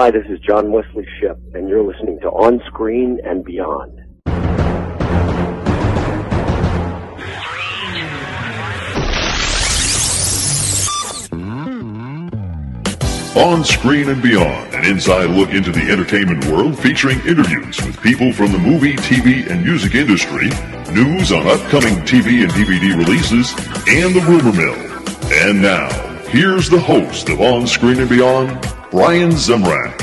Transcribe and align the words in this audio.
Hi, 0.00 0.10
this 0.10 0.24
is 0.30 0.40
John 0.40 0.72
Wesley 0.72 1.06
Shipp, 1.20 1.36
and 1.52 1.68
you're 1.68 1.82
listening 1.82 2.18
to 2.20 2.28
On 2.28 2.58
Screen 2.68 3.20
and 3.22 3.44
Beyond. 3.44 4.00
On 13.36 13.62
Screen 13.62 14.08
and 14.08 14.22
Beyond, 14.22 14.74
an 14.74 14.86
inside 14.86 15.28
look 15.32 15.50
into 15.50 15.70
the 15.70 15.86
entertainment 15.90 16.46
world 16.46 16.78
featuring 16.78 17.20
interviews 17.26 17.78
with 17.84 18.00
people 18.00 18.32
from 18.32 18.52
the 18.52 18.58
movie, 18.58 18.94
TV, 18.94 19.46
and 19.50 19.62
music 19.62 19.94
industry, 19.94 20.48
news 20.94 21.30
on 21.30 21.46
upcoming 21.46 21.96
TV 22.06 22.42
and 22.42 22.50
DVD 22.52 22.96
releases, 22.96 23.52
and 23.86 24.14
the 24.14 24.24
rumor 24.26 24.56
mill. 24.56 25.42
And 25.44 25.60
now, 25.60 25.90
here's 26.30 26.70
the 26.70 26.80
host 26.80 27.28
of 27.28 27.42
On 27.42 27.66
Screen 27.66 28.00
and 28.00 28.08
Beyond, 28.08 28.79
Brian 28.90 29.30
Zemrak. 29.30 29.96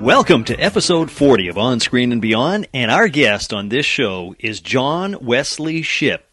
Welcome 0.00 0.44
to 0.44 0.56
episode 0.56 1.10
40 1.10 1.48
of 1.48 1.58
On 1.58 1.80
Screen 1.80 2.12
and 2.12 2.22
Beyond, 2.22 2.68
and 2.72 2.88
our 2.88 3.08
guest 3.08 3.52
on 3.52 3.70
this 3.70 3.84
show 3.84 4.36
is 4.38 4.60
John 4.60 5.16
Wesley 5.20 5.82
Shipp. 5.82 6.24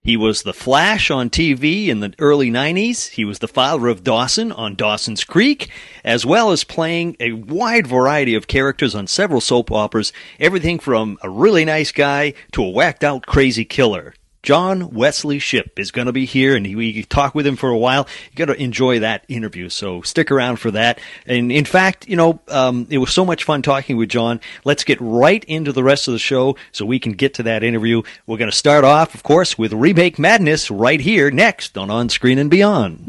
He 0.00 0.16
was 0.16 0.44
the 0.44 0.52
Flash 0.52 1.10
on 1.10 1.28
TV 1.28 1.88
in 1.88 1.98
the 1.98 2.14
early 2.20 2.52
90s. 2.52 3.08
He 3.08 3.24
was 3.24 3.40
the 3.40 3.48
father 3.48 3.88
of 3.88 4.04
Dawson 4.04 4.52
on 4.52 4.76
Dawson's 4.76 5.24
Creek, 5.24 5.68
as 6.04 6.24
well 6.24 6.52
as 6.52 6.62
playing 6.62 7.16
a 7.18 7.32
wide 7.32 7.88
variety 7.88 8.36
of 8.36 8.46
characters 8.46 8.94
on 8.94 9.08
several 9.08 9.40
soap 9.40 9.72
operas, 9.72 10.12
everything 10.38 10.78
from 10.78 11.18
a 11.20 11.28
really 11.28 11.64
nice 11.64 11.90
guy 11.90 12.34
to 12.52 12.62
a 12.62 12.70
whacked 12.70 13.02
out 13.02 13.26
crazy 13.26 13.64
killer. 13.64 14.14
John 14.42 14.90
Wesley 14.90 15.38
Shipp 15.38 15.78
is 15.78 15.92
going 15.92 16.06
to 16.06 16.12
be 16.12 16.24
here, 16.24 16.56
and 16.56 16.66
we 16.74 17.04
talk 17.04 17.32
with 17.32 17.46
him 17.46 17.54
for 17.54 17.70
a 17.70 17.78
while. 17.78 18.08
You're 18.32 18.46
going 18.46 18.56
to 18.56 18.64
enjoy 18.64 18.98
that 18.98 19.24
interview, 19.28 19.68
so 19.68 20.02
stick 20.02 20.32
around 20.32 20.56
for 20.56 20.72
that. 20.72 21.00
And 21.26 21.52
in 21.52 21.64
fact, 21.64 22.08
you 22.08 22.16
know, 22.16 22.40
um, 22.48 22.88
it 22.90 22.98
was 22.98 23.12
so 23.14 23.24
much 23.24 23.44
fun 23.44 23.62
talking 23.62 23.96
with 23.96 24.08
John. 24.08 24.40
Let's 24.64 24.82
get 24.82 25.00
right 25.00 25.44
into 25.44 25.70
the 25.70 25.84
rest 25.84 26.08
of 26.08 26.12
the 26.12 26.18
show 26.18 26.56
so 26.72 26.84
we 26.84 26.98
can 26.98 27.12
get 27.12 27.34
to 27.34 27.44
that 27.44 27.62
interview. 27.62 28.02
We're 28.26 28.38
going 28.38 28.50
to 28.50 28.56
start 28.56 28.82
off, 28.82 29.14
of 29.14 29.22
course, 29.22 29.56
with 29.56 29.72
Remake 29.72 30.18
Madness 30.18 30.72
right 30.72 31.00
here 31.00 31.30
next 31.30 31.78
on 31.78 31.88
On 31.88 32.08
Screen 32.08 32.38
and 32.38 32.50
Beyond. 32.50 33.08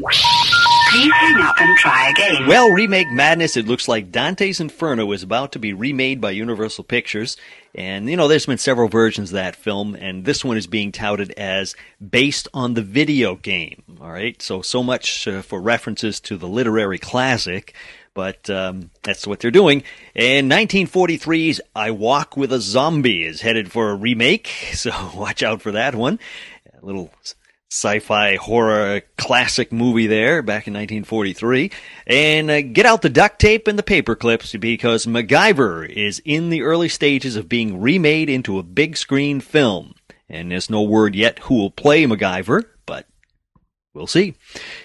Hang 0.94 1.40
up 1.42 1.60
and 1.60 1.76
try 1.78 2.10
again. 2.10 2.46
Well, 2.46 2.70
Remake 2.70 3.10
Madness, 3.10 3.56
it 3.56 3.66
looks 3.66 3.88
like 3.88 4.12
Dante's 4.12 4.60
Inferno 4.60 5.10
is 5.10 5.24
about 5.24 5.50
to 5.52 5.58
be 5.58 5.72
remade 5.72 6.20
by 6.20 6.30
Universal 6.30 6.84
Pictures. 6.84 7.36
And, 7.74 8.08
you 8.08 8.16
know, 8.16 8.28
there's 8.28 8.46
been 8.46 8.58
several 8.58 8.88
versions 8.88 9.30
of 9.30 9.34
that 9.34 9.56
film, 9.56 9.96
and 9.96 10.24
this 10.24 10.44
one 10.44 10.56
is 10.56 10.68
being 10.68 10.92
touted 10.92 11.32
as 11.32 11.74
based 11.98 12.46
on 12.54 12.74
the 12.74 12.82
video 12.82 13.34
game. 13.34 13.82
All 14.00 14.12
right, 14.12 14.40
so, 14.40 14.62
so 14.62 14.84
much 14.84 15.26
uh, 15.26 15.42
for 15.42 15.60
references 15.60 16.20
to 16.20 16.36
the 16.36 16.46
literary 16.46 17.00
classic, 17.00 17.74
but 18.14 18.48
um, 18.48 18.90
that's 19.02 19.26
what 19.26 19.40
they're 19.40 19.50
doing. 19.50 19.82
And 20.14 20.48
1943's 20.48 21.60
I 21.74 21.90
Walk 21.90 22.36
with 22.36 22.52
a 22.52 22.60
Zombie 22.60 23.24
is 23.24 23.40
headed 23.40 23.72
for 23.72 23.90
a 23.90 23.96
remake, 23.96 24.46
so 24.74 24.92
watch 25.16 25.42
out 25.42 25.60
for 25.60 25.72
that 25.72 25.96
one. 25.96 26.20
A 26.80 26.86
little 26.86 27.10
sci-fi 27.74 28.36
horror 28.36 29.02
classic 29.18 29.72
movie 29.72 30.06
there 30.06 30.42
back 30.42 30.68
in 30.68 30.74
1943. 30.74 31.72
And 32.06 32.50
uh, 32.50 32.62
get 32.62 32.86
out 32.86 33.02
the 33.02 33.08
duct 33.08 33.40
tape 33.40 33.66
and 33.66 33.76
the 33.76 33.82
paper 33.82 34.14
clips 34.14 34.54
because 34.54 35.06
MacGyver 35.06 35.88
is 35.88 36.22
in 36.24 36.50
the 36.50 36.62
early 36.62 36.88
stages 36.88 37.34
of 37.34 37.48
being 37.48 37.80
remade 37.80 38.30
into 38.30 38.60
a 38.60 38.62
big 38.62 38.96
screen 38.96 39.40
film. 39.40 39.96
And 40.28 40.52
there's 40.52 40.70
no 40.70 40.82
word 40.82 41.16
yet 41.16 41.40
who 41.40 41.56
will 41.56 41.70
play 41.70 42.04
MacGyver, 42.04 42.64
but 42.86 43.06
we'll 43.92 44.06
see. 44.06 44.36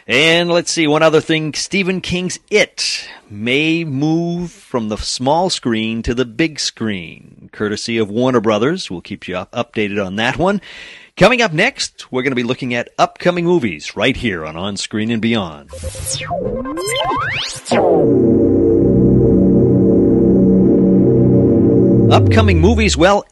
And 0.07 0.49
let's 0.49 0.71
see, 0.71 0.87
one 0.87 1.03
other 1.03 1.21
thing. 1.21 1.53
Stephen 1.53 2.01
King's 2.01 2.39
It 2.49 3.07
may 3.29 3.83
move 3.83 4.51
from 4.51 4.89
the 4.89 4.97
small 4.97 5.51
screen 5.51 6.01
to 6.03 6.15
the 6.15 6.25
big 6.25 6.59
screen, 6.59 7.49
courtesy 7.53 7.99
of 7.99 8.09
Warner 8.09 8.41
Brothers. 8.41 8.89
We'll 8.89 9.01
keep 9.01 9.27
you 9.27 9.35
updated 9.35 10.03
on 10.03 10.15
that 10.15 10.37
one. 10.37 10.59
Coming 11.19 11.41
up 11.41 11.51
next, 11.51 12.09
we're 12.13 12.21
going 12.21 12.31
to 12.31 12.35
be 12.37 12.43
looking 12.43 12.73
at 12.73 12.93
upcoming 12.97 13.43
movies 13.43 13.97
right 13.97 14.15
here 14.15 14.45
on 14.45 14.55
On 14.55 14.77
Screen 14.77 15.11
and 15.11 15.21
Beyond. 15.21 15.69
Upcoming 22.09 22.61
movies, 22.61 22.95
well, 22.95 23.25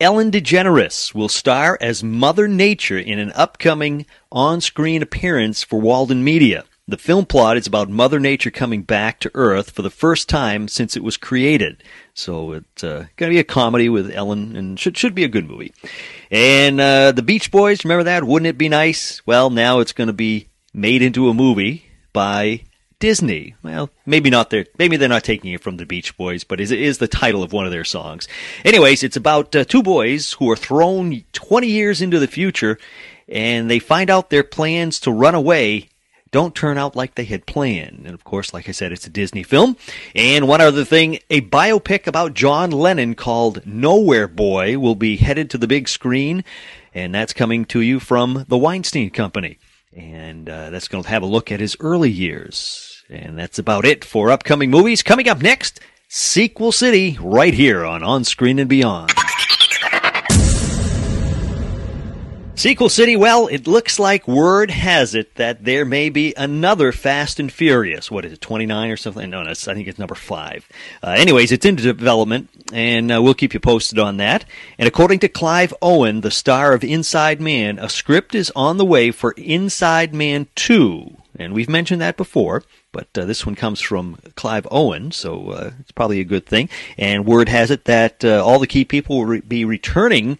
Ellen 0.00 0.30
DeGeneres 0.30 1.14
will 1.14 1.28
star 1.28 1.76
as 1.82 2.02
Mother 2.02 2.48
Nature 2.48 2.98
in 2.98 3.18
an 3.18 3.30
upcoming 3.34 4.06
on 4.32 4.62
screen 4.62 5.02
appearance 5.02 5.62
for 5.62 5.78
Walden 5.78 6.24
Media. 6.24 6.64
The 6.86 6.98
film 6.98 7.24
plot 7.24 7.56
is 7.56 7.66
about 7.66 7.88
Mother 7.88 8.20
Nature 8.20 8.50
coming 8.50 8.82
back 8.82 9.18
to 9.20 9.30
Earth 9.32 9.70
for 9.70 9.80
the 9.80 9.88
first 9.88 10.28
time 10.28 10.68
since 10.68 10.98
it 10.98 11.02
was 11.02 11.16
created. 11.16 11.82
So 12.12 12.52
it's 12.52 12.84
uh, 12.84 13.06
going 13.16 13.30
to 13.30 13.34
be 13.34 13.38
a 13.38 13.44
comedy 13.44 13.88
with 13.88 14.10
Ellen, 14.10 14.54
and 14.54 14.78
should 14.78 14.98
should 14.98 15.14
be 15.14 15.24
a 15.24 15.28
good 15.28 15.48
movie. 15.48 15.72
And 16.30 16.78
uh, 16.78 17.12
the 17.12 17.22
Beach 17.22 17.50
Boys, 17.50 17.84
remember 17.84 18.04
that? 18.04 18.24
Wouldn't 18.24 18.48
it 18.48 18.58
be 18.58 18.68
nice? 18.68 19.26
Well, 19.26 19.48
now 19.48 19.80
it's 19.80 19.94
going 19.94 20.08
to 20.08 20.12
be 20.12 20.48
made 20.74 21.00
into 21.00 21.30
a 21.30 21.34
movie 21.34 21.86
by 22.12 22.64
Disney. 22.98 23.54
Well, 23.62 23.88
maybe 24.04 24.28
not 24.28 24.50
there. 24.50 24.66
Maybe 24.78 24.98
they're 24.98 25.08
not 25.08 25.24
taking 25.24 25.52
it 25.52 25.62
from 25.62 25.78
the 25.78 25.86
Beach 25.86 26.14
Boys, 26.18 26.44
but 26.44 26.60
it 26.60 26.70
is 26.70 26.98
the 26.98 27.08
title 27.08 27.42
of 27.42 27.54
one 27.54 27.64
of 27.64 27.72
their 27.72 27.84
songs. 27.84 28.28
Anyways, 28.62 29.02
it's 29.02 29.16
about 29.16 29.56
uh, 29.56 29.64
two 29.64 29.82
boys 29.82 30.34
who 30.34 30.50
are 30.50 30.56
thrown 30.56 31.24
20 31.32 31.66
years 31.66 32.02
into 32.02 32.18
the 32.18 32.26
future, 32.28 32.76
and 33.26 33.70
they 33.70 33.78
find 33.78 34.10
out 34.10 34.28
their 34.28 34.44
plans 34.44 35.00
to 35.00 35.10
run 35.10 35.34
away 35.34 35.88
don't 36.34 36.56
turn 36.56 36.76
out 36.76 36.96
like 36.96 37.14
they 37.14 37.26
had 37.26 37.46
planned. 37.46 38.02
And 38.06 38.12
of 38.12 38.24
course, 38.24 38.52
like 38.52 38.68
I 38.68 38.72
said, 38.72 38.90
it's 38.90 39.06
a 39.06 39.10
Disney 39.10 39.44
film. 39.44 39.76
And 40.16 40.48
one 40.48 40.60
other 40.60 40.84
thing, 40.84 41.20
a 41.30 41.42
biopic 41.42 42.08
about 42.08 42.34
John 42.34 42.72
Lennon 42.72 43.14
called 43.14 43.64
Nowhere 43.64 44.26
Boy 44.26 44.76
will 44.76 44.96
be 44.96 45.14
headed 45.14 45.48
to 45.50 45.58
the 45.58 45.68
big 45.68 45.88
screen, 45.88 46.42
and 46.92 47.14
that's 47.14 47.32
coming 47.32 47.64
to 47.66 47.80
you 47.80 48.00
from 48.00 48.46
the 48.48 48.58
Weinstein 48.58 49.10
Company. 49.10 49.58
And 49.96 50.48
uh, 50.48 50.70
that's 50.70 50.88
going 50.88 51.04
to 51.04 51.10
have 51.10 51.22
a 51.22 51.26
look 51.26 51.52
at 51.52 51.60
his 51.60 51.76
early 51.78 52.10
years. 52.10 53.04
And 53.08 53.38
that's 53.38 53.60
about 53.60 53.84
it 53.84 54.04
for 54.04 54.32
upcoming 54.32 54.72
movies. 54.72 55.04
Coming 55.04 55.28
up 55.28 55.40
next, 55.40 55.78
Sequel 56.08 56.72
City, 56.72 57.16
right 57.20 57.54
here 57.54 57.84
on 57.84 58.02
On 58.02 58.24
Screen 58.24 58.58
and 58.58 58.68
Beyond. 58.68 59.12
Sequel 62.56 62.88
City, 62.88 63.16
well, 63.16 63.48
it 63.48 63.66
looks 63.66 63.98
like 63.98 64.28
word 64.28 64.70
has 64.70 65.16
it 65.16 65.34
that 65.34 65.64
there 65.64 65.84
may 65.84 66.08
be 66.08 66.34
another 66.36 66.92
Fast 66.92 67.40
and 67.40 67.52
Furious. 67.52 68.12
What 68.12 68.24
is 68.24 68.32
it, 68.32 68.40
29 68.40 68.90
or 68.90 68.96
something? 68.96 69.28
No, 69.28 69.42
I 69.42 69.54
think 69.54 69.88
it's 69.88 69.98
number 69.98 70.14
5. 70.14 70.68
Uh, 71.02 71.10
anyways, 71.10 71.50
it's 71.50 71.66
into 71.66 71.82
development, 71.82 72.48
and 72.72 73.10
uh, 73.10 73.20
we'll 73.20 73.34
keep 73.34 73.54
you 73.54 73.60
posted 73.60 73.98
on 73.98 74.18
that. 74.18 74.44
And 74.78 74.86
according 74.86 75.18
to 75.20 75.28
Clive 75.28 75.74
Owen, 75.82 76.20
the 76.20 76.30
star 76.30 76.72
of 76.72 76.84
Inside 76.84 77.40
Man, 77.40 77.80
a 77.80 77.88
script 77.88 78.36
is 78.36 78.52
on 78.54 78.78
the 78.78 78.84
way 78.84 79.10
for 79.10 79.32
Inside 79.32 80.14
Man 80.14 80.46
2. 80.54 81.16
And 81.36 81.54
we've 81.54 81.68
mentioned 81.68 82.00
that 82.02 82.16
before, 82.16 82.62
but 82.92 83.08
uh, 83.18 83.24
this 83.24 83.44
one 83.44 83.56
comes 83.56 83.80
from 83.80 84.18
Clive 84.36 84.68
Owen, 84.70 85.10
so 85.10 85.50
uh, 85.50 85.70
it's 85.80 85.90
probably 85.90 86.20
a 86.20 86.24
good 86.24 86.46
thing. 86.46 86.68
And 86.96 87.26
word 87.26 87.48
has 87.48 87.72
it 87.72 87.86
that 87.86 88.24
uh, 88.24 88.44
all 88.44 88.60
the 88.60 88.68
key 88.68 88.84
people 88.84 89.18
will 89.18 89.26
re- 89.26 89.40
be 89.40 89.64
returning 89.64 90.38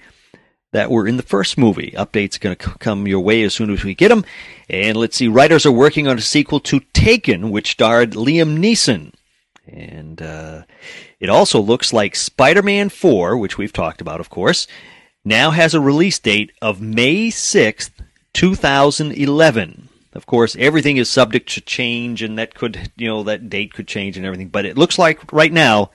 that 0.75 0.91
were 0.91 1.07
in 1.07 1.17
the 1.17 1.23
first 1.23 1.57
movie. 1.57 1.95
Updates 1.97 2.35
are 2.35 2.41
going 2.41 2.57
to 2.57 2.79
come 2.79 3.07
your 3.07 3.21
way 3.21 3.45
as 3.45 3.55
soon 3.55 3.71
as 3.71 3.85
we 3.85 3.95
get 3.95 4.09
them. 4.09 4.25
And 4.69 4.97
let's 4.97 5.17
see, 5.17 5.29
writers 5.29 5.65
are 5.65 5.71
working 5.71 6.09
on 6.09 6.19
a 6.19 6.21
sequel 6.21 6.59
to 6.61 6.81
Taken, 6.93 7.53
which 7.53 7.71
starred 7.71 8.15
Liam 8.15 8.59
Neeson. 8.59 9.13
And 9.69 10.21
uh, 10.21 10.63
it 11.21 11.31
also 11.31 11.61
looks 11.61 11.93
like 11.93 12.17
Spider-Man 12.17 12.89
4, 12.89 13.37
which 13.37 13.57
we've 13.57 13.73
talked 13.73 14.01
about, 14.01 14.19
of 14.19 14.31
course, 14.31 14.67
now 15.25 15.53
has 15.53 15.75
a 15.75 15.81
release 15.81 16.19
date 16.19 16.51
of 16.61 16.81
May 16.81 17.29
6th, 17.29 17.93
2011. 18.33 19.89
Of 20.13 20.27
course, 20.27 20.57
everything 20.59 20.97
is 20.97 21.09
subject 21.09 21.51
to 21.51 21.61
change, 21.61 22.21
and 22.21 22.37
that 22.37 22.57
could, 22.57 22.91
you 22.97 23.07
know, 23.07 23.23
that 23.23 23.49
date 23.49 23.75
could 23.75 23.87
change 23.87 24.17
and 24.17 24.27
everything. 24.27 24.49
But 24.49 24.65
it 24.65 24.77
looks 24.77 24.99
like 24.99 25.33
right 25.33 25.53
now, 25.53 25.93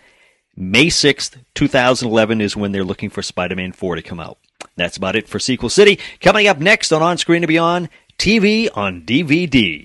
May 0.56 0.86
6th, 0.86 1.36
2011 1.54 2.40
is 2.40 2.56
when 2.56 2.72
they're 2.72 2.86
looking 2.86 3.10
for 3.10 3.22
Spider-Man 3.22 3.74
4 3.74 3.96
to 3.98 4.02
come 4.02 4.22
out. 4.22 4.38
That's 4.76 4.98
about 4.98 5.16
it 5.16 5.28
for 5.28 5.40
Sequel 5.40 5.70
City. 5.70 6.00
Coming 6.22 6.48
up 6.48 6.60
next 6.60 6.92
on 6.92 7.02
On 7.02 7.18
Screen 7.18 7.44
and 7.44 7.48
Beyond, 7.48 7.90
TV 8.18 8.70
on 8.76 9.02
DVD. 9.02 9.84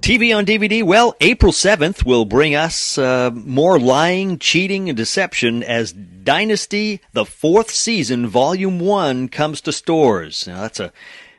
TV 0.00 0.36
on 0.36 0.44
DVD, 0.44 0.82
well, 0.82 1.14
April 1.20 1.52
7th 1.52 2.04
will 2.04 2.24
bring 2.24 2.56
us 2.56 2.98
uh, 2.98 3.30
more 3.32 3.78
lying, 3.78 4.36
cheating, 4.36 4.88
and 4.88 4.96
deception 4.96 5.62
as 5.62 5.92
Dynasty, 5.92 7.00
the 7.12 7.24
fourth 7.24 7.70
season, 7.70 8.26
volume 8.26 8.80
one, 8.80 9.28
comes 9.28 9.60
to 9.60 9.72
stores. 9.72 10.46
Now, 10.48 10.62
that's 10.62 10.80
a 10.80 10.92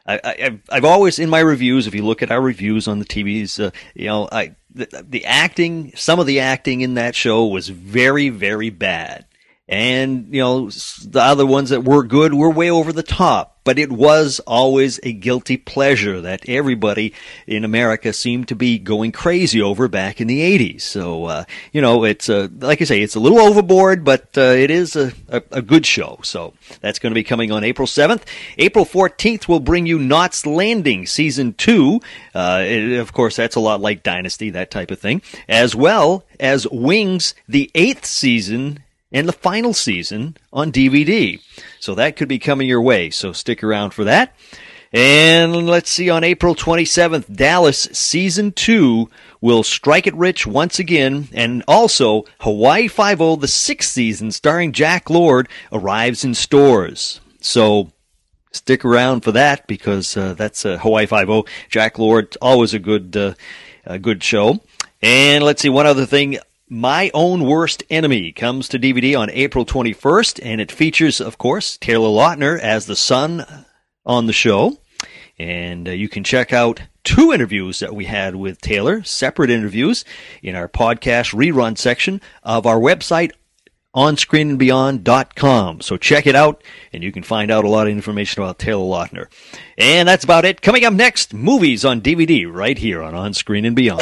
I, 0.06 0.20
I, 0.24 0.60
I've 0.70 0.86
always 0.86 1.20
in 1.20 1.30
my 1.30 1.40
reviews, 1.40 1.88
if 1.88 1.96
you 1.96 2.06
look 2.06 2.22
at 2.22 2.32
our 2.32 2.42
reviews 2.42 2.88
on 2.88 3.00
the 3.00 3.06
TVs, 3.06 3.64
uh, 3.64 3.72
you 3.96 4.08
know, 4.08 4.28
I 4.32 4.56
the, 4.74 5.06
the 5.08 5.26
acting, 5.26 5.94
some 5.96 6.20
of 6.20 6.26
the 6.26 6.40
acting 6.40 6.82
in 6.82 6.96
that 6.96 7.16
show 7.16 7.46
was 7.46 7.70
very, 7.70 8.30
very 8.30 8.70
bad. 8.70 9.26
And 9.68 10.34
you 10.34 10.42
know 10.42 10.70
the 10.70 11.22
other 11.22 11.46
ones 11.46 11.70
that 11.70 11.84
were 11.84 12.04
good 12.04 12.34
were 12.34 12.50
way 12.50 12.70
over 12.70 12.92
the 12.92 13.04
top 13.04 13.54
but 13.64 13.80
it 13.80 13.92
was 13.92 14.40
always 14.42 15.00
a 15.04 15.14
guilty 15.14 15.58
pleasure 15.58 16.22
that 16.22 16.48
everybody 16.48 17.14
in 17.48 17.64
America 17.64 18.14
seemed 18.14 18.48
to 18.50 18.56
be 18.56 18.78
going 18.78 19.12
crazy 19.12 19.62
over 19.62 19.88
back 19.88 20.20
in 20.20 20.28
the 20.28 20.42
80s. 20.42 20.82
So, 20.82 21.26
uh, 21.26 21.44
you 21.72 21.82
know, 21.82 22.04
it's, 22.04 22.30
uh, 22.30 22.50
like 22.60 22.82
I 22.82 22.86
say, 22.86 23.02
it's 23.02 23.16
a 23.16 23.20
little 23.20 23.40
overboard, 23.40 24.04
but 24.04 24.38
uh, 24.38 24.42
it 24.42 24.70
is 24.70 24.96
a, 24.96 25.14
a, 25.30 25.42
a, 25.52 25.62
good 25.62 25.86
show. 25.86 26.20
So 26.24 26.54
that's 26.82 27.00
going 27.00 27.12
to 27.12 27.16
be 27.16 27.24
coming 27.24 27.52
on 27.52 27.64
April 27.64 27.88
7th. 27.88 28.24
April 28.58 28.86
14th 28.86 29.48
will 29.48 29.60
bring 29.60 29.86
you 29.86 29.98
Knots 29.98 30.46
Landing 30.46 31.06
Season 31.06 31.54
2. 31.54 32.02
Uh, 32.36 32.64
it, 32.66 33.00
of 33.00 33.14
course, 33.14 33.36
that's 33.36 33.56
a 33.56 33.62
lot 33.62 33.82
like 33.82 34.04
Dynasty, 34.04 34.50
that 34.52 34.72
type 34.72 34.92
of 34.92 35.00
thing, 35.00 35.22
as 35.48 35.76
well 35.76 36.26
as 36.40 36.68
Wings, 36.68 37.34
the 37.48 37.72
eighth 37.76 38.06
season 38.06 38.84
and 39.14 39.28
the 39.28 39.34
final 39.34 39.74
season 39.74 40.36
on 40.52 40.72
DVD. 40.72 41.40
So 41.80 41.96
that 41.96 42.18
could 42.18 42.28
be 42.28 42.40
coming 42.40 42.68
your 42.68 42.82
way. 42.82 43.12
So 43.12 43.32
stick 43.32 43.64
around 43.64 43.92
for 43.92 44.04
that. 44.04 44.36
And 44.92 45.66
let's 45.66 45.90
see, 45.90 46.12
on 46.12 46.24
April 46.24 46.54
27th, 46.54 47.36
Dallas 47.36 47.90
Season 47.94 48.52
2 48.52 49.10
will 49.42 49.64
strike 49.64 50.06
it 50.06 50.14
rich 50.14 50.46
once 50.46 50.78
again. 50.78 51.30
And 51.34 51.64
also, 51.68 52.26
Hawaii 52.42 52.88
Five-O, 52.88 53.38
the 53.38 53.48
sixth 53.48 53.90
season, 53.90 54.32
starring 54.32 54.72
Jack 54.72 55.10
Lord, 55.10 55.50
arrives 55.72 56.24
in 56.24 56.36
stores. 56.36 57.22
So 57.42 57.92
stick 58.52 58.86
around 58.86 59.22
for 59.22 59.32
that 59.32 59.66
because 59.66 60.16
uh, 60.16 60.36
that's 60.36 60.64
uh, 60.64 60.78
Hawaii 60.78 61.08
Five-O. 61.08 61.46
Jack 61.70 61.98
Lord, 61.98 62.38
always 62.40 62.76
a 62.76 62.80
good, 62.80 63.18
uh, 63.18 63.34
a 63.86 63.98
good 63.98 64.24
show. 64.24 64.60
And 65.02 65.44
let's 65.44 65.64
see, 65.64 65.70
one 65.70 65.88
other 65.88 66.06
thing. 66.06 66.38
My 66.74 67.12
Own 67.14 67.44
Worst 67.44 67.84
Enemy 67.92 68.32
comes 68.32 68.68
to 68.70 68.80
DVD 68.80 69.16
on 69.16 69.30
April 69.30 69.64
21st, 69.64 70.40
and 70.44 70.60
it 70.60 70.72
features, 70.72 71.22
of 71.22 71.38
course, 71.38 71.78
Taylor 71.78 72.10
Lautner 72.10 72.60
as 72.60 72.88
the 72.88 72.96
son 72.96 73.46
on 74.08 74.26
the 74.26 74.34
show. 74.34 74.80
And 75.38 75.88
uh, 75.88 75.92
you 75.92 76.10
can 76.10 76.24
check 76.24 76.52
out 76.52 76.82
two 77.04 77.32
interviews 77.32 77.78
that 77.78 77.94
we 77.94 78.06
had 78.06 78.36
with 78.36 78.60
Taylor, 78.60 79.04
separate 79.04 79.52
interviews, 79.52 80.04
in 80.42 80.56
our 80.56 80.68
podcast 80.68 81.36
rerun 81.36 81.78
section 81.78 82.20
of 82.42 82.66
our 82.66 82.80
website, 82.80 83.34
onscreenandbeyond.com. 83.96 85.82
So 85.82 85.98
check 85.98 86.26
it 86.26 86.36
out, 86.36 86.64
and 86.92 87.04
you 87.04 87.12
can 87.12 87.22
find 87.22 87.52
out 87.52 87.66
a 87.66 87.70
lot 87.70 87.86
of 87.86 87.94
information 87.94 88.42
about 88.42 88.58
Taylor 88.58 88.84
Lautner. 88.84 89.28
And 89.78 90.10
that's 90.10 90.24
about 90.24 90.44
it. 90.44 90.64
Coming 90.64 90.86
up 90.86 90.94
next, 90.94 91.36
movies 91.36 91.86
on 91.86 92.02
DVD 92.02 92.52
right 92.52 92.80
here 92.80 93.04
on 93.04 93.14
On 93.14 93.32
Screen 93.36 93.64
and 93.64 93.76
Beyond. 93.76 94.02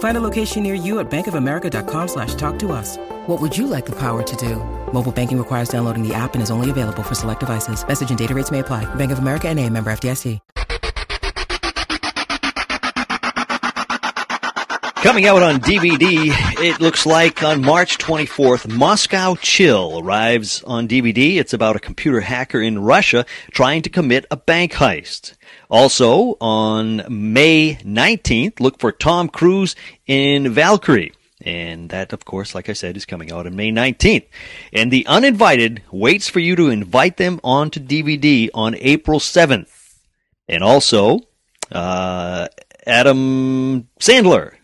Find 0.00 0.16
a 0.16 0.20
location 0.20 0.64
near 0.64 0.74
you 0.74 0.98
at 0.98 1.08
bankofamerica.com 1.08 2.08
slash 2.08 2.34
talk 2.34 2.58
to 2.58 2.72
us. 2.72 2.96
What 3.28 3.40
would 3.40 3.56
you 3.56 3.68
like 3.68 3.86
the 3.86 3.96
power 3.96 4.24
to 4.24 4.36
do? 4.36 4.56
Mobile 4.92 5.12
banking 5.12 5.38
requires 5.38 5.68
downloading 5.68 6.02
the 6.02 6.14
app 6.14 6.34
and 6.34 6.42
is 6.42 6.50
only 6.50 6.70
available 6.70 7.04
for 7.04 7.14
select 7.14 7.40
devices. 7.40 7.86
Message 7.86 8.10
and 8.10 8.18
data 8.18 8.34
rates 8.34 8.50
may 8.50 8.58
apply. 8.58 8.92
Bank 8.96 9.12
of 9.12 9.20
America 9.20 9.48
and 9.48 9.60
a 9.60 9.70
member 9.70 9.92
FDIC. 9.92 10.40
Coming 15.02 15.26
out 15.26 15.44
on 15.44 15.60
DVD, 15.60 16.32
it 16.60 16.80
looks 16.80 17.06
like 17.06 17.44
on 17.44 17.62
March 17.62 17.98
24th, 17.98 18.68
Moscow 18.68 19.36
Chill 19.36 20.00
arrives 20.02 20.60
on 20.64 20.88
DVD. 20.88 21.36
It's 21.36 21.52
about 21.52 21.76
a 21.76 21.78
computer 21.78 22.20
hacker 22.20 22.60
in 22.60 22.80
Russia 22.80 23.24
trying 23.52 23.82
to 23.82 23.90
commit 23.90 24.26
a 24.28 24.36
bank 24.36 24.72
heist. 24.72 25.34
Also, 25.70 26.36
on 26.40 27.02
May 27.08 27.76
19th, 27.82 28.58
look 28.60 28.78
for 28.78 28.90
Tom 28.90 29.28
Cruise 29.28 29.76
in 30.06 30.50
Valkyrie. 30.52 31.12
And 31.42 31.90
that, 31.90 32.12
of 32.12 32.24
course, 32.24 32.54
like 32.54 32.68
I 32.68 32.72
said, 32.72 32.96
is 32.96 33.04
coming 33.04 33.30
out 33.30 33.46
on 33.46 33.54
May 33.54 33.70
19th. 33.70 34.26
And 34.72 34.90
The 34.90 35.06
Uninvited 35.06 35.82
waits 35.92 36.28
for 36.28 36.40
you 36.40 36.56
to 36.56 36.68
invite 36.68 37.16
them 37.16 37.38
onto 37.44 37.80
DVD 37.80 38.48
on 38.54 38.74
April 38.78 39.20
7th. 39.20 39.94
And 40.48 40.64
also, 40.64 41.20
uh, 41.70 42.48
Adam 42.86 43.88
Sandler 44.00 44.54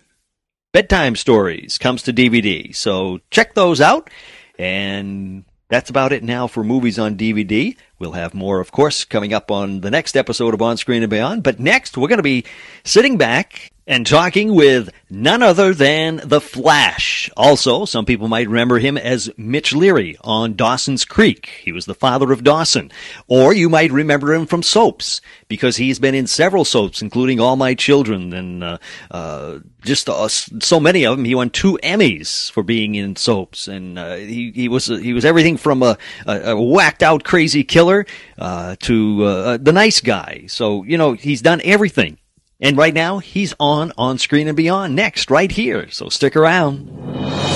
Bedtime 0.73 1.15
Stories 1.15 1.79
comes 1.79 2.03
to 2.03 2.13
DVD. 2.13 2.75
So 2.75 3.21
check 3.31 3.55
those 3.55 3.81
out. 3.81 4.11
And 4.59 5.45
that's 5.69 5.91
about 5.91 6.13
it 6.13 6.25
now 6.25 6.47
for 6.47 6.65
movies 6.65 6.99
on 6.99 7.17
DVD. 7.17 7.77
We'll 8.05 8.13
have 8.13 8.35
more, 8.35 8.61
of 8.61 8.71
course, 8.71 9.07
coming 9.07 9.33
up 9.33 9.51
on 9.51 9.81
the 9.81 9.91
next 9.91 10.15
episode 10.15 10.53
of 10.53 10.61
On 10.61 10.77
Screen 10.77 11.03
and 11.03 11.09
Beyond. 11.09 11.43
But 11.43 11.59
next, 11.59 11.97
we're 11.97 12.09
going 12.09 12.19
to 12.19 12.23
be 12.23 12.45
sitting 12.85 13.17
back 13.17 13.73
and 13.87 14.07
talking 14.07 14.55
with 14.55 14.91
none 15.11 15.43
other 15.43 15.73
than 15.73 16.21
The 16.25 16.41
Flash. 16.41 17.31
Also, 17.37 17.85
some 17.85 18.05
people 18.05 18.29
might 18.29 18.49
remember 18.49 18.79
him 18.79 18.97
as 18.97 19.31
Mitch 19.37 19.75
Leary 19.75 20.17
on 20.23 20.55
Dawson's 20.55 21.05
Creek. 21.05 21.61
He 21.63 21.73
was 21.73 21.85
the 21.87 21.95
father 21.95 22.33
of 22.33 22.45
Dawson. 22.45 22.91
Or 23.27 23.53
you 23.53 23.69
might 23.69 23.93
remember 23.93 24.33
him 24.33 24.47
from 24.47 24.63
soaps, 24.63 25.21
because 25.49 25.77
he's 25.77 25.99
been 25.99 26.15
in 26.15 26.27
several 26.27 26.65
soaps, 26.65 27.03
including 27.03 27.41
All 27.41 27.57
My 27.57 27.75
Children, 27.75 28.33
and 28.33 28.65
uh, 28.65 28.79
uh, 29.11 29.59
just 29.83 30.09
uh, 30.09 30.29
so 30.29 30.81
many 30.81 31.05
of 31.05 31.17
them. 31.17 31.27
He 31.27 31.35
won 31.35 31.51
two 31.51 31.79
Emmys 31.83 32.51
for 32.51 32.63
being 32.63 32.95
in 32.95 33.17
soaps, 33.17 33.69
and 33.69 33.99
uh, 33.99 34.17
he, 34.17 34.51
he 34.55 34.69
was 34.69 34.87
he 34.87 35.13
was 35.13 35.27
everything 35.27 35.59
from 35.59 35.83
a, 35.83 35.99
a, 36.27 36.53
a 36.53 36.61
whacked 36.61 37.03
out 37.03 37.23
crazy 37.23 37.63
killer 37.65 37.94
uh, 38.39 38.77
to 38.81 39.25
uh, 39.25 39.57
the 39.59 39.73
nice 39.73 40.01
guy. 40.01 40.45
So, 40.49 40.83
you 40.85 40.99
know, 40.99 41.13
he's 41.13 41.43
done 41.43 41.61
everything. 41.65 42.19
And 42.61 42.77
right 42.77 42.95
now, 42.95 43.19
he's 43.19 43.55
on 43.61 43.93
On 43.99 44.17
Screen 44.19 44.49
and 44.49 44.57
Beyond 44.57 44.95
next, 44.95 45.31
right 45.31 45.51
here. 45.51 45.91
So 45.91 46.09
stick 46.09 46.35
around. 46.37 47.54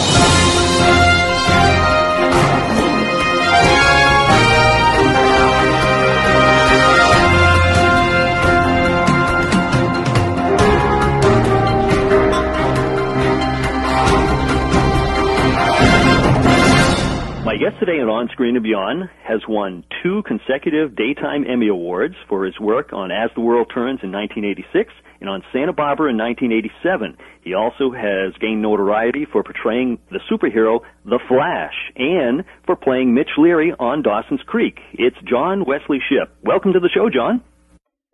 Guest 17.59 17.81
today 17.81 17.99
on 17.99 18.29
Screen 18.29 18.55
and 18.55 18.63
Beyond 18.63 19.11
has 19.27 19.41
won 19.49 19.83
two 20.01 20.23
consecutive 20.23 20.95
Daytime 20.95 21.45
Emmy 21.45 21.67
Awards 21.67 22.15
for 22.29 22.45
his 22.45 22.55
work 22.61 22.93
on 22.93 23.11
As 23.11 23.31
the 23.35 23.41
World 23.41 23.67
Turns 23.75 23.99
in 24.05 24.13
1986 24.13 24.95
and 25.21 25.29
on 25.29 25.43
Santa 25.53 25.73
Barbara 25.73 26.11
in 26.11 26.17
1987. 26.17 27.19
He 27.43 27.55
also 27.55 27.91
has 27.91 28.33
gained 28.41 28.63
notoriety 28.63 29.27
for 29.27 29.43
portraying 29.43 29.99
the 30.09 30.21
superhero 30.31 30.87
The 31.05 31.19
Flash 31.27 31.75
and 31.97 32.45
for 32.65 32.77
playing 32.77 33.13
Mitch 33.13 33.35
Leary 33.37 33.73
on 33.77 34.03
Dawson's 34.03 34.43
Creek. 34.47 34.79
It's 34.93 35.19
John 35.29 35.65
Wesley 35.67 35.99
Shipp. 36.09 36.31
Welcome 36.45 36.75
to 36.75 36.81
the 36.81 36.91
show, 36.95 37.11
John. 37.11 37.43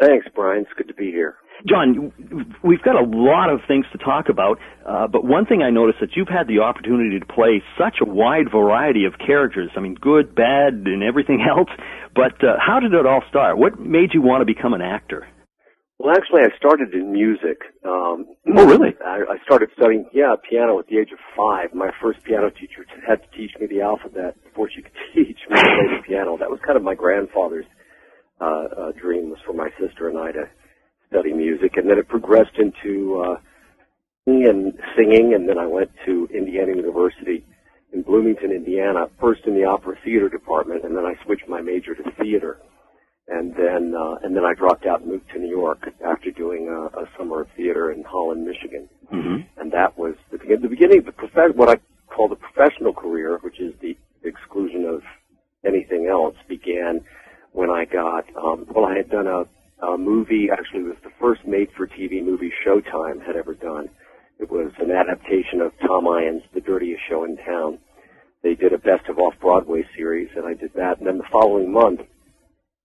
Thanks, 0.05 0.27
Brian. 0.35 0.63
It's 0.63 0.73
good 0.77 0.89
to 0.89 0.95
be 0.95 1.11
here. 1.11 1.37
John, 1.67 2.13
we've 2.63 2.83
got 2.83 2.97
a 2.97 3.07
lot 3.07 3.49
of 3.49 3.61
things 3.67 3.87
to 3.93 3.99
talk 3.99 4.29
about, 4.29 4.59
uh, 4.85 5.07
but 5.07 5.25
one 5.25 5.47
thing 5.47 5.63
I 5.63 5.71
noticed 5.71 6.01
that 6.01 6.11
you've 6.15 6.29
had 6.29 6.47
the 6.47 6.59
opportunity 6.59 7.19
to 7.19 7.25
play 7.25 7.63
such 7.79 7.99
a 8.03 8.05
wide 8.05 8.51
variety 8.53 9.07
of 9.07 9.15
characters. 9.25 9.71
I 9.77 9.81
mean, 9.81 9.95
good, 9.95 10.35
bad, 10.35 10.75
and 10.85 11.03
everything 11.03 11.41
else. 11.49 11.71
But 12.15 12.37
uh, 12.45 12.61
how 12.61 12.81
did 12.81 12.93
it 12.93 13.07
all 13.07 13.23
start? 13.31 13.57
What 13.57 13.81
made 13.81 14.11
you 14.13 14.21
want 14.21 14.43
to 14.43 14.47
become 14.47 14.75
an 14.75 14.83
actor? 14.83 15.27
Well, 15.99 16.13
actually, 16.13 16.43
I 16.43 16.55
started 16.59 16.93
in 16.93 17.13
music. 17.13 17.63
Um, 17.87 18.27
oh, 18.57 18.67
really? 18.67 18.93
I, 19.01 19.23
I 19.25 19.37
started 19.47 19.71
studying, 19.79 20.05
yeah, 20.13 20.35
piano 20.51 20.81
at 20.81 20.89
the 20.89 20.99
age 20.99 21.13
of 21.13 21.19
five. 21.37 21.73
My 21.73 21.91
first 22.03 22.23
piano 22.25 22.51
teacher 22.51 22.85
had 23.07 23.23
to 23.23 23.29
teach 23.39 23.53
me 23.61 23.69
the 23.69 23.81
alphabet 23.81 24.37
before 24.43 24.69
she 24.69 24.83
could 24.83 24.93
teach 25.15 25.39
me 25.49 25.55
to 25.55 25.63
play 25.63 25.97
the 25.97 26.03
piano. 26.05 26.37
That 26.37 26.51
was 26.51 26.59
kind 26.67 26.77
of 26.77 26.83
my 26.83 26.95
grandfather's 26.95 27.65
uh, 28.41 28.45
uh, 28.45 28.93
dream 28.93 29.31
was 29.31 29.39
for 29.47 29.53
my 29.53 29.71
sister 29.81 30.09
and 30.09 30.19
I 30.19 30.33
to 30.33 30.49
study 31.09 31.33
music, 31.33 31.77
and 31.77 31.89
then 31.89 31.99
it 31.99 32.09
progressed 32.09 32.59
into 32.59 33.23
uh, 33.25 33.37
and 34.27 34.73
singing, 34.97 35.35
and 35.35 35.49
then 35.49 35.59
I 35.59 35.67
went 35.67 35.91
to 36.07 36.29
Indiana 36.35 36.75
University 36.75 37.45
in 37.93 38.03
Bloomington, 38.03 38.51
Indiana, 38.51 39.07
first 39.21 39.43
in 39.47 39.55
the 39.55 39.65
opera 39.65 39.97
theater 40.03 40.29
department, 40.29 40.85
and 40.85 40.97
then 40.97 41.05
I 41.05 41.15
switched 41.25 41.49
my 41.49 41.61
major 41.61 41.95
to 41.95 42.03
theater, 42.21 42.59
and 43.29 43.55
then 43.55 43.95
uh, 43.95 44.17
and 44.23 44.35
then 44.35 44.45
I 44.45 44.55
dropped 44.55 44.87
out 44.87 45.03
and 45.03 45.11
moved 45.11 45.31
to 45.33 45.39
New 45.39 45.51
York 45.51 45.89
after 46.05 46.31
doing 46.31 46.69
a, 46.69 46.99
a 46.99 47.09
summer 47.19 47.43
of 47.43 47.49
theater 47.57 47.93
in 47.93 48.03
Holland, 48.03 48.45
Michigan, 48.45 48.89
mm-hmm. 49.13 49.61
and 49.61 49.73
that 49.73 49.97
was 49.99 50.15
the, 50.31 50.39
beginning. 50.39 50.63
the 50.63 50.69
beginning 50.69 50.99
of 51.01 51.07
the 51.07 51.13
prof- 51.13 51.55
what 51.55 51.69
I 51.69 51.77
call 52.09 52.29
the 52.29 52.37
professional 52.37 52.93
career, 52.93 53.39
which 53.43 53.61
is 53.61 53.75
the 53.81 53.97
exclusion 54.25 54.87
of 54.87 55.03
anything 55.67 56.09
else, 56.11 56.35
began 56.49 57.01
when 57.55 57.71
I 57.71 57.87
got 57.87 58.25
um, 58.37 58.67
well, 58.75 58.85
I 58.85 58.97
had 58.97 59.09
done 59.09 59.27
a 59.27 59.45
a 59.85 59.97
movie. 59.99 60.49
Actually, 60.53 60.81
it 60.81 60.95
was 60.95 61.03
the 61.03 61.11
first 61.21 61.47
made-for-TV 61.47 62.25
movie 62.25 62.53
Showtime 62.67 63.25
had 63.25 63.37
ever 63.37 63.55
done. 63.55 63.89
It 64.39 64.51
was 64.51 64.73
an 64.79 64.91
adaptation 64.91 65.61
of 65.61 65.73
Tom 65.87 66.07
Eyen's 66.09 66.43
The 66.55 66.61
Dirtiest 66.61 67.03
Show 67.09 67.25
in 67.25 67.37
Town. 67.37 67.79
They 68.43 68.55
did 68.55 68.73
a 68.73 68.79
Best 68.79 69.09
of 69.09 69.19
Off-Broadway 69.19 69.85
series, 69.97 70.29
and 70.37 70.47
I 70.47 70.55
did 70.55 70.73
that. 70.75 70.99
And 70.99 71.07
then 71.07 71.19
the 71.19 71.29
following 71.31 71.73
month, 71.73 72.01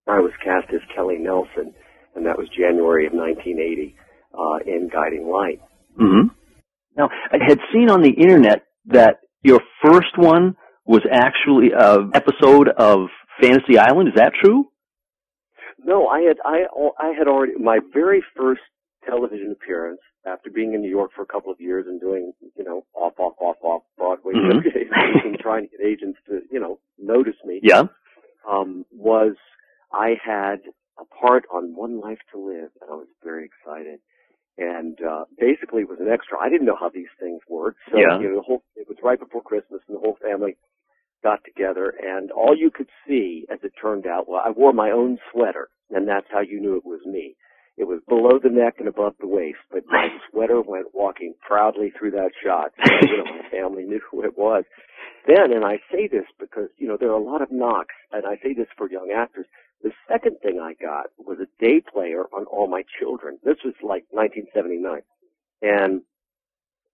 I 0.07 0.19
was 0.19 0.31
cast 0.43 0.73
as 0.73 0.81
Kelly 0.95 1.17
Nelson, 1.19 1.73
and 2.15 2.25
that 2.25 2.37
was 2.37 2.47
January 2.49 3.05
of 3.07 3.13
1980 3.13 3.95
uh, 4.33 4.57
in 4.65 4.89
Guiding 4.91 5.29
Light. 5.29 5.61
hmm 5.97 6.27
Now, 6.97 7.09
I 7.31 7.37
had 7.45 7.59
seen 7.73 7.89
on 7.89 8.01
the 8.01 8.11
internet 8.11 8.63
that 8.87 9.19
your 9.41 9.61
first 9.83 10.17
one 10.17 10.55
was 10.85 11.01
actually 11.11 11.69
an 11.77 12.11
episode 12.13 12.67
of 12.69 13.09
Fantasy 13.41 13.77
Island. 13.77 14.09
Is 14.09 14.15
that 14.15 14.33
true? 14.43 14.69
No, 15.83 16.07
I 16.07 16.21
had 16.21 16.37
I 16.45 16.65
I 16.99 17.13
had 17.17 17.27
already 17.27 17.53
my 17.59 17.79
very 17.93 18.23
first 18.35 18.61
television 19.05 19.51
appearance 19.51 20.01
after 20.25 20.49
being 20.49 20.73
in 20.73 20.81
New 20.81 20.89
York 20.89 21.11
for 21.15 21.21
a 21.21 21.25
couple 21.25 21.51
of 21.51 21.59
years 21.61 21.85
and 21.87 21.99
doing 22.01 22.33
you 22.57 22.63
know 22.63 22.85
off 22.93 23.13
off 23.19 23.33
off 23.39 23.55
off 23.63 23.83
Broadway 23.97 24.33
Mhm. 24.33 24.63
showcases 24.63 24.91
and 25.25 25.39
trying 25.39 25.67
to 25.69 25.77
get 25.77 25.85
agents 25.85 26.19
to 26.27 26.41
you 26.51 26.59
know 26.59 26.79
notice 26.97 27.37
me 27.45 27.59
Yeah. 27.63 27.83
um, 28.47 28.85
was 28.91 29.35
I 29.93 30.15
had 30.23 30.61
a 30.99 31.05
part 31.05 31.45
on 31.51 31.75
One 31.75 31.99
Life 32.01 32.19
to 32.33 32.37
Live 32.39 32.71
and 32.81 32.89
I 32.91 32.95
was 32.95 33.07
very 33.23 33.45
excited. 33.45 33.99
And 34.57 34.99
uh, 35.01 35.23
basically, 35.39 35.83
it 35.83 35.87
was 35.89 36.01
an 36.01 36.09
extra. 36.09 36.37
I 36.37 36.49
didn't 36.49 36.65
know 36.67 36.75
how 36.77 36.89
these 36.89 37.07
things 37.17 37.39
worked, 37.47 37.79
so 37.89 37.97
Yeah. 37.97 38.19
you 38.19 38.27
know, 38.27 38.35
the 38.35 38.41
whole 38.41 38.61
it 38.75 38.89
was 38.89 38.97
right 39.01 39.17
before 39.17 39.41
Christmas, 39.41 39.79
and 39.87 39.95
the 39.95 40.01
whole 40.01 40.17
family 40.21 40.57
got 41.23 41.43
together, 41.43 41.93
and 42.01 42.31
all 42.31 42.55
you 42.55 42.71
could 42.71 42.89
see, 43.07 43.45
as 43.51 43.59
it 43.63 43.73
turned 43.81 44.07
out, 44.07 44.27
well, 44.27 44.41
I 44.45 44.51
wore 44.51 44.73
my 44.73 44.91
own 44.91 45.17
sweater, 45.31 45.69
and 45.91 46.07
that's 46.07 46.27
how 46.31 46.41
you 46.41 46.59
knew 46.59 46.77
it 46.77 46.85
was 46.85 47.01
me. 47.05 47.35
It 47.77 47.87
was 47.87 48.01
below 48.09 48.39
the 48.43 48.49
neck 48.49 48.75
and 48.79 48.89
above 48.89 49.13
the 49.19 49.27
waist, 49.27 49.59
but 49.71 49.85
my 49.87 50.09
sweater 50.29 50.61
went 50.61 50.93
walking 50.93 51.33
proudly 51.39 51.91
through 51.97 52.11
that 52.11 52.31
shot. 52.43 52.71
So, 52.85 53.07
you 53.07 53.17
know, 53.17 53.23
my 53.23 53.49
family 53.49 53.83
knew 53.83 54.01
who 54.11 54.23
it 54.23 54.37
was. 54.37 54.65
Then, 55.25 55.53
and 55.53 55.63
I 55.63 55.79
say 55.91 56.07
this 56.07 56.25
because, 56.39 56.69
you 56.77 56.87
know, 56.87 56.97
there 56.99 57.09
are 57.09 57.19
a 57.19 57.23
lot 57.23 57.41
of 57.41 57.51
knocks, 57.51 57.95
and 58.11 58.25
I 58.25 58.35
say 58.43 58.53
this 58.53 58.67
for 58.77 58.91
young 58.91 59.13
actors. 59.15 59.45
The 59.81 59.91
second 60.09 60.39
thing 60.41 60.59
I 60.59 60.73
got 60.73 61.05
was 61.17 61.37
a 61.39 61.63
day 61.63 61.79
player 61.81 62.23
on 62.33 62.45
All 62.45 62.67
My 62.67 62.83
Children. 62.99 63.39
This 63.45 63.57
was 63.63 63.75
like 63.81 64.03
1979. 64.11 65.01
And, 65.61 66.01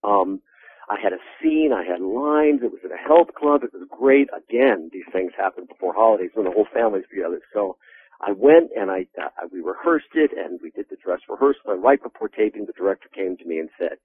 um, 0.04 0.42
I 0.90 0.98
had 1.02 1.14
a 1.14 1.22
scene, 1.42 1.72
I 1.74 1.84
had 1.84 2.02
lines, 2.02 2.62
it 2.62 2.72
was 2.72 2.82
at 2.86 2.92
a 2.94 3.02
health 3.02 3.34
club, 3.34 3.64
it 3.64 3.74
was 3.74 3.88
great. 3.90 4.30
Again, 4.30 4.90
these 4.94 5.08
things 5.12 5.32
happen 5.36 5.66
before 5.66 5.94
holidays 5.94 6.32
when 6.34 6.46
the 6.46 6.52
whole 6.52 6.68
family's 6.72 7.10
together. 7.10 7.42
So 7.54 7.78
I 8.22 8.32
went 8.32 8.70
and 8.76 8.92
I, 8.92 9.08
uh, 9.18 9.50
we 9.52 9.62
rehearsed 9.62 10.14
it 10.14 10.32
and 10.38 10.60
we 10.62 10.70
did 10.70 10.86
the 10.90 10.98
dress 11.04 11.22
rehearsal 11.28 11.74
and 11.74 11.82
right 11.82 12.02
before 12.02 12.30
taping 12.30 12.66
the 12.66 12.78
director 12.78 13.10
came 13.14 13.36
to 13.38 13.46
me 13.46 13.58
and 13.60 13.70
said, 13.80 13.98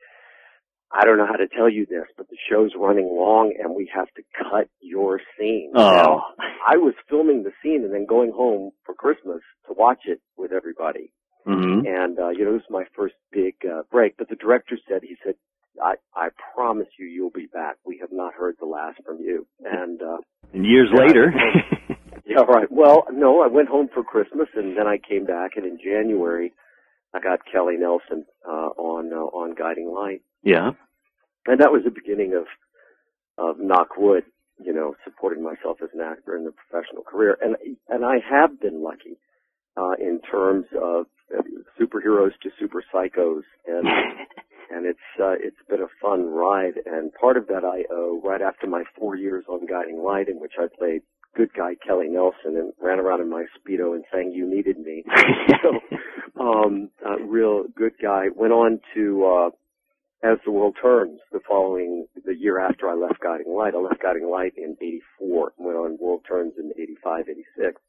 I 0.93 1.05
don't 1.05 1.19
know 1.19 1.27
how 1.27 1.37
to 1.37 1.47
tell 1.47 1.69
you 1.69 1.87
this, 1.87 2.09
but 2.17 2.29
the 2.29 2.37
show's 2.51 2.73
running 2.77 3.07
long 3.07 3.55
and 3.63 3.77
we 3.77 3.89
have 3.95 4.09
to 4.17 4.23
cut 4.37 4.69
your 4.81 5.21
scene. 5.39 5.73
Oh. 5.77 5.91
Now, 5.91 6.23
I 6.67 6.79
was 6.79 6.95
filming 7.09 7.45
the 7.45 7.53
scene 7.63 7.85
and 7.85 7.93
then 7.95 8.07
going 8.07 8.33
home 8.33 8.73
for 8.85 8.95
Christmas 8.95 9.41
to 9.69 9.75
watch 9.75 10.01
it 10.07 10.21
with 10.37 10.51
everybody. 10.51 11.13
hmm 11.45 11.87
And, 11.87 12.19
uh, 12.19 12.31
you 12.31 12.45
know, 12.45 12.55
this 12.55 12.65
was 12.69 12.83
my 12.83 12.85
first 12.97 13.15
big, 13.31 13.55
uh, 13.65 13.83
break, 13.93 14.17
but 14.17 14.29
the 14.29 14.37
director 14.37 14.77
said, 14.89 15.03
he 15.03 15.17
said, 15.25 15.35
I, 15.83 15.95
I 16.15 16.29
promise 16.55 16.89
you, 16.99 17.07
you'll 17.07 17.31
be 17.31 17.47
back. 17.53 17.77
We 17.85 17.99
have 18.01 18.11
not 18.13 18.35
heard 18.35 18.57
the 18.61 18.67
last 18.67 18.99
from 19.05 19.19
you. 19.21 19.47
And, 19.65 20.01
uh, 20.03 20.19
And 20.53 20.65
years 20.67 20.89
Yeah. 20.93 21.01
later. 21.05 21.33
yeah, 22.27 22.41
right. 22.43 22.71
Well, 22.71 23.07
no, 23.13 23.43
I 23.43 23.47
went 23.49 23.69
home 23.69 23.89
for 23.93 24.03
Christmas 24.03 24.49
and 24.55 24.77
then 24.77 24.87
I 24.87 24.99
came 24.99 25.25
back 25.25 25.53
and 25.57 25.65
in 25.65 25.79
January 25.83 26.53
I 27.15 27.21
got 27.21 27.41
Kelly 27.51 27.77
Nelson, 27.79 28.25
uh, 28.47 28.71
on, 28.77 29.13
uh, 29.13 29.17
on 29.17 29.55
Guiding 29.55 29.91
Light. 29.93 30.23
yeah. 30.43 30.71
And 31.47 31.59
that 31.61 31.73
was 31.73 31.83
the 31.85 31.91
beginning 31.91 32.35
of, 32.35 32.45
of 33.39 33.59
knock 33.59 33.97
wood, 33.97 34.25
you 34.63 34.73
know, 34.75 34.95
supporting 35.05 35.43
myself 35.43 35.79
as 35.83 35.89
an 35.95 36.01
actor 36.03 36.37
in 36.37 36.45
the 36.45 36.53
professional 36.53 37.03
career. 37.03 37.39
And, 37.41 37.57
and 37.89 38.05
I 38.05 38.17
have 38.31 38.61
been 38.61 38.83
lucky, 38.85 39.17
uh, 39.77 39.93
in 39.99 40.21
terms 40.31 40.67
of 40.81 41.07
superheroes 41.81 42.33
to 42.43 42.51
super 42.59 42.83
psychos 42.93 43.43
and, 43.67 43.87
and 44.71 44.87
it's, 44.87 44.99
uh, 45.21 45.35
it's 45.39 45.57
been 45.69 45.83
a 45.83 45.89
fun 46.01 46.27
ride. 46.27 46.75
And 46.87 47.13
part 47.15 47.37
of 47.37 47.47
that 47.49 47.65
I 47.65 47.85
owe 47.93 48.21
right 48.25 48.43
after 48.43 48.67
my 48.67 48.85
four 48.99 49.17
years 49.17 49.45
on 49.49 49.67
Guiding 49.67 50.03
Light 50.03 50.29
in 50.29 50.41
which 50.41 50.53
I 50.59 50.67
played 50.79 51.03
good 51.37 51.53
guy 51.55 51.75
Kelly 51.87 52.09
Nelson 52.09 52.57
and 52.57 52.73
ran 52.81 52.99
around 52.99 53.21
in 53.21 53.31
my 53.31 53.45
Speedo 53.57 53.95
and 53.95 54.05
sang 54.13 54.33
You 54.33 54.49
Needed 54.49 54.79
Me. 54.79 55.05
so, 55.63 56.43
um, 56.43 56.91
a 57.05 57.23
real 57.25 57.65
good 57.77 57.95
guy. 58.03 58.27
Went 58.35 58.53
on 58.53 58.81
to, 58.95 59.25
uh, 59.25 60.29
As 60.29 60.39
the 60.45 60.51
World 60.51 60.77
Turns 60.81 61.21
the 61.33 61.41
following, 61.49 62.07
the 62.25 62.35
year 62.35 62.59
after 62.59 62.89
I 62.89 62.95
left 62.95 63.21
Guiding 63.21 63.55
Light. 63.55 63.75
I 63.75 63.79
left 63.79 64.03
Guiding 64.03 64.29
Light 64.29 64.55
in 64.57 64.77
84 64.81 65.53
and 65.57 65.67
went 65.67 65.79
on 65.79 65.99
World 66.01 66.23
Turns 66.29 66.55
in 66.59 66.73
85, 66.77 67.29
86 67.29 67.81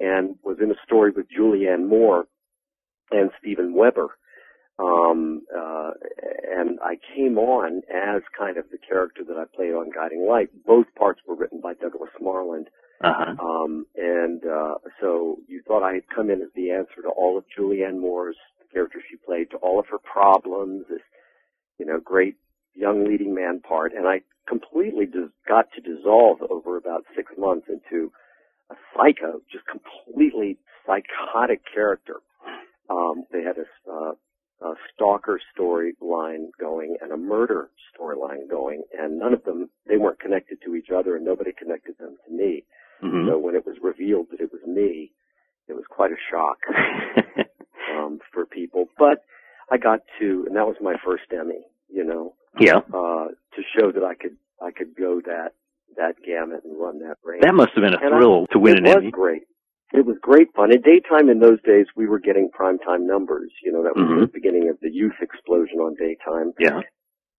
and 0.00 0.36
was 0.42 0.58
in 0.62 0.70
a 0.70 0.74
story 0.84 1.10
with 1.10 1.26
Julianne 1.28 1.86
Moore 1.86 2.26
and 3.10 3.30
Steven 3.40 3.74
Weber. 3.74 4.08
Um, 4.78 5.42
uh, 5.54 5.90
and 6.50 6.78
I 6.82 6.96
came 7.14 7.36
on 7.36 7.82
as 7.92 8.22
kind 8.38 8.56
of 8.56 8.64
the 8.70 8.78
character 8.78 9.22
that 9.28 9.36
I 9.36 9.44
played 9.54 9.72
on 9.72 9.90
Guiding 9.94 10.26
Light. 10.26 10.48
Both 10.66 10.86
parts 10.98 11.20
were 11.26 11.34
written 11.34 11.60
by 11.60 11.74
Douglas 11.74 12.10
Marland. 12.20 12.68
Uh-huh. 13.02 13.34
Um, 13.38 13.86
and 13.96 14.42
uh, 14.44 14.74
so 15.00 15.36
you 15.48 15.62
thought 15.66 15.82
I 15.82 15.94
had 15.94 16.04
come 16.14 16.30
in 16.30 16.40
as 16.40 16.48
the 16.54 16.70
answer 16.70 17.02
to 17.02 17.08
all 17.08 17.36
of 17.36 17.44
Julianne 17.56 17.98
Moore's 17.98 18.36
character 18.72 19.00
she 19.08 19.16
played, 19.16 19.50
to 19.50 19.56
all 19.58 19.78
of 19.78 19.86
her 19.90 19.98
problems, 19.98 20.84
this 20.88 21.00
you 21.78 21.86
know 21.86 21.98
great 21.98 22.36
young 22.74 23.04
leading 23.04 23.34
man 23.34 23.60
part, 23.60 23.92
and 23.92 24.06
I 24.06 24.20
completely 24.48 25.06
dis- 25.06 25.30
got 25.48 25.66
to 25.72 25.80
dissolve 25.80 26.38
over 26.50 26.76
about 26.76 27.04
six 27.16 27.32
months 27.36 27.66
into 27.68 28.12
a 28.70 28.74
psycho, 28.94 29.40
just 29.50 29.64
completely 29.66 30.58
psychotic 30.86 31.62
character. 31.72 32.16
Um, 32.90 33.24
they 33.32 33.42
had 33.42 33.56
a, 33.58 33.90
uh, 33.90 34.12
a 34.68 34.74
stalker 34.92 35.40
storyline 35.56 36.48
going 36.60 36.96
and 37.00 37.12
a 37.12 37.16
murder 37.16 37.70
storyline 37.94 38.48
going, 38.50 38.82
and 38.98 39.18
none 39.18 39.32
of 39.32 39.44
them 39.44 39.70
they 39.86 39.96
weren't 39.96 40.18
connected 40.20 40.58
to 40.64 40.74
each 40.74 40.88
other, 40.94 41.16
and 41.16 41.24
nobody 41.24 41.52
connected 41.52 41.96
them 41.98 42.16
to 42.26 42.32
me. 42.34 42.64
hmm 43.00 43.26
So 43.28 43.38
when 43.38 43.54
it 43.54 43.64
was 43.64 43.76
revealed 43.82 44.26
that 44.32 44.40
it 44.40 44.50
was 44.52 44.60
me, 44.66 45.12
it 45.68 45.74
was 45.74 45.84
quite 45.88 46.10
a 46.10 46.20
shock 46.30 46.58
um, 47.96 48.18
for 48.32 48.44
people. 48.46 48.86
But 48.98 49.22
I 49.70 49.78
got 49.78 50.00
to, 50.20 50.44
and 50.46 50.56
that 50.56 50.66
was 50.66 50.76
my 50.80 50.94
first 51.04 51.24
Emmy. 51.32 51.62
You 51.92 52.04
know, 52.04 52.34
yeah. 52.58 52.78
uh, 52.94 53.28
to 53.56 53.62
show 53.78 53.90
that 53.92 54.04
I 54.04 54.14
could 54.14 54.36
I 54.62 54.70
could 54.70 54.94
go 54.96 55.20
that 55.26 55.54
that 55.96 56.14
gamut 56.24 56.62
and 56.64 56.78
run 56.80 57.00
that 57.00 57.16
range. 57.24 57.42
That 57.42 57.54
must 57.54 57.70
have 57.74 57.82
been 57.82 57.94
a 57.94 57.98
And 58.04 58.14
I- 58.14 58.18
thrill 58.18 58.46
to 58.52 58.58
win 58.58 58.78
an 58.78 58.86
Emmy. 58.86 58.90
it 58.90 58.92
an 58.92 58.96
was 58.96 59.02
Emmy. 59.04 59.10
great. 59.10 59.42
It 59.92 60.06
was 60.06 60.16
great 60.22 60.52
fun. 60.54 60.72
In 60.72 60.80
daytime 60.82 61.28
in 61.28 61.40
those 61.40 61.60
days, 61.62 61.86
we 61.96 62.06
were 62.06 62.20
getting 62.20 62.48
primetime 62.50 63.06
numbers. 63.06 63.50
You 63.64 63.72
know, 63.72 63.82
that 63.82 63.96
was 63.96 64.04
Mhm. 64.06 64.20
the 64.20 64.26
beginning 64.28 64.68
of 64.68 64.78
the 64.80 64.90
youth 64.90 65.20
explosion 65.20 65.80
on 65.80 65.94
daytime, 65.94 66.52
Yeah. 66.58 66.82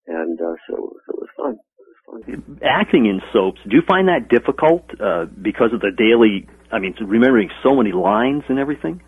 and 0.08 0.40
uh, 0.42 0.56
so 0.68 0.76
so 1.06 1.14
it 1.14 1.20
was 1.20 1.30
fun. 1.38 1.60
It 1.80 1.88
was 1.88 2.26
fun. 2.26 2.60
Acting 2.62 3.06
in 3.06 3.22
soaps, 3.32 3.62
do 3.64 3.76
you 3.76 3.82
find 3.84 4.08
that 4.10 4.28
difficult 4.28 4.84
uh, 5.00 5.26
because 5.42 5.72
of 5.72 5.80
the 5.80 5.92
daily, 5.92 6.46
I 6.72 6.80
mean, 6.80 6.94
remembering 7.00 7.50
so 7.64 7.74
many 7.76 7.94
lines 7.94 8.44
and 8.50 8.60
everything? 8.60 9.02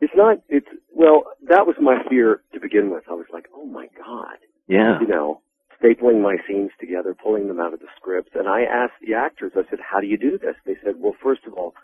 It's 0.00 0.14
not. 0.14 0.38
It's 0.48 0.68
well. 0.92 1.24
That 1.48 1.66
was 1.66 1.76
my 1.80 2.02
fear 2.08 2.40
to 2.52 2.60
begin 2.60 2.90
with. 2.90 3.04
I 3.08 3.14
was 3.14 3.26
like, 3.32 3.48
oh 3.54 3.66
my 3.66 3.88
god. 3.98 4.38
Yeah. 4.66 4.98
you 5.00 5.06
know, 5.06 5.42
stapling 5.82 6.22
my 6.22 6.36
scenes 6.48 6.70
together, 6.80 7.14
pulling 7.14 7.48
them 7.48 7.60
out 7.60 7.74
of 7.74 7.80
the 7.80 7.88
script. 7.96 8.34
And 8.34 8.48
I 8.48 8.62
asked 8.62 8.94
the 9.06 9.12
actors, 9.12 9.52
I 9.56 9.64
said, 9.68 9.78
how 9.80 10.00
do 10.00 10.06
you 10.06 10.16
do 10.16 10.38
this? 10.38 10.56
They 10.64 10.76
said, 10.82 10.94
well, 10.98 11.12
first 11.22 11.44
of 11.46 11.52
all, 11.52 11.74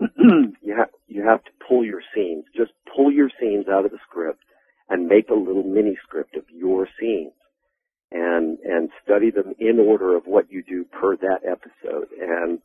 you 0.18 0.76
have, 0.76 0.90
you 1.06 1.26
have 1.26 1.42
to 1.44 1.50
pull 1.66 1.84
your 1.84 2.02
scenes. 2.14 2.44
Just 2.56 2.72
pull 2.94 3.10
your 3.10 3.30
scenes 3.40 3.66
out 3.68 3.84
of 3.84 3.90
the 3.90 3.98
script 4.08 4.42
and 4.88 5.06
make 5.06 5.28
a 5.28 5.34
little 5.34 5.64
mini 5.64 5.96
script 6.02 6.36
of 6.36 6.44
your 6.54 6.88
scenes 7.00 7.32
and, 8.10 8.58
and 8.60 8.90
study 9.04 9.30
them 9.30 9.54
in 9.58 9.78
order 9.78 10.16
of 10.16 10.24
what 10.24 10.50
you 10.50 10.62
do 10.62 10.84
per 10.84 11.16
that 11.16 11.40
episode. 11.44 12.08
And 12.20 12.60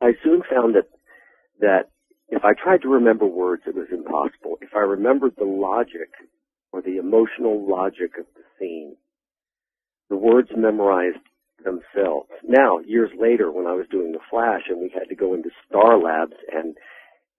I 0.00 0.12
soon 0.24 0.42
found 0.50 0.74
that, 0.74 0.88
that 1.60 1.90
if 2.28 2.44
I 2.44 2.52
tried 2.54 2.82
to 2.82 2.88
remember 2.88 3.26
words, 3.26 3.62
it 3.66 3.74
was 3.74 3.88
impossible. 3.92 4.58
If 4.60 4.70
I 4.74 4.80
remembered 4.80 5.34
the 5.36 5.44
logic 5.44 6.10
or 6.72 6.82
the 6.82 6.98
emotional 6.98 7.68
logic 7.68 8.12
of 8.18 8.26
the 8.34 8.42
scene. 8.58 8.96
The 10.10 10.16
words 10.16 10.48
memorized 10.56 11.18
themselves. 11.64 12.28
Now, 12.46 12.78
years 12.78 13.10
later, 13.18 13.50
when 13.50 13.66
I 13.66 13.74
was 13.74 13.86
doing 13.90 14.12
The 14.12 14.20
Flash 14.30 14.62
and 14.68 14.80
we 14.80 14.90
had 14.92 15.08
to 15.08 15.14
go 15.14 15.34
into 15.34 15.50
Star 15.68 15.98
Labs 15.98 16.36
and 16.52 16.76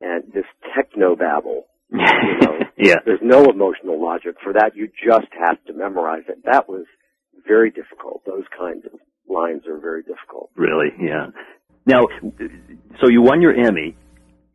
and 0.01 0.31
this 0.33 0.45
techno 0.75 1.15
babble, 1.15 1.65
you 1.91 1.97
know, 1.99 2.59
yeah. 2.77 2.95
there's 3.05 3.19
no 3.21 3.45
emotional 3.45 4.01
logic 4.01 4.35
for 4.41 4.53
that. 4.53 4.75
You 4.75 4.87
just 4.87 5.27
have 5.37 5.63
to 5.65 5.73
memorize 5.73 6.23
it. 6.29 6.45
That 6.45 6.69
was 6.69 6.85
very 7.45 7.69
difficult. 7.69 8.23
Those 8.25 8.45
kinds 8.57 8.85
of 8.85 8.99
lines 9.27 9.63
are 9.67 9.77
very 9.77 10.03
difficult. 10.03 10.51
Really, 10.55 10.89
yeah. 10.99 11.27
Now, 11.85 12.07
so 13.01 13.09
you 13.09 13.21
won 13.21 13.41
your 13.41 13.53
Emmy, 13.53 13.97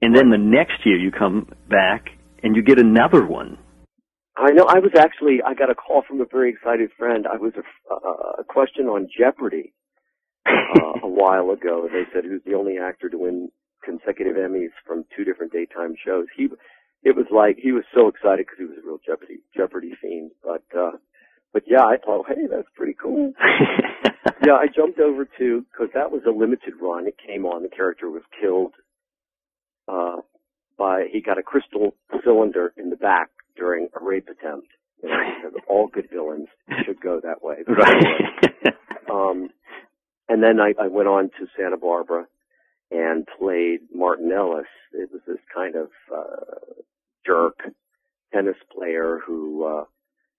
and 0.01 0.17
then 0.17 0.31
the 0.31 0.39
next 0.39 0.87
year 0.87 0.97
you 0.97 1.11
come 1.11 1.49
back 1.69 2.07
and 2.43 2.55
you 2.55 2.63
get 2.63 2.79
another 2.79 3.25
one. 3.27 3.59
I 4.45 4.51
know. 4.51 4.67
I 4.69 4.79
was 4.79 4.93
actually. 4.99 5.41
I 5.41 5.55
got 5.55 5.71
a 5.71 5.75
call 5.75 6.03
from 6.07 6.21
a 6.21 6.27
very 6.31 6.51
excited 6.51 6.91
friend. 6.99 7.27
I 7.27 7.39
was 7.39 7.55
a, 7.57 7.65
uh, 7.91 8.41
a 8.41 8.45
question 8.45 8.87
on 8.87 9.09
Jeopardy 9.09 9.73
uh, 10.47 11.01
a 11.03 11.09
while 11.09 11.51
ago. 11.51 11.89
They 11.91 12.05
said 12.13 12.25
who's 12.25 12.43
the 12.45 12.53
only 12.53 12.77
actor 12.77 13.09
to 13.09 13.17
win 13.17 13.49
consecutive 13.83 14.37
Emmys 14.37 14.73
from 14.87 15.07
two 15.17 15.25
different 15.25 15.53
daytime 15.53 15.95
shows. 16.05 16.27
He, 16.37 16.49
it 17.03 17.17
was 17.17 17.25
like 17.31 17.57
he 17.57 17.73
was 17.73 17.85
so 17.95 18.09
excited 18.09 18.45
because 18.45 18.59
he 18.59 18.65
was 18.65 18.77
a 18.77 18.87
real 18.87 18.99
Jeopardy 19.07 19.41
Jeopardy 19.57 19.93
fiend. 20.03 20.33
But 20.43 20.65
uh, 20.79 20.99
but 21.55 21.63
yeah, 21.67 21.85
I 21.85 21.97
thought, 21.97 22.27
hey, 22.29 22.47
that's 22.51 22.69
pretty 22.77 22.97
cool. 23.01 23.33
yeah, 24.47 24.61
I 24.61 24.67
jumped 24.69 25.01
over 25.01 25.25
to 25.39 25.65
because 25.73 25.89
that 25.95 26.13
was 26.13 26.21
a 26.29 26.31
limited 26.31 26.75
run. 26.83 27.07
It 27.07 27.17
came 27.17 27.47
on. 27.47 27.63
The 27.63 27.71
character 27.71 28.11
was 28.11 28.23
killed 28.43 28.75
uh, 29.89 30.17
by 30.77 31.07
he 31.11 31.23
got 31.23 31.39
a 31.39 31.43
crystal 31.43 31.95
cylinder 32.23 32.75
in 32.77 32.91
the 32.91 32.97
back 32.97 33.31
during 33.57 33.89
a 33.99 34.05
rape 34.05 34.29
attempt. 34.29 34.69
You 35.03 35.11
know, 35.11 35.17
because 35.43 35.61
all 35.69 35.89
good 35.89 36.09
villains 36.11 36.49
should 36.85 37.01
go 37.01 37.21
that 37.21 37.43
way. 37.43 37.57
Right. 37.69 38.75
um, 39.11 39.51
and 40.29 40.43
then 40.43 40.61
I, 40.61 40.73
I 40.81 40.89
went 40.89 41.09
on 41.09 41.31
to 41.39 41.47
Santa 41.57 41.77
Barbara 41.77 42.27
and 42.91 43.27
played 43.39 43.81
Martin 43.95 44.33
Ellis. 44.33 44.67
It 44.93 45.11
was 45.13 45.21
this 45.27 45.39
kind 45.55 45.75
of 45.75 45.89
uh, 46.15 46.81
jerk 47.27 47.59
tennis 48.33 48.57
player 48.75 49.21
who 49.25 49.65
uh, 49.65 49.85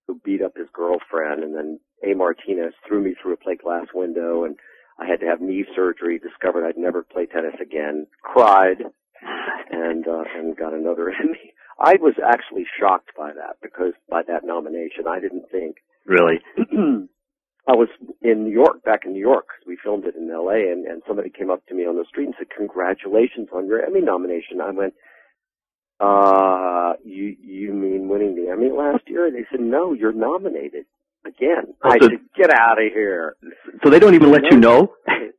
who 0.06 0.20
beat 0.24 0.42
up 0.42 0.56
his 0.56 0.68
girlfriend, 0.72 1.42
and 1.42 1.54
then 1.54 1.80
A. 2.06 2.14
Martinez 2.14 2.74
threw 2.86 3.02
me 3.02 3.14
through 3.20 3.34
a 3.34 3.36
plate 3.36 3.62
glass 3.62 3.86
window, 3.94 4.44
and 4.44 4.56
I 4.98 5.06
had 5.06 5.20
to 5.20 5.26
have 5.26 5.40
knee 5.40 5.64
surgery. 5.74 6.18
Discovered 6.18 6.66
I'd 6.66 6.76
never 6.76 7.02
play 7.02 7.26
tennis 7.26 7.54
again. 7.60 8.06
Cried, 8.22 8.82
and 9.70 10.06
uh, 10.06 10.24
and 10.34 10.56
got 10.56 10.74
another 10.74 11.10
Emmy. 11.10 11.52
I 11.78 11.94
was 12.00 12.14
actually 12.24 12.66
shocked 12.80 13.10
by 13.16 13.32
that 13.34 13.56
because 13.62 13.92
by 14.08 14.22
that 14.28 14.44
nomination, 14.44 15.06
I 15.08 15.20
didn't 15.20 15.50
think. 15.50 15.76
really? 16.04 16.40
I 17.68 17.72
was 17.72 17.88
in 18.22 18.44
New 18.44 18.52
York, 18.52 18.84
back 18.84 19.00
in 19.04 19.12
New 19.12 19.20
York, 19.20 19.48
we 19.66 19.76
filmed 19.82 20.04
it 20.04 20.14
in 20.14 20.30
L.A., 20.30 20.70
and, 20.70 20.86
and 20.86 21.02
somebody 21.06 21.30
came 21.30 21.50
up 21.50 21.66
to 21.66 21.74
me 21.74 21.82
on 21.82 21.96
the 21.96 22.04
street 22.08 22.26
and 22.26 22.34
said, 22.38 22.46
"Congratulations 22.56 23.48
on 23.52 23.66
your 23.66 23.84
Emmy 23.84 24.00
nomination." 24.00 24.60
I 24.60 24.70
went, 24.70 24.94
"Uh, 25.98 26.92
you 27.04 27.34
you 27.40 27.72
mean 27.72 28.08
winning 28.08 28.36
the 28.36 28.50
Emmy 28.52 28.70
last 28.70 29.02
year?" 29.08 29.26
And 29.26 29.34
they 29.34 29.46
said, 29.50 29.60
"No, 29.60 29.94
you're 29.94 30.12
nominated 30.12 30.86
again." 31.26 31.74
Oh, 31.82 31.90
I 31.90 31.98
said, 32.00 32.12
"Get 32.36 32.50
out 32.54 32.80
of 32.80 32.92
here." 32.92 33.34
So 33.82 33.90
they 33.90 33.98
don't 33.98 34.14
even 34.14 34.30
let 34.30 34.44
you 34.52 34.58
know? 34.58 34.94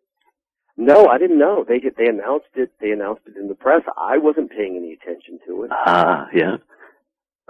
No, 0.77 1.07
I 1.07 1.17
didn't 1.17 1.39
know. 1.39 1.65
They 1.67 1.79
they 1.79 2.07
announced 2.07 2.53
it. 2.55 2.71
They 2.79 2.91
announced 2.91 3.23
it 3.27 3.35
in 3.35 3.47
the 3.47 3.55
press. 3.55 3.81
I 3.97 4.17
wasn't 4.17 4.51
paying 4.51 4.75
any 4.77 4.93
attention 4.93 5.39
to 5.47 5.63
it. 5.63 5.71
Ah, 5.73 6.27
yeah. 6.33 6.57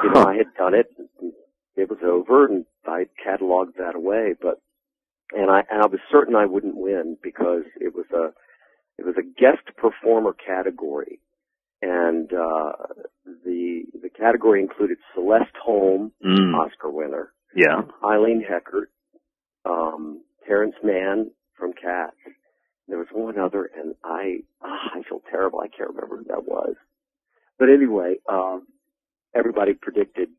you 0.03 0.09
know, 0.11 0.21
Huh. 0.21 0.27
I 0.29 0.35
had 0.37 0.53
done 0.57 0.73
it. 0.73 0.87
It 1.75 1.89
was 1.89 1.99
over, 2.03 2.45
and 2.45 2.65
I 2.85 3.07
cataloged 3.25 3.75
that 3.77 3.95
away. 3.95 4.33
But 4.41 4.61
and 5.33 5.51
I 5.51 5.63
and 5.69 5.81
I 5.81 5.87
was 5.87 5.99
certain 6.11 6.35
I 6.35 6.45
wouldn't 6.45 6.77
win 6.77 7.17
because 7.21 7.63
it 7.81 7.93
was 7.93 8.05
a 8.13 8.31
it 8.97 9.05
was 9.05 9.15
a 9.17 9.23
guest 9.23 9.75
performer 9.75 10.33
category, 10.33 11.19
and 11.81 12.31
uh, 12.31 12.71
the 13.43 13.83
the 14.01 14.09
category 14.09 14.61
included 14.61 14.97
Celeste 15.13 15.55
Holm, 15.61 16.13
Mm. 16.25 16.55
Oscar 16.55 16.89
winner, 16.89 17.33
Yeah. 17.53 17.81
Eileen 18.03 18.41
Heckart, 18.41 18.89
um, 19.65 20.23
Terrence 20.47 20.75
Mann 20.81 21.31
from 21.57 21.73
Cats. 21.73 22.15
There 22.87 22.97
was 22.97 23.07
one 23.11 23.37
other, 23.39 23.69
and 23.77 23.95
I 24.03 24.39
ah, 24.63 24.91
I 24.95 25.01
feel 25.07 25.21
terrible. 25.29 25.59
I 25.59 25.67
can't 25.67 25.89
remember 25.89 26.17
who 26.17 26.23
that 26.25 26.45
was. 26.45 26.75
But 27.59 27.69
anyway, 27.69 28.15
um, 28.29 28.67
everybody 29.35 29.73
predicted 29.73 30.29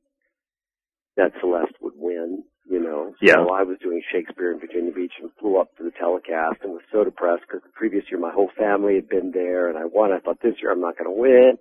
that 1.16 1.32
Celeste 1.40 1.74
would 1.80 1.94
win. 1.96 2.44
You 2.70 2.80
know, 2.80 3.12
so 3.18 3.26
Yeah. 3.26 3.40
I 3.40 3.62
was 3.62 3.78
doing 3.82 4.02
Shakespeare 4.12 4.52
in 4.52 4.60
Virginia 4.60 4.92
Beach 4.92 5.12
and 5.22 5.30
flew 5.40 5.58
up 5.58 5.74
to 5.78 5.84
the 5.84 5.90
telecast 5.90 6.56
and 6.62 6.72
was 6.72 6.82
so 6.92 7.02
depressed 7.02 7.42
because 7.48 7.62
the 7.62 7.72
previous 7.72 8.04
year 8.10 8.20
my 8.20 8.30
whole 8.30 8.50
family 8.58 8.96
had 8.96 9.08
been 9.08 9.30
there 9.32 9.70
and 9.70 9.78
I 9.78 9.86
won. 9.86 10.12
I 10.12 10.18
thought 10.20 10.40
this 10.42 10.56
year 10.60 10.70
I'm 10.70 10.80
not 10.80 10.98
going 10.98 11.08
to 11.08 11.18
win. 11.18 11.58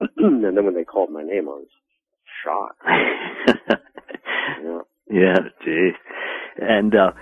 and 0.18 0.44
then 0.44 0.64
when 0.66 0.74
they 0.74 0.84
called 0.84 1.10
my 1.10 1.22
name, 1.22 1.48
I 1.48 1.52
was 1.64 1.68
shocked. 2.44 2.82
You 4.58 4.64
know? 4.64 4.82
yeah, 5.10 5.38
gee. 5.64 5.90
And 6.58 6.94
uh 6.94 7.12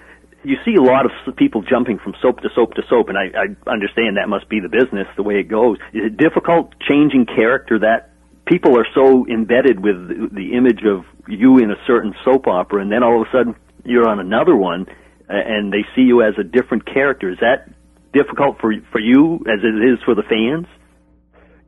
you 0.44 0.56
see 0.64 0.74
a 0.74 0.82
lot 0.82 1.04
of 1.04 1.36
people 1.36 1.62
jumping 1.62 1.98
from 1.98 2.14
soap 2.22 2.40
to 2.40 2.48
soap 2.54 2.74
to 2.74 2.82
soap, 2.88 3.08
and 3.08 3.18
I, 3.18 3.28
I 3.36 3.70
understand 3.70 4.16
that 4.16 4.28
must 4.28 4.48
be 4.48 4.60
the 4.60 4.68
business, 4.68 5.06
the 5.16 5.22
way 5.22 5.34
it 5.34 5.48
goes. 5.48 5.76
Is 5.92 6.06
it 6.06 6.16
difficult 6.16 6.74
changing 6.88 7.26
character 7.26 7.78
that 7.80 8.10
people 8.46 8.78
are 8.78 8.86
so 8.94 9.26
embedded 9.28 9.80
with 9.80 10.08
the, 10.08 10.28
the 10.32 10.56
image 10.56 10.80
of 10.84 11.04
you 11.28 11.58
in 11.58 11.70
a 11.70 11.76
certain 11.86 12.14
soap 12.24 12.46
opera, 12.46 12.80
and 12.80 12.90
then 12.90 13.02
all 13.02 13.20
of 13.20 13.28
a 13.28 13.30
sudden 13.30 13.54
you're 13.84 14.08
on 14.08 14.18
another 14.18 14.56
one, 14.56 14.86
and 15.28 15.72
they 15.72 15.84
see 15.94 16.02
you 16.02 16.22
as 16.22 16.34
a 16.38 16.44
different 16.44 16.86
character? 16.86 17.30
Is 17.30 17.38
that 17.40 17.68
difficult 18.12 18.58
for 18.60 18.72
for 18.90 19.00
you 19.00 19.36
as 19.46 19.60
it 19.62 19.76
is 19.84 19.98
for 20.04 20.14
the 20.14 20.22
fans? 20.22 20.66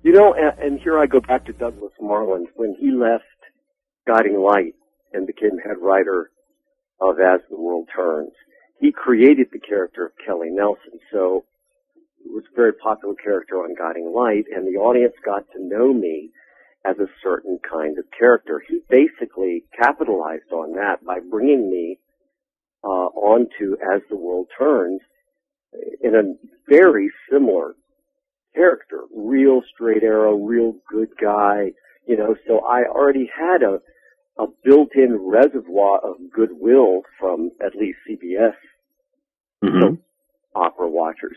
You 0.03 0.13
know, 0.13 0.35
and, 0.35 0.59
and 0.59 0.81
here 0.81 0.99
I 0.99 1.07
go 1.07 1.21
back 1.21 1.47
to 1.47 1.53
Douglas 1.53 1.93
Marland 2.01 2.47
when 2.57 2.75
he 2.81 2.91
left 2.91 3.25
Guiding 4.07 4.41
Light 4.41 4.75
and 5.13 5.27
became 5.27 5.59
head 5.59 5.77
writer 5.81 6.31
of 7.01 7.21
As 7.21 7.41
the 7.51 7.57
World 7.57 7.89
Turns. 7.95 8.33
He 8.83 8.91
created 8.91 9.47
the 9.53 9.61
character 9.61 10.07
of 10.07 10.13
Kelly 10.27 10.51
Nelson, 10.51 10.99
so 11.13 11.45
it 12.27 12.33
was 12.35 12.43
a 12.53 12.57
very 12.57 12.73
popular 12.73 13.15
character 13.15 13.59
on 13.59 13.77
Guiding 13.79 14.13
Light, 14.13 14.47
and 14.53 14.67
the 14.67 14.77
audience 14.81 15.15
got 15.25 15.45
to 15.53 15.65
know 15.65 15.93
me 15.93 16.31
as 16.85 16.99
a 16.99 17.07
certain 17.23 17.61
kind 17.63 17.97
of 17.97 18.05
character. 18.19 18.61
He 18.69 18.81
basically 18.91 19.63
capitalized 19.79 20.51
on 20.53 20.75
that 20.75 21.05
by 21.05 21.21
bringing 21.21 21.71
me 21.71 22.01
uh, 22.83 23.07
onto 23.15 23.77
As 23.95 24.03
the 24.11 24.17
World 24.17 24.49
Turns 24.59 25.01
in 26.03 26.17
a 26.17 26.35
very 26.69 27.09
similar 27.31 27.77
character, 28.53 29.03
real 29.15 29.63
straight 29.73 30.03
arrow, 30.03 30.35
real 30.35 30.75
good 30.91 31.11
guy, 31.21 31.71
you 32.09 32.17
know, 32.17 32.35
so 32.49 32.59
I 32.67 32.83
already 32.83 33.31
had 33.33 33.63
a, 33.63 33.79
a 34.39 34.47
built-in 34.65 35.17
reservoir 35.21 35.99
of 36.05 36.17
goodwill 36.35 37.03
from 37.19 37.51
at 37.65 37.75
least 37.75 37.99
CBS 38.09 38.55
Mm-hmm. 39.65 39.95
opera 40.57 40.89
watchers. 40.89 41.37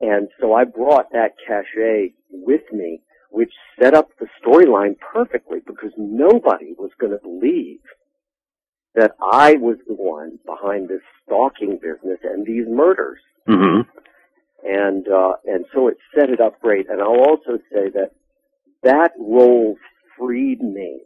And 0.00 0.28
so 0.40 0.54
I 0.54 0.64
brought 0.64 1.12
that 1.12 1.34
cachet 1.46 2.12
with 2.30 2.62
me, 2.72 3.00
which 3.30 3.52
set 3.80 3.94
up 3.94 4.08
the 4.18 4.26
storyline 4.44 4.96
perfectly 4.98 5.58
because 5.64 5.92
nobody 5.96 6.74
was 6.76 6.90
going 7.00 7.12
to 7.12 7.20
believe 7.22 7.78
that 8.96 9.12
I 9.32 9.52
was 9.54 9.76
the 9.86 9.94
one 9.94 10.40
behind 10.44 10.88
this 10.88 11.00
stalking 11.24 11.78
business 11.80 12.18
and 12.24 12.44
these 12.46 12.66
murders 12.68 13.20
Mm-hmm. 13.48 13.82
and 14.66 15.06
uh, 15.06 15.32
and 15.44 15.66
so 15.74 15.88
it 15.88 15.98
set 16.14 16.30
it 16.30 16.40
up 16.40 16.58
great. 16.60 16.88
And 16.88 17.00
I'll 17.00 17.20
also 17.28 17.58
say 17.72 17.90
that 17.94 18.10
that 18.82 19.12
role 19.18 19.76
freed 20.18 20.60
me 20.62 21.02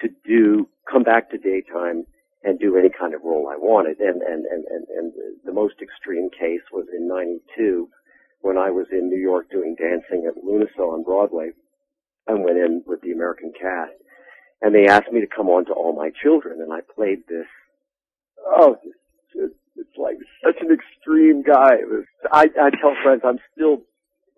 to 0.00 0.08
do 0.24 0.68
come 0.90 1.02
back 1.02 1.30
to 1.30 1.38
daytime 1.38 2.04
and 2.42 2.58
do 2.58 2.76
any 2.76 2.88
kind 2.88 3.14
of 3.14 3.22
role 3.24 3.48
I 3.48 3.56
wanted. 3.56 4.00
And 4.00 4.22
and 4.22 4.44
and 4.46 4.64
and, 4.66 4.86
and 4.88 5.12
the 5.44 5.52
most 5.52 5.76
extreme 5.82 6.30
case 6.30 6.62
was 6.72 6.86
in 6.96 7.08
'92 7.08 7.88
when 8.40 8.56
I 8.56 8.70
was 8.70 8.86
in 8.90 9.08
New 9.08 9.20
York 9.20 9.50
doing 9.50 9.76
dancing 9.78 10.26
at 10.26 10.42
Lughnasa 10.42 10.80
on 10.80 11.04
Broadway. 11.04 11.50
I 12.28 12.34
went 12.34 12.58
in 12.58 12.82
with 12.86 13.00
the 13.02 13.12
American 13.12 13.52
cast, 13.58 13.92
and 14.62 14.74
they 14.74 14.86
asked 14.86 15.12
me 15.12 15.20
to 15.20 15.26
come 15.26 15.48
on 15.48 15.66
to 15.66 15.72
All 15.72 15.94
My 15.94 16.10
Children, 16.22 16.60
and 16.60 16.72
I 16.72 16.80
played 16.94 17.20
this. 17.28 17.46
Oh, 18.46 18.76
it's, 19.34 19.54
it's 19.76 19.98
like 19.98 20.16
such 20.44 20.56
an 20.60 20.70
extreme 20.72 21.42
guy. 21.42 21.74
It 21.74 21.88
was, 21.88 22.04
I, 22.32 22.44
I 22.60 22.70
tell 22.70 22.94
friends 23.02 23.22
I'm 23.24 23.40
still 23.54 23.82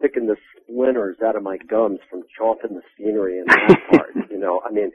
picking 0.02 0.26
the 0.26 0.36
splinters 0.56 1.16
out 1.24 1.36
of 1.36 1.42
my 1.42 1.56
gums 1.56 2.00
from 2.10 2.22
chopping 2.36 2.74
the 2.74 2.82
scenery 2.98 3.38
in 3.38 3.44
that 3.46 3.78
part. 3.90 4.30
You 4.30 4.38
know, 4.38 4.60
I 4.68 4.72
mean, 4.72 4.90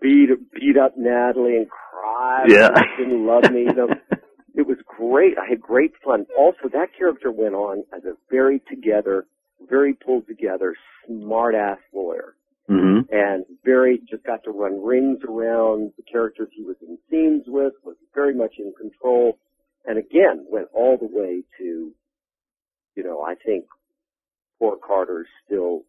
beat 0.00 0.28
beat 0.52 0.76
up 0.76 0.96
Natalie 0.96 1.56
and 1.56 1.66
cry. 1.68 2.44
Yeah. 2.48 2.68
she 2.96 3.04
didn't 3.04 3.26
love 3.26 3.50
me. 3.50 3.62
You 3.62 3.74
know, 3.74 3.88
it 4.54 4.66
was 4.66 4.78
great. 4.86 5.38
I 5.38 5.48
had 5.48 5.60
great 5.60 5.92
fun. 6.04 6.26
Also, 6.38 6.68
that 6.72 6.88
character 6.96 7.32
went 7.32 7.54
on 7.54 7.84
as 7.96 8.04
a 8.04 8.12
very 8.30 8.60
together, 8.68 9.26
very 9.68 9.94
pulled 9.94 10.26
together, 10.28 10.76
smart 11.06 11.54
ass 11.54 11.78
lawyer 11.94 12.34
Mm-hmm. 12.70 13.12
and 13.12 13.44
very 13.64 13.98
just 14.08 14.22
got 14.22 14.44
to 14.44 14.52
run 14.52 14.80
rings 14.80 15.18
around 15.28 15.90
the 15.96 16.04
characters 16.04 16.50
he 16.54 16.62
was 16.62 16.76
in 16.80 16.98
scenes 17.10 17.42
with, 17.48 17.72
was 17.84 17.96
very 18.14 18.32
much 18.32 18.54
in 18.60 18.72
control, 18.80 19.38
and 19.86 19.98
again 19.98 20.46
went 20.48 20.68
all 20.72 20.96
the 20.96 21.08
way 21.10 21.42
to, 21.58 21.90
you 22.94 23.02
know, 23.02 23.22
I 23.22 23.34
think 23.44 23.64
poor 24.60 24.76
Carter's 24.76 25.26
still, 25.44 25.82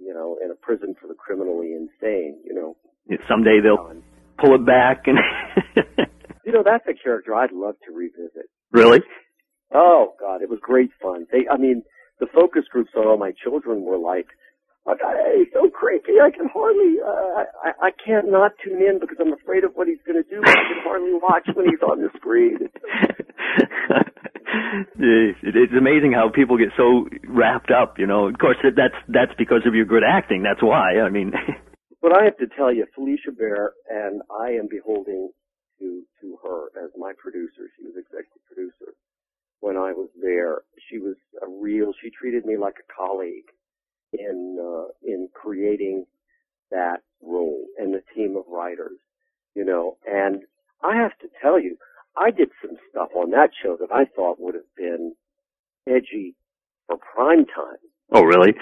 you 0.00 0.14
know, 0.14 0.38
in 0.44 0.52
a 0.52 0.54
prison 0.54 0.94
for 1.00 1.08
the 1.08 1.14
criminally 1.14 1.72
insane, 1.72 2.38
you 2.44 2.54
know. 2.54 2.76
Someday 3.28 3.58
they'll 3.60 3.92
pull 4.38 4.54
it 4.54 4.64
back 4.64 5.04
and 5.06 5.18
you 6.44 6.52
know, 6.52 6.62
that's 6.64 6.84
a 6.86 6.94
character 6.94 7.34
I'd 7.34 7.50
love 7.52 7.74
to 7.88 7.92
revisit. 7.92 8.48
really. 8.70 9.00
Oh 9.72 10.14
God, 10.20 10.42
it 10.42 10.50
was 10.50 10.58
great 10.60 10.90
fun. 11.02 11.26
They, 11.32 11.48
I 11.50 11.56
mean, 11.56 11.82
the 12.20 12.26
focus 12.32 12.64
groups 12.70 12.90
on 12.96 13.06
all 13.06 13.16
my 13.18 13.32
children 13.42 13.82
were 13.82 13.98
like, 13.98 14.26
I, 14.86 14.92
I, 14.92 15.36
he's 15.38 15.52
so 15.52 15.68
creepy. 15.68 16.20
I 16.22 16.30
can 16.30 16.48
hardly. 16.52 17.00
Uh, 17.04 17.44
I, 17.62 17.88
I 17.88 17.90
can't 17.92 18.30
not 18.30 18.52
tune 18.64 18.80
in 18.80 18.98
because 18.98 19.16
I'm 19.20 19.32
afraid 19.32 19.64
of 19.64 19.72
what 19.74 19.88
he's 19.88 20.02
going 20.06 20.22
to 20.22 20.28
do. 20.28 20.40
I 20.40 20.54
can 20.54 20.80
hardly 20.82 21.12
watch 21.20 21.48
when 21.54 21.66
he's 21.66 21.82
on 21.82 22.00
the 22.00 22.08
screen. 22.16 22.58
it, 24.98 25.36
it's 25.42 25.76
amazing 25.76 26.12
how 26.12 26.30
people 26.32 26.56
get 26.56 26.72
so 26.76 27.08
wrapped 27.28 27.70
up. 27.70 27.98
You 27.98 28.06
know, 28.06 28.28
of 28.28 28.38
course, 28.38 28.56
that's 28.64 28.96
that's 29.08 29.32
because 29.36 29.62
of 29.66 29.74
your 29.74 29.84
good 29.84 30.02
acting. 30.06 30.42
That's 30.42 30.62
why. 30.62 31.00
I 31.04 31.10
mean. 31.10 31.32
but 32.02 32.16
I 32.16 32.24
have 32.24 32.38
to 32.38 32.48
tell 32.56 32.72
you, 32.72 32.86
Felicia 32.94 33.32
Behr, 33.36 33.76
and 33.88 34.22
I 34.32 34.52
am 34.56 34.68
beholding 34.68 35.30
to 35.78 36.02
to 36.22 36.38
her 36.42 36.72
as 36.82 36.90
my 36.96 37.12
producer. 37.20 37.68
She 37.76 37.84
was 37.84 37.96
executive 37.96 38.42
producer 38.48 38.96
when 39.60 39.76
I 39.76 39.92
was 39.92 40.08
there. 40.20 40.62
She 40.88 40.98
was 40.98 41.16
a 41.42 41.46
real. 41.48 41.92
She 42.02 42.10
treated 42.10 42.46
me 42.46 42.56
like 42.56 42.76
a 42.80 42.88
colleague 42.96 43.52
in 44.20 44.58
uh, 44.60 44.88
in 45.02 45.28
creating 45.34 46.06
that 46.70 46.98
role 47.22 47.64
and 47.78 47.94
the 47.94 48.02
team 48.14 48.36
of 48.36 48.44
writers, 48.48 48.98
you 49.54 49.64
know. 49.64 49.96
And 50.06 50.42
I 50.82 50.96
have 50.96 51.16
to 51.18 51.28
tell 51.42 51.60
you, 51.60 51.76
I 52.16 52.30
did 52.30 52.50
some 52.62 52.76
stuff 52.90 53.10
on 53.14 53.30
that 53.30 53.50
show 53.62 53.76
that 53.80 53.92
I 53.92 54.04
thought 54.04 54.40
would 54.40 54.54
have 54.54 54.74
been 54.76 55.14
edgy 55.88 56.34
for 56.86 56.96
prime 56.96 57.46
time. 57.46 57.80
Oh, 58.12 58.22
really? 58.22 58.54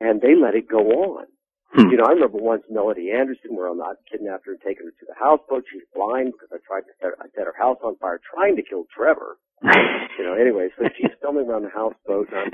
And 0.00 0.20
they 0.20 0.34
let 0.34 0.54
it 0.54 0.68
go 0.68 0.78
on. 0.78 1.26
Hmm. 1.74 1.90
You 1.90 1.96
know, 1.96 2.04
I 2.06 2.12
remember 2.12 2.38
once 2.38 2.62
Melody 2.70 3.10
Anderson, 3.10 3.56
where 3.56 3.68
I 3.68 3.94
kidnapped 4.10 4.46
her 4.46 4.52
and 4.52 4.60
taken 4.62 4.86
her 4.86 4.92
to 4.92 5.06
the 5.06 5.18
houseboat. 5.18 5.64
She's 5.70 5.82
blind 5.94 6.32
because 6.32 6.48
I 6.54 6.58
tried 6.66 6.86
to 6.86 6.94
set, 7.02 7.18
I 7.18 7.26
set 7.34 7.50
her 7.50 7.56
house 7.58 7.78
on 7.82 7.96
fire, 7.96 8.20
trying 8.22 8.56
to 8.56 8.62
kill 8.62 8.84
Trevor. 8.94 9.38
you 9.62 10.24
know, 10.24 10.34
anyway, 10.34 10.68
so 10.78 10.86
she's 10.96 11.10
filming 11.20 11.48
around 11.48 11.64
the 11.64 11.74
houseboat, 11.74 12.28
and 12.30 12.38
I'm 12.38 12.52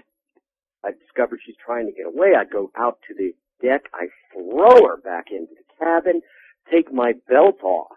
I 0.85 0.91
discovered 0.93 1.41
she's 1.45 1.57
trying 1.65 1.87
to 1.87 1.93
get 1.93 2.07
away. 2.07 2.33
I 2.39 2.45
go 2.45 2.71
out 2.77 2.99
to 3.09 3.15
the 3.15 3.33
deck. 3.67 3.83
I 3.95 4.07
throw 4.33 4.87
her 4.89 4.97
back 5.03 5.27
into 5.31 5.53
the 5.55 5.85
cabin, 5.85 6.23
take 6.73 6.93
my 6.93 7.13
belt 7.29 7.63
off, 7.63 7.97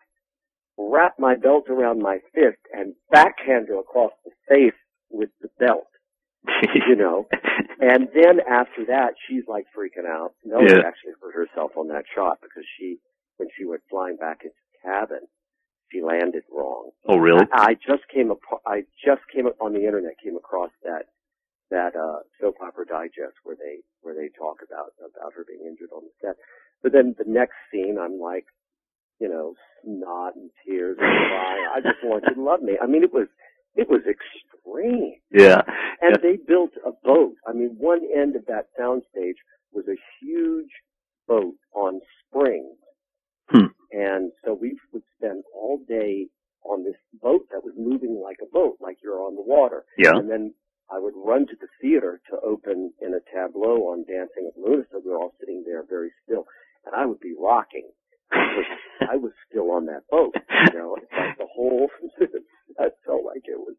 wrap 0.78 1.14
my 1.20 1.36
belt 1.36 1.66
around 1.70 2.02
my 2.02 2.18
fist, 2.34 2.60
and 2.74 2.94
backhand 3.12 3.68
her 3.70 3.80
across 3.80 4.12
the 4.26 4.32
face 4.50 4.78
with 5.10 5.30
the 5.42 5.50
belt. 5.60 5.88
you 6.90 6.96
know, 6.96 7.26
and 7.80 8.10
then 8.14 8.42
after 8.50 8.84
that, 8.88 9.14
she's 9.30 9.44
like 9.48 9.64
freaking 9.72 10.06
out. 10.06 10.34
No, 10.44 10.60
Yeah. 10.60 10.68
she 10.68 10.76
actually 10.86 11.14
hurt 11.22 11.34
herself 11.36 11.72
on 11.78 11.88
that 11.88 12.04
shot 12.14 12.40
because 12.42 12.66
she, 12.78 12.98
when 13.38 13.48
she 13.58 13.64
went 13.64 13.82
flying 13.90 14.18
back 14.18 14.42
into 14.44 14.56
the 14.74 14.90
cabin, 14.90 15.20
she 15.90 16.02
landed 16.02 16.44
wrong. 16.52 16.90
Oh, 17.08 17.18
really? 17.18 17.46
I 17.54 17.72
I 17.72 17.74
just 17.76 18.04
came 18.14 18.30
up. 18.30 18.40
I 18.68 18.82
just 19.06 19.22
came 19.34 19.48
up 19.48 19.56
on 19.62 19.72
the 19.72 19.86
internet. 19.86 20.16
Came 20.22 20.36
across 20.36 20.72
that 20.84 21.06
that 21.74 21.98
uh, 21.98 22.22
soap 22.40 22.56
opera 22.62 22.86
digest 22.86 23.42
where 23.44 23.58
they 23.58 23.82
where 24.02 24.14
they 24.14 24.30
talk 24.38 24.62
about 24.62 24.94
about 25.02 25.34
her 25.34 25.44
being 25.48 25.66
injured 25.66 25.90
on 25.92 26.04
the 26.06 26.14
set. 26.22 26.38
But 26.82 26.94
then 26.94 27.16
the 27.18 27.26
next 27.28 27.58
scene, 27.72 27.98
I'm 28.00 28.20
like, 28.20 28.46
you 29.20 29.28
know, 29.30 29.56
snot 29.82 30.36
and 30.36 30.50
tears 30.66 30.98
and 31.00 31.10
crying. 31.30 31.66
I 31.74 31.80
just 31.82 32.04
want 32.04 32.24
you 32.30 32.36
to 32.36 32.42
love 32.42 32.62
me. 32.62 32.78
I 32.82 32.86
mean, 32.86 33.04
it 33.04 33.14
was 33.14 33.28
it 33.76 33.90
was 33.90 34.02
extreme. 34.06 35.16
Yeah. 35.32 35.62
And 36.02 36.16
Yeah. 36.16 36.22
they 36.22 36.38
built 36.38 36.72
a 36.86 36.92
boat. 37.04 37.36
I 37.48 37.54
mean, 37.54 37.76
one 37.80 38.02
end 38.16 38.36
of 38.36 38.46
that 38.46 38.68
soundstage 38.80 39.40
was 39.72 39.86
a 39.88 39.98
huge 40.22 40.70
boat 41.28 41.56
on 41.74 42.02
springs. 42.22 42.78
Hmm. 43.50 43.74
And 43.92 44.32
so 44.46 44.54
we 44.54 44.78
would 44.92 45.04
spend 45.18 45.44
all 45.56 45.80
day 45.88 46.28
on 46.64 46.84
this 46.84 46.96
boat 47.22 47.48
that 47.52 47.64
was 47.64 47.74
moving 47.78 48.22
like 48.24 48.38
a 48.42 48.52
boat, 48.52 48.78
like 48.80 48.98
you're 49.04 49.20
on 49.22 49.36
the 49.36 49.42
water. 49.42 49.84
Yeah. 49.98 50.16
And 50.16 50.30
then 50.30 50.54
I 50.92 51.00
would 51.00 51.14
run 51.16 51.48
to 51.48 51.56
the 51.60 51.68
theater 51.82 52.22
to 52.30 52.40
open 52.46 52.94
in 53.02 53.14
a 53.14 53.22
tableau 53.34 53.92
on 53.92 54.06
Dancing 54.06 54.52
with 54.52 54.58
Luna, 54.58 54.84
so 54.92 55.02
we 55.04 55.12
were 55.12 55.18
all 55.18 55.34
sitting 55.40 55.64
there 55.66 55.84
very 55.88 56.12
still. 56.24 56.46
And 56.86 56.96
I 56.96 57.06
would 57.06 57.20
be 57.20 57.34
rocking. 57.40 57.90
I 58.32 59.16
was 59.16 59.32
still 59.50 59.72
on 59.72 59.86
that 59.88 60.04
boat. 60.10 60.36
You 60.74 60.80
know, 60.80 60.96
like 60.98 61.38
the 61.38 61.48
whole, 61.52 61.90
I 62.80 62.90
felt 63.06 63.26
like 63.26 63.44
it 63.46 63.60
was 63.60 63.76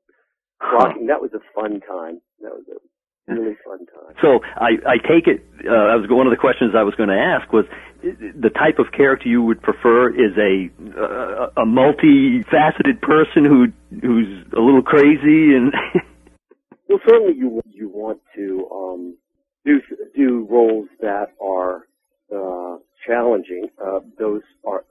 rocking. 0.60 1.06
That 1.06 1.20
was 1.20 1.30
a 1.34 1.42
fun 1.54 1.80
time. 1.80 2.20
That 2.40 2.52
was 2.52 2.64
a 2.70 3.32
really 3.32 3.56
fun 3.64 3.86
time. 3.86 4.14
So 4.22 4.40
I, 4.56 4.76
I 4.86 4.96
take 4.98 5.26
it. 5.26 5.44
Uh, 5.66 5.72
I 5.72 5.96
was 5.96 6.06
one 6.08 6.26
of 6.26 6.30
the 6.30 6.40
questions 6.40 6.74
I 6.76 6.82
was 6.82 6.94
going 6.94 7.08
to 7.08 7.18
ask 7.18 7.52
was 7.52 7.64
the 8.02 8.50
type 8.50 8.78
of 8.78 8.92
character 8.92 9.28
you 9.28 9.42
would 9.42 9.62
prefer 9.62 10.10
is 10.10 10.36
a 10.36 10.68
uh, 10.92 11.48
a 11.56 11.64
multifaceted 11.64 13.00
person 13.00 13.44
who 13.44 13.66
who's 14.00 14.44
a 14.52 14.60
little 14.60 14.82
crazy 14.82 15.56
and 15.56 15.72
Well, 16.88 16.98
certainly 17.08 17.34
you 17.36 17.62
you 17.66 17.88
want 17.88 18.20
to 18.36 18.68
um, 18.72 19.16
do 19.64 19.80
do 20.14 20.46
roles 20.50 20.88
that 21.00 21.28
are 21.40 21.86
uh, 22.34 22.78
challenging. 23.06 23.68
Uh, 23.84 24.00
those 24.18 24.42
are 24.66 24.84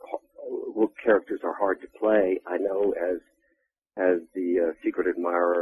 characters 1.03 1.41
are 1.43 1.53
hard 1.53 1.81
to 1.81 1.87
play. 1.99 2.39
I 2.47 2.57
know 2.57 2.93
as 2.93 3.19
as 3.97 4.19
the 4.33 4.69
uh, 4.69 4.73
secret 4.83 5.07
admirer 5.07 5.52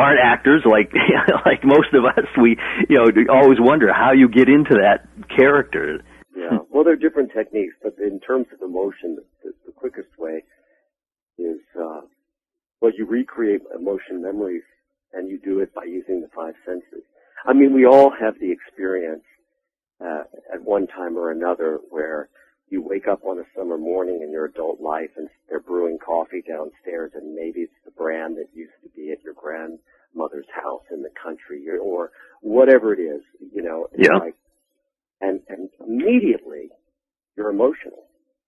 aren't 0.00 0.20
actors, 0.24 0.62
like 0.64 0.92
like 1.46 1.62
most 1.64 1.92
of 1.92 2.04
us, 2.04 2.26
we 2.40 2.56
you 2.88 2.96
know 2.96 3.06
always 3.32 3.58
wonder 3.60 3.92
how 3.92 4.12
you 4.12 4.28
get 4.28 4.48
into 4.48 4.74
that 4.82 5.06
character. 5.36 6.02
Yeah. 6.36 6.58
Well, 6.70 6.84
there 6.84 6.94
are 6.94 6.96
different 6.96 7.32
techniques, 7.36 7.74
but 7.82 7.94
in 7.98 8.20
terms 8.20 8.46
of 8.54 8.62
emotion, 8.62 9.18
the, 9.44 9.52
the 9.66 9.72
quickest 9.72 10.08
way 10.18 10.44
is 11.38 11.60
uh, 11.78 12.02
Well, 12.80 12.92
you 12.96 13.06
recreate 13.06 13.62
emotion 13.78 14.22
memories, 14.22 14.62
and 15.12 15.28
you 15.28 15.38
do 15.38 15.60
it 15.60 15.74
by 15.74 15.84
using 15.84 16.20
the 16.20 16.28
five 16.34 16.54
senses. 16.64 17.04
I 17.46 17.52
mean, 17.52 17.74
we 17.74 17.86
all 17.86 18.10
have 18.18 18.34
the 18.40 18.50
experience 18.52 19.24
uh, 20.00 20.24
at 20.52 20.62
one 20.62 20.86
time 20.86 21.16
or 21.16 21.30
another 21.30 21.78
where 21.90 22.28
you 22.70 22.80
wake 22.82 23.06
up 23.08 23.24
on 23.24 23.38
a 23.38 23.44
summer 23.56 23.76
morning 23.76 24.20
in 24.22 24.30
your 24.30 24.46
adult 24.46 24.80
life 24.80 25.10
and 25.16 25.28
they're 25.48 25.60
brewing 25.60 25.98
coffee 25.98 26.42
downstairs, 26.46 27.12
and 27.14 27.34
maybe 27.34 27.60
it's 27.60 27.72
the 27.84 27.90
brand 27.90 28.36
that 28.36 28.46
used 28.54 28.72
to 28.82 28.88
be 28.90 29.10
at 29.10 29.22
your 29.22 29.34
grandmother's 29.34 30.46
house 30.54 30.82
in 30.92 31.02
the 31.02 31.10
country, 31.20 31.64
or 31.82 32.10
whatever 32.42 32.92
it 32.94 33.00
is. 33.00 33.22
You 33.52 33.62
know, 33.62 33.88
Yeah. 33.98 34.16
like, 34.18 34.36
and 35.20 35.42
and 35.48 35.68
immediately 35.80 36.70
you're 37.36 37.50
emotional. 37.50 38.06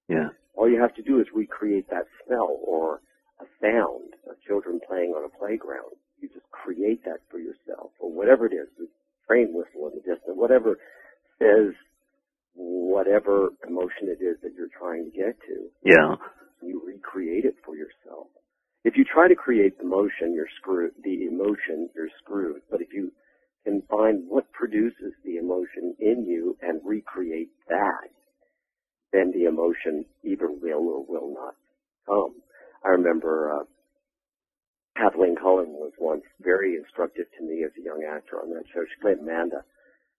Yeah. 0.09 0.31
All 0.55 0.69
you 0.69 0.81
have 0.81 0.95
to 0.95 1.03
do 1.03 1.21
is 1.21 1.27
recreate 1.35 1.89
that 1.91 2.07
smell 2.25 2.59
or 2.63 3.01
a 3.41 3.47
sound 3.61 4.15
of 4.29 4.41
children 4.47 4.81
playing 4.87 5.13
on 5.15 5.25
a 5.25 5.29
playground. 5.29 5.97
You 6.21 6.29
just 6.29 6.49
create 6.53 7.05
that 7.05 7.21
for 7.31 7.39
yourself 7.39 7.91
or 7.99 8.11
whatever 8.13 8.47
it 8.47 8.53
is, 8.53 8.69
the 8.79 8.87
train 9.27 9.53
whistle 9.53 9.89
in 9.89 9.95
the 9.95 10.01
distance, 10.01 10.37
whatever 10.37 10.79
says 11.39 11.75
whatever 12.55 13.51
emotion 13.67 14.09
it 14.09 14.23
is 14.23 14.37
that 14.43 14.53
you're 14.57 14.73
trying 14.79 15.11
to 15.11 15.17
get 15.17 15.39
to. 15.49 15.69
Yeah. 15.85 16.17
You 16.63 16.83
recreate 16.87 17.45
it 17.45 17.57
for 17.65 17.75
yourself. 17.77 18.29
If 18.85 18.97
you 18.97 19.05
try 19.05 19.29
to 19.29 19.35
create 19.35 19.79
the 19.79 19.85
motion, 19.85 20.35
you're 20.35 20.51
screwed. 20.61 20.93
The 21.03 21.27
emotion, 21.27 21.89
you're 21.95 22.11
screwed. 22.23 22.63
But 22.71 22.81
if 22.81 22.89
you 22.93 23.13
can 23.65 23.83
find 23.89 24.25
what 24.29 24.51
produces 24.53 25.15
the 25.25 25.37
emotion 25.37 25.95
in 26.01 26.25
you 26.27 26.57
and 26.63 26.81
recreate 26.85 27.51
that, 27.69 28.11
then 29.13 29.33
the 29.33 29.45
emotion 29.45 30.05
either 30.25 30.49
will 30.51 30.89
or 30.89 31.05
will 31.07 31.33
not 31.33 31.55
come. 32.07 32.35
I 32.85 32.89
remember 32.89 33.53
uh, 33.53 33.65
Kathleen 34.97 35.37
Cullen 35.37 35.69
was 35.69 35.93
once 35.99 36.25
very 36.41 36.77
instructive 36.77 37.27
to 37.39 37.45
me 37.45 37.65
as 37.65 37.71
a 37.79 37.85
young 37.85 38.03
actor 38.09 38.41
on 38.41 38.51
that 38.51 38.65
show. 38.75 38.83
She 38.85 39.01
played 39.01 39.19
Amanda, 39.19 39.65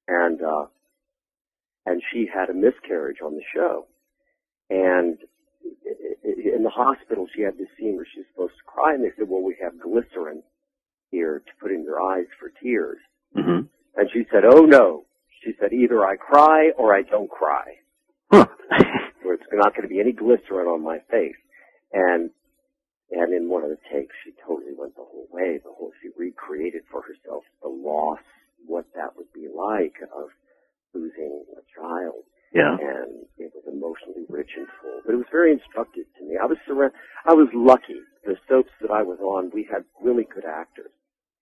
and 0.07 0.41
uh, 0.41 0.65
and 1.85 2.01
she 2.11 2.27
had 2.31 2.49
a 2.49 2.53
miscarriage 2.53 3.17
on 3.23 3.35
the 3.35 3.43
show, 3.53 3.87
and 4.69 5.17
in 6.23 6.63
the 6.63 6.69
hospital 6.69 7.27
she 7.35 7.41
had 7.41 7.57
this 7.57 7.67
scene 7.77 7.95
where 7.95 8.07
she 8.11 8.19
was 8.19 8.27
supposed 8.33 8.57
to 8.57 8.63
cry, 8.63 8.93
and 8.93 9.03
they 9.03 9.11
said, 9.17 9.29
"Well, 9.29 9.41
we 9.43 9.55
have 9.61 9.79
glycerin 9.79 10.43
here 11.11 11.39
to 11.39 11.51
put 11.59 11.71
in 11.71 11.83
your 11.83 12.01
eyes 12.01 12.27
for 12.39 12.49
tears," 12.61 12.99
hmm 13.33 13.61
and 13.95 14.09
she 14.11 14.25
said, 14.31 14.43
"Oh 14.45 14.65
no." 14.65 15.05
She 15.43 15.53
said, 15.59 15.73
"Either 15.73 16.05
I 16.05 16.15
cry 16.15 16.71
or 16.77 16.95
I 16.95 17.01
don't 17.01 17.29
cry." 17.29 17.79
Huh. 18.31 18.47
where 19.23 19.35
it's 19.35 19.43
not 19.51 19.75
going 19.75 19.87
to 19.87 19.93
be 19.93 19.99
any 19.99 20.11
glycerin 20.11 20.67
on 20.67 20.83
my 20.83 20.99
face. 21.09 21.35
And 21.91 22.29
and 23.11 23.33
in 23.33 23.49
one 23.49 23.63
of 23.63 23.69
the 23.69 23.77
takes, 23.91 24.15
she 24.23 24.33
totally 24.45 24.73
went 24.75 24.95
the 24.95 25.03
whole 25.03 25.27
way. 25.31 25.59
The 25.63 25.71
whole 25.71 25.91
she 26.01 26.09
recreated 26.17 26.83
for 26.91 27.01
herself 27.01 27.43
the 27.61 27.69
loss, 27.69 28.19
what 28.65 28.85
that 28.95 29.15
would 29.17 29.31
be 29.33 29.47
like 29.53 29.95
of 30.15 30.29
losing 30.93 31.43
a 31.57 31.61
child, 31.79 32.23
yeah. 32.53 32.77
and 32.79 33.25
it 33.37 33.51
was 33.53 33.63
emotionally 33.67 34.25
rich 34.29 34.51
and 34.57 34.67
full. 34.81 35.01
But 35.05 35.13
it 35.13 35.17
was 35.17 35.25
very 35.31 35.51
instructive 35.51 36.05
to 36.19 36.25
me. 36.25 36.37
I 36.41 36.45
was 36.45 36.57
surra- 36.69 36.91
I 37.25 37.33
was 37.33 37.49
lucky. 37.53 37.99
The 38.25 38.37
soaps 38.47 38.71
that 38.81 38.91
I 38.91 39.03
was 39.03 39.19
on, 39.19 39.51
we 39.53 39.67
had 39.69 39.83
really 40.01 40.23
good 40.33 40.45
actors 40.45 40.91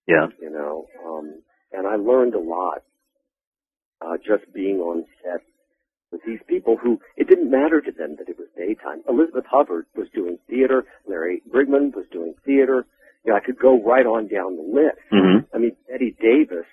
Yeah. 0.07 0.27
you 0.41 0.49
know, 0.49 0.87
um, 1.05 1.41
and 1.71 1.85
I 1.85 1.95
learned 1.95 2.33
a 2.33 2.39
lot 2.39 2.81
uh, 4.01 4.17
just 4.17 4.51
being 4.51 4.77
on 4.79 5.05
set 5.23 5.41
with 6.11 6.21
these 6.25 6.39
people 6.47 6.75
who 6.81 6.99
it 7.15 7.29
didn't 7.29 7.51
matter 7.51 7.79
to 7.81 7.91
them 7.91 8.15
that 8.17 8.27
it 8.29 8.37
was 8.39 8.47
daytime. 8.57 9.03
Elizabeth 9.07 9.45
Hubbard 9.49 9.85
was 9.95 10.07
doing 10.13 10.39
theater, 10.49 10.85
Larry 11.07 11.41
Bryggman 11.53 11.93
was 11.95 12.05
doing 12.11 12.33
theater. 12.45 12.85
You 13.23 13.31
know, 13.31 13.37
I 13.37 13.41
could 13.45 13.59
go 13.59 13.81
right 13.83 14.05
on 14.07 14.27
down 14.27 14.55
the 14.57 14.63
list. 14.63 14.97
hmm 15.11 15.45
I 15.53 15.59
mean, 15.59 15.75
Bette 15.87 16.15
Davis 16.19 16.65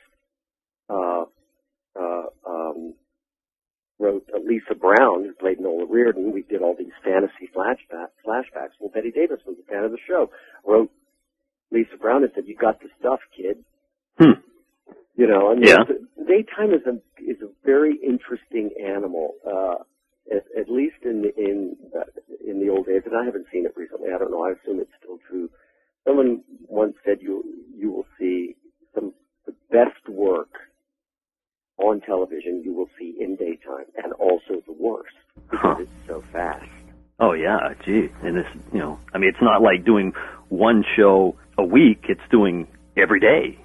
uh, 0.88 1.24
um, 2.46 2.94
wrote 3.98 4.24
uh, 4.34 4.38
Lisa 4.44 4.74
Brown, 4.74 5.24
who 5.24 5.32
played 5.34 5.60
Nola 5.60 5.86
Reardon. 5.88 6.32
We 6.32 6.42
did 6.42 6.62
all 6.62 6.74
these 6.78 6.92
fantasy 7.04 7.48
flashback, 7.54 8.08
flashbacks. 8.26 8.78
Well, 8.80 8.90
Bette 8.92 9.10
Davis 9.10 9.40
was 9.46 9.56
a 9.60 9.70
fan 9.70 9.84
of 9.84 9.90
the 9.90 9.98
show. 10.06 10.30
Wrote 10.64 10.90
Lisa 11.70 11.96
Brown 12.00 12.22
and 12.22 12.32
said, 12.34 12.46
"You 12.46 12.56
got 12.56 12.80
the 12.80 12.88
stuff, 12.98 13.20
kid." 13.36 13.64
Hmm. 14.18 14.40
You 15.16 15.26
know, 15.26 15.52
mean, 15.54 15.64
Yeah. 15.64 15.84
daytime 16.26 16.72
is 16.72 16.86
a 16.86 17.00
is 17.18 17.42
a 17.42 17.48
very 17.64 17.96
interesting 17.96 18.70
animal. 18.82 19.34
Uh, 19.46 19.82
at, 20.30 20.44
at 20.60 20.68
least 20.70 20.96
in 21.04 21.22
the, 21.22 21.34
in 21.38 21.74
the, 21.92 22.50
in 22.50 22.60
the 22.60 22.68
old 22.68 22.84
days, 22.86 23.02
and 23.06 23.16
I 23.16 23.24
haven't 23.24 23.46
seen 23.50 23.64
it 23.64 23.72
recently. 23.76 24.10
I 24.14 24.18
don't 24.18 24.30
know. 24.30 24.44
I 24.44 24.50
assume 24.52 24.78
it's 24.78 24.90
still 25.02 25.18
true. 25.28 25.48
Someone 26.06 26.42
once 26.68 26.94
said 27.04 27.18
you 27.22 27.42
you 27.74 27.90
will 27.90 28.06
see 28.18 28.54
some 28.94 29.12
the 29.46 29.54
best 29.70 30.08
work 30.08 30.50
on 31.78 32.00
television 32.00 32.62
you 32.64 32.72
will 32.74 32.88
see 32.98 33.16
in 33.20 33.36
daytime, 33.36 33.86
and 34.02 34.12
also 34.14 34.60
the 34.66 34.72
worst 34.72 35.14
because 35.50 35.60
Huh. 35.62 35.76
it's 35.80 36.06
so 36.06 36.22
fast. 36.32 36.68
Oh 37.28 37.34
yeah, 37.34 37.74
gee. 37.84 38.08
And 38.22 38.36
this, 38.36 38.46
you 38.72 38.78
know, 38.78 38.98
I 39.12 39.18
mean, 39.18 39.28
it's 39.28 39.42
not 39.42 39.60
like 39.60 39.84
doing 39.84 40.12
one 40.48 40.82
show 40.96 41.36
a 41.58 41.64
week. 41.64 42.06
It's 42.08 42.22
doing 42.30 42.66
every 42.96 43.20
day. 43.20 43.58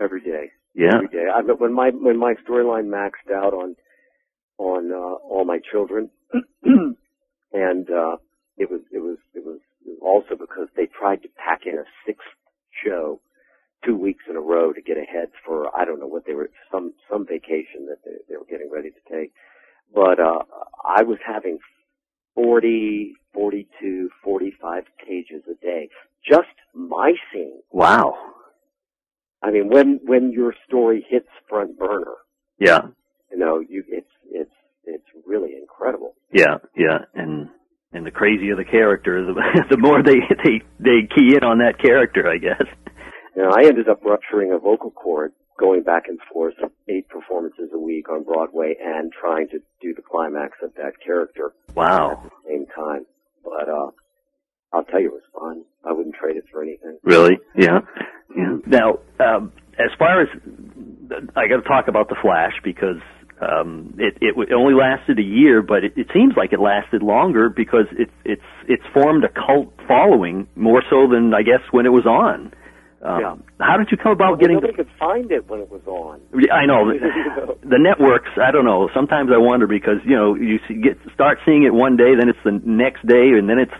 every 0.00 0.20
day. 0.20 0.52
Yeah. 0.74 0.94
Every 0.94 1.08
day. 1.08 1.24
I 1.34 1.42
but 1.42 1.60
when 1.60 1.72
my 1.72 1.90
when 1.90 2.16
my 2.16 2.34
storyline 2.48 2.86
maxed 2.86 3.34
out 3.34 3.54
on 3.54 3.74
on 4.58 4.92
uh, 4.92 5.14
all 5.26 5.44
my 5.44 5.58
children, 5.58 6.10
and 7.52 7.90
uh, 7.90 8.16
it 8.56 8.70
was 8.70 8.82
it 8.92 9.00
was 9.00 9.18
it 9.34 9.44
was 9.44 9.58
it 9.84 9.98
was 9.98 9.98
also 10.00 10.36
because 10.40 10.68
they 10.76 10.86
tried 10.86 11.22
to 11.22 11.28
pack 11.36 11.62
in 11.66 11.74
a 11.74 11.84
sixth 12.06 12.28
show 12.84 13.20
two 13.84 13.96
weeks 13.96 14.22
in 14.30 14.36
a 14.36 14.40
row 14.40 14.72
to 14.72 14.80
get 14.80 14.96
ahead 14.96 15.30
for 15.44 15.76
I 15.76 15.84
don't 15.84 15.98
know 15.98 16.06
what 16.06 16.24
they 16.24 16.34
were 16.34 16.50
some 16.70 16.92
some 17.10 17.26
vacation 17.26 17.86
that 17.88 17.98
they, 18.04 18.12
they 18.28 18.36
were 18.36 18.46
getting 18.48 18.70
ready 18.70 18.90
to 18.90 19.12
take. 19.12 19.32
But 19.92 20.20
uh, 20.20 20.44
I 20.88 21.02
was 21.02 21.18
having 21.26 21.58
40, 22.34 23.14
42, 23.34 24.08
45 24.24 24.84
pages 25.06 25.42
a 25.50 25.54
day. 25.64 25.88
Just 26.28 26.48
my 26.74 27.12
scene. 27.32 27.60
Wow. 27.70 28.14
I 29.42 29.50
mean, 29.50 29.68
when 29.68 30.00
when 30.04 30.30
your 30.32 30.54
story 30.68 31.04
hits 31.08 31.28
front 31.48 31.78
burner, 31.78 32.14
Yeah. 32.58 32.82
you 33.30 33.38
know, 33.38 33.58
you 33.60 33.82
it's 33.88 34.06
it's 34.30 34.52
it's 34.84 35.04
really 35.26 35.54
incredible. 35.60 36.14
Yeah. 36.32 36.58
Yeah. 36.76 36.98
And 37.14 37.48
and 37.92 38.06
the 38.06 38.10
crazier 38.12 38.54
the 38.56 38.64
character, 38.64 39.24
the 39.26 39.34
the 39.70 39.76
more 39.78 40.02
they 40.02 40.20
they 40.44 40.62
they 40.78 41.08
key 41.14 41.34
in 41.36 41.42
on 41.44 41.58
that 41.58 41.80
character, 41.82 42.28
I 42.28 42.38
guess. 42.38 42.62
You 43.34 43.42
know, 43.42 43.50
I 43.50 43.64
ended 43.64 43.88
up 43.88 44.04
rupturing 44.04 44.52
a 44.52 44.58
vocal 44.58 44.90
cord 44.90 45.32
going 45.58 45.82
back 45.82 46.04
and 46.08 46.18
forth 46.32 46.54
eight 46.88 47.08
performances 47.08 47.70
a 47.72 47.78
week 47.78 48.08
on 48.08 48.24
Broadway 48.24 48.74
and 48.82 49.12
trying 49.12 49.48
to 49.48 49.58
do 49.80 49.94
the 49.94 50.02
climax 50.02 50.58
of 50.62 50.74
that 50.74 50.92
character 51.04 51.52
at 51.70 51.76
Wow. 51.76 52.22
the 52.24 52.48
same 52.48 52.66
time. 52.74 53.06
But 53.44 53.68
uh 53.68 53.90
I'll 54.74 54.84
tell 54.84 55.00
you 55.00 55.08
it 55.08 55.12
was 55.12 55.22
fun. 55.38 55.64
I 55.84 55.92
wouldn't 55.92 56.14
trade 56.14 56.36
it 56.36 56.44
for 56.50 56.62
anything. 56.62 56.96
Really? 57.02 57.38
Yeah. 57.54 57.80
Yeah. 58.34 58.56
Now, 58.66 59.00
um, 59.20 59.52
as 59.78 59.90
far 59.98 60.22
as 60.22 60.28
I 61.36 61.46
got 61.46 61.56
to 61.56 61.68
talk 61.68 61.88
about 61.88 62.08
the 62.08 62.16
Flash 62.22 62.54
because 62.64 62.96
um, 63.42 63.94
it, 63.98 64.16
it 64.22 64.34
it 64.38 64.52
only 64.54 64.72
lasted 64.72 65.18
a 65.18 65.22
year, 65.22 65.60
but 65.60 65.84
it, 65.84 65.92
it 65.96 66.06
seems 66.14 66.34
like 66.38 66.54
it 66.54 66.60
lasted 66.60 67.02
longer 67.02 67.50
because 67.50 67.84
it's 67.98 68.12
it's 68.24 68.42
it's 68.66 68.82
formed 68.94 69.24
a 69.24 69.28
cult 69.28 69.74
following 69.86 70.46
more 70.56 70.82
so 70.88 71.06
than 71.06 71.34
I 71.34 71.42
guess 71.42 71.60
when 71.70 71.84
it 71.84 71.90
was 71.92 72.06
on. 72.06 72.54
Um, 73.02 73.20
Yeah. 73.20 73.34
How 73.60 73.76
did 73.76 73.88
you 73.90 73.96
come 73.96 74.12
about 74.12 74.30
Well, 74.32 74.36
getting? 74.36 74.54
nobody 74.56 74.72
The, 74.72 74.84
could 74.84 74.92
find 74.98 75.30
it 75.32 75.48
when 75.48 75.60
it 75.60 75.70
was 75.70 75.82
on. 75.86 76.20
I 76.52 76.66
know 76.66 76.92
the 77.62 77.78
networks. 77.78 78.30
I 78.40 78.50
don't 78.50 78.64
know. 78.64 78.88
Sometimes 78.94 79.30
I 79.34 79.38
wonder 79.38 79.66
because 79.66 79.98
you 80.04 80.14
know 80.16 80.34
you 80.34 80.58
see, 80.68 80.74
get 80.80 80.98
start 81.14 81.38
seeing 81.44 81.64
it 81.64 81.74
one 81.74 81.96
day, 81.96 82.14
then 82.18 82.28
it's 82.28 82.38
the 82.44 82.60
next 82.64 83.04
day, 83.06 83.34
and 83.38 83.48
then 83.48 83.58
it's 83.58 83.74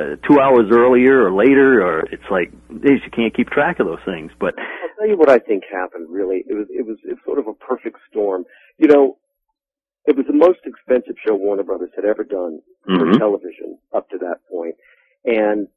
uh, 0.00 0.16
two 0.26 0.40
hours 0.40 0.70
earlier 0.72 1.24
or 1.26 1.32
later, 1.32 1.84
or 1.84 2.00
it's 2.10 2.24
like 2.30 2.50
geez, 2.82 3.00
you 3.04 3.10
can't 3.12 3.34
keep 3.36 3.48
track 3.50 3.80
of 3.80 3.86
those 3.86 4.02
things. 4.06 4.32
But 4.40 4.54
I'll 4.58 4.94
tell 4.98 5.08
you 5.08 5.16
what 5.18 5.28
I 5.30 5.38
think 5.38 5.64
happened. 5.70 6.08
Really, 6.08 6.44
it 6.48 6.54
was 6.54 6.66
it 6.70 6.86
was 6.86 6.96
it's 7.04 7.20
sort 7.24 7.38
of 7.38 7.46
a 7.48 7.54
perfect 7.54 7.98
storm. 8.10 8.44
You 8.78 8.88
know, 8.88 9.18
it 10.06 10.16
was 10.16 10.26
the 10.26 10.32
most 10.36 10.60
expensive 10.64 11.16
show 11.26 11.34
Warner 11.34 11.62
Brothers 11.64 11.90
had 11.94 12.04
ever 12.06 12.24
done 12.24 12.60
for 12.86 13.04
Mhm. 13.06 13.18
television 13.18 13.78
up 13.92 14.08
to 14.10 14.18
that 14.18 14.38
point, 14.50 14.74
and 15.24 15.68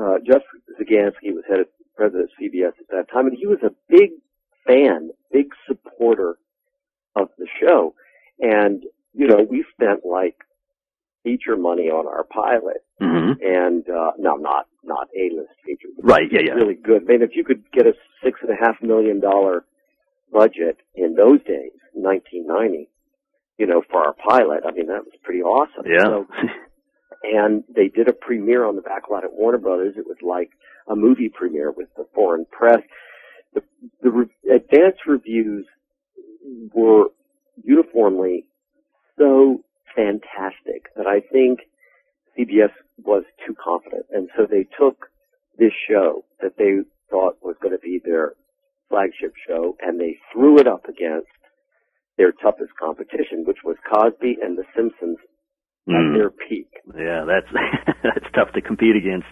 uh, 0.00 0.18
Jeff 0.26 0.42
Sagansky 0.80 1.32
was 1.34 1.44
head 1.48 1.60
of 1.60 1.66
president 1.96 2.24
of 2.24 2.30
CBS 2.42 2.78
at 2.80 2.88
that 2.90 3.10
time, 3.12 3.26
and 3.26 3.36
he 3.36 3.46
was 3.46 3.58
a 3.62 3.70
big 3.88 4.10
fan, 4.66 5.10
big 5.32 5.46
supporter 5.66 6.36
of 7.14 7.28
the 7.38 7.46
show, 7.60 7.94
and 8.40 8.82
you 9.14 9.26
know 9.26 9.46
we 9.48 9.64
spent 9.72 10.00
like 10.04 10.36
feature 11.24 11.56
money 11.56 11.88
on 11.90 12.06
our 12.06 12.24
pilot, 12.24 12.84
hmm 13.00 13.32
and 13.42 13.88
uh, 13.88 14.12
no, 14.18 14.36
not 14.36 14.66
not 14.84 15.08
A 15.18 15.34
list 15.34 15.50
feature, 15.64 15.88
but 15.96 16.04
right, 16.04 16.28
yeah, 16.30 16.40
yeah, 16.44 16.52
really 16.52 16.74
good. 16.74 17.02
I 17.02 17.12
mean, 17.12 17.22
if 17.22 17.30
you 17.34 17.44
could 17.44 17.64
get 17.72 17.86
a 17.86 17.92
six 18.22 18.40
and 18.42 18.50
a 18.50 18.56
half 18.60 18.76
million 18.82 19.20
dollar 19.20 19.64
budget 20.32 20.78
in 20.94 21.14
those 21.14 21.42
days, 21.44 21.72
1990, 21.94 22.88
you 23.58 23.66
know, 23.66 23.82
for 23.90 24.04
our 24.04 24.12
pilot, 24.14 24.60
I 24.66 24.72
mean, 24.72 24.86
that 24.88 25.04
was 25.04 25.14
pretty 25.22 25.42
awesome. 25.42 25.84
yeah. 25.86 26.04
So, 26.04 26.26
and 27.22 27.64
they 27.74 27.88
did 27.88 28.08
a 28.08 28.12
premiere 28.12 28.64
on 28.64 28.76
the 28.76 28.82
back 28.82 29.10
lot 29.10 29.24
at 29.24 29.32
Warner 29.32 29.58
Brothers. 29.58 29.94
It 29.96 30.06
was 30.06 30.18
like 30.22 30.50
a 30.88 30.96
movie 30.96 31.28
premiere 31.28 31.70
with 31.70 31.88
the 31.96 32.06
foreign 32.14 32.46
press. 32.50 32.80
The, 33.54 33.62
the 34.02 34.10
re- 34.10 34.54
advance 34.54 34.96
reviews 35.06 35.66
were 36.74 37.06
uniformly 37.64 38.46
so 39.18 39.62
fantastic 39.94 40.94
that 40.96 41.06
I 41.06 41.20
think 41.20 41.60
CBS 42.38 42.70
was 43.02 43.24
too 43.46 43.54
confident. 43.62 44.06
And 44.10 44.28
so 44.36 44.46
they 44.48 44.66
took 44.78 45.06
this 45.58 45.72
show 45.88 46.24
that 46.40 46.56
they 46.58 46.80
thought 47.10 47.38
was 47.42 47.56
going 47.62 47.72
to 47.72 47.78
be 47.78 48.00
their 48.04 48.34
flagship 48.88 49.32
show 49.48 49.76
and 49.80 49.98
they 49.98 50.16
threw 50.32 50.58
it 50.58 50.66
up 50.68 50.84
against 50.88 51.28
their 52.18 52.32
toughest 52.32 52.72
competition, 52.78 53.44
which 53.44 53.58
was 53.64 53.76
Cosby 53.90 54.38
and 54.42 54.56
The 54.56 54.64
Simpsons 54.74 55.18
at 55.88 55.94
Mm. 55.94 56.14
their 56.16 56.30
peak. 56.30 56.68
Yeah, 56.98 57.24
that's 57.26 57.46
that's 58.02 58.26
tough 58.34 58.52
to 58.54 58.60
compete 58.60 58.96
against. 58.96 59.26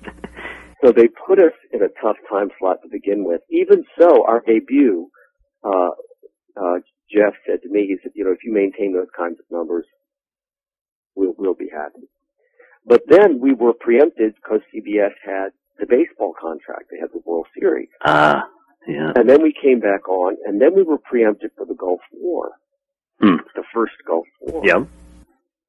So 0.84 0.92
they 0.92 1.08
put 1.08 1.38
us 1.38 1.52
in 1.72 1.82
a 1.82 1.88
tough 2.00 2.16
time 2.30 2.50
slot 2.58 2.78
to 2.82 2.88
begin 2.88 3.24
with. 3.24 3.40
Even 3.50 3.84
so, 3.98 4.24
our 4.26 4.40
debut, 4.46 5.08
uh, 5.64 5.90
uh, 6.56 6.78
Jeff 7.10 7.34
said 7.46 7.62
to 7.62 7.68
me, 7.70 7.86
he 7.86 7.96
said, 8.02 8.12
you 8.14 8.24
know, 8.24 8.32
if 8.32 8.44
you 8.44 8.52
maintain 8.52 8.92
those 8.92 9.08
kinds 9.16 9.38
of 9.40 9.44
numbers, 9.50 9.86
we'll, 11.14 11.34
we'll 11.38 11.54
be 11.54 11.70
happy. 11.72 12.06
But 12.86 13.02
then 13.08 13.40
we 13.40 13.54
were 13.54 13.72
preempted 13.72 14.34
because 14.34 14.60
CBS 14.74 15.12
had 15.24 15.50
the 15.78 15.86
baseball 15.86 16.34
contract. 16.38 16.84
They 16.90 16.98
had 17.00 17.10
the 17.14 17.22
World 17.24 17.46
Series. 17.58 17.88
Ah, 18.04 18.44
yeah. 18.86 19.12
And 19.16 19.28
then 19.28 19.42
we 19.42 19.54
came 19.60 19.80
back 19.80 20.08
on, 20.08 20.36
and 20.44 20.60
then 20.60 20.74
we 20.74 20.82
were 20.82 20.98
preempted 20.98 21.50
for 21.56 21.64
the 21.64 21.74
Gulf 21.74 22.00
War. 22.12 22.52
Hmm. 23.20 23.36
The 23.54 23.64
first 23.72 23.94
Gulf 24.06 24.26
War. 24.40 24.62
Yeah. 24.66 24.84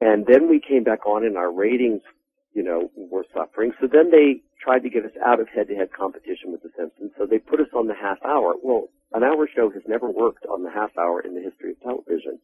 And 0.01 0.25
then 0.25 0.49
we 0.49 0.59
came 0.59 0.83
back 0.83 1.05
on 1.05 1.25
and 1.25 1.37
our 1.37 1.51
ratings, 1.51 2.01
you 2.53 2.63
know, 2.63 2.91
were 2.95 3.25
suffering. 3.33 3.71
So 3.79 3.87
then 3.91 4.11
they 4.11 4.41
tried 4.61 4.79
to 4.79 4.89
get 4.89 5.05
us 5.05 5.11
out 5.25 5.39
of 5.39 5.47
head-to-head 5.49 5.89
competition 5.93 6.51
with 6.51 6.63
The 6.63 6.69
Simpsons. 6.77 7.11
So 7.17 7.25
they 7.25 7.39
put 7.39 7.59
us 7.59 7.69
on 7.73 7.87
the 7.87 7.95
half 7.95 8.17
hour. 8.25 8.55
Well, 8.61 8.89
an 9.13 9.23
hour 9.23 9.47
show 9.53 9.69
has 9.69 9.83
never 9.87 10.09
worked 10.09 10.45
on 10.45 10.63
the 10.63 10.71
half 10.71 10.91
hour 10.97 11.21
in 11.21 11.35
the 11.35 11.41
history 11.41 11.71
of 11.71 11.81
television. 11.81 12.39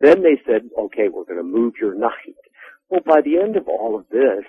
Then 0.00 0.22
they 0.22 0.40
said, 0.46 0.68
okay, 0.78 1.08
we're 1.08 1.24
going 1.24 1.38
to 1.38 1.44
move 1.44 1.74
your 1.80 1.94
night. 1.98 2.36
Well, 2.90 3.02
by 3.06 3.20
the 3.20 3.38
end 3.38 3.56
of 3.56 3.68
all 3.68 3.96
of 3.96 4.06
this, 4.10 4.44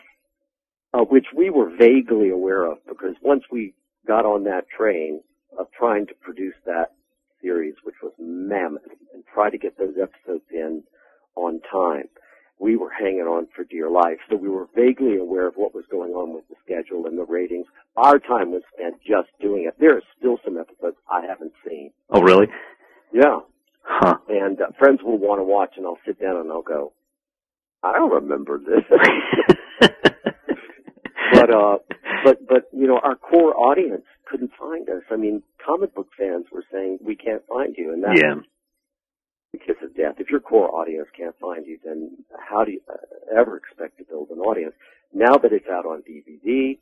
uh, 0.93 1.03
which 1.03 1.27
we 1.35 1.49
were 1.49 1.75
vaguely 1.77 2.29
aware 2.29 2.65
of 2.65 2.77
because 2.87 3.15
once 3.21 3.43
we 3.51 3.73
got 4.07 4.25
on 4.25 4.43
that 4.45 4.65
train 4.69 5.21
of 5.59 5.67
trying 5.77 6.07
to 6.07 6.13
produce 6.21 6.55
that 6.65 6.91
series, 7.41 7.75
which 7.83 7.95
was 8.01 8.13
mammoth, 8.19 8.81
and 9.13 9.23
try 9.33 9.49
to 9.49 9.57
get 9.57 9.77
those 9.77 9.95
episodes 10.01 10.43
in 10.51 10.83
on 11.35 11.61
time, 11.71 12.05
we 12.59 12.75
were 12.75 12.89
hanging 12.89 13.21
on 13.21 13.47
for 13.55 13.63
dear 13.63 13.89
life. 13.89 14.19
So 14.29 14.35
we 14.35 14.49
were 14.49 14.67
vaguely 14.75 15.17
aware 15.17 15.47
of 15.47 15.55
what 15.55 15.75
was 15.75 15.85
going 15.91 16.11
on 16.11 16.33
with 16.33 16.47
the 16.47 16.55
schedule 16.63 17.05
and 17.05 17.17
the 17.17 17.25
ratings. 17.25 17.67
Our 17.97 18.19
time 18.19 18.51
was 18.51 18.63
spent 18.73 18.95
just 19.01 19.29
doing 19.41 19.65
it. 19.67 19.75
There 19.79 19.97
are 19.97 20.01
still 20.17 20.37
some 20.43 20.57
episodes 20.57 20.97
I 21.09 21.25
haven't 21.27 21.53
seen. 21.67 21.91
Oh, 22.09 22.21
really? 22.21 22.47
Yeah. 23.13 23.39
Huh. 23.83 24.17
And 24.29 24.59
uh, 24.61 24.67
friends 24.79 25.01
will 25.03 25.17
want 25.17 25.39
to 25.39 25.43
watch 25.43 25.73
and 25.77 25.85
I'll 25.85 25.99
sit 26.05 26.19
down 26.19 26.37
and 26.37 26.51
I'll 26.51 26.61
go, 26.61 26.93
I 27.83 27.93
don't 27.93 28.11
remember 28.11 28.57
this. 28.59 29.89
but 31.33 31.53
uh 31.53 31.77
but 32.23 32.47
but 32.47 32.63
you 32.71 32.87
know 32.87 32.99
our 33.03 33.15
core 33.15 33.55
audience 33.55 34.05
couldn't 34.25 34.51
find 34.59 34.89
us 34.89 35.03
i 35.11 35.15
mean 35.15 35.43
comic 35.63 35.93
book 35.93 36.07
fans 36.17 36.45
were 36.51 36.63
saying 36.71 36.97
we 37.01 37.15
can't 37.15 37.45
find 37.47 37.75
you 37.77 37.93
and 37.93 38.03
that 38.03 38.15
yeah. 38.15 38.35
The 39.55 39.65
kiss 39.65 39.77
of 39.83 39.95
death 39.95 40.15
if 40.19 40.29
your 40.29 40.39
core 40.39 40.69
audience 40.75 41.07
can't 41.17 41.35
find 41.39 41.65
you 41.65 41.77
then 41.83 41.99
how 42.49 42.63
do 42.65 42.71
you 42.71 42.81
ever 43.35 43.55
expect 43.57 43.97
to 43.97 44.03
build 44.03 44.29
an 44.29 44.39
audience 44.39 44.73
now 45.13 45.37
that 45.37 45.51
it's 45.53 45.67
out 45.71 45.85
on 45.85 46.01
dvd 46.09 46.77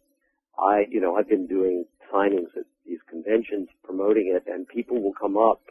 i 0.59 0.85
you 0.89 0.99
know 1.01 1.15
i've 1.15 1.29
been 1.29 1.47
doing 1.47 1.85
signings 2.13 2.51
at 2.57 2.65
these 2.85 2.99
conventions 3.09 3.67
promoting 3.83 4.27
it 4.35 4.43
and 4.51 4.67
people 4.67 5.01
will 5.01 5.13
come 5.13 5.37
up 5.37 5.61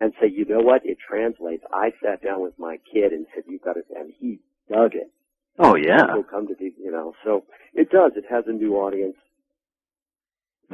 and 0.00 0.12
say 0.20 0.28
you 0.28 0.44
know 0.44 0.60
what 0.60 0.82
it 0.84 0.98
translates 1.08 1.64
i 1.72 1.90
sat 2.02 2.22
down 2.22 2.42
with 2.42 2.56
my 2.58 2.78
kid 2.92 3.12
and 3.12 3.26
said 3.34 3.42
you 3.46 3.58
got 3.58 3.74
to 3.74 3.82
and 3.98 4.12
he 4.20 4.38
dug 4.70 4.94
it 4.94 5.10
Oh, 5.58 5.74
yeah. 5.74 6.12
will 6.14 6.22
come 6.22 6.46
to 6.48 6.54
the, 6.54 6.70
you 6.78 6.90
know, 6.92 7.14
so 7.24 7.44
it 7.72 7.88
does. 7.88 8.12
It 8.14 8.26
has 8.28 8.44
a 8.46 8.52
new 8.52 8.74
audience. 8.76 9.16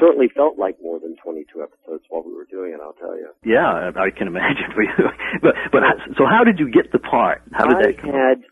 Certainly 0.01 0.31
felt 0.35 0.59
like 0.59 0.77
more 0.83 0.99
than 0.99 1.15
22 1.23 1.63
episodes 1.63 2.03
while 2.09 2.25
we 2.27 2.35
were 2.35 2.47
doing 2.51 2.73
it, 2.73 2.81
I'll 2.83 2.95
tell 2.95 3.15
you. 3.15 3.29
Yeah, 3.45 3.93
I 3.95 4.07
I 4.07 4.11
can 4.11 4.27
imagine 4.27 4.65
for 4.75 4.83
you. 4.83 4.91
But 5.41 5.52
but 5.73 5.83
so 6.19 6.25
how 6.27 6.45
did 6.45 6.59
you 6.59 6.71
get 6.71 6.93
the 6.93 6.99
part? 6.99 7.43
How 7.53 7.65
did 7.67 7.77
I 7.79 7.93
that 7.93 8.01
come? 8.01 8.11
had, 8.11 8.43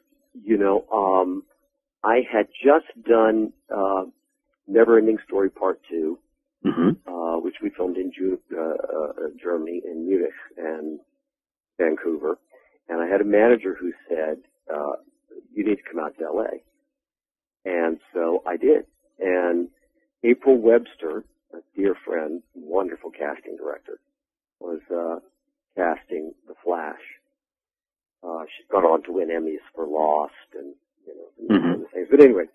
you 0.42 0.56
know, 0.56 0.86
um, 0.92 1.44
I 2.02 2.22
had 2.32 2.46
just 2.64 2.86
done, 3.06 3.52
uh, 3.74 4.04
Never 4.66 4.98
Ending 4.98 5.18
Story 5.26 5.50
Part 5.50 5.80
2, 5.90 6.18
hmm 6.64 6.90
uh, 7.06 7.36
which 7.40 7.56
we 7.62 7.70
filmed 7.70 7.96
in 7.96 8.12
June, 8.16 8.38
uh, 8.56 8.60
uh, 8.60 9.12
Germany, 9.42 9.82
in 9.84 10.06
Munich 10.06 10.32
and 10.56 10.98
Vancouver. 11.78 12.38
And 12.88 13.00
I 13.00 13.06
had 13.06 13.20
a 13.20 13.24
manager 13.24 13.76
who 13.78 13.92
said, 14.08 14.38
uh, 14.72 14.96
you 15.54 15.64
need 15.64 15.76
to 15.76 15.82
come 15.90 16.02
out 16.02 16.16
to 16.18 16.24
LA. 16.30 16.60
And 17.64 17.98
so 18.14 18.42
I 18.46 18.56
did. 18.56 18.84
And 19.18 19.68
April 20.24 20.56
Webster, 20.58 21.24
a 21.52 21.58
dear 21.76 21.94
friend, 22.06 22.42
wonderful 22.54 23.10
casting 23.10 23.56
director, 23.56 24.00
was, 24.60 24.80
uh, 24.90 25.20
casting 25.76 26.32
The 26.46 26.54
Flash. 26.64 27.00
Uh, 28.22 28.44
she's 28.56 28.66
gone 28.70 28.84
on 28.84 29.02
to 29.04 29.12
win 29.12 29.28
Emmys 29.28 29.64
for 29.74 29.86
Lost 29.86 30.34
and, 30.54 30.74
you 31.06 31.14
know, 31.14 31.28
and 31.38 31.50
Mhm. 31.50 31.90
things. 31.92 32.08
But 32.10 32.20
anyway, 32.20 32.48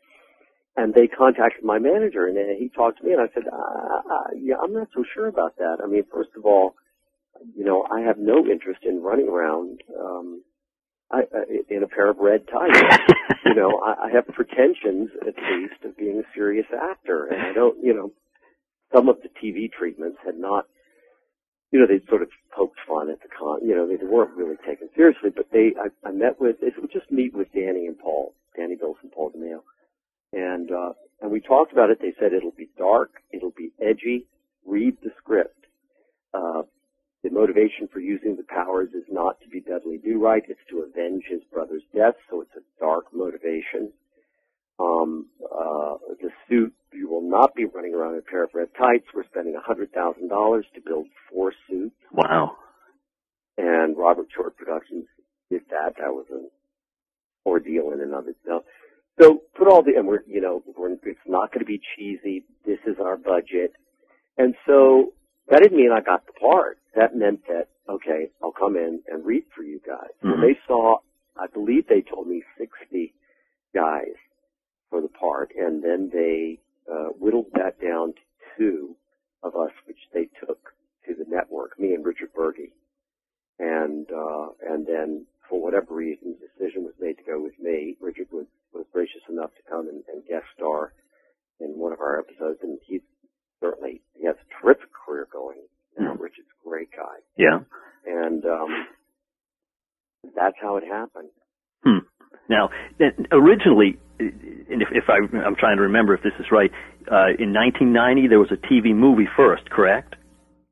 and 0.78 0.94
they 0.94 1.08
contacted 1.08 1.64
my 1.64 1.80
manager 1.80 2.28
and 2.28 2.38
he 2.58 2.70
talked 2.70 3.00
to 3.00 3.06
me 3.06 3.14
and 3.14 3.22
I 3.22 3.28
said, 3.34 3.48
uh, 3.48 4.02
uh, 4.10 4.28
yeah, 4.36 4.56
I'm 4.62 4.74
not 4.74 4.90
so 4.94 5.04
sure 5.04 5.28
about 5.28 5.56
that. 5.58 5.78
I 5.84 5.88
mean, 5.88 6.04
first 6.12 6.36
of 6.36 6.46
all, 6.46 6.76
you 7.56 7.64
know, 7.66 7.86
I 7.92 8.02
have 8.02 8.18
no 8.18 8.46
interest 8.46 8.84
in 8.84 9.02
running 9.02 9.28
around, 9.28 9.82
um, 10.00 10.44
I, 11.12 11.22
uh, 11.22 11.46
in 11.70 11.84
a 11.84 11.88
pair 11.88 12.10
of 12.10 12.18
red 12.20 12.48
tights. 12.48 12.80
you 13.46 13.56
know, 13.56 13.80
I, 13.80 14.08
I 14.08 14.10
have 14.12 14.28
pretensions 14.28 15.12
at 15.22 15.36
least 15.38 15.84
of 15.84 15.98
being 15.98 16.20
a 16.20 16.34
serious 16.34 16.68
actor 16.74 17.26
and 17.26 17.42
I 17.42 17.54
don't, 17.54 17.84
you 17.84 17.94
know, 17.94 18.12
some 18.94 19.10
of 19.10 19.18
the 19.22 19.30
TV 19.30 19.72
treatments 19.72 20.18
had 20.26 20.38
not, 20.38 20.66
you 21.76 21.82
know, 21.82 21.88
they 21.88 22.00
sort 22.08 22.22
of 22.22 22.30
poked 22.56 22.80
fun 22.88 23.10
at 23.10 23.22
the 23.22 23.28
con, 23.28 23.60
you 23.62 23.76
know, 23.76 23.86
they 23.86 23.98
weren't 24.02 24.32
really 24.32 24.56
taken 24.66 24.88
seriously, 24.96 25.30
but 25.30 25.48
they, 25.52 25.74
I, 25.78 26.08
I 26.08 26.12
met 26.14 26.40
with, 26.40 26.56
it 26.62 26.74
would 26.80 26.90
just 26.90 27.12
meet 27.12 27.36
with 27.36 27.52
Danny 27.52 27.86
and 27.86 28.00
Paul, 28.00 28.34
Danny 28.56 28.76
Bilson 28.76 29.02
and 29.04 29.12
Paul 29.12 29.34
DeMeo. 29.36 29.60
And, 30.32 30.72
uh, 30.72 30.94
and 31.22 31.30
we 31.30 31.42
talked 31.42 31.74
about 31.74 31.90
it. 31.90 32.00
They 32.00 32.14
said 32.18 32.32
it'll 32.32 32.56
be 32.56 32.70
dark, 32.78 33.12
it'll 33.34 33.52
be 33.58 33.74
edgy, 33.86 34.26
read 34.66 34.96
the 35.04 35.12
script. 35.18 35.66
Uh, 36.34 36.64
the 37.26 37.30
motivation 37.30 37.90
for 37.92 38.00
using 38.00 38.38
the 38.38 38.48
powers 38.48 38.92
is 38.96 39.04
not 39.12 39.42
to 39.42 39.50
be 39.50 39.60
Dudley 39.60 39.98
Do 39.98 40.24
Right, 40.24 40.44
it's 40.48 40.64
to 40.70 40.88
avenge 40.88 41.24
his 41.28 41.42
brother's 41.52 41.84
death, 41.94 42.16
so 42.30 42.40
it's 42.40 42.56
a 42.56 42.64
dark 42.80 43.08
motivation. 43.14 43.92
Um, 44.80 45.28
uh, 45.44 45.96
the 46.22 46.30
suit, 46.50 46.74
you 46.94 47.10
will 47.10 47.22
not 47.28 47.56
be 47.56 47.66
running 47.66 47.94
around 47.94 48.14
in 48.14 48.20
a 48.20 48.22
pair 48.22 48.44
of 48.44 48.50
red 48.54 48.68
tights. 48.78 49.06
We're 49.14 49.24
spending 49.26 49.56
$100,000 49.56 49.90
to 50.76 50.82
build 50.86 51.08
four 51.32 51.54
suits 51.70 51.96
Wow. 52.12 52.58
and 53.58 53.98
Robert 53.98 54.28
Short 54.36 54.58
Productions 54.58 55.06
did 55.50 55.62
that. 55.70 55.96
That 55.98 56.12
was 56.14 56.26
an 56.32 56.50
ordeal 57.46 57.92
in 57.94 58.02
and 58.02 58.14
of 58.14 58.28
itself. 58.28 58.64
So 59.22 59.44
put 59.58 59.68
all 59.70 59.82
the, 59.82 59.94
and 59.98 60.08
we're, 60.08 60.24
you 60.28 60.42
know, 60.42 60.62
we're, 60.78 60.92
it's 60.92 61.20
not 61.26 61.52
going 61.54 61.60
to 61.60 61.66
be 61.66 61.80
cheesy. 61.96 62.44
This 62.66 62.80
is 62.86 62.98
our 63.00 63.16
budget. 63.16 63.72
And 64.38 64.56
so 64.68 65.14
that 65.50 65.62
didn't 65.62 65.78
mean 65.78 65.92
I 65.94 66.02
got 66.02 66.26
the 66.26 66.34
part. 66.34 66.80
That 66.96 67.16
meant 67.16 67.42
that, 67.48 67.68
okay, 67.90 68.30
I'll 68.44 68.52
come 68.52 68.76
in 68.76 69.02
and 69.08 69.26
read 69.26 69.44
for 69.56 69.64
you 69.64 69.80
guys. 69.88 70.10
So 70.22 70.28
Mhm. 70.30 70.42
they 70.42 70.60
saw, 70.68 70.98
I 71.38 71.48
believe 71.48 71.88
they 71.88 72.02
told 72.02 72.28
me 72.28 72.44
60 72.58 73.14
guys 73.74 74.16
for 74.90 75.02
the 75.02 75.08
part 75.10 75.52
and 75.58 75.84
then 75.84 76.10
they, 76.14 76.60
uh, 76.92 77.10
whittled 77.20 77.48
that 77.54 77.80
down 77.82 78.14
to 78.14 78.22
two 78.58 78.96
of 79.44 79.56
us, 79.56 79.72
which 79.88 79.98
they 80.14 80.30
took 80.46 80.60
to 81.08 81.14
the 81.16 81.26
network, 81.28 81.80
me 81.80 81.94
and 81.94 82.06
Richard 82.06 82.30
Burgi 82.34 82.72
and 83.60 84.08
uh, 84.12 84.48
and 84.70 84.86
then 84.86 85.26
for 85.50 85.62
whatever 85.62 85.94
reason, 85.94 86.36
the 86.42 86.48
decision 86.58 86.84
was 86.84 86.94
made 87.00 87.18
to 87.18 87.24
go 87.24 87.42
with 87.42 87.54
me. 87.60 87.96
Richard 88.02 88.28
was 88.32 88.46
was 88.74 88.86
gracious 88.92 89.22
enough 89.30 89.52
to 89.56 89.62
come 89.70 89.88
and, 89.88 90.04
and 90.12 90.26
guest 90.28 90.46
star 90.56 90.92
in 91.60 91.70
one 91.78 91.94
of 91.94 92.02
our 92.02 92.20
episodes, 92.20 92.60
and 92.64 92.78
he's 92.86 93.02
certainly 93.62 94.02
he 94.14 94.26
has 94.26 94.36
a 94.36 94.62
terrific 94.64 94.90
career 94.94 95.28
going. 95.32 95.60
now. 95.98 96.14
Mhm. 96.14 96.20
Richard's 96.20 96.50
a 96.50 96.68
great 96.70 96.90
guy, 96.92 97.18
Yeah. 97.38 97.60
and 98.06 98.46
um, 98.46 98.88
that's 100.36 100.58
how 100.62 100.76
it 100.78 100.84
happened. 100.84 101.30
Hmm. 101.84 102.00
Now, 102.50 102.70
originally, 103.32 103.98
and 104.20 104.82
if, 104.82 104.90
if 104.92 105.06
I, 105.10 105.18
I'm 105.38 105.56
trying 105.56 105.78
to 105.78 105.84
remember 105.84 106.14
if 106.14 106.24
this 106.24 106.34
is 106.40 106.46
right, 106.52 106.72
uh, 107.12 107.34
in 107.38 107.54
1990 107.54 108.28
there 108.28 108.40
was 108.40 108.52
a 108.52 108.58
TV 108.58 108.96
movie 108.96 109.28
first, 109.36 109.70
correct? 109.70 110.16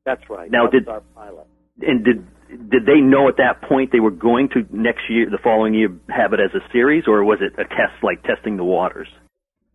That's 0.04 0.28
right. 0.28 0.50
Now, 0.50 0.64
that 0.66 0.72
did- 0.72 0.86
was 0.86 1.02
our 1.16 1.22
pilot. 1.22 1.46
And 1.80 2.04
did 2.04 2.26
did 2.70 2.86
they 2.86 3.00
know 3.00 3.26
at 3.28 3.38
that 3.38 3.62
point 3.62 3.90
they 3.90 3.98
were 3.98 4.12
going 4.12 4.48
to 4.50 4.64
next 4.70 5.10
year, 5.10 5.28
the 5.28 5.38
following 5.42 5.74
year, 5.74 5.88
have 6.08 6.32
it 6.32 6.40
as 6.40 6.54
a 6.54 6.60
series, 6.70 7.04
or 7.08 7.24
was 7.24 7.40
it 7.40 7.52
a 7.58 7.64
test 7.64 8.02
like 8.02 8.22
testing 8.22 8.56
the 8.56 8.62
waters? 8.64 9.08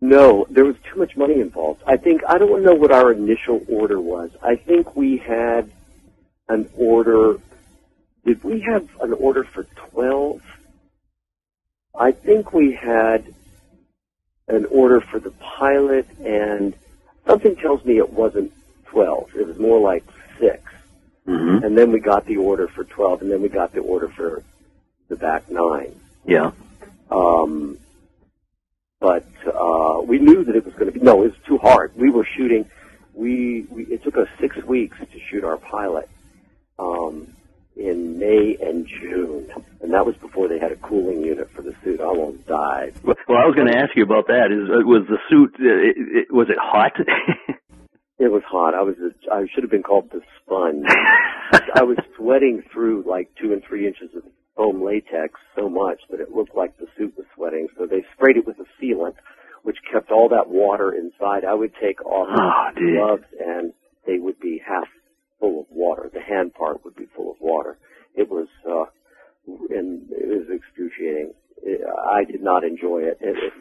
No, 0.00 0.46
there 0.48 0.64
was 0.64 0.76
too 0.90 0.98
much 0.98 1.14
money 1.14 1.40
involved. 1.40 1.82
I 1.86 1.98
think 1.98 2.22
I 2.26 2.38
don't 2.38 2.62
know 2.62 2.74
what 2.74 2.90
our 2.90 3.12
initial 3.12 3.60
order 3.68 4.00
was. 4.00 4.30
I 4.42 4.56
think 4.56 4.96
we 4.96 5.18
had 5.18 5.70
an 6.48 6.70
order. 6.74 7.34
Did 8.24 8.42
we 8.42 8.60
have 8.60 8.88
an 9.02 9.12
order 9.12 9.44
for 9.44 9.64
twelve? 9.64 10.40
I 11.98 12.12
think 12.12 12.52
we 12.52 12.72
had 12.72 13.34
an 14.48 14.66
order 14.66 15.00
for 15.00 15.20
the 15.20 15.30
pilot, 15.32 16.06
and 16.24 16.74
something 17.26 17.56
tells 17.56 17.84
me 17.84 17.98
it 17.98 18.12
wasn't 18.12 18.52
twelve. 18.86 19.30
It 19.36 19.46
was 19.46 19.58
more 19.58 19.80
like 19.80 20.04
6 20.38 20.62
Mm-hmm. 21.26 21.64
and 21.64 21.76
then 21.78 21.92
we 21.92 22.00
got 22.00 22.24
the 22.26 22.38
order 22.38 22.66
for 22.66 22.82
twelve, 22.82 23.20
and 23.20 23.30
then 23.30 23.40
we 23.42 23.48
got 23.48 23.72
the 23.72 23.80
order 23.80 24.08
for 24.08 24.42
the 25.08 25.16
back 25.16 25.48
nine. 25.50 25.94
Yeah. 26.24 26.50
Um, 27.10 27.78
but 28.98 29.26
uh, 29.46 30.00
we 30.02 30.18
knew 30.18 30.42
that 30.44 30.56
it 30.56 30.64
was 30.64 30.74
going 30.74 30.86
to 30.90 30.98
be 30.98 31.04
no, 31.04 31.22
it 31.22 31.32
was 31.32 31.38
too 31.46 31.58
hard. 31.58 31.92
We 31.94 32.10
were 32.10 32.24
shooting. 32.24 32.68
We, 33.14 33.66
we 33.70 33.84
it 33.84 34.02
took 34.02 34.16
us 34.16 34.28
six 34.40 34.56
weeks 34.64 34.96
to 34.98 35.20
shoot 35.30 35.44
our 35.44 35.58
pilot 35.58 36.08
um, 36.78 37.28
in 37.80 38.18
May 38.18 38.56
and 38.60 38.86
June, 38.86 39.48
and 39.80 39.92
that 39.92 40.04
was 40.04 40.14
before 40.20 40.48
they 40.48 40.58
had 40.58 40.70
a 40.72 40.76
cooling 40.76 41.22
unit 41.22 41.50
for 41.54 41.62
the 41.62 41.74
suit. 41.82 42.00
I 42.00 42.04
almost 42.04 42.46
died. 42.46 42.92
Well, 43.02 43.16
I 43.28 43.46
was 43.46 43.54
going 43.56 43.72
to 43.72 43.78
ask 43.78 43.96
you 43.96 44.02
about 44.04 44.26
that. 44.28 44.52
Is 44.52 44.68
uh, 44.68 44.84
was 44.86 45.06
the 45.08 45.18
suit? 45.30 45.54
Uh, 45.58 45.64
it, 45.88 45.96
it, 46.28 46.32
was 46.32 46.48
it 46.50 46.58
hot? 46.60 46.92
It 48.22 48.30
was 48.30 48.42
hot. 48.46 48.74
I 48.74 48.82
was 48.82 48.96
a, 49.00 49.32
I 49.32 49.46
should 49.48 49.64
have 49.64 49.70
been 49.70 49.82
called 49.82 50.10
the 50.12 50.20
sponge. 50.44 50.84
I 51.74 51.82
was 51.82 51.96
sweating 52.18 52.62
through 52.70 53.04
like 53.08 53.30
two 53.40 53.54
and 53.54 53.62
three 53.66 53.86
inches 53.86 54.10
of 54.14 54.24
foam 54.54 54.84
latex 54.84 55.40
so 55.56 55.70
much 55.70 56.00
that 56.10 56.20
it 56.20 56.30
looked 56.30 56.54
like 56.54 56.76
the 56.76 56.84
suit 56.98 57.14
was 57.16 57.24
sweating. 57.34 57.68
So 57.78 57.86
they 57.86 58.04
sprayed 58.12 58.36
it 58.36 58.46
with 58.46 58.58
a 58.58 58.66
sealant, 58.76 59.14
which 59.62 59.78
kept 59.90 60.10
all 60.10 60.28
that 60.28 60.50
water 60.50 60.92
inside. 60.92 61.46
I 61.46 61.54
would 61.54 61.72
take 61.80 62.04
off 62.04 62.28
Oh, 62.28 62.70
gloves 62.76 63.24
and 63.40 63.72
they 64.06 64.18
would 64.18 64.38
be 64.38 64.60
half 64.68 64.88
full 65.40 65.60
of 65.60 65.66
water. 65.70 66.10
The 66.12 66.20
hand 66.20 66.54
part 66.54 66.84
would 66.84 66.94
be 66.94 67.06
full 67.16 67.32
of 67.32 67.38
water. 67.40 67.78
It 68.14 68.28
was, 68.30 68.48
uh, 68.68 68.84
and 69.70 70.06
it 70.10 70.28
was 70.28 70.46
excruciating. 70.50 71.32
It, 71.62 71.80
I 71.82 72.24
did 72.24 72.42
not 72.42 72.62
enjoy 72.62 73.00
it. 73.00 73.18
it, 73.20 73.36
it 73.36 73.52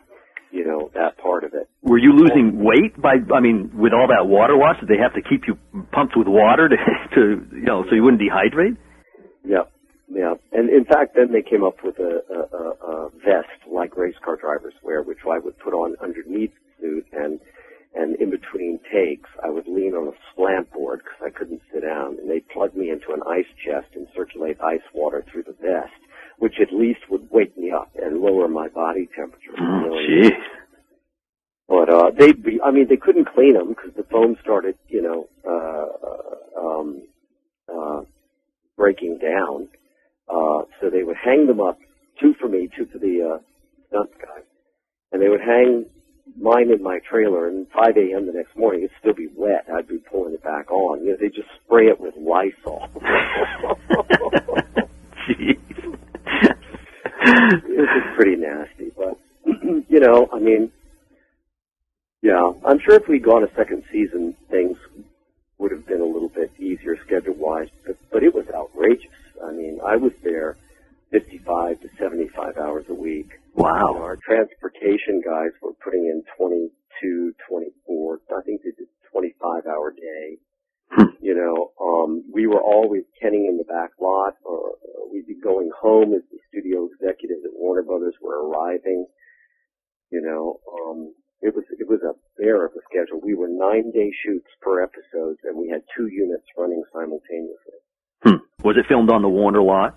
you 0.51 0.65
know, 0.65 0.89
that 0.95 1.17
part 1.17 1.43
of 1.43 1.53
it. 1.53 1.69
Were 1.83 1.97
you 1.97 2.11
losing 2.13 2.63
weight 2.63 2.99
by? 2.99 3.15
I 3.33 3.39
mean, 3.39 3.71
with 3.73 3.93
all 3.93 4.07
that 4.07 4.27
water 4.27 4.55
loss, 4.55 4.77
did 4.79 4.89
they 4.89 5.01
have 5.01 5.13
to 5.13 5.21
keep 5.21 5.47
you 5.47 5.57
pumped 5.91 6.17
with 6.17 6.27
water 6.27 6.67
to, 6.67 6.75
to 7.15 7.45
you 7.55 7.63
know, 7.63 7.85
so 7.87 7.95
you 7.95 8.03
wouldn't 8.03 8.21
dehydrate? 8.21 8.77
Yeah, 9.45 9.69
yeah. 10.09 10.33
And 10.51 10.69
in 10.69 10.85
fact, 10.85 11.15
then 11.15 11.31
they 11.31 11.43
came 11.47 11.63
up 11.63 11.83
with 11.83 11.99
a, 11.99 12.21
a, 12.33 12.57
a, 12.57 13.05
a 13.05 13.09
vest 13.23 13.61
like 13.71 13.95
race 13.95 14.15
car 14.23 14.37
drivers 14.37 14.73
wear, 14.81 15.03
which 15.03 15.19
I 15.29 15.37
would 15.37 15.57
put 15.59 15.73
on 15.73 15.95
underneath 16.01 16.51
the 16.81 16.81
suit, 16.81 17.05
and 17.13 17.39
and 17.95 18.15
in 18.17 18.29
between 18.29 18.79
takes, 18.93 19.29
I 19.43 19.49
would 19.49 19.67
lean 19.67 19.93
on 19.93 20.07
a 20.07 20.17
slant 20.35 20.71
board 20.71 21.01
because 21.03 21.19
I 21.25 21.29
couldn't 21.37 21.61
sit 21.73 21.81
down, 21.81 22.17
and 22.19 22.29
they'd 22.29 22.47
plug 22.49 22.75
me 22.75 22.89
into 22.91 23.13
an 23.13 23.21
ice 23.27 23.49
chest 23.65 23.87
and 23.95 24.07
circulate 24.15 24.57
ice 24.61 24.85
water 24.93 25.23
through 25.31 25.43
the 25.43 25.53
vest, 25.59 25.93
which 26.37 26.55
at 26.61 26.71
least 26.73 26.99
would 27.09 27.27
wake 27.31 27.57
me 27.57 27.71
up 27.71 27.89
and 28.01 28.19
lower 28.21 28.47
my 28.47 28.67
body 28.69 29.09
temperature. 29.15 29.53
and- 29.57 29.91
Jeez. 29.93 30.37
but 31.67 31.89
uh, 31.89 32.11
they, 32.17 32.31
be, 32.31 32.59
I 32.63 32.71
mean, 32.71 32.87
they 32.87 32.97
couldn't 32.97 33.25
clean 33.33 33.53
them 33.55 33.69
because 33.69 33.91
the 33.95 34.03
foam 34.03 34.35
started, 34.41 34.75
you 34.87 35.01
know, 35.01 35.27
uh, 35.47 36.59
um, 36.59 37.01
uh, 37.73 38.01
breaking 38.77 39.17
down. 39.19 39.67
Uh, 40.29 40.61
so 40.79 40.89
they 40.91 41.03
would 41.03 41.17
hang 41.17 41.47
them 41.47 41.59
up, 41.59 41.79
two 42.21 42.35
for 42.39 42.47
me, 42.47 42.69
two 42.77 42.85
for 42.85 42.99
the 42.99 43.33
uh, 43.35 43.39
stunt 43.87 44.11
guy, 44.21 44.41
and 45.11 45.19
they 45.21 45.27
would 45.27 45.41
hang 45.41 45.85
mine 46.37 46.71
in 46.71 46.81
my 46.83 46.99
trailer. 47.09 47.47
And 47.47 47.67
5 47.69 47.97
a.m. 47.97 48.25
the 48.27 48.33
next 48.33 48.55
morning, 48.57 48.83
it'd 48.83 48.95
still 48.99 49.13
be 49.13 49.27
wet. 49.35 49.65
I'd 49.73 49.87
be 49.87 49.97
pulling 49.97 50.33
it 50.33 50.43
back 50.43 50.71
on. 50.71 51.03
You 51.03 51.11
know, 51.11 51.17
they 51.19 51.29
just 51.29 51.47
spray 51.65 51.87
it 51.87 51.99
with 51.99 52.15
Lysol. 52.17 52.89
Jeez. 55.29 55.59
it 57.21 57.77
was 57.77 58.15
pretty 58.15 58.35
nasty. 58.35 58.91
But 58.95 59.17
you 59.89 59.99
know, 59.99 60.27
I 60.33 60.39
mean, 60.39 60.71
yeah, 62.21 62.51
I'm 62.65 62.79
sure 62.79 62.95
if 62.95 63.07
we'd 63.07 63.23
gone 63.23 63.43
a 63.43 63.53
second 63.55 63.83
season, 63.91 64.35
things 64.49 64.77
would 65.57 65.71
have 65.71 65.85
been 65.87 66.01
a 66.01 66.05
little 66.05 66.29
bit 66.29 66.51
easier 66.59 66.97
schedule 67.05 67.35
wise. 67.35 67.67
But, 67.85 67.97
but 68.11 68.23
it 68.23 68.33
was 68.33 68.45
outrageous. 68.53 69.11
I 69.45 69.51
mean, 69.51 69.79
I 69.85 69.95
was 69.95 70.11
there 70.23 70.57
55 71.11 71.81
to 71.81 71.89
75 71.97 72.57
hours 72.57 72.85
a 72.89 72.93
week. 72.93 73.29
You 73.57 73.63
know, 73.63 73.69
Wow. 73.69 73.97
our 74.01 74.15
transportation 74.17 75.21
guys 75.25 75.51
were 75.61 75.68
nine 93.69 93.91
day 93.91 94.11
shoots 94.25 94.47
per 94.61 94.81
episode, 94.83 95.37
and 95.43 95.57
we 95.57 95.69
had 95.69 95.81
two 95.95 96.07
units 96.07 96.45
running 96.57 96.83
simultaneously. 96.93 97.79
Hmm. 98.23 98.41
Was 98.63 98.75
it 98.77 98.85
filmed 98.87 99.09
on 99.11 99.21
the 99.21 99.29
Warner 99.29 99.61
lot? 99.61 99.95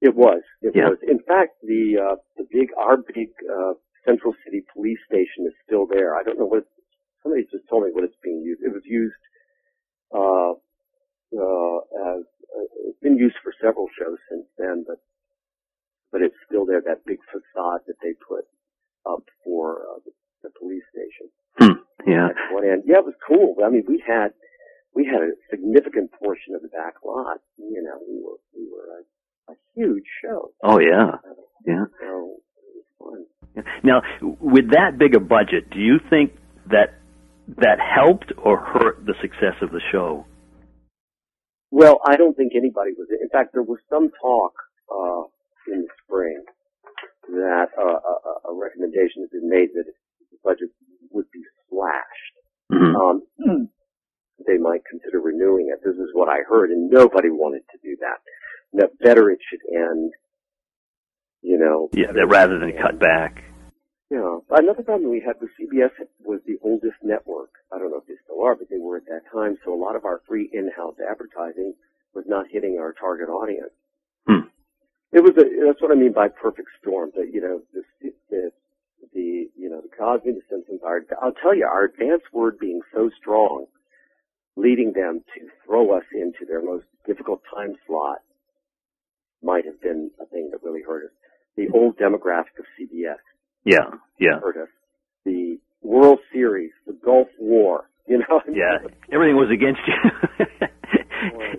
It 0.00 0.14
was. 0.14 0.42
It 0.62 0.74
Yeah. 0.74 0.88
was. 0.90 0.98
In 1.02 1.20
fact, 1.20 1.60
the 1.62 1.98
uh, 1.98 2.16
the 2.36 2.46
big 2.50 2.68
our 2.76 2.96
big 2.96 3.30
uh, 3.56 3.74
Central 4.04 4.34
City 4.44 4.64
Police 4.72 4.98
Station 5.06 5.46
is 5.46 5.54
still 5.66 5.86
there. 5.86 6.16
I 6.16 6.22
don't 6.22 6.38
know 6.38 6.46
what 6.46 6.64
somebody 7.22 7.44
just 7.50 7.68
told 7.68 7.84
me 7.84 7.90
what 7.92 8.04
it's 8.04 8.16
being 8.22 8.40
used. 8.40 8.62
It 8.62 8.72
was 8.72 8.82
used 8.86 9.22
uh, 10.14 10.52
uh, 11.36 11.78
as 12.16 12.24
uh, 12.56 12.88
it's 12.88 13.00
been 13.00 13.16
used 13.18 13.36
for 13.42 13.52
several 13.60 13.88
shows 13.98 14.18
since 14.30 14.46
then, 14.58 14.84
but 14.88 14.98
but 16.10 16.22
it's 16.22 16.36
still 16.46 16.64
there. 16.64 16.80
That 16.80 17.04
big 17.04 17.20
facade 17.30 17.82
that 17.86 18.00
they 18.02 18.14
put 18.26 18.44
up 19.06 19.22
for 19.44 19.82
uh, 19.84 19.98
the, 20.04 20.12
the 20.44 20.50
police 20.58 20.82
station. 20.90 21.28
Hmm. 21.58 21.76
Yeah. 22.10 22.28
At 22.28 22.52
one 22.52 22.64
end, 22.64 22.82
yeah, 22.86 22.98
it 22.98 23.04
was 23.04 23.14
cool. 23.26 23.56
I 23.64 23.70
mean, 23.70 23.84
we 23.86 24.02
had 24.06 24.34
we 24.94 25.06
had 25.06 25.22
a 25.22 25.32
significant 25.50 26.10
portion 26.12 26.54
of 26.54 26.62
the 26.62 26.68
back 26.68 26.94
lot. 27.04 27.38
You 27.56 27.82
know, 27.82 27.98
we 28.08 28.18
were 28.22 28.38
we 28.54 28.66
were 28.66 28.88
a, 28.98 29.52
a 29.52 29.56
huge 29.74 30.04
show. 30.22 30.52
Oh 30.62 30.80
yeah. 30.80 31.22
Yeah. 31.66 31.84
So 32.00 32.36
it 32.66 32.84
was 32.98 33.26
fun. 33.54 33.64
Now, 33.84 34.02
with 34.40 34.70
that 34.70 34.98
big 34.98 35.14
a 35.14 35.20
budget, 35.20 35.70
do 35.70 35.78
you 35.78 35.98
think 36.08 36.32
that 36.66 36.94
that 37.58 37.78
helped 37.78 38.32
or 38.38 38.58
hurt 38.58 39.04
the 39.06 39.14
success 39.20 39.54
of 39.62 39.70
the 39.70 39.80
show? 39.92 40.26
Well, 41.70 42.00
I 42.04 42.16
don't 42.16 42.36
think 42.36 42.52
anybody 42.56 42.92
was. 42.98 43.08
In 43.10 43.28
fact, 43.28 43.52
there 43.52 43.62
was 43.62 43.78
some 43.88 44.10
talk 44.20 44.52
uh, 44.90 45.22
in 45.72 45.82
the 45.82 45.88
spring 46.04 46.42
that 47.30 47.68
uh, 47.78 47.82
a, 47.82 48.50
a 48.50 48.54
recommendation 48.54 49.22
had 49.22 49.30
been 49.30 49.48
made 49.48 49.70
that 49.74 49.86
the 49.86 50.38
budget 50.42 50.70
would 51.10 51.30
be 51.30 51.42
slashed. 51.70 52.34
Mhm. 52.72 52.94
Um, 52.94 53.68
they 54.46 54.58
might 54.58 54.84
consider 54.84 55.20
renewing 55.20 55.68
it. 55.72 55.82
This 55.82 55.96
is 55.96 56.10
what 56.12 56.28
I 56.28 56.42
heard, 56.42 56.70
and 56.70 56.90
nobody 56.90 57.30
wanted 57.30 57.62
to 57.70 57.78
do 57.82 57.96
that. 58.00 58.18
No, 58.72 58.88
better 59.00 59.30
it 59.30 59.38
should 59.48 59.60
end. 59.72 60.12
You 61.42 61.58
know. 61.58 61.88
Yeah, 61.92 62.12
that 62.12 62.26
rather 62.26 62.58
than 62.58 62.70
end. 62.70 62.78
cut 62.80 62.98
back. 62.98 63.44
Yeah. 64.10 64.38
Another 64.50 64.82
problem 64.82 65.10
we 65.10 65.20
had 65.20 65.40
was 65.40 65.50
CBS 65.58 65.92
was 66.24 66.40
the 66.44 66.58
oldest 66.62 66.96
network. 67.02 67.50
I 67.72 67.78
don't 67.78 67.90
know 67.90 67.98
if 67.98 68.06
they 68.06 68.16
still 68.24 68.42
are, 68.42 68.56
but 68.56 68.68
they 68.68 68.78
were 68.78 68.96
at 68.96 69.06
that 69.06 69.22
time. 69.32 69.56
So 69.64 69.72
a 69.72 69.78
lot 69.78 69.94
of 69.94 70.04
our 70.04 70.20
free 70.26 70.50
in-house 70.52 70.96
advertising 71.08 71.74
was 72.14 72.24
not 72.26 72.46
hitting 72.50 72.78
our 72.80 72.92
target 72.92 73.28
audience. 73.28 73.70
Hmm. 74.26 74.48
It 75.12 75.22
was 75.22 75.36
a, 75.38 75.44
that's 75.64 75.80
what 75.80 75.92
I 75.92 75.94
mean 75.94 76.12
by 76.12 76.28
perfect 76.28 76.68
storm. 76.80 77.10
That 77.14 77.30
you 77.32 77.40
know 77.40 77.62
the 77.72 77.82
the, 78.30 78.50
the 79.14 79.46
you 79.56 79.68
know 79.70 79.80
the 79.80 79.88
Cosby, 79.96 80.32
the 80.32 80.40
Simpsons. 80.50 80.80
Our, 80.84 81.00
I'll 81.22 81.32
tell 81.32 81.54
you, 81.54 81.64
our 81.66 81.84
advance 81.84 82.22
word 82.32 82.58
being 82.58 82.80
so 82.94 83.10
strong, 83.20 83.66
leading 84.56 84.92
them 84.94 85.22
to 85.34 85.46
throw 85.66 85.96
us 85.96 86.04
into 86.14 86.44
their 86.46 86.62
most 86.62 86.84
difficult 87.06 87.42
time 87.54 87.74
slot, 87.86 88.18
might 89.42 89.64
have 89.64 89.80
been 89.80 90.10
a 90.20 90.26
thing 90.26 90.50
that 90.52 90.62
really 90.62 90.82
hurt 90.82 91.04
us. 91.06 91.10
The 91.56 91.68
old 91.74 91.96
demographic 91.98 92.58
of 92.58 92.64
CBS 92.78 93.16
Yeah. 93.64 93.98
Yeah. 94.18 94.38
hurt 94.40 94.56
us. 94.56 94.68
The 95.24 95.58
World 95.82 96.20
Series, 96.32 96.70
the 96.86 96.92
Gulf 96.92 97.28
War, 97.38 97.88
you 98.06 98.18
know. 98.18 98.40
Yeah. 98.48 98.78
Everything 99.12 99.36
was 99.36 99.50
against 99.52 99.80
you. 99.86 100.46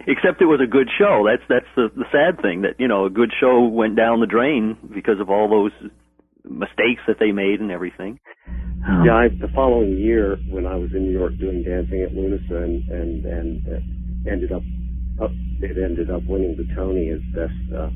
Except 0.07 0.41
it 0.41 0.45
was 0.45 0.59
a 0.63 0.67
good 0.69 0.89
show. 0.97 1.25
That's 1.29 1.43
that's 1.47 1.69
the 1.75 1.89
the 1.95 2.05
sad 2.11 2.41
thing 2.41 2.61
that 2.63 2.79
you 2.79 2.87
know 2.87 3.05
a 3.05 3.09
good 3.09 3.31
show 3.39 3.61
went 3.65 3.95
down 3.95 4.19
the 4.19 4.25
drain 4.25 4.75
because 4.93 5.19
of 5.19 5.29
all 5.29 5.47
those 5.47 5.91
mistakes 6.43 7.01
that 7.07 7.17
they 7.19 7.31
made 7.31 7.59
and 7.59 7.71
everything. 7.71 8.19
Um, 8.87 9.03
Yeah, 9.05 9.15
I, 9.15 9.27
the 9.29 9.51
following 9.53 9.97
year 9.97 10.37
when 10.49 10.65
I 10.65 10.75
was 10.75 10.91
in 10.93 11.03
New 11.03 11.11
York 11.11 11.37
doing 11.37 11.63
Dancing 11.63 12.01
at 12.01 12.13
Lughnasa 12.13 12.63
and 12.63 12.89
and 12.89 13.25
and 13.25 13.67
uh, 13.67 14.31
ended 14.31 14.51
up 14.51 14.63
uh, 15.21 15.27
it 15.61 15.77
ended 15.77 16.09
up 16.09 16.23
winning 16.25 16.55
the 16.57 16.67
Tony 16.75 17.09
as 17.09 17.21
best 17.33 17.53
uh, 17.75 17.89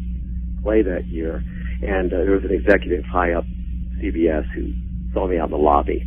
play 0.62 0.82
that 0.84 1.08
year. 1.08 1.44
And 1.82 2.14
uh, 2.14 2.18
there 2.18 2.32
was 2.32 2.44
an 2.44 2.54
executive 2.54 3.04
high 3.06 3.34
up 3.34 3.46
CBS 4.02 4.46
who 4.54 4.74
saw 5.14 5.28
me 5.28 5.38
out 5.38 5.46
in 5.46 5.52
the 5.52 5.58
lobby, 5.58 6.04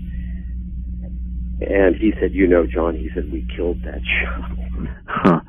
and 1.61 1.97
he 1.97 2.13
said, 2.21 2.33
"You 2.33 2.47
know, 2.47 2.67
John," 2.67 2.95
he 2.95 3.11
said, 3.15 3.31
"we 3.33 3.47
killed 3.57 3.83
that 3.83 4.01
show." 4.23 4.87
Huh. 5.07 5.41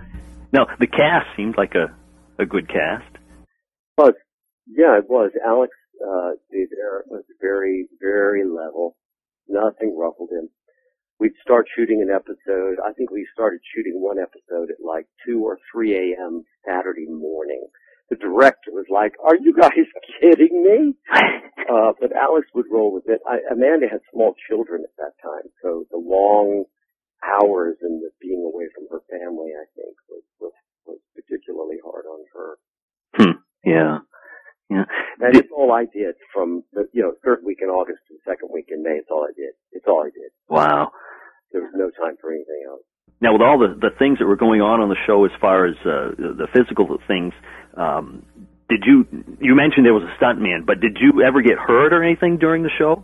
Now 0.51 0.65
the 0.79 0.87
cast 0.87 1.27
seemed 1.37 1.55
like 1.57 1.75
a 1.75 1.93
a 2.41 2.45
good 2.45 2.67
cast. 2.67 3.17
was 3.97 4.13
yeah, 4.67 4.97
it 4.97 5.09
was. 5.09 5.31
Alex 5.45 5.73
uh, 6.01 6.31
there 6.51 7.03
was 7.07 7.23
very 7.41 7.87
very 8.01 8.43
level. 8.45 8.95
Nothing 9.47 9.97
ruffled 9.97 10.29
him. 10.31 10.49
We'd 11.19 11.33
start 11.43 11.67
shooting 11.75 12.01
an 12.01 12.09
episode. 12.13 12.77
I 12.85 12.93
think 12.93 13.11
we 13.11 13.27
started 13.33 13.59
shooting 13.75 14.01
one 14.01 14.19
episode 14.19 14.69
at 14.69 14.83
like 14.83 15.05
two 15.25 15.43
or 15.43 15.57
three 15.71 16.13
a.m. 16.13 16.43
Saturday 16.65 17.07
morning. 17.07 17.67
The 18.09 18.15
director 18.15 18.71
was 18.71 18.85
like, 18.89 19.13
"Are 19.23 19.35
you 19.35 19.53
guys 19.53 19.85
kidding 20.21 20.63
me?" 20.63 20.95
Uh, 21.69 21.93
but 22.01 22.09
Alex 22.13 22.47
would 22.55 22.65
roll 22.71 22.91
with 22.91 23.03
it. 23.05 23.21
I, 23.29 23.37
Amanda 23.53 23.85
had 23.87 23.99
small 24.11 24.33
children 24.49 24.81
at 24.83 24.95
that 24.97 25.13
time, 25.21 25.51
so 25.61 25.85
the 25.91 26.01
long 26.01 26.65
hours 27.21 27.77
and 27.81 28.01
the 28.01 28.09
being 28.19 28.41
away 28.41 28.65
from 28.73 28.87
her 28.89 29.01
family, 29.05 29.51
I 29.53 29.65
think, 29.75 29.93
was 30.09 30.23
was, 30.39 30.53
was 30.87 30.97
particularly 31.13 31.77
hard 31.83 32.05
on 32.09 32.21
her. 32.33 32.57
Hmm. 33.15 33.37
Yeah. 33.63 33.97
Yeah. 34.69 34.85
Did- 35.19 35.35
it's 35.37 35.49
all 35.55 35.71
I 35.71 35.85
did 35.85 36.15
from 36.33 36.63
the 36.73 36.87
you 36.93 37.01
know 37.01 37.13
third 37.23 37.39
week 37.45 37.59
in 37.61 37.69
August 37.69 37.99
to 38.07 38.13
the 38.15 38.23
second 38.31 38.49
week 38.53 38.67
in 38.69 38.83
May. 38.83 38.97
It's 39.01 39.09
all 39.11 39.25
I 39.25 39.33
did. 39.35 39.53
It's 39.71 39.85
all 39.87 40.01
I 40.01 40.09
did. 40.13 40.31
wow. 40.47 40.91
There 41.51 41.61
was 41.61 41.73
no 41.73 41.89
time 41.89 42.15
for 42.21 42.29
anything 42.31 42.61
else. 42.69 42.81
Now, 43.21 43.33
with 43.33 43.41
all 43.41 43.57
the 43.57 43.73
the 43.73 43.89
things 43.97 44.19
that 44.19 44.27
were 44.27 44.37
going 44.37 44.61
on 44.61 44.79
on 44.81 44.89
the 44.89 45.01
show, 45.07 45.25
as 45.25 45.31
far 45.41 45.65
as 45.65 45.75
uh, 45.83 46.13
the 46.17 46.47
physical 46.53 46.85
things, 47.07 47.33
um, 47.75 48.23
did 48.69 48.83
you 48.85 49.05
you 49.41 49.55
mentioned 49.55 49.85
there 49.85 49.93
was 49.97 50.05
a 50.07 50.15
stuntman, 50.23 50.65
but 50.65 50.79
did 50.79 50.97
you 51.01 51.23
ever 51.23 51.41
get 51.41 51.57
hurt 51.57 51.91
or 51.91 52.03
anything 52.03 52.37
during 52.37 52.61
the 52.63 52.69
show? 52.77 53.03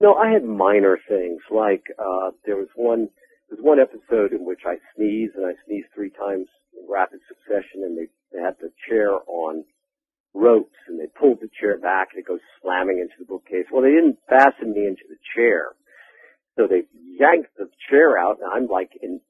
No, 0.00 0.14
I 0.14 0.32
had 0.32 0.42
minor 0.44 0.98
things 1.08 1.40
like 1.50 1.84
uh 1.98 2.32
there 2.44 2.56
was 2.56 2.68
one 2.74 3.08
there 3.48 3.56
was 3.56 3.62
one 3.62 3.78
episode 3.78 4.32
in 4.32 4.44
which 4.44 4.66
I 4.66 4.76
sneezed 4.96 5.36
and 5.36 5.46
I 5.46 5.54
sneezed 5.66 5.88
three 5.94 6.10
times 6.10 6.48
in 6.74 6.90
rapid 6.90 7.20
succession 7.28 7.84
and 7.86 7.96
they, 7.96 8.08
they 8.32 8.42
had 8.42 8.56
the 8.60 8.70
chair 8.88 9.14
on 9.28 9.62
ropes 10.34 10.76
and 10.88 10.98
they 10.98 11.06
pulled 11.06 11.40
the 11.40 11.50
chair 11.60 11.78
back 11.78 12.08
and 12.12 12.20
it 12.20 12.28
goes 12.28 12.40
slamming 12.60 12.98
into 12.98 13.14
the 13.18 13.26
bookcase. 13.26 13.66
Well 13.72 13.82
they 13.82 13.92
didn't 13.92 14.18
fasten 14.28 14.72
me 14.72 14.86
into 14.86 15.04
the 15.08 15.18
chair. 15.34 15.72
So 16.56 16.66
they 16.66 16.84
yanked 16.94 17.56
the 17.56 17.68
chair 17.90 18.18
out 18.18 18.38
and 18.40 18.50
I'm 18.52 18.66
like 18.66 18.90
in 19.00 19.20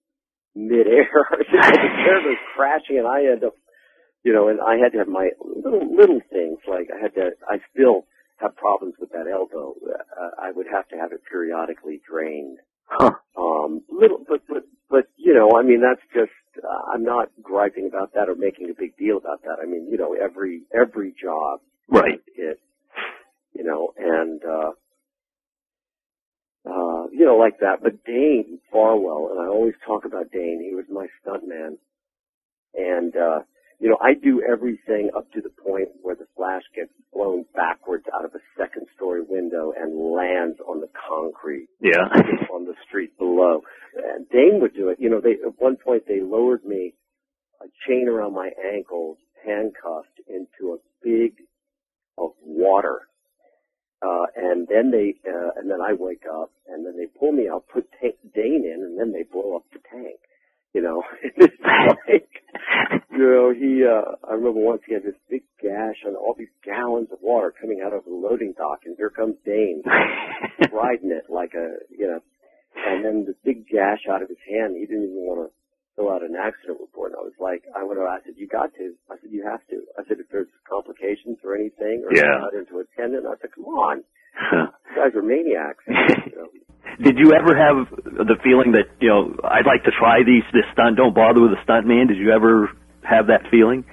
midair. 0.54 1.08
the 1.30 1.44
chair 1.50 2.22
goes 2.22 2.42
crashing 2.54 2.98
and 2.98 3.06
I 3.06 3.32
end 3.32 3.44
up 3.44 3.54
you 4.24 4.32
know, 4.32 4.48
and 4.48 4.60
I 4.60 4.76
had 4.78 4.92
to 4.92 4.98
have 4.98 5.08
my 5.08 5.30
little 5.42 5.82
little 5.94 6.20
things 6.30 6.58
like 6.68 6.88
I 6.94 7.02
had 7.02 7.14
to 7.14 7.30
I 7.48 7.58
still 7.74 8.06
have 8.42 8.56
problems 8.56 8.94
with 9.00 9.10
that 9.10 9.26
elbow. 9.30 9.74
Uh, 9.82 10.30
I 10.38 10.50
would 10.52 10.66
have 10.70 10.88
to 10.88 10.96
have 10.96 11.12
it 11.12 11.22
periodically 11.30 12.00
drained. 12.08 12.58
Huh. 12.84 13.12
Um, 13.36 13.82
little, 13.88 14.24
but 14.28 14.42
but 14.48 14.64
but 14.90 15.06
you 15.16 15.34
know, 15.34 15.58
I 15.58 15.62
mean, 15.62 15.80
that's 15.80 16.02
just. 16.12 16.32
Uh, 16.62 16.92
I'm 16.92 17.04
not 17.04 17.30
griping 17.42 17.86
about 17.88 18.12
that 18.14 18.28
or 18.28 18.34
making 18.34 18.70
a 18.70 18.74
big 18.78 18.96
deal 18.96 19.16
about 19.16 19.42
that. 19.42 19.56
I 19.62 19.66
mean, 19.66 19.88
you 19.90 19.96
know, 19.98 20.14
every 20.14 20.62
every 20.74 21.14
job, 21.20 21.60
Right. 21.88 22.20
It, 22.36 22.58
you 23.54 23.64
know, 23.64 23.92
and 23.98 24.40
uh, 24.44 24.70
uh, 26.68 27.06
you 27.12 27.24
know, 27.26 27.36
like 27.36 27.58
that. 27.60 27.82
But 27.82 28.04
Dane 28.04 28.58
Farwell, 28.72 29.28
and 29.30 29.40
I 29.40 29.48
always 29.48 29.74
talk 29.86 30.04
about 30.04 30.30
Dane. 30.32 30.64
He 30.66 30.74
was 30.74 30.86
my 30.90 31.06
stuntman, 31.20 31.76
and 32.74 33.14
uh, 33.16 33.40
you 33.82 33.88
know, 33.90 33.98
I 34.00 34.14
do 34.14 34.40
everything 34.46 35.10
up 35.16 35.30
to 35.32 35.40
the 35.40 35.50
point 35.50 35.88
where 36.02 36.14
the 36.14 36.28
flash 36.36 36.62
gets 36.74 36.92
blown 37.12 37.44
backwards 37.54 38.04
out 38.14 38.24
of 38.24 38.30
a 38.34 38.38
second 38.56 38.86
story 38.94 39.22
window 39.28 39.72
and 39.76 39.90
lands 40.14 40.58
on 40.68 40.80
the 40.80 40.88
concrete 41.08 41.68
Yeah. 41.80 42.06
on 42.54 42.64
the 42.64 42.74
street 42.86 43.18
below. 43.18 43.62
And 43.96 44.28
Dane 44.30 44.60
would 44.60 44.74
do 44.74 44.88
it. 44.90 44.98
You 45.00 45.10
know, 45.10 45.20
they 45.20 45.32
at 45.44 45.58
one 45.58 45.76
point 45.76 46.04
they 46.06 46.20
lowered 46.22 46.64
me 46.64 46.94
a 47.60 47.66
chain 47.88 48.08
around 48.08 48.34
my 48.34 48.50
ankles, 48.72 49.18
handcuffed 49.44 50.20
into 50.28 50.74
a 50.74 50.78
big 51.02 51.32
of 52.18 52.30
water. 52.44 53.00
Uh, 54.00 54.26
and 54.36 54.66
then 54.68 54.90
they, 54.92 55.14
uh, 55.28 55.50
and 55.56 55.70
then 55.70 55.80
I 55.80 55.92
wake 55.94 56.24
up, 56.32 56.50
and 56.68 56.86
then 56.86 56.96
they 56.96 57.06
pull 57.18 57.32
me 57.32 57.48
out, 57.48 57.64
put 57.72 57.86
ta- 58.00 58.18
Dane 58.34 58.64
in, 58.64 58.82
and 58.84 58.98
then 58.98 59.12
they 59.12 59.24
blow 59.24 59.56
up 59.56 59.64
the 59.72 59.78
tank. 59.90 60.20
You 60.74 60.82
know, 60.82 61.02
it's 61.22 61.54
like, 62.08 62.41
you 63.12 63.18
know, 63.18 63.52
he, 63.52 63.84
uh, 63.84 64.16
I 64.28 64.34
remember 64.34 64.60
once 64.60 64.82
he 64.86 64.94
had 64.94 65.02
this 65.04 65.18
big 65.30 65.42
gash 65.62 65.96
on 66.06 66.14
all 66.16 66.34
these 66.36 66.52
gallons 66.64 67.08
of 67.12 67.18
water 67.22 67.52
coming 67.60 67.82
out 67.84 67.92
of 67.92 68.04
the 68.04 68.10
loading 68.14 68.54
dock, 68.56 68.80
and 68.84 68.96
here 68.96 69.10
comes 69.10 69.36
Dane 69.44 69.82
riding 70.72 71.10
it 71.10 71.26
like 71.28 71.54
a, 71.54 71.76
you 71.90 72.06
know, 72.06 72.20
and 72.74 73.04
then 73.04 73.24
the 73.26 73.34
big 73.44 73.68
gash 73.68 74.08
out 74.10 74.22
of 74.22 74.28
his 74.28 74.40
hand, 74.48 74.76
he 74.76 74.86
didn't 74.86 75.04
even 75.12 75.22
want 75.28 75.48
to 75.48 75.54
fill 75.96 76.08
out 76.10 76.22
an 76.24 76.32
accident 76.34 76.80
report. 76.80 77.12
And 77.12 77.20
I 77.20 77.24
was 77.24 77.36
like, 77.38 77.64
I 77.76 77.80
have, 77.84 77.98
I 78.00 78.18
said, 78.24 78.34
you 78.36 78.48
got 78.48 78.72
to. 78.80 78.94
I 79.12 79.16
said, 79.20 79.28
you 79.30 79.44
have 79.44 79.60
to. 79.68 79.84
I 80.00 80.08
said, 80.08 80.16
if 80.20 80.28
there's 80.32 80.48
complications 80.64 81.36
or 81.44 81.54
anything, 81.54 82.02
or 82.08 82.16
Yeah. 82.16 82.48
cut 82.48 82.56
into 82.56 82.80
a 82.80 82.84
tendon, 82.96 83.26
I 83.28 83.36
said, 83.40 83.50
come 83.54 83.66
on, 83.66 84.02
Huh. 84.34 84.72
you 84.88 84.96
guys 84.96 85.12
are 85.14 85.20
maniacs. 85.22 85.84
you 85.86 86.36
know. 86.40 86.48
Did 87.02 87.18
you 87.18 87.32
ever 87.32 87.56
have 87.56 87.88
the 88.04 88.36
feeling 88.44 88.72
that 88.72 88.86
you 89.00 89.08
know 89.08 89.34
I'd 89.44 89.66
like 89.66 89.84
to 89.84 89.90
try 89.98 90.22
these 90.24 90.44
this 90.52 90.64
stunt? 90.72 90.96
Don't 90.96 91.14
bother 91.14 91.40
with 91.40 91.52
a 91.52 91.62
stunt 91.64 91.86
man. 91.86 92.06
Did 92.06 92.18
you 92.18 92.30
ever 92.30 92.70
have 93.02 93.26
that 93.28 93.50
feeling? 93.50 93.84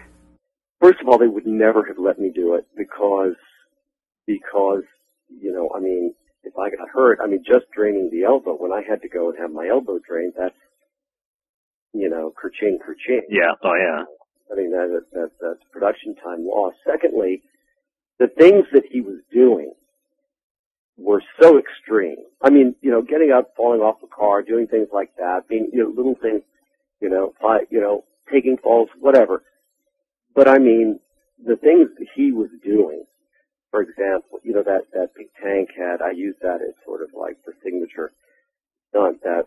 First 0.81 1.01
of 1.01 1.07
all, 1.07 1.17
they 1.17 1.27
would 1.27 1.45
never 1.45 1.83
have 1.85 1.97
let 1.99 2.19
me 2.19 2.31
do 2.33 2.55
it 2.55 2.65
because, 2.77 3.35
because, 4.25 4.83
you 5.29 5.51
know, 5.51 5.69
I 5.75 5.79
mean, 5.79 6.13
if 6.43 6.53
I 6.57 6.69
got 6.69 6.87
hurt, 6.87 7.19
I 7.21 7.27
mean, 7.27 7.43
just 7.45 7.65
draining 7.75 8.09
the 8.11 8.23
elbow, 8.23 8.55
when 8.55 8.71
I 8.71 8.81
had 8.87 9.01
to 9.01 9.09
go 9.09 9.29
and 9.29 9.37
have 9.39 9.51
my 9.51 9.67
elbow 9.67 9.99
drained, 9.99 10.33
that's, 10.37 10.55
you 11.93 12.09
know, 12.09 12.31
kerching, 12.31 12.77
kerching. 12.79 13.21
Yeah. 13.29 13.51
Oh 13.63 13.75
yeah. 13.75 14.03
I 14.51 14.55
mean, 14.55 14.71
that, 14.71 15.03
that, 15.11 15.31
that's 15.41 15.63
production 15.71 16.15
time 16.15 16.45
lost. 16.45 16.77
Secondly, 16.89 17.43
the 18.17 18.27
things 18.27 18.65
that 18.71 18.83
he 18.89 19.01
was 19.01 19.19
doing 19.33 19.73
were 20.99 21.23
so 21.41 21.57
extreme. 21.57 22.17
I 22.41 22.49
mean, 22.49 22.75
you 22.81 22.91
know, 22.91 23.01
getting 23.01 23.31
up, 23.31 23.53
falling 23.55 23.81
off 23.81 24.01
the 24.01 24.07
car, 24.07 24.41
doing 24.41 24.67
things 24.67 24.89
like 24.93 25.11
that, 25.17 25.47
being, 25.47 25.69
you 25.73 25.83
know, 25.83 25.89
little 25.89 26.15
things, 26.21 26.41
you 27.01 27.09
know, 27.09 27.33
fi- 27.41 27.65
you 27.69 27.79
know, 27.79 28.03
taking 28.31 28.57
falls, 28.57 28.89
whatever. 28.99 29.43
But 30.35 30.47
I 30.47 30.57
mean, 30.59 30.99
the 31.43 31.55
things 31.55 31.89
that 31.97 32.07
he 32.15 32.31
was 32.31 32.49
doing, 32.63 33.03
for 33.71 33.81
example, 33.81 34.39
you 34.43 34.53
know, 34.53 34.63
that, 34.63 34.83
that 34.93 35.09
big 35.15 35.27
tank 35.41 35.69
had, 35.77 36.01
I 36.01 36.11
use 36.11 36.35
that 36.41 36.59
as 36.61 36.73
sort 36.85 37.01
of 37.01 37.09
like 37.17 37.37
the 37.45 37.53
signature 37.63 38.11
stunt, 38.89 39.21
that 39.23 39.45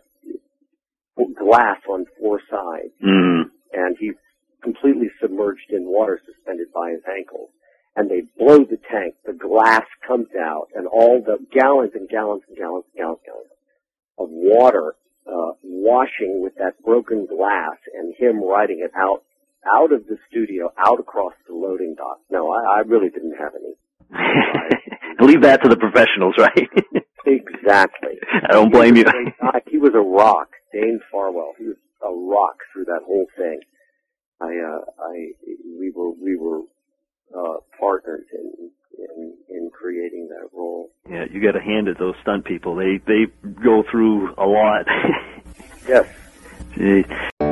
glass 1.38 1.78
on 1.88 2.06
four 2.18 2.40
sides 2.50 2.92
Mm. 3.02 3.50
and 3.72 3.96
he's 3.98 4.14
completely 4.62 5.10
submerged 5.20 5.70
in 5.70 5.84
water 5.84 6.20
suspended 6.24 6.68
by 6.72 6.90
his 6.92 7.02
ankles. 7.08 7.50
And 7.94 8.10
they 8.10 8.22
blow 8.38 8.58
the 8.64 8.78
tank, 8.90 9.16
the 9.26 9.34
glass 9.34 9.84
comes 10.06 10.28
out, 10.38 10.68
and 10.74 10.86
all 10.86 11.22
the 11.22 11.38
gallons 11.52 11.92
and 11.94 12.08
gallons 12.08 12.42
and 12.48 12.56
gallons 12.56 12.84
and 12.88 12.96
gallons, 12.96 13.20
gallons 13.26 13.48
of 14.18 14.28
water 14.30 14.94
uh, 15.26 15.52
washing 15.62 16.40
with 16.42 16.54
that 16.56 16.82
broken 16.84 17.26
glass, 17.26 17.76
and 17.94 18.14
him 18.16 18.42
riding 18.42 18.80
it 18.80 18.92
out 18.96 19.22
out 19.64 19.92
of 19.92 20.06
the 20.06 20.18
studio, 20.28 20.72
out 20.76 20.98
across 20.98 21.34
the 21.46 21.54
loading 21.54 21.94
dock. 21.96 22.18
No, 22.30 22.50
I, 22.50 22.78
I 22.78 22.80
really 22.80 23.10
didn't 23.10 23.36
have 23.38 23.52
any. 23.54 23.76
Leave 25.20 25.42
that 25.42 25.62
to 25.62 25.68
the 25.68 25.76
professionals, 25.76 26.34
right? 26.38 26.68
Exactly. 27.24 28.18
I 28.32 28.52
don't 28.52 28.72
blame 28.72 28.96
you. 28.96 29.04
He 29.04 29.12
was 29.12 29.34
a 29.38 29.44
guy. 29.44 29.60
He 29.70 29.78
was 29.78 29.92
a 29.94 30.00
rock, 30.00 30.48
Dane 30.72 31.00
Farwell. 31.10 31.52
He 31.56 31.66
was 31.66 31.76
a 32.02 32.10
rock 32.10 32.56
through 32.72 32.86
that 32.86 33.02
whole 33.06 33.26
thing. 33.36 33.60
I, 34.40 34.46
uh, 34.46 34.80
I, 35.00 35.30
we 35.78 35.92
were, 35.94 36.10
we 36.10 36.36
were, 36.36 36.62
uh, 37.36 37.56
partners 37.78 38.24
in, 38.32 38.70
in, 38.98 39.34
in 39.48 39.70
creating 39.70 40.28
that 40.28 40.48
role. 40.52 40.90
Yeah, 41.08 41.24
you 41.30 41.40
got 41.42 41.52
to 41.52 41.60
hand 41.60 41.88
it 41.88 41.98
those 41.98 42.14
stunt 42.22 42.44
people. 42.44 42.74
They 42.76 42.98
they 43.06 43.26
go 43.62 43.82
through 43.90 44.34
a 44.36 44.46
lot. 44.46 44.86
Yes. 45.88 46.06
Gee. 46.76 47.51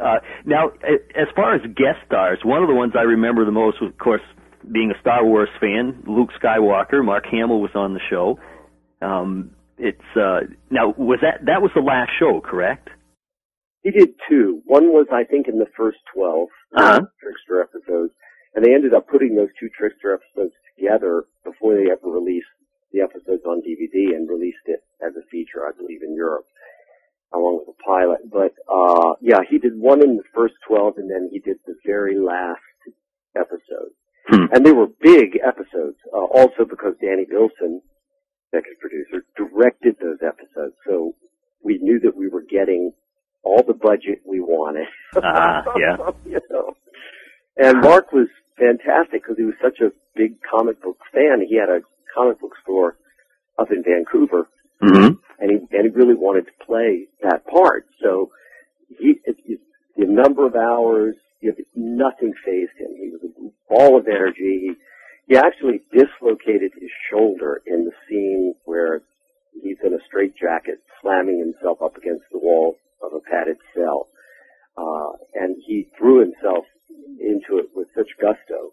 Uh, 0.00 0.18
now, 0.46 0.68
as 1.16 1.26
far 1.34 1.54
as 1.54 1.60
guest 1.74 1.98
stars, 2.06 2.38
one 2.44 2.62
of 2.62 2.68
the 2.68 2.74
ones 2.74 2.92
I 2.96 3.02
remember 3.02 3.44
the 3.44 3.50
most 3.52 3.80
was, 3.82 3.90
of 3.90 3.98
course, 3.98 4.22
being 4.70 4.92
a 4.96 5.00
Star 5.00 5.24
Wars 5.24 5.48
fan, 5.60 6.02
Luke 6.06 6.30
Skywalker. 6.40 7.04
Mark 7.04 7.24
Hamill 7.30 7.60
was 7.60 7.70
on 7.74 7.94
the 7.94 8.00
show. 8.08 8.38
Um, 9.02 9.50
it's 9.76 10.00
uh, 10.16 10.40
now 10.70 10.94
was 10.98 11.18
that 11.22 11.46
that 11.46 11.62
was 11.62 11.70
the 11.74 11.80
last 11.82 12.10
show, 12.18 12.40
correct? 12.40 12.88
He 13.82 13.90
did 13.90 14.10
two. 14.28 14.60
One 14.66 14.88
was, 14.90 15.06
I 15.12 15.22
think, 15.24 15.46
in 15.46 15.58
the 15.58 15.70
first 15.76 15.98
12 16.14 16.48
Uh-huh. 16.76 17.00
Trickster 17.22 17.62
episodes, 17.62 18.12
and 18.54 18.64
they 18.64 18.74
ended 18.74 18.92
up 18.92 19.06
putting 19.08 19.36
those 19.36 19.48
two 19.58 19.68
Trickster 19.78 20.14
episodes 20.18 20.52
together 20.76 21.24
before 21.44 21.74
they 21.74 21.90
ever 21.90 22.10
released 22.10 22.50
the 22.92 23.00
episodes 23.02 23.42
on 23.46 23.62
DVD 23.62 24.14
and 24.16 24.28
released 24.28 24.66
it 24.66 24.80
as 25.00 25.14
a 25.14 25.22
feature, 25.30 25.62
I 25.66 25.70
believe, 25.78 26.02
in 26.02 26.14
Europe, 26.14 26.44
along 27.34 27.60
with 27.60 27.74
a 27.74 27.82
pilot. 27.82 28.20
But, 28.30 28.54
uh, 28.70 29.14
yeah, 29.20 29.40
he 29.48 29.58
did 29.58 29.78
one 29.78 30.02
in 30.02 30.16
the 30.16 30.28
first 30.34 30.54
12, 30.66 30.98
and 30.98 31.10
then 31.10 31.28
he 31.32 31.38
did 31.38 31.58
the 31.66 31.74
very 31.84 32.18
last 32.18 32.60
episode. 33.36 33.92
Hmm. 34.28 34.52
And 34.52 34.64
they 34.64 34.72
were 34.72 34.88
big 35.00 35.38
episodes, 35.46 35.96
uh, 36.12 36.24
also 36.24 36.64
because 36.68 36.94
Danny 37.00 37.24
Bilson, 37.28 37.80
executive 38.52 38.80
producer, 38.80 39.24
directed 39.36 39.96
those 40.00 40.18
episodes. 40.20 40.74
So 40.86 41.14
we 41.62 41.78
knew 41.78 42.00
that 42.00 42.16
we 42.16 42.28
were 42.28 42.44
getting 42.48 42.92
all 43.42 43.62
the 43.66 43.74
budget 43.74 44.20
we 44.26 44.40
wanted. 44.40 44.86
Ah, 45.16 45.64
yeah. 45.78 45.96
you 46.26 46.40
know. 46.50 46.74
And 47.56 47.80
Mark 47.80 48.12
was 48.12 48.28
fantastic 48.58 49.22
because 49.22 49.36
he 49.36 49.44
was 49.44 49.54
such 49.62 49.80
a 49.80 49.92
big 50.14 50.36
comic 50.42 50.82
book 50.82 50.98
fan. 51.12 51.40
He 51.48 51.56
had 51.56 51.68
a 51.68 51.80
comic 52.14 52.40
book 52.40 52.52
store 52.62 52.96
up 53.58 53.70
in 53.70 53.82
Vancouver, 53.82 54.48
Mm-hmm. 54.82 55.14
and 55.40 55.50
he 55.50 55.76
and 55.76 55.82
he 55.84 55.90
really 55.90 56.14
wanted 56.14 56.46
to 56.46 56.64
play 56.64 57.08
that 57.22 57.46
part. 57.46 57.86
So 58.00 58.30
he 58.88 59.20
it, 59.24 59.36
it, 59.44 59.60
the 59.96 60.06
number 60.06 60.46
of 60.46 60.54
hours, 60.54 61.16
you 61.40 61.50
know, 61.50 61.56
nothing 61.74 62.32
phased 62.44 62.78
him. 62.78 62.94
He 62.96 63.10
was 63.10 63.22
a 63.24 63.50
ball 63.68 63.98
of 63.98 64.06
energy. 64.06 64.38
He, 64.62 64.72
he 65.26 65.36
actually 65.36 65.82
dislocated 65.92 66.72
his 66.80 66.90
shoulder 67.10 67.60
in 67.66 67.84
the 67.84 67.92
scene 68.08 68.54
where 68.64 69.02
he's 69.62 69.78
in 69.84 69.92
a 69.92 69.98
straitjacket, 70.06 70.78
slamming 71.02 71.38
himself 71.40 71.82
up 71.82 71.96
against 71.96 72.24
the 72.30 72.38
wall 72.38 72.76
of 73.02 73.12
a 73.12 73.20
padded 73.20 73.58
cell, 73.74 74.06
uh, 74.76 75.12
and 75.34 75.56
he 75.66 75.88
threw 75.98 76.20
himself 76.20 76.64
into 77.20 77.58
it 77.58 77.68
with 77.74 77.88
such 77.96 78.08
gusto 78.20 78.72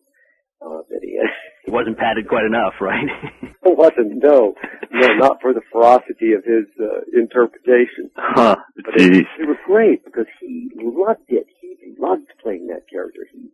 uh, 0.66 0.82
he. 1.02 1.18
It 1.68 1.72
wasn't 1.74 1.98
padded 1.98 2.28
quite 2.28 2.46
enough, 2.46 2.74
right? 2.82 3.08
It 3.66 3.76
wasn't, 3.76 4.24
no, 4.24 4.54
no, 4.92 5.08
not 5.16 5.42
for 5.42 5.52
the 5.52 5.62
ferocity 5.72 6.34
of 6.34 6.44
his 6.46 6.66
uh, 6.80 7.02
interpretation. 7.20 8.12
huh. 8.16 8.56
But 8.76 9.02
it, 9.02 9.26
it 9.40 9.48
was 9.48 9.58
great 9.66 10.06
because 10.06 10.28
he 10.40 10.70
loved 10.78 11.26
it. 11.30 11.48
He 11.60 11.96
loved 12.00 12.28
playing 12.44 12.68
that 12.68 12.88
character. 12.88 13.28
He, 13.34 13.50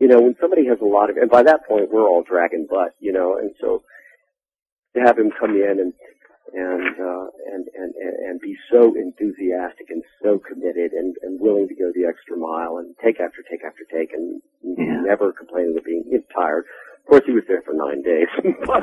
you 0.00 0.06
know, 0.06 0.20
when 0.20 0.36
somebody 0.38 0.66
has 0.66 0.78
a 0.82 0.84
lot 0.84 1.08
of, 1.08 1.16
and 1.16 1.30
by 1.30 1.42
that 1.44 1.66
point 1.66 1.90
we're 1.90 2.06
all 2.06 2.22
dragging 2.22 2.66
butt, 2.68 2.94
you 3.00 3.10
know, 3.10 3.38
and 3.38 3.52
so 3.58 3.82
to 4.94 5.00
have 5.00 5.18
him 5.18 5.30
come 5.40 5.52
in 5.56 5.80
and 5.80 5.92
and 6.54 6.94
uh, 7.00 7.26
and, 7.52 7.66
and 7.74 7.94
and 7.94 8.40
be 8.40 8.56
so 8.70 8.94
enthusiastic 8.96 9.90
and 9.90 10.02
so 10.22 10.38
committed 10.38 10.92
and 10.92 11.14
and 11.22 11.40
willing 11.40 11.66
to 11.68 11.74
go 11.74 11.90
the 11.94 12.06
extra 12.08 12.36
mile 12.36 12.78
and 12.78 12.94
take 13.02 13.18
after 13.20 13.42
take 13.50 13.64
after 13.64 13.82
take 13.90 14.12
and 14.12 14.40
Yeah. 14.62 15.02
never 15.02 15.32
complaining 15.32 15.76
of 15.76 15.84
being 15.84 16.04
tired. 16.34 16.64
Of 17.02 17.06
course, 17.10 17.22
he 17.26 17.32
was 17.32 17.44
there 17.48 17.62
for 17.62 17.74
nine 17.74 18.02
days. 18.02 18.28
but, 18.66 18.82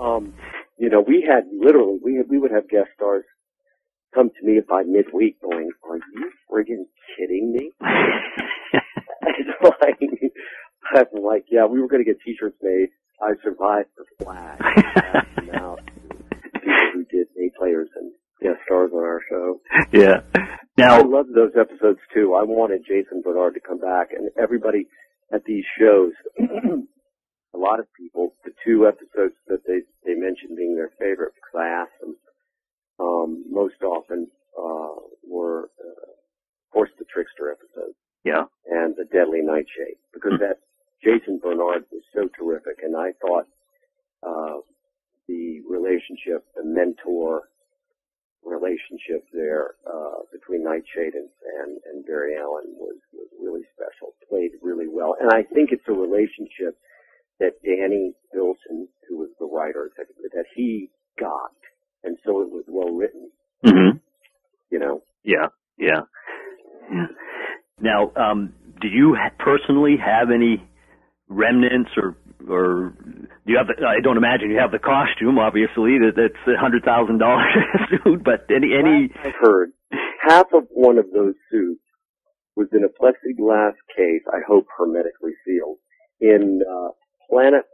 um, 0.00 0.32
you 0.78 0.88
know, 0.88 1.00
we 1.06 1.26
had 1.28 1.44
literally 1.52 1.98
we 2.02 2.22
we 2.28 2.38
would 2.38 2.52
have 2.52 2.68
guest 2.68 2.88
stars 2.94 3.24
come 4.14 4.30
to 4.30 4.46
me 4.46 4.60
by 4.66 4.82
midweek 4.84 5.40
going, 5.42 5.70
"Are 5.84 5.96
you 5.96 6.30
friggin' 6.50 6.86
kidding 7.16 7.52
me?" 7.52 7.72
like, 9.62 9.98
I'm 10.94 11.22
like, 11.22 11.44
"Yeah, 11.50 11.66
we 11.66 11.80
were 11.80 11.88
going 11.88 12.04
to 12.04 12.10
get 12.10 12.20
T-shirts 12.24 12.56
made. 12.62 12.88
I 13.20 13.32
survived 13.42 13.88
the 13.98 14.24
Flash." 14.24 14.58
Passed 14.58 15.36
them 15.36 15.50
out 15.54 15.80
to 16.54 16.57
people 16.92 16.92
who 16.94 17.04
did 17.04 17.26
A 17.36 17.50
players 17.58 17.88
and 17.96 18.12
guest 18.40 18.60
stars 18.66 18.90
on 18.92 19.02
our 19.02 19.20
show. 19.28 19.60
yeah. 19.92 20.20
Now 20.76 20.98
I 20.98 21.02
loved 21.02 21.34
those 21.34 21.52
episodes 21.58 21.98
too. 22.14 22.34
I 22.34 22.44
wanted 22.44 22.86
Jason 22.86 23.22
Bernard 23.22 23.54
to 23.54 23.60
come 23.60 23.78
back, 23.78 24.12
and 24.12 24.30
everybody 24.40 24.86
at 25.32 25.44
these 25.44 25.64
shows, 25.78 26.12
a 26.38 27.58
lot 27.58 27.80
of 27.80 27.86
people, 27.98 28.34
the 28.44 28.52
two 28.64 28.86
episodes 28.86 29.34
that 29.48 29.66
they 29.66 29.80
they 30.04 30.14
mentioned 30.14 30.56
being 30.56 30.76
their 30.76 30.92
favorite, 30.98 31.32
because 31.34 31.58
I 31.58 31.68
asked 31.68 31.98
them, 32.00 32.16
um, 33.00 33.44
most 33.50 33.82
often 33.82 34.28
uh, 34.58 35.02
were, 35.26 35.70
uh, 35.82 36.10
of 36.10 36.70
course, 36.72 36.90
the 36.98 37.04
Trickster 37.12 37.50
episodes 37.50 37.96
yeah. 38.24 38.44
and 38.66 38.94
the 38.96 39.04
Deadly 39.04 39.40
Nightshade, 39.42 39.98
because 40.12 40.38
that 40.40 40.58
Jason 41.02 41.38
Bernard 41.42 41.84
was 41.92 42.02
so 42.14 42.28
terrific, 42.38 42.82
and 42.82 42.96
I 42.96 43.12
thought 43.20 43.46
uh, 44.22 44.60
the 45.28 45.60
relationship, 45.68 46.44
the 46.56 46.64
mentor 46.64 47.48
relationship 48.44 49.26
there 49.32 49.74
uh, 49.86 50.24
between 50.32 50.64
Nightshade 50.64 51.14
and, 51.14 51.28
and 51.60 51.78
and 51.86 52.06
Barry 52.06 52.36
Allen 52.36 52.74
was 52.76 52.96
was 53.12 53.28
really 53.40 53.62
special. 53.74 54.14
Played 54.28 54.52
really 54.62 54.88
well, 54.88 55.14
and 55.20 55.30
I 55.30 55.42
think 55.42 55.70
it's 55.70 55.86
a 55.88 55.92
relationship 55.92 56.76
that 57.40 57.62
Danny 57.62 58.14
Bilson, 58.32 58.88
who 59.08 59.18
was 59.18 59.30
the 59.38 59.46
writer, 59.46 59.90
that, 59.96 60.06
that 60.34 60.44
he 60.54 60.90
got, 61.18 61.54
and 62.02 62.16
so 62.24 62.42
it 62.42 62.50
was 62.50 62.64
well 62.66 62.94
written. 62.94 63.30
Mm-hmm. 63.64 63.98
You 64.70 64.78
know, 64.78 65.02
Yeah. 65.24 65.46
Yeah. 65.78 66.02
Yeah. 66.90 67.06
Now, 67.80 68.12
um, 68.16 68.52
do 68.80 68.88
you 68.88 69.16
ha- 69.18 69.34
personally 69.38 69.96
have 69.96 70.28
any 70.34 70.62
remnants 71.28 71.90
or 71.96 72.16
or 72.48 72.94
do 73.02 73.52
you 73.52 73.58
have 73.58 73.66
the, 73.66 73.74
I 73.98 74.00
don't 74.00 74.16
imagine 74.16 74.50
you 74.50 74.58
have 74.58 74.70
the 74.70 74.78
costume 74.78 75.38
obviously 75.38 75.98
that 75.98 76.12
that's 76.14 76.42
a 76.46 76.58
hundred 76.60 76.84
thousand 76.84 77.18
dollars 77.18 77.50
but 78.24 78.46
any 78.48 78.70
any 78.78 79.10
I've 79.24 79.34
heard 79.40 79.72
half 80.20 80.46
of 80.52 80.64
one 80.70 80.98
of 80.98 81.10
those 81.12 81.34
suits 81.50 81.80
was 82.56 82.68
in 82.72 82.84
a 82.84 82.88
plexiglass 82.88 83.74
case, 83.96 84.22
I 84.32 84.40
hope 84.46 84.66
hermetically 84.76 85.32
sealed, 85.44 85.78
in 86.20 86.60
uh, 86.68 86.88
Planet 87.30 87.64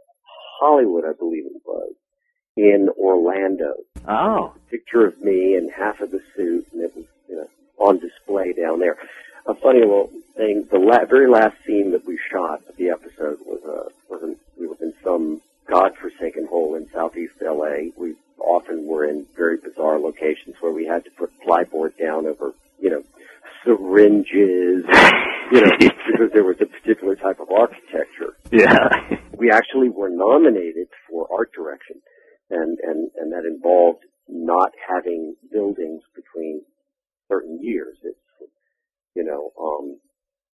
Hollywood, 0.59 1.03
I 1.05 1.13
believe 1.17 1.45
it 1.47 1.61
was, 1.65 1.93
in 2.55 2.89
Orlando. 2.97 3.73
oh 4.07 4.53
Picture 4.69 5.07
of 5.07 5.19
me 5.21 5.55
and 5.55 5.71
half 5.71 6.01
of 6.01 6.11
the 6.11 6.21
suit, 6.35 6.67
and 6.71 6.81
it 6.83 6.95
was 6.95 7.05
you 7.27 7.35
know 7.35 7.47
on 7.77 7.99
display 7.99 8.53
down 8.53 8.79
there. 8.79 8.97
A 9.47 9.55
funny 9.55 9.79
little 9.79 10.11
thing: 10.37 10.67
the 10.71 10.79
la- 10.79 11.05
very 11.05 11.29
last 11.29 11.55
scene 11.65 11.91
that 11.91 12.05
we 12.05 12.19
shot 12.31 12.61
of 12.69 12.75
the 12.77 12.89
episode 12.89 13.39
was 13.45 13.61
uh, 13.65 13.89
was 14.09 14.23
in, 14.23 14.35
we 14.59 14.67
was 14.67 14.81
in 14.81 14.93
some 15.03 15.41
godforsaken 15.67 16.45
hole 16.47 16.75
in 16.75 16.87
southeast 16.93 17.33
LA. 17.41 17.89
We 17.97 18.15
often 18.39 18.85
were 18.85 19.05
in 19.05 19.25
very 19.35 19.57
bizarre 19.57 19.99
locations 19.99 20.55
where 20.61 20.71
we 20.71 20.85
had 20.85 21.03
to 21.05 21.11
put 21.11 21.31
plyboard 21.45 21.97
down 21.97 22.25
over, 22.25 22.53
you 22.79 22.89
know, 22.89 23.03
syringes, 23.63 24.85
you 25.51 25.61
know, 25.61 25.71
because 25.79 26.31
there 26.33 26.43
was 26.43 26.57
a 26.61 26.65
particular 26.65 27.15
type 27.15 27.39
of 27.39 27.49
architecture. 27.51 28.37
yeah 28.51 28.89
We 29.37 29.51
actually 29.51 29.89
were 29.89 30.09
nominated 30.09 30.87
for 31.09 31.27
art 31.31 31.51
direction, 31.75 32.01
and 32.49 32.77
and 32.83 33.11
and 33.17 33.31
that 33.31 33.45
involved 33.45 34.03
not 34.27 34.71
having 34.87 35.35
buildings 35.51 36.01
between 36.15 36.61
certain 37.29 37.59
years. 37.61 37.97
It's 38.03 38.51
you 39.15 39.23
know 39.23 39.51
um, 39.59 39.99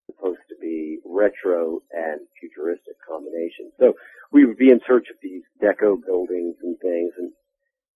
supposed 0.07 0.41
to 0.49 0.57
be 0.61 0.99
retro 1.05 1.81
and 1.93 2.21
futuristic 2.41 2.97
combination. 3.09 3.73
So 3.79 3.95
we 4.33 4.45
would 4.45 4.57
be 4.57 4.71
in 4.71 4.81
search 4.87 5.09
of 5.11 5.17
these 5.23 5.43
deco 5.63 5.97
buildings 6.05 6.57
and 6.63 6.79
things, 6.81 7.13
and 7.19 7.33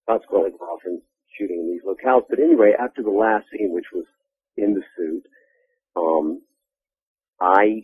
consequently 0.07 0.51
we're 0.59 0.67
often 0.67 1.01
shooting 1.37 1.59
in 1.59 1.71
these 1.71 1.83
locales. 1.83 2.23
But 2.29 2.39
anyway, 2.39 2.73
after 2.79 3.03
the 3.03 3.09
last 3.09 3.45
scene, 3.51 3.73
which 3.73 3.91
was 3.93 4.05
in 4.57 4.73
the 4.73 4.81
suit, 4.97 5.23
um, 5.95 6.41
I 7.39 7.83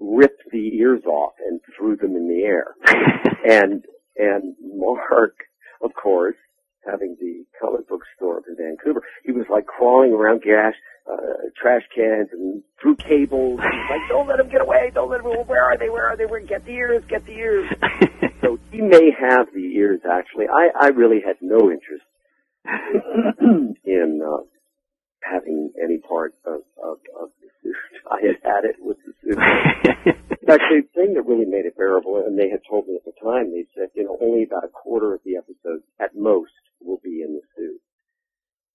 ripped 0.00 0.42
the 0.52 0.76
ears 0.76 1.02
off 1.06 1.32
and 1.44 1.60
threw 1.76 1.96
them 1.96 2.16
in 2.16 2.28
the 2.28 2.44
air. 2.44 2.74
and 3.48 3.84
and 4.18 4.54
Mark, 4.60 5.34
of 5.82 5.92
course, 5.94 6.36
having 6.84 7.16
the 7.20 7.44
comic 7.60 7.88
book 7.88 8.02
store 8.16 8.38
up 8.38 8.44
in 8.48 8.56
Vancouver, 8.56 9.02
he 9.24 9.32
was 9.32 9.46
like 9.50 9.66
crawling 9.66 10.12
around 10.12 10.42
gas, 10.42 10.74
uh, 11.10 11.48
trash 11.60 11.82
cans 11.94 12.28
and 12.32 12.62
through 12.80 12.96
cables. 12.96 13.60
He's 13.60 13.90
like, 13.90 14.08
"Don't 14.08 14.28
let 14.28 14.40
him 14.40 14.48
get 14.48 14.60
away! 14.60 14.90
Don't 14.92 15.10
let 15.10 15.20
him! 15.20 15.26
Where 15.46 15.62
are 15.62 15.78
they? 15.78 15.88
Where 15.88 16.06
are 16.06 16.16
they? 16.16 16.26
Where? 16.26 16.40
Get 16.40 16.64
the 16.64 16.72
ears! 16.72 17.02
Get 17.08 17.24
the 17.24 17.32
ears!" 17.32 17.70
so 18.42 18.58
he 18.70 18.80
may 18.80 19.10
have 19.18 19.46
the 19.54 19.64
ears. 19.76 20.00
Actually, 20.10 20.46
I 20.48 20.68
I 20.78 20.88
really 20.88 21.20
had 21.24 21.36
no 21.40 21.70
interest 21.70 22.04
in 23.84 24.20
uh, 24.22 24.42
having 25.22 25.72
any 25.82 25.98
part 25.98 26.34
of 26.44 26.60
of, 26.82 26.98
of 27.20 27.30
the 27.40 27.48
suit. 27.62 27.74
I 28.10 28.20
had 28.26 28.36
had 28.42 28.64
it 28.64 28.76
with 28.80 28.98
the 29.06 29.12
suit. 29.22 29.38
The 30.48 30.87
thing 31.08 31.14
that 31.14 31.28
really 31.28 31.46
made 31.46 31.66
it 31.66 31.76
bearable, 31.76 32.22
and 32.24 32.38
they 32.38 32.50
had 32.50 32.60
told 32.68 32.86
me 32.86 32.96
at 32.96 33.04
the 33.04 33.12
time, 33.22 33.50
they 33.50 33.66
said, 33.74 33.88
you 33.94 34.04
know, 34.04 34.18
only 34.20 34.44
about 34.44 34.64
a 34.64 34.68
quarter 34.68 35.14
of 35.14 35.20
the 35.24 35.36
episodes 35.36 35.84
at 36.00 36.16
most 36.16 36.52
will 36.80 37.00
be 37.02 37.22
in 37.22 37.34
the 37.34 37.40
suit. 37.56 37.80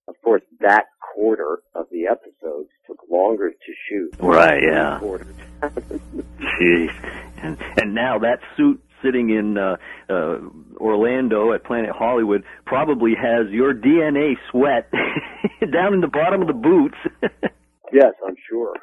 Of 0.07 0.15
course, 0.21 0.41
that 0.59 0.85
quarter 1.15 1.59
of 1.75 1.85
the 1.91 2.07
episodes 2.07 2.69
took 2.85 2.99
longer 3.09 3.51
to 3.51 3.73
shoot. 3.89 4.15
Right, 4.19 4.61
yeah. 4.61 4.99
Jeez. 5.61 7.11
And 7.41 7.57
and 7.77 7.93
now 7.93 8.19
that 8.19 8.39
suit 8.57 8.83
sitting 9.01 9.29
in 9.29 9.57
uh, 9.57 9.77
uh, 10.09 10.39
Orlando 10.77 11.53
at 11.53 11.63
Planet 11.63 11.91
Hollywood 11.91 12.43
probably 12.65 13.13
has 13.15 13.49
your 13.49 13.73
DNA 13.73 14.33
sweat 14.51 14.91
down 15.71 15.93
in 15.93 16.01
the 16.01 16.07
bottom 16.07 16.41
of 16.41 16.47
the 16.47 16.53
boots. 16.53 16.97
yes, 17.93 18.13
I'm 18.27 18.35
sure. 18.49 18.75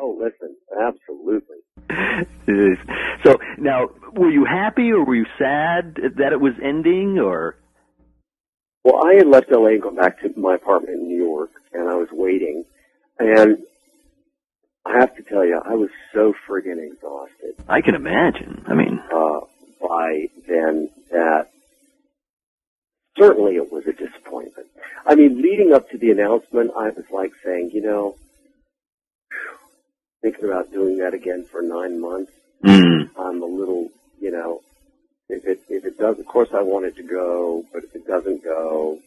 oh, 0.00 0.18
listen, 0.20 0.56
absolutely. 0.80 1.58
So 3.24 3.36
now, 3.58 3.88
were 4.12 4.30
you 4.30 4.44
happy 4.44 4.92
or 4.92 5.04
were 5.04 5.16
you 5.16 5.26
sad 5.38 5.96
that 6.18 6.32
it 6.32 6.40
was 6.40 6.54
ending, 6.62 7.18
or? 7.18 7.56
Well, 8.84 9.04
I 9.04 9.14
had 9.14 9.26
left 9.26 9.50
LA 9.50 9.70
and 9.70 9.82
gone 9.82 9.96
back 9.96 10.20
to 10.20 10.32
my 10.36 10.54
apartment 10.54 11.00
in 11.00 11.08
New 11.08 11.22
York, 11.22 11.50
and 11.72 11.88
I 11.88 11.94
was 11.94 12.08
waiting, 12.12 12.64
and 13.18 13.58
I 14.86 15.00
have 15.00 15.14
to 15.16 15.22
tell 15.22 15.44
you, 15.44 15.60
I 15.62 15.74
was 15.74 15.90
so 16.14 16.32
friggin' 16.48 16.78
exhausted. 16.78 17.54
I 17.68 17.80
can 17.80 17.94
imagine. 17.94 18.64
I 18.66 18.74
mean, 18.74 19.00
uh, 19.12 19.40
by 19.80 20.28
then 20.46 20.90
that 21.10 21.48
certainly 23.18 23.56
it 23.56 23.70
was 23.70 23.84
a 23.86 23.92
disappointment. 23.92 24.68
I 25.04 25.14
mean, 25.14 25.42
leading 25.42 25.72
up 25.72 25.90
to 25.90 25.98
the 25.98 26.10
announcement, 26.10 26.70
I 26.76 26.90
was 26.90 27.04
like 27.12 27.32
saying, 27.44 27.72
you 27.74 27.82
know, 27.82 28.16
thinking 30.22 30.44
about 30.44 30.70
doing 30.72 30.98
that 30.98 31.14
again 31.14 31.44
for 31.50 31.62
nine 31.62 32.00
months. 32.00 32.32
mm, 32.64 33.10
I'm 33.18 33.42
a 33.42 33.46
little, 33.46 33.88
you 34.20 34.30
know, 34.30 34.60
if 35.28 35.44
it 35.44 35.60
if 35.68 35.84
it 35.84 35.98
does, 35.98 36.18
of 36.18 36.26
course, 36.26 36.48
I 36.54 36.62
want 36.62 36.86
it 36.86 36.96
to 36.96 37.02
go, 37.02 37.64
but 37.72 37.84
if 37.84 37.94
it 37.94 38.06
doesn't 38.06 38.42
go, 38.42 38.98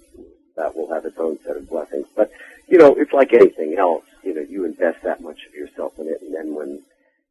that 0.56 0.76
will 0.76 0.94
have 0.94 1.06
its 1.06 1.18
own 1.18 1.40
set 1.46 1.58
of 1.58 1.68
blessings. 1.70 2.08
But 2.16 2.32
you 2.68 2.78
know, 2.78 2.96
it's 2.96 3.12
like 3.14 3.34
anything 3.34 3.76
else. 3.78 4.06
You 4.24 4.36
know, 4.36 4.42
you 4.42 4.66
invest 4.66 5.02
that 5.04 5.22
much 5.22 5.40
of 5.48 5.54
yourself 5.56 5.94
in 6.00 6.08
it, 6.08 6.22
and 6.22 6.34
then 6.34 6.54
when 6.56 6.82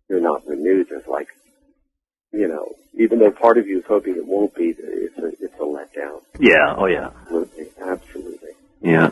you're 0.08 0.20
not 0.20 0.46
renewed, 0.46 0.88
there's 0.90 1.06
like, 1.06 1.28
you 2.32 2.48
know, 2.48 2.74
even 2.94 3.20
though 3.20 3.30
part 3.30 3.58
of 3.58 3.66
you 3.68 3.78
is 3.78 3.84
hoping 3.86 4.16
it 4.16 4.26
won't 4.26 4.54
be, 4.54 4.74
it's 4.76 5.18
a 5.18 5.26
it's 5.40 5.54
a 5.54 5.62
letdown. 5.62 6.20
yeah, 6.40 6.74
oh 6.76 6.86
yeah, 6.86 7.10
Absolutely, 7.22 7.66
absolutely. 7.80 8.50
yeah, 8.82 9.10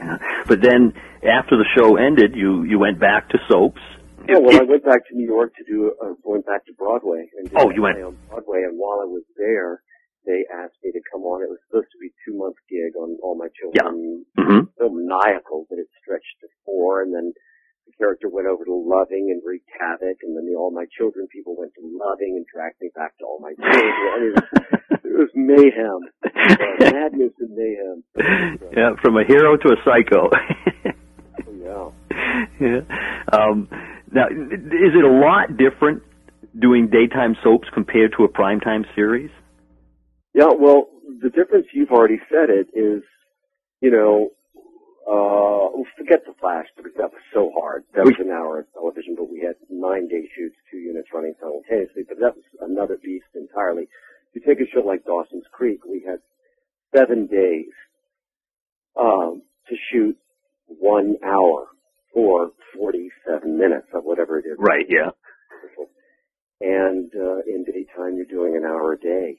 yeah. 0.00 0.18
But 0.48 0.60
then 0.60 0.94
after 1.22 1.56
the 1.56 1.66
show 1.76 1.94
ended, 1.96 2.34
you 2.34 2.64
you 2.64 2.78
went 2.80 2.98
back 2.98 3.28
to 3.30 3.38
soaps. 3.48 3.80
Yeah, 4.28 4.38
well, 4.38 4.56
I 4.60 4.64
went 4.64 4.84
back 4.84 5.06
to 5.08 5.14
New 5.16 5.26
York 5.26 5.52
to 5.56 5.64
do, 5.64 5.92
uh, 6.02 6.14
went 6.24 6.46
back 6.46 6.64
to 6.66 6.72
Broadway 6.74 7.28
and 7.38 7.48
did 7.50 7.58
Oh, 7.58 7.70
you 7.70 7.82
went- 7.82 8.00
on 8.02 8.16
Broadway. 8.30 8.62
And 8.62 8.78
while 8.78 9.00
I 9.02 9.04
was 9.08 9.24
there, 9.36 9.82
they 10.24 10.44
asked 10.54 10.78
me 10.84 10.92
to 10.92 11.00
come 11.10 11.22
on. 11.22 11.42
It 11.42 11.50
was 11.50 11.58
supposed 11.66 11.90
to 11.92 11.98
be 11.98 12.06
a 12.08 12.16
two 12.24 12.36
month 12.38 12.56
gig 12.70 12.94
on 12.96 13.18
All 13.22 13.34
My 13.36 13.48
Children. 13.58 14.24
Mm-hmm. 14.38 14.60
So 14.78 14.88
maniacal 14.88 15.66
that 15.70 15.78
it 15.78 15.88
stretched 16.00 16.38
to 16.42 16.48
four, 16.64 17.02
and 17.02 17.12
then 17.12 17.32
the 17.86 17.92
character 17.98 18.28
went 18.28 18.46
over 18.46 18.64
to 18.64 18.72
Loving 18.72 19.30
and 19.34 19.42
wreaked 19.44 19.68
havoc, 19.78 20.18
and 20.22 20.36
then 20.36 20.46
the 20.46 20.54
All 20.56 20.70
My 20.70 20.86
Children 20.96 21.26
people 21.32 21.56
went 21.58 21.74
to 21.74 21.82
Loving 21.82 22.36
and 22.38 22.46
dragged 22.46 22.80
me 22.80 22.90
back 22.94 23.18
to 23.18 23.24
All 23.24 23.40
My 23.42 23.52
Children. 23.58 23.92
I 24.14 24.18
mean, 24.22 24.34
it 25.02 25.18
was 25.18 25.30
mayhem, 25.34 26.00
uh, 26.24 26.92
madness 26.94 27.32
and 27.40 27.50
mayhem. 27.58 28.04
yeah, 28.76 28.90
from 29.02 29.16
a 29.18 29.24
hero 29.26 29.56
to 29.56 29.68
a 29.74 29.76
psycho. 29.84 30.30
Yeah. 31.62 31.90
yeah. 32.60 32.80
Um, 33.32 33.68
now, 34.12 34.26
is 34.26 34.92
it 34.94 35.04
a 35.04 35.10
lot 35.10 35.56
different 35.56 36.02
doing 36.58 36.88
daytime 36.88 37.36
soaps 37.42 37.68
compared 37.72 38.14
to 38.18 38.24
a 38.24 38.28
primetime 38.28 38.84
series? 38.94 39.30
Yeah, 40.34 40.50
well, 40.58 40.88
the 41.22 41.30
difference 41.30 41.66
you've 41.72 41.90
already 41.90 42.20
said 42.28 42.50
it 42.50 42.68
is, 42.76 43.02
you 43.80 43.90
know, 43.90 44.30
uh, 45.06 45.42
forget 46.02 46.24
the 46.26 46.34
Flash 46.40 46.66
because 46.76 46.92
that 46.98 47.10
was 47.12 47.22
so 47.32 47.50
hard. 47.54 47.84
That 47.94 48.04
was 48.04 48.18
an 48.18 48.30
hour 48.30 48.60
of 48.60 48.66
television, 48.72 49.14
but 49.16 49.30
we 49.30 49.40
had 49.40 49.54
nine 49.70 50.08
day 50.08 50.28
shoots, 50.34 50.56
two 50.70 50.78
units 50.78 51.08
running 51.14 51.34
simultaneously. 51.40 52.02
But 52.08 52.18
that 52.20 52.34
was 52.34 52.44
another 52.60 52.98
beast 53.02 53.30
entirely. 53.34 53.88
If 54.34 54.42
you 54.42 54.42
take 54.42 54.60
a 54.60 54.70
show 54.70 54.80
like 54.80 55.04
Dawson's 55.04 55.46
Creek, 55.52 55.84
we 55.84 56.04
had 56.06 56.18
seven 56.96 57.26
days 57.26 57.72
um, 58.98 59.42
to 59.68 59.76
shoot 59.90 60.16
one 60.66 61.16
hour 61.24 61.68
or 62.14 62.52
47 62.76 63.58
minutes 63.58 63.88
of 63.94 64.04
whatever 64.04 64.38
it 64.38 64.46
is. 64.46 64.56
Right, 64.58 64.86
yeah. 64.88 65.10
And 66.60 67.10
uh, 67.14 67.42
in 67.46 67.64
daytime, 67.64 68.16
you're 68.16 68.30
doing 68.30 68.56
an 68.56 68.64
hour 68.64 68.92
a 68.92 68.98
day. 68.98 69.38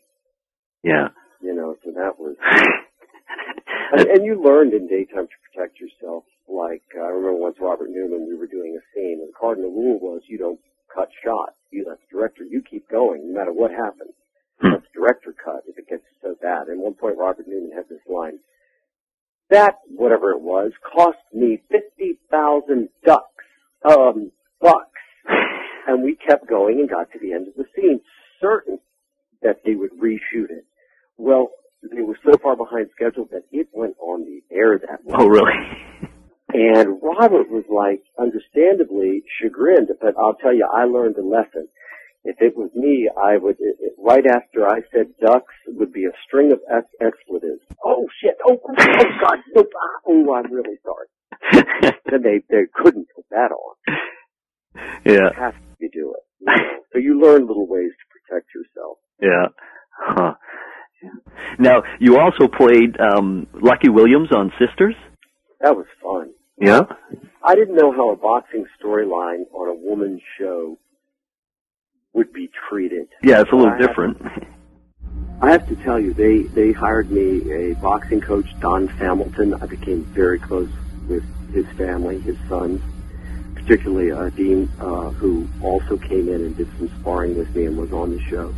Yeah. 0.84 1.10
You 1.42 1.56
know, 1.56 1.76
so 1.84 1.92
that 1.92 2.20
was 2.20 2.36
and, 3.94 4.08
and 4.08 4.26
you 4.26 4.42
learned 4.42 4.74
in 4.74 4.88
daytime 4.88 5.28
to 5.28 5.38
protect 5.48 5.80
yourself. 5.80 6.24
Like 6.48 6.84
uh, 6.98 7.04
I 7.04 7.10
remember 7.10 7.40
once 7.40 7.56
Robert 7.62 7.90
Newman, 7.90 8.28
we 8.28 8.36
were 8.36 8.48
doing 8.48 8.76
a 8.76 8.84
scene, 8.94 9.20
and 9.22 9.30
the 9.30 9.40
cardinal 9.40 9.72
rule 9.72 10.00
was 10.00 10.22
you 10.28 10.38
don't 10.38 10.60
cut 10.94 11.10
shot. 11.24 11.56
You 11.72 11.86
let 11.88 12.00
the 12.00 12.12
director, 12.12 12.44
you 12.44 12.62
keep 12.62 12.90
going 12.90 13.32
no 13.32 13.40
matter 13.40 13.54
what 13.54 13.72
happens. 13.72 14.14
Let 14.62 14.84
the 14.84 14.94
director 15.00 15.34
cut 15.34 15.64
if 15.68 15.78
it 15.78 15.90
gets 15.90 16.04
so 16.22 16.36
bad. 16.42 16.68
And 16.68 16.80
at 16.80 16.84
one 16.84 16.94
point, 16.94 17.18
Robert 17.18 17.48
Newman 17.48 17.72
had 17.72 17.88
this 17.90 18.04
line: 18.08 18.40
"That 19.50 19.80
whatever 19.88 20.32
it 20.32 20.42
was 20.42 20.72
cost 20.96 21.18
me 21.34 21.62
fifty 21.70 22.20
thousand 22.30 22.90
ducks, 23.06 23.46
um, 23.86 24.32
bucks." 24.62 24.90
And 25.86 26.02
we 26.02 26.16
kept 26.16 26.48
going 26.48 26.80
and 26.80 26.90
got 26.90 27.12
to 27.12 27.20
the 27.20 27.34
end 27.34 27.50
of 27.50 27.56
the 27.56 27.66
scene, 27.76 28.00
certain 28.40 28.80
that 29.42 29.58
they 29.66 29.76
would 29.76 29.92
reshoot 30.02 30.50
it. 30.50 30.66
Well, 31.18 31.52
they 31.92 32.02
were 32.02 32.18
so 32.24 32.38
far 32.42 32.56
behind 32.56 32.90
schedule 32.96 33.28
that 33.32 33.44
it 33.52 33.68
went 33.74 33.98
on 34.00 34.24
the 34.24 34.42
air 34.56 34.80
that 34.80 35.04
week. 35.04 35.16
Oh, 35.20 35.28
really? 35.28 35.52
And 36.56 37.02
Robert 37.02 37.50
was 37.50 37.64
like, 37.68 38.04
understandably 38.20 39.24
chagrined, 39.42 39.90
but 40.00 40.14
I'll 40.20 40.36
tell 40.36 40.54
you, 40.54 40.70
I 40.72 40.84
learned 40.84 41.18
a 41.18 41.26
lesson. 41.26 41.68
If 42.26 42.38
it 42.40 42.56
was 42.56 42.70
me, 42.74 43.10
I 43.18 43.38
would, 43.38 43.58
it, 43.60 43.76
it, 43.80 43.94
right 44.00 44.26
after 44.26 44.68
I 44.68 44.80
said 44.94 45.08
ducks, 45.22 45.54
would 45.68 45.92
be 45.92 46.06
a 46.06 46.16
string 46.26 46.54
of 46.54 46.60
ex- 46.72 46.88
expletives. 47.02 47.62
Oh 47.84 48.08
shit, 48.22 48.36
oh, 48.48 48.60
oh 48.64 48.76
god, 48.76 49.40
no, 49.54 49.62
ah, 49.64 50.00
oh, 50.08 50.34
I'm 50.34 50.52
really 50.52 50.78
sorry. 50.84 51.08
then 52.10 52.22
they, 52.24 52.42
they 52.50 52.64
couldn't 52.74 53.08
put 53.16 53.26
that 53.32 53.52
on. 53.52 53.76
yeah. 55.06 55.30
How 55.36 55.52
do 55.52 55.58
you 55.80 55.90
do 55.92 56.14
it? 56.16 56.24
You 56.40 56.46
know? 56.48 56.74
So 56.94 57.00
you 57.00 57.20
learn 57.20 57.48
little 57.48 57.68
ways 57.68 57.92
to 57.92 58.06
protect 58.14 58.48
yourself. 58.54 58.98
Yeah. 59.20 59.48
Huh. 59.98 60.34
Yeah. 61.02 61.56
Now, 61.60 61.84
you 62.00 62.20
also 62.20 62.48
played 62.48 62.96
um, 63.00 63.48
Lucky 63.54 63.90
Williams 63.90 64.30
on 64.32 64.52
Sisters. 64.60 64.96
That 65.60 65.76
was 65.76 65.88
fun. 66.02 66.34
Yeah. 66.60 66.82
I 67.44 67.56
didn't 67.56 67.76
know 67.76 67.92
how 67.92 68.12
a 68.12 68.16
boxing 68.16 68.66
storyline 68.82 69.44
on 69.54 69.70
a 69.70 69.74
woman's 69.74 70.22
show 70.40 70.78
would 72.14 72.32
be 72.32 72.50
treated. 72.70 73.08
Yeah, 73.24 73.42
it's 73.42 73.52
a 73.52 73.56
little 73.56 73.72
I 73.72 73.78
have- 73.78 73.88
different. 73.88 74.22
I 75.42 75.52
have 75.52 75.68
to 75.68 75.76
tell 75.78 76.00
you, 76.00 76.14
they 76.14 76.44
they 76.44 76.72
hired 76.72 77.12
me 77.12 77.52
a 77.52 77.76
boxing 77.76 78.22
coach, 78.22 78.46
Don 78.62 78.88
Hamilton. 78.88 79.54
I 79.56 79.66
became 79.66 80.04
very 80.06 80.40
close 80.40 80.70
with 81.10 81.24
his 81.54 81.66
family, 81.78 82.20
his 82.22 82.38
sons, 82.48 82.82
particularly 83.54 84.12
uh, 84.12 84.30
Dean, 84.30 84.72
uh, 84.80 85.10
who 85.10 85.50
also 85.62 85.98
came 85.98 86.30
in 86.30 86.36
and 86.36 86.56
did 86.56 86.70
some 86.78 86.88
sparring 87.02 87.38
with 87.38 87.54
me 87.54 87.66
and 87.66 87.78
was 87.78 87.92
on 87.92 88.12
the 88.12 88.22
show. 88.22 88.54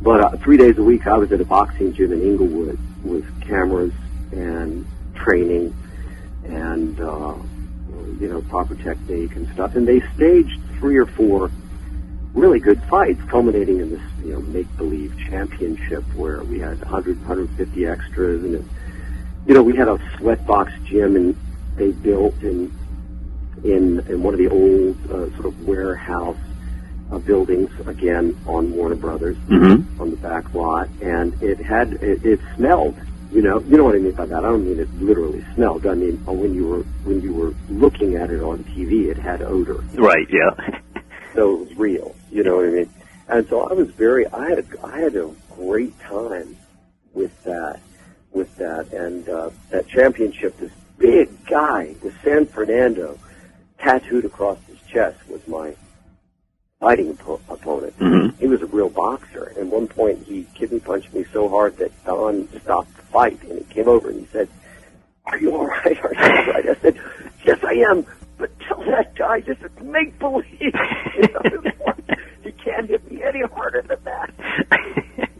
But 0.00 0.20
uh, 0.20 0.36
three 0.38 0.56
days 0.56 0.78
a 0.78 0.82
week, 0.82 1.06
I 1.06 1.18
was 1.18 1.30
at 1.32 1.40
a 1.40 1.44
boxing 1.44 1.92
gym 1.92 2.12
in 2.12 2.22
Inglewood 2.22 2.78
with 3.04 3.26
cameras 3.42 3.92
and 4.32 4.86
training 5.14 5.74
and 6.44 6.98
uh, 6.98 7.34
you 8.20 8.28
know 8.28 8.40
proper 8.48 8.74
technique 8.74 9.36
and 9.36 9.52
stuff. 9.52 9.74
And 9.76 9.86
they 9.86 10.00
staged 10.14 10.60
three 10.78 10.96
or 10.96 11.06
four 11.06 11.50
really 12.36 12.60
good 12.60 12.80
fights, 12.84 13.20
culminating 13.28 13.80
in 13.80 13.90
this 13.90 14.02
you 14.24 14.32
know 14.32 14.40
make 14.40 14.74
believe 14.76 15.16
championship 15.28 16.04
where 16.14 16.42
we 16.44 16.60
had 16.60 16.78
100, 16.80 17.18
150 17.20 17.86
extras, 17.86 18.44
and 18.44 18.54
it, 18.56 18.64
you 19.46 19.54
know 19.54 19.62
we 19.62 19.74
had 19.74 19.88
a 19.88 19.96
sweatbox 20.18 20.84
gym 20.84 21.16
and 21.16 21.36
they 21.76 21.90
built 21.90 22.40
in 22.42 22.72
in 23.64 24.00
in 24.08 24.22
one 24.22 24.34
of 24.34 24.38
the 24.38 24.48
old 24.48 24.96
uh, 25.10 25.30
sort 25.36 25.46
of 25.46 25.66
warehouse 25.66 26.36
uh, 27.10 27.18
buildings 27.18 27.70
again 27.86 28.36
on 28.46 28.72
Warner 28.72 28.96
Brothers 28.96 29.36
Mm-hmm. 29.48 30.00
on 30.00 30.10
the 30.10 30.16
back 30.16 30.52
lot, 30.54 30.88
and 31.00 31.42
it 31.42 31.58
had 31.58 31.94
it, 31.94 32.24
it 32.24 32.40
smelled. 32.54 32.96
You 33.32 33.42
know, 33.42 33.58
you 33.60 33.76
know 33.76 33.84
what 33.84 33.96
I 33.96 33.98
mean 33.98 34.12
by 34.12 34.24
that. 34.26 34.38
I 34.38 34.48
don't 34.48 34.64
mean 34.64 34.78
it 34.78 34.88
literally 35.00 35.44
smelled. 35.54 35.86
I 35.86 35.94
mean 35.94 36.16
when 36.26 36.54
you 36.54 36.66
were 36.66 36.82
when 37.04 37.20
you 37.22 37.32
were 37.34 37.54
looking 37.68 38.16
at 38.16 38.30
it 38.30 38.40
on 38.42 38.62
TV, 38.64 39.10
it 39.10 39.16
had 39.18 39.42
odor 39.42 39.82
Right. 39.94 40.28
Yeah. 40.30 40.80
so 41.36 41.54
it 41.54 41.68
was 41.68 41.76
real. 41.76 42.14
You 42.32 42.42
know 42.42 42.56
what 42.56 42.66
I 42.66 42.70
mean? 42.70 42.90
And 43.28 43.48
so 43.48 43.60
I 43.68 43.72
was 43.72 43.88
very, 43.90 44.26
I 44.28 44.48
had, 44.50 44.58
a, 44.60 44.86
I 44.86 44.98
had 45.00 45.14
a 45.16 45.30
great 45.54 45.98
time 46.00 46.56
with 47.14 47.32
that, 47.44 47.80
with 48.32 48.54
that, 48.56 48.92
and 48.92 49.28
uh, 49.28 49.50
that 49.70 49.86
championship. 49.88 50.56
This 50.58 50.72
big 50.98 51.46
guy 51.46 51.94
with 52.02 52.14
San 52.22 52.46
Fernando 52.46 53.18
tattooed 53.78 54.24
across 54.24 54.58
his 54.66 54.78
Chess 54.88 55.14
was 55.28 55.46
my 55.48 55.74
fighting 56.80 57.14
oppo- 57.16 57.40
opponent. 57.48 57.98
Mhm. 57.98 58.38
He 58.38 58.46
was 58.46 58.62
a 58.62 58.66
real 58.66 58.88
boxer. 58.90 59.44
And 59.44 59.58
at 59.58 59.66
one 59.66 59.88
point, 59.88 60.24
he 60.26 60.46
kidney 60.54 60.78
punched 60.80 61.12
me 61.14 61.24
so 61.32 61.48
hard 61.48 61.76
that 61.78 61.90
Don 62.04 62.48
stopped 62.62 62.94
the 62.96 63.02
fight, 63.02 63.42
and 63.44 63.58
he 63.58 63.64
came 63.74 63.88
over 63.88 64.10
and 64.10 64.20
he 64.20 64.26
said, 64.32 64.48
"Are 65.26 65.38
you 65.38 65.54
all 65.56 65.66
right? 65.66 65.98
Are 66.04 66.14
you 66.14 66.20
all 66.20 66.52
right?" 66.52 66.68
I 66.68 66.74
said, 66.80 66.98
"Yes, 67.44 67.58
I 67.64 67.72
am." 67.90 68.06
But 68.38 68.50
tell 68.60 68.78
that 68.84 69.14
guy 69.16 69.40
this 69.40 69.58
is 69.58 69.70
make 69.82 70.18
believe. 70.18 70.44
You 70.60 70.72
know, 70.72 71.92
can't 72.66 72.88
hit 72.88 73.10
me 73.10 73.22
any 73.22 73.42
harder 73.42 73.82
than 73.82 73.98
that. 74.04 74.30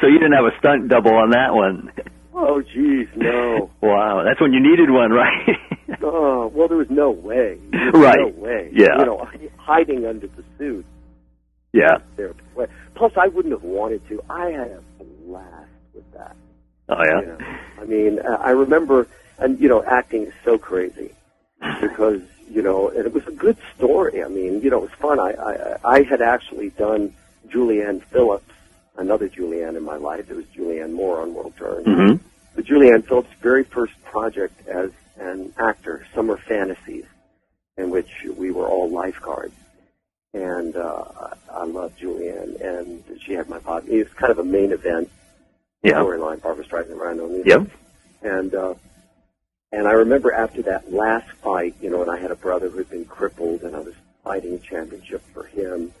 so 0.00 0.06
you 0.06 0.18
didn't 0.18 0.32
have 0.34 0.44
a 0.44 0.56
stunt 0.58 0.88
double 0.88 1.14
on 1.14 1.30
that 1.30 1.54
one. 1.54 1.90
Oh, 2.34 2.62
geez, 2.62 3.08
no. 3.16 3.70
Wow, 3.80 4.24
that's 4.26 4.40
when 4.40 4.52
you 4.52 4.60
needed 4.60 4.90
one, 4.90 5.10
right? 5.10 5.56
Oh, 6.02 6.50
well, 6.54 6.68
there 6.68 6.76
was 6.78 6.90
no 6.90 7.10
way. 7.10 7.58
There 7.70 7.92
was 7.92 8.02
Right. 8.02 8.18
No 8.18 8.28
way. 8.28 8.70
Yeah. 8.72 8.98
You 8.98 9.04
know, 9.04 9.28
hiding 9.56 10.06
under 10.06 10.26
the 10.26 10.44
suit. 10.58 10.84
yeah. 11.72 11.98
There. 12.16 12.34
Plus, 12.94 13.12
I 13.16 13.28
wouldn't 13.28 13.52
have 13.52 13.62
wanted 13.62 14.06
to. 14.08 14.22
I 14.30 14.50
had 14.50 14.70
a 15.00 15.04
blast 15.26 15.70
with 15.94 16.10
that. 16.12 16.36
Oh 16.88 16.96
yeah. 17.02 17.20
You 17.20 17.26
know? 17.26 17.38
I 17.80 17.84
mean, 17.84 18.20
I 18.20 18.50
remember, 18.50 19.06
and 19.38 19.60
you 19.60 19.68
know, 19.68 19.82
acting 19.84 20.24
is 20.26 20.32
so 20.44 20.58
crazy 20.58 21.12
because 21.80 22.22
you 22.50 22.62
know, 22.62 22.88
and 22.88 23.06
it 23.06 23.12
was 23.12 23.26
a 23.26 23.32
good 23.32 23.56
story. 23.76 24.22
I 24.22 24.28
mean, 24.28 24.60
you 24.60 24.70
know, 24.70 24.78
it 24.78 24.90
was 24.90 24.98
fun. 25.00 25.18
I 25.20 25.32
I, 25.32 25.96
I 25.98 26.02
had 26.02 26.20
actually 26.22 26.70
done 26.70 27.14
Julianne 27.48 28.02
Phillips, 28.04 28.52
another 28.96 29.28
Julianne 29.28 29.76
in 29.76 29.84
my 29.84 29.96
life. 29.96 30.30
It 30.30 30.36
was 30.36 30.44
Julianne 30.46 30.92
Moore 30.92 31.20
on 31.22 31.34
World 31.34 31.54
Turn. 31.58 31.84
Mhm. 31.84 32.20
But 32.54 32.64
Julianne 32.66 33.06
Phillips' 33.06 33.28
very 33.42 33.64
first 33.64 33.92
project 34.04 34.66
as 34.68 34.90
an 35.18 35.52
actor, 35.58 36.06
Summer 36.14 36.36
Fantasies, 36.36 37.04
in 37.76 37.90
which 37.90 38.10
we 38.36 38.50
were 38.50 38.66
all 38.66 38.88
lifeguards. 38.90 39.54
And 40.32 40.76
uh, 40.76 41.04
I 41.52 41.64
loved 41.64 42.00
Julianne, 42.00 42.60
and 42.60 43.02
she 43.20 43.32
had 43.34 43.48
my 43.48 43.58
pod. 43.58 43.88
It 43.88 44.04
was 44.04 44.12
kind 44.14 44.32
of 44.32 44.38
a 44.38 44.44
main 44.44 44.72
event 44.72 45.08
Yeah. 45.82 45.94
storyline, 46.00 46.42
Barbra 46.42 46.64
Streisand 46.64 46.96
around 46.96 47.20
on 47.20 47.32
me. 47.32 47.42
Yep. 47.44 47.66
And 48.22 48.54
uh, 48.54 48.74
and 49.74 49.88
I 49.88 49.92
remember 49.92 50.32
after 50.32 50.62
that 50.62 50.92
last 50.92 51.28
fight, 51.42 51.74
you 51.80 51.90
know, 51.90 52.00
and 52.00 52.10
I 52.10 52.16
had 52.16 52.30
a 52.30 52.36
brother 52.36 52.68
who 52.68 52.78
had 52.78 52.90
been 52.90 53.04
crippled, 53.04 53.62
and 53.62 53.74
I 53.74 53.80
was 53.80 53.94
fighting 54.22 54.54
a 54.54 54.58
championship 54.58 55.20
for 55.32 55.42
him. 55.44 55.92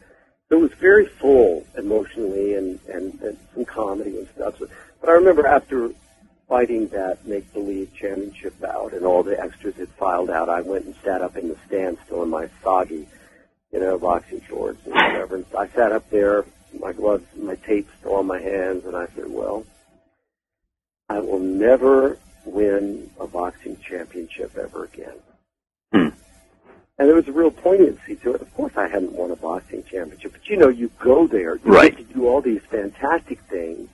It 0.48 0.54
was 0.54 0.70
very 0.74 1.06
full 1.06 1.66
emotionally, 1.76 2.54
and 2.54 2.78
and, 2.88 3.20
and 3.20 3.36
some 3.52 3.64
comedy 3.64 4.16
and 4.18 4.28
stuff. 4.28 4.58
So, 4.58 4.68
but 5.00 5.10
I 5.10 5.14
remember 5.14 5.44
after 5.44 5.90
fighting 6.48 6.86
that 6.88 7.26
make 7.26 7.52
believe 7.52 7.92
championship 7.94 8.58
bout, 8.60 8.92
and 8.92 9.04
all 9.04 9.24
the 9.24 9.40
extras 9.40 9.74
had 9.74 9.88
filed 9.88 10.30
out, 10.30 10.48
I 10.48 10.60
went 10.60 10.84
and 10.84 10.94
sat 11.02 11.20
up 11.20 11.36
in 11.36 11.48
the 11.48 11.56
stand, 11.66 11.98
still 12.06 12.22
in 12.22 12.30
my 12.30 12.48
soggy, 12.62 13.08
you 13.72 13.80
know, 13.80 13.98
boxing 13.98 14.40
shorts 14.48 14.84
and 14.84 14.94
whatever. 14.94 15.36
And 15.36 15.46
I 15.58 15.66
sat 15.68 15.90
up 15.90 16.08
there, 16.10 16.44
my 16.78 16.92
gloves, 16.92 17.24
my 17.36 17.56
tape 17.56 17.88
still 17.98 18.14
on 18.14 18.26
my 18.26 18.40
hands, 18.40 18.84
and 18.84 18.94
I 18.94 19.06
said, 19.16 19.28
well. 19.28 19.66
I 21.06 21.18
will 21.18 21.38
never 21.38 22.18
win 22.44 23.10
a 23.20 23.26
boxing 23.26 23.76
championship 23.78 24.56
ever 24.56 24.84
again. 24.84 25.14
Hmm. 25.92 26.08
And 26.98 27.08
there 27.08 27.14
was 27.14 27.26
a 27.28 27.32
real 27.32 27.50
poignancy 27.50 28.16
to 28.16 28.34
it. 28.34 28.40
Of 28.42 28.54
course, 28.54 28.72
I 28.76 28.86
hadn't 28.88 29.12
won 29.12 29.30
a 29.30 29.36
boxing 29.36 29.82
championship, 29.84 30.32
but 30.32 30.48
you 30.48 30.56
know, 30.56 30.68
you 30.68 30.90
go 31.00 31.26
there, 31.26 31.56
you 31.56 31.60
Right. 31.72 31.96
get 31.96 32.08
to 32.08 32.14
do 32.14 32.26
all 32.28 32.40
these 32.40 32.62
fantastic 32.70 33.40
things. 33.50 33.88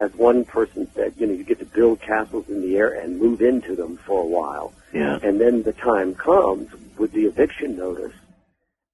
As 0.00 0.14
one 0.14 0.44
person 0.46 0.88
said, 0.94 1.12
you 1.18 1.26
know, 1.26 1.34
you 1.34 1.44
get 1.44 1.58
to 1.58 1.66
build 1.66 2.00
castles 2.00 2.48
in 2.48 2.62
the 2.62 2.76
air 2.78 2.92
and 2.94 3.18
move 3.20 3.42
into 3.42 3.76
them 3.76 3.98
for 3.98 4.22
a 4.22 4.26
while. 4.26 4.72
Yeah. 4.94 5.18
And 5.22 5.38
then 5.40 5.62
the 5.62 5.74
time 5.74 6.14
comes 6.14 6.70
with 6.96 7.12
the 7.12 7.26
eviction 7.26 7.76
notice, 7.76 8.14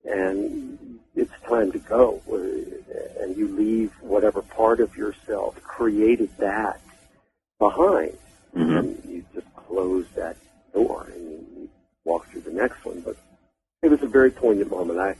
and 0.04 0.98
it's 1.14 1.30
time 1.48 1.70
to 1.72 1.78
go. 1.78 2.20
And 3.20 3.36
you 3.36 3.48
leave 3.48 3.92
whatever 4.00 4.42
part 4.42 4.80
of 4.80 4.96
yourself 4.96 5.62
created 5.62 6.30
that 6.38 6.80
behind. 7.60 8.16
Mhm. 8.56 8.78
And 8.78 9.02
you 9.04 9.24
just 9.34 9.46
close 9.54 10.06
that 10.16 10.36
door 10.72 11.06
and 11.12 11.22
you, 11.30 11.46
you 11.56 11.68
walk 12.04 12.26
through 12.28 12.40
the 12.42 12.52
next 12.52 12.84
one. 12.84 13.00
But 13.00 13.16
it 13.82 13.90
was 13.90 14.02
a 14.02 14.06
very 14.06 14.30
poignant 14.30 14.70
moment. 14.70 14.98
I 14.98 15.14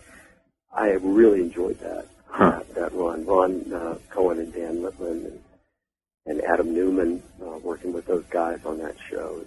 I 0.73 0.91
really 1.03 1.41
enjoyed 1.43 1.79
that 1.81 2.07
Huh. 2.29 2.51
that, 2.51 2.75
that 2.75 2.93
run. 2.95 3.25
Ron 3.27 3.73
uh, 3.73 3.97
Cowen 4.11 4.39
and 4.39 4.53
Dan 4.53 4.79
Lipman 4.83 5.27
and, 5.27 5.41
and 6.27 6.43
Adam 6.43 6.75
Newman 6.75 7.23
uh, 7.43 7.59
working 7.63 7.93
with 7.93 8.07
those 8.07 8.25
guys 8.31 8.59
on 8.65 8.79
that 8.79 8.97
show. 9.11 9.39
It 9.41 9.47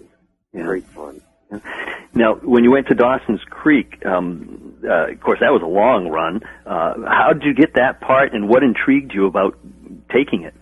Yeah. 0.52 0.64
great 0.64 0.84
fun. 0.84 1.20
Now, 2.14 2.34
when 2.36 2.62
you 2.64 2.70
went 2.70 2.86
to 2.88 2.94
Dawson's 2.94 3.42
Creek, 3.44 4.04
um, 4.06 4.76
uh, 4.84 5.08
of 5.08 5.20
course, 5.20 5.40
that 5.40 5.52
was 5.52 5.62
a 5.62 5.66
long 5.66 6.08
run. 6.08 6.42
Uh, 6.64 6.94
how 7.08 7.32
did 7.32 7.42
you 7.44 7.54
get 7.54 7.74
that 7.74 8.00
part, 8.00 8.32
and 8.32 8.48
what 8.48 8.62
intrigued 8.62 9.12
you 9.14 9.26
about 9.26 9.56
taking 10.12 10.42
it? 10.42 10.54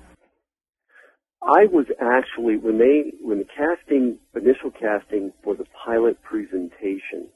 I 1.49 1.65
was 1.67 1.87
actually 1.99 2.59
when 2.59 2.79
they 2.79 3.13
when 3.23 3.39
the 3.39 3.47
casting 3.47 4.19
initial 4.37 4.71
casting 4.71 5.33
for 5.43 5.55
the 5.55 5.65
pilot 5.85 6.21
presentation, 6.23 7.29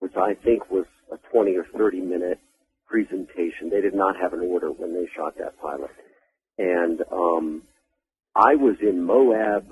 which 0.00 0.16
I 0.16 0.34
think 0.34 0.70
was 0.70 0.86
a 1.12 1.18
twenty 1.30 1.56
or 1.56 1.64
thirty 1.64 2.00
minute 2.00 2.40
presentation. 2.88 3.70
They 3.70 3.80
did 3.80 3.94
not 3.94 4.16
have 4.20 4.32
an 4.32 4.40
order 4.40 4.72
when 4.72 4.92
they 4.92 5.06
shot 5.16 5.38
that 5.38 5.58
pilot, 5.60 5.90
and 6.58 7.02
um, 7.12 7.62
I 8.34 8.56
was 8.56 8.76
in 8.80 9.04
Moab, 9.04 9.66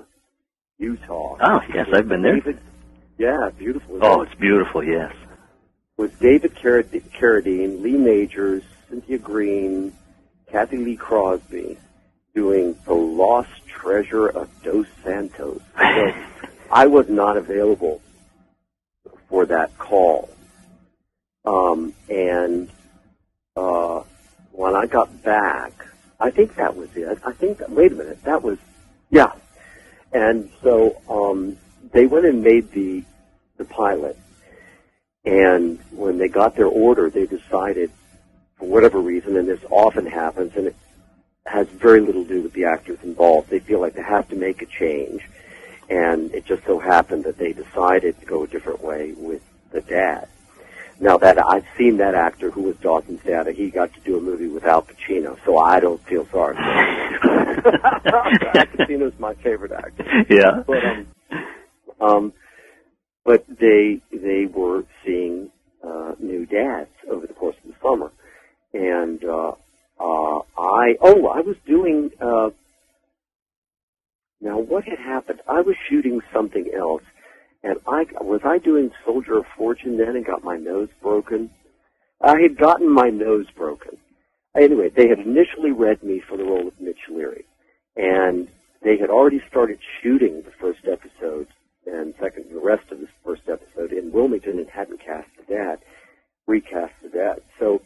Utah. 0.77 1.35
Oh, 1.41 1.59
yes, 1.73 1.87
I've 1.93 2.07
been 2.07 2.21
there. 2.21 2.35
David, 2.35 2.59
yeah, 3.17 3.49
beautiful. 3.57 3.99
Oh, 4.01 4.21
it's 4.21 4.35
beautiful. 4.35 4.81
Yes. 4.81 5.13
with 5.97 6.17
David 6.19 6.55
Carrad- 6.55 7.03
Carradine, 7.19 7.81
Lee 7.81 7.97
Majors, 7.97 8.63
Cynthia 8.89 9.17
Green, 9.17 9.93
Kathy 10.49 10.77
Lee 10.77 10.95
Crosby, 10.95 11.77
doing 12.33 12.75
The 12.85 12.93
Lost 12.93 13.49
Treasure 13.67 14.27
of 14.27 14.49
Dos 14.63 14.87
Santos. 15.03 15.61
So 15.77 16.13
I 16.71 16.87
was 16.87 17.09
not 17.09 17.37
available 17.37 18.01
for 19.27 19.45
that 19.45 19.77
call. 19.77 20.29
Um, 21.45 21.93
and 22.09 22.69
uh, 23.55 24.03
when 24.51 24.75
I 24.75 24.85
got 24.85 25.23
back, 25.23 25.73
I 26.19 26.29
think 26.29 26.55
that 26.55 26.75
was 26.75 26.89
it. 26.95 27.19
I 27.25 27.33
think 27.33 27.57
that, 27.57 27.69
wait 27.71 27.91
a 27.91 27.95
minute, 27.95 28.23
that 28.23 28.41
was, 28.43 28.57
yeah. 29.09 29.33
And 30.13 30.51
so 30.61 31.01
um, 31.09 31.57
they 31.91 32.05
went 32.05 32.25
and 32.25 32.43
made 32.43 32.71
the 32.71 33.03
the 33.57 33.65
pilot. 33.65 34.17
And 35.25 35.79
when 35.91 36.17
they 36.17 36.27
got 36.27 36.55
their 36.55 36.67
order, 36.67 37.09
they 37.09 37.27
decided, 37.27 37.91
for 38.57 38.67
whatever 38.67 38.99
reason, 38.99 39.37
and 39.37 39.47
this 39.47 39.59
often 39.69 40.05
happens, 40.07 40.53
and 40.55 40.67
it 40.67 40.75
has 41.45 41.67
very 41.69 41.99
little 42.01 42.23
to 42.23 42.29
do 42.29 42.41
with 42.41 42.53
the 42.53 42.65
actors 42.65 42.99
involved. 43.03 43.49
They 43.49 43.59
feel 43.59 43.79
like 43.81 43.93
they 43.95 44.03
have 44.03 44.27
to 44.29 44.35
make 44.35 44.61
a 44.61 44.65
change, 44.65 45.21
and 45.89 46.33
it 46.33 46.45
just 46.45 46.63
so 46.65 46.79
happened 46.79 47.23
that 47.25 47.37
they 47.37 47.53
decided 47.53 48.19
to 48.19 48.25
go 48.25 48.43
a 48.43 48.47
different 48.47 48.81
way 48.83 49.13
with 49.17 49.41
the 49.71 49.81
dad. 49.81 50.27
Now 50.99 51.17
that 51.17 51.43
I've 51.43 51.65
seen 51.77 51.97
that 51.97 52.13
actor 52.13 52.51
who 52.51 52.61
was 52.61 52.75
Dawson's 52.77 53.23
dad, 53.23 53.47
he 53.47 53.71
got 53.71 53.91
to 53.95 53.99
do 54.01 54.17
a 54.17 54.21
movie 54.21 54.47
with 54.47 54.65
Al 54.65 54.83
Pacino, 54.83 55.35
so 55.43 55.57
I 55.57 55.79
don't 55.79 56.03
feel 56.05 56.27
sorry 56.31 56.55
for 56.55 56.61
him. 56.61 57.61
Al 58.05 58.65
Pacino's 58.67 59.17
my 59.19 59.33
favorite 59.35 59.71
actor 59.71 60.05
Yeah. 60.29 60.61
but 60.67 60.83
um, 60.85 61.07
um, 61.99 62.33
but 63.23 63.45
they 63.47 63.99
they 64.11 64.45
were 64.45 64.83
seeing 65.03 65.49
uh, 65.83 66.13
new 66.19 66.45
dads 66.45 66.89
over 67.09 67.25
the 67.25 67.33
course 67.33 67.55
of 67.63 67.71
the 67.71 67.75
summer, 67.81 68.11
and 68.73 69.23
uh, 69.25 69.53
uh, 70.01 70.39
I 70.57 70.95
oh 71.01 71.27
I 71.27 71.41
was 71.41 71.55
doing 71.67 72.09
uh, 72.19 72.49
now 74.41 74.57
what 74.59 74.83
had 74.85 74.99
happened? 74.99 75.39
I 75.47 75.61
was 75.61 75.75
shooting 75.89 76.21
something 76.33 76.71
else, 76.75 77.03
and 77.63 77.77
I 77.87 78.05
was 78.21 78.41
I 78.43 78.57
doing 78.57 78.91
Soldier 79.05 79.37
of 79.37 79.45
Fortune 79.55 79.97
then 79.97 80.15
and 80.15 80.25
got 80.25 80.43
my 80.43 80.57
nose 80.57 80.89
broken. 81.01 81.51
I 82.21 82.39
had 82.41 82.57
gotten 82.57 82.91
my 82.91 83.09
nose 83.09 83.45
broken. 83.55 83.97
Anyway, 84.55 84.89
they 84.89 85.07
had 85.07 85.19
initially 85.19 85.71
read 85.71 86.03
me 86.03 86.21
for 86.27 86.37
the 86.37 86.43
role 86.43 86.67
of 86.67 86.79
Mitch 86.79 87.07
Leery, 87.09 87.45
and 87.95 88.47
they 88.83 88.97
had 88.97 89.09
already 89.09 89.41
started 89.49 89.79
shooting 90.01 90.41
the 90.41 90.51
first 90.59 90.81
episode 90.91 91.47
and 91.85 92.13
second 92.19 92.45
the 92.51 92.59
rest 92.59 92.91
of 92.91 92.99
the 92.99 93.07
first 93.23 93.43
episode 93.47 93.91
in 93.91 94.11
Wilmington 94.11 94.59
and 94.59 94.69
hadn't 94.69 94.99
cast 95.03 95.27
the 95.37 95.53
dad, 95.53 95.79
recast 96.47 96.93
the 97.01 97.09
dad. 97.09 97.41
So 97.59 97.81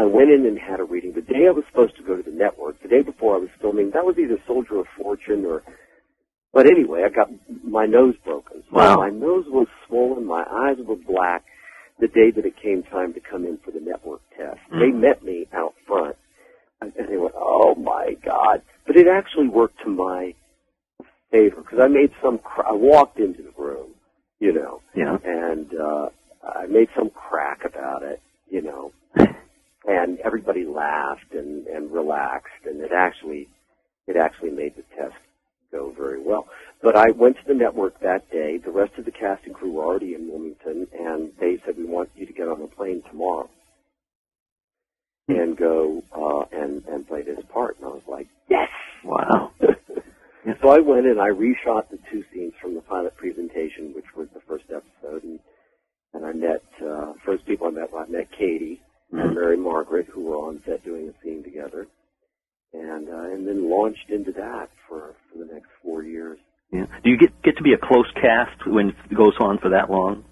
I 0.00 0.04
went 0.06 0.30
in 0.30 0.46
and 0.46 0.58
had 0.58 0.80
a 0.80 0.84
reading. 0.84 1.12
The 1.12 1.20
day 1.20 1.46
I 1.46 1.50
was 1.50 1.64
supposed 1.70 1.94
to 1.98 2.02
go 2.02 2.16
to 2.16 2.22
the 2.22 2.30
network, 2.34 2.80
the 2.82 2.88
day 2.88 3.02
before 3.02 3.34
I 3.36 3.38
was 3.38 3.50
filming, 3.60 3.90
that 3.90 4.02
was 4.06 4.16
either 4.18 4.38
Soldier 4.46 4.78
of 4.80 4.86
Fortune 4.96 5.44
or 5.44 5.62
but 6.52 6.66
anyway, 6.66 7.02
I 7.04 7.10
got 7.10 7.28
my 7.62 7.84
nose 7.86 8.14
broken. 8.24 8.64
So 8.70 8.76
Wow. 8.76 8.96
my 8.96 9.10
nose 9.10 9.44
was 9.48 9.68
swollen, 9.86 10.24
my 10.24 10.42
eyes 10.50 10.78
were 10.78 10.96
black 10.96 11.44
the 12.00 12.08
day 12.08 12.30
that 12.32 12.46
it 12.46 12.56
came 12.56 12.82
time 12.82 13.12
to 13.12 13.20
come 13.20 13.44
in 13.44 13.58
for 13.58 13.72
the 13.72 13.78
network 13.80 14.22
test. 14.36 14.58
They 14.72 14.90
met 14.90 15.22
me 15.22 15.46
out 15.52 15.74
front 15.86 16.16
and 16.80 16.92
and 16.96 17.08
they 17.08 17.18
went, 17.18 17.34
"Oh 17.36 17.74
my 17.74 18.14
God!" 18.24 18.62
But 18.86 18.96
it 18.96 19.06
actually 19.06 19.48
worked 19.48 19.80
to 19.84 19.90
my 19.90 20.34
favor 21.30 21.60
because 21.60 21.78
I 21.78 21.88
made 21.88 22.10
some. 22.22 22.38
Cr- 22.38 22.66
I 22.66 22.72
walked 22.72 23.20
into 23.20 23.42
the 23.42 23.52
room, 23.62 23.90
you 24.40 24.52
know, 24.54 24.80
Yeah. 24.94 25.18
and 25.22 25.68
uh, 25.78 26.08
I 26.42 26.66
made 26.66 26.88
some 26.96 27.10
crack 27.10 27.64
about 27.66 28.02
it, 28.02 28.20
you 28.48 28.62
know, 28.62 28.92
and 29.86 30.18
everybody 30.20 30.64
laughed 30.64 31.32
and 31.32 31.66
and 31.66 31.90
relaxed, 31.90 32.64
and 32.64 32.80
it 32.80 32.92
actually 32.92 33.48
it 34.06 34.16
actually 34.16 34.50
made 34.50 34.76
the 34.76 34.84
test 34.96 35.14
go 35.72 35.92
very 35.96 36.20
well. 36.20 36.48
But 36.82 36.96
I 36.96 37.10
went 37.10 37.36
to 37.36 37.42
the 37.46 37.54
network 37.54 38.00
that 38.00 38.30
day. 38.30 38.58
The 38.58 38.70
rest 38.70 38.92
of 38.98 39.04
the 39.04 39.10
cast 39.10 39.44
and 39.46 39.54
crew 39.54 39.72
were 39.72 39.84
already 39.84 40.14
in 40.14 40.28
Wilmington, 40.28 40.86
and 40.98 41.32
they 41.38 41.58
said, 41.64 41.76
"We 41.76 41.84
want 41.84 42.10
you 42.14 42.26
to 42.26 42.32
get 42.32 42.48
on 42.48 42.60
the 42.60 42.66
plane 42.66 43.02
tomorrow 43.08 43.48
and 45.28 45.56
go 45.56 46.02
uh, 46.12 46.56
and 46.56 46.84
and 46.86 47.06
play 47.06 47.22
this 47.22 47.44
part." 47.52 47.76
And 47.78 47.86
I 47.86 47.90
was 47.90 48.02
like, 48.06 48.28
"Yes!" 48.48 48.68
Wow. 49.04 49.52
So 50.62 50.70
I 50.70 50.78
went 50.78 51.06
and 51.06 51.20
I 51.20 51.28
reshot 51.28 51.90
the 51.90 51.98
two 52.10 52.24
scenes 52.32 52.54
from 52.60 52.74
the 52.74 52.80
pilot 52.80 53.14
presentation, 53.16 53.92
which 53.94 54.06
was 54.16 54.26
the 54.32 54.40
first 54.48 54.64
episode, 54.74 55.22
and 55.22 55.38
and 56.14 56.24
I 56.24 56.32
met 56.32 56.62
uh, 56.82 57.12
first 57.24 57.46
people 57.46 57.66
I 57.66 57.70
met. 57.70 57.90
I 57.94 58.06
met 58.06 58.28
Katie 58.32 58.80
and 59.12 59.34
Mary 59.34 59.56
Margaret, 59.56 60.06
who 60.06 60.24
were 60.24 60.36
on 60.36 60.62
set 60.64 60.84
doing 60.84 61.08
a 61.08 61.24
scene 61.24 61.42
together, 61.42 61.86
and 62.72 63.08
uh, 63.08 63.30
and 63.32 63.46
then 63.46 63.68
launched 63.70 64.10
into 64.10 64.32
that 64.32 64.70
for 64.88 65.14
for 65.30 65.38
the 65.38 65.52
next 65.52 65.68
four 65.82 66.02
years. 66.02 66.38
Yeah. 66.72 66.86
Do 67.02 67.10
you 67.10 67.18
get 67.18 67.42
get 67.42 67.56
to 67.56 67.62
be 67.62 67.72
a 67.72 67.78
close 67.78 68.10
cast 68.14 68.66
when 68.66 68.90
it 68.90 69.14
goes 69.14 69.34
on 69.40 69.58
for 69.58 69.70
that 69.70 69.90
long? 69.90 70.24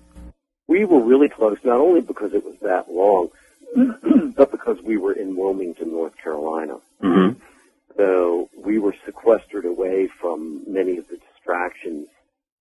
We 0.69 0.85
were 0.85 1.03
really 1.03 1.29
close, 1.29 1.59
not 1.65 1.81
only 1.81 2.03
because 2.03 2.35
it 2.35 2.45
was 2.45 2.57
that 2.61 2.91
long, 2.91 3.31
but 4.37 4.51
because 4.51 4.77
we 4.83 4.99
were 4.99 5.15
in 5.15 5.35
Wilmington, 5.35 5.91
North 5.91 6.17
Carolina. 6.23 6.77
Mm-hmm. 7.03 7.41
So 7.97 8.51
we 8.57 8.79
were 8.79 8.95
sequestered 9.07 9.65
away 9.65 10.09
from 10.21 10.63
many 10.69 10.99
of 10.99 11.09
the 11.09 11.17
distractions 11.17 12.07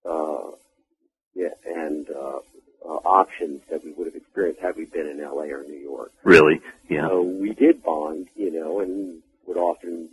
uh, 0.08 0.50
yeah, 1.34 1.54
and 1.64 2.08
uh, 2.10 2.38
uh, 2.84 2.88
options 2.88 3.62
that 3.70 3.84
we 3.84 3.92
would 3.92 4.06
have 4.06 4.16
experienced 4.16 4.60
had 4.60 4.76
we 4.76 4.84
been 4.84 5.06
in 5.06 5.20
LA 5.20 5.44
or 5.54 5.64
New 5.64 5.78
York. 5.78 6.12
Really? 6.22 6.60
Yeah. 6.88 7.08
So 7.08 7.22
we 7.22 7.52
did 7.54 7.82
bond, 7.82 8.28
you 8.36 8.50
know, 8.50 8.80
and 8.80 9.22
would 9.46 9.56
often, 9.56 10.08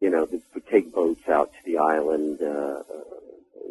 you 0.00 0.10
know, 0.10 0.26
would 0.54 0.66
take 0.68 0.92
boats 0.94 1.28
out 1.28 1.52
to 1.52 1.58
the 1.64 1.78
island, 1.78 2.40
uh, 2.42 2.46
uh, 2.46 2.82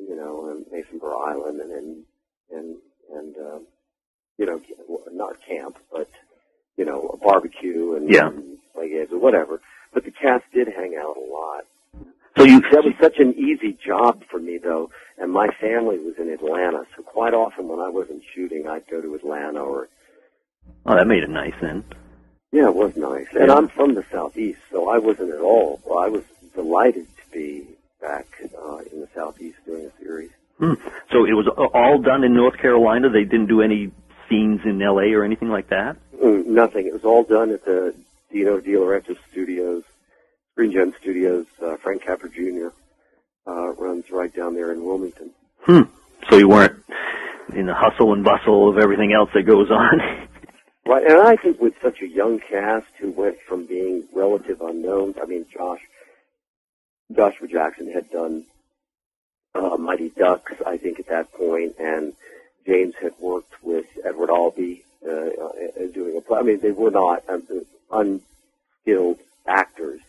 you 0.07 0.15
know, 0.15 0.49
and 0.49 0.65
Masonboro 0.67 1.27
Island, 1.27 1.59
and 1.61 1.71
and 1.71 2.03
and, 2.51 2.75
and 3.13 3.37
uh, 3.37 3.59
you 4.37 4.45
know, 4.45 4.61
not 5.11 5.35
camp, 5.47 5.77
but 5.91 6.09
you 6.77 6.85
know, 6.85 7.09
a 7.13 7.17
barbecue 7.17 7.95
and, 7.95 8.09
Yeah. 8.09 8.27
and 8.27 8.57
play 8.73 8.89
games 8.89 9.11
or 9.11 9.19
whatever. 9.19 9.59
But 9.93 10.05
the 10.05 10.11
cast 10.11 10.45
did 10.53 10.67
hang 10.69 10.95
out 10.95 11.17
a 11.17 11.19
lot. 11.19 11.65
So 12.37 12.45
you 12.45 12.61
That 12.61 12.85
was 12.85 12.93
such 13.01 13.17
an 13.19 13.33
easy 13.37 13.73
job 13.73 14.23
for 14.31 14.39
me, 14.39 14.57
though, 14.59 14.91
and 15.19 15.31
my 15.31 15.47
family 15.59 15.99
was 15.99 16.15
in 16.17 16.29
Atlanta, 16.29 16.85
so 16.95 17.03
quite 17.03 17.33
often 17.33 17.67
when 17.67 17.79
I 17.79 17.89
wasn't 17.89 18.23
shooting, 18.33 18.67
I'd 18.67 18.87
go 18.87 19.01
to 19.01 19.15
Atlanta 19.15 19.59
or 19.61 19.89
Oh, 20.85 20.95
that 20.95 21.07
made 21.07 21.23
it 21.23 21.29
nice 21.29 21.53
then. 21.61 21.83
yeah, 22.51 22.67
it 22.69 22.75
was 22.75 22.95
nice. 22.95 23.27
And 23.39 23.51
I'm 23.51 23.67
from 23.67 23.93
the 23.95 24.03
southeast, 24.11 24.59
so 24.71 24.89
I 24.89 24.97
wasn't 24.97 25.31
at 25.33 25.39
all. 25.41 25.81
Well, 25.85 25.99
I 25.99 26.07
was 26.07 26.23
delighted 26.55 27.05
to 27.07 27.31
be 27.31 27.67
back 28.01 28.27
uh, 28.57 28.77
in 28.91 29.01
the 29.01 29.07
southeast 29.13 29.57
doing 29.65 29.85
a 29.85 30.03
series. 30.03 30.31
Hmm. 30.57 30.73
So 31.11 31.25
it 31.25 31.33
was 31.33 31.47
all 31.73 31.99
done 31.99 32.23
in 32.23 32.33
North 32.33 32.57
Carolina. 32.57 33.09
They 33.09 33.23
didn't 33.23 33.47
do 33.47 33.61
any 33.61 33.91
scenes 34.29 34.61
in 34.65 34.81
L.A. 34.81 35.13
or 35.13 35.23
anything 35.23 35.49
like 35.49 35.69
that. 35.69 35.97
Mm, 36.21 36.45
nothing. 36.47 36.85
It 36.87 36.93
was 36.93 37.03
all 37.05 37.23
done 37.23 37.51
at 37.51 37.65
the 37.65 37.93
Dino 38.31 38.59
De 38.59 38.71
Laurentiis 38.73 39.17
Studios, 39.31 39.83
Screen 40.53 40.71
Gems 40.71 40.95
Studios. 41.01 41.45
Uh, 41.61 41.77
Frank 41.77 42.03
Capra 42.05 42.29
Jr. 42.29 42.67
Uh, 43.47 43.73
runs 43.73 44.05
right 44.11 44.33
down 44.35 44.53
there 44.53 44.71
in 44.71 44.83
Wilmington. 44.85 45.31
Hmm. 45.61 45.81
So 46.29 46.37
you 46.37 46.47
weren't 46.47 46.83
in 47.55 47.65
the 47.65 47.73
hustle 47.73 48.13
and 48.13 48.23
bustle 48.23 48.69
of 48.69 48.77
everything 48.77 49.13
else 49.13 49.29
that 49.33 49.43
goes 49.43 49.69
on. 49.71 49.99
Right, 50.89 51.05
and 51.05 51.19
I 51.19 51.35
think 51.35 51.61
with 51.61 51.75
such 51.83 52.01
a 52.01 52.07
young 52.07 52.39
cast 52.39 52.87
who 52.99 53.11
went 53.11 53.37
from 53.47 53.67
being 53.67 54.05
relative 54.11 54.59
unknowns, 54.59 55.17
I 55.21 55.27
mean, 55.27 55.45
Josh, 55.53 55.81
Joshua 57.15 57.47
Jackson 57.47 57.91
had 57.91 58.09
done 58.09 58.45
uh, 59.53 59.77
Mighty 59.77 60.09
Ducks, 60.09 60.53
I 60.65 60.77
think, 60.77 60.99
at 60.99 61.07
that 61.09 61.31
point, 61.31 61.75
and 61.77 62.13
James 62.65 62.95
had 62.99 63.13
worked 63.19 63.61
with 63.61 63.85
Edward 64.03 64.31
Albee 64.31 64.83
uh, 65.07 65.11
uh, 65.11 65.87
doing 65.93 66.17
a 66.17 66.21
play. 66.21 66.39
I 66.39 66.41
mean, 66.41 66.59
they 66.59 66.71
were 66.71 66.89
not 66.89 67.23
um, 67.29 67.43
unskilled 67.91 69.19
actors, 69.45 70.01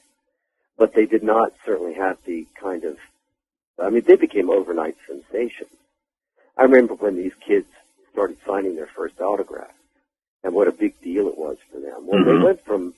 but 0.79 0.95
they 0.95 1.05
did 1.05 1.23
not 1.23 1.53
certainly 1.67 1.95
have 1.95 2.17
the 2.25 2.47
kind 2.59 2.85
of. 2.85 2.97
I 3.83 3.91
mean, 3.91 4.03
they 4.07 4.17
became 4.17 4.51
overnight 4.51 4.97
sensations. 5.07 5.71
I 6.57 6.63
remember 6.65 6.95
when 6.95 7.17
these 7.17 7.35
kids 7.47 7.67
started 8.13 8.37
signing 8.47 8.77
their 8.77 8.87
first 8.89 9.21
autographs 9.21 9.73
and 10.45 10.55
what 10.55 10.69
a 10.69 10.73
big 10.73 11.01
deal 11.01 11.29
it 11.29 11.39
was 11.39 11.57
for 11.73 11.81
them. 11.81 12.07
Well, 12.07 12.21
Mhm. 12.21 12.25
they 12.25 12.45
went 12.45 12.61
from 12.65 12.95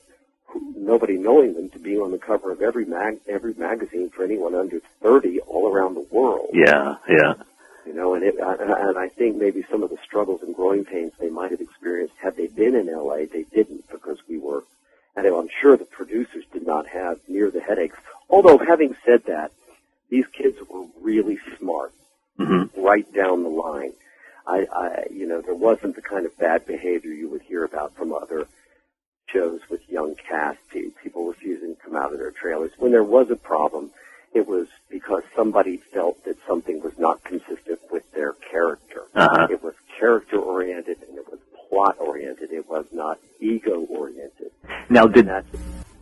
nobody 0.75 1.17
knowing 1.17 1.53
them 1.53 1.69
to 1.69 1.79
being 1.79 2.01
on 2.01 2.11
the 2.11 2.17
cover 2.17 2.51
of 2.51 2.61
every 2.61 2.85
mag 2.85 3.19
every 3.27 3.53
magazine 3.55 4.09
for 4.09 4.23
anyone 4.23 4.53
under 4.53 4.79
30 5.01 5.39
all 5.41 5.71
around 5.71 5.95
the 5.95 6.05
world. 6.11 6.49
yeah, 6.53 6.97
yeah. 7.07 7.35
You 7.85 7.93
know, 7.93 8.13
and 8.13 8.23
it, 8.23 8.35
and 8.37 8.97
I 8.97 9.09
think 9.09 9.35
maybe 9.35 9.63
some 9.69 9.83
of 9.83 9.89
the 9.89 9.97
struggles 9.97 10.41
and 10.41 10.55
growing 10.55 10.85
pains 10.85 11.11
they 11.19 11.29
might 11.29 11.51
have 11.51 11.59
experienced 11.59 12.15
had 12.17 12.35
they 12.37 12.47
been 12.47 12.75
in 12.75 12.87
LA, 12.87 13.25
they 13.25 13.43
didn't 13.43 13.89
because 13.89 14.25
we 14.27 14.37
were, 14.37 14.63
and 15.15 15.25
I'm 15.25 15.49
sure 15.49 15.75
the 15.75 15.83
producers 15.85 16.45
did 16.53 16.65
not 16.65 16.87
have 16.87 17.19
near 17.27 17.51
the 17.51 17.59
headaches. 17.59 17.97
Although, 18.29 18.57
having 18.57 18.95
said 19.05 19.25
that, 19.25 19.51
these 20.13 20.27
kids 20.27 20.59
were 20.69 20.85
really 21.01 21.39
smart 21.57 21.91
hmm 22.37 22.63
right 22.77 23.11
down 23.13 23.41
the 23.41 23.49
line. 23.49 23.93
I, 24.45 24.67
I, 24.71 25.03
you 25.09 25.25
know, 25.25 25.41
there 25.41 25.55
wasn't 25.55 25.95
the 25.95 26.01
kind 26.01 26.25
of 26.25 26.37
bad 26.37 26.65
behavior 26.65 27.11
you 27.11 27.29
would 27.29 27.41
hear 27.41 27.63
about 27.63 27.95
from 27.95 28.13
other 28.13 28.47
shows 29.27 29.61
with 29.69 29.81
young 29.89 30.15
cast, 30.15 30.59
people 30.69 31.27
refusing 31.27 31.75
to 31.75 31.81
come 31.81 31.95
out 31.95 32.11
of 32.11 32.19
their 32.19 32.31
trailers. 32.31 32.71
When 32.77 32.91
there 32.91 33.03
was 33.03 33.31
a 33.31 33.35
problem, 33.35 33.91
it 34.33 34.47
was 34.47 34.67
because 34.89 35.23
somebody 35.35 35.77
felt 35.77 36.23
that 36.25 36.37
something 36.45 36.81
was 36.83 36.97
not 36.99 37.23
consistent 37.23 37.79
with 37.89 38.03
their 38.11 38.33
character. 38.33 39.03
Uh-huh. 39.15 39.47
It 39.49 39.63
was 39.63 39.73
character 39.99 40.37
oriented 40.37 40.97
and 41.07 41.17
it 41.17 41.25
was 41.29 41.39
plot 41.69 41.95
oriented. 41.99 42.51
It 42.51 42.67
was 42.67 42.85
not 42.91 43.19
ego 43.39 43.85
oriented. 43.89 44.51
Now, 44.89 45.07
did 45.07 45.27
And 45.27 45.29
that's 45.29 45.47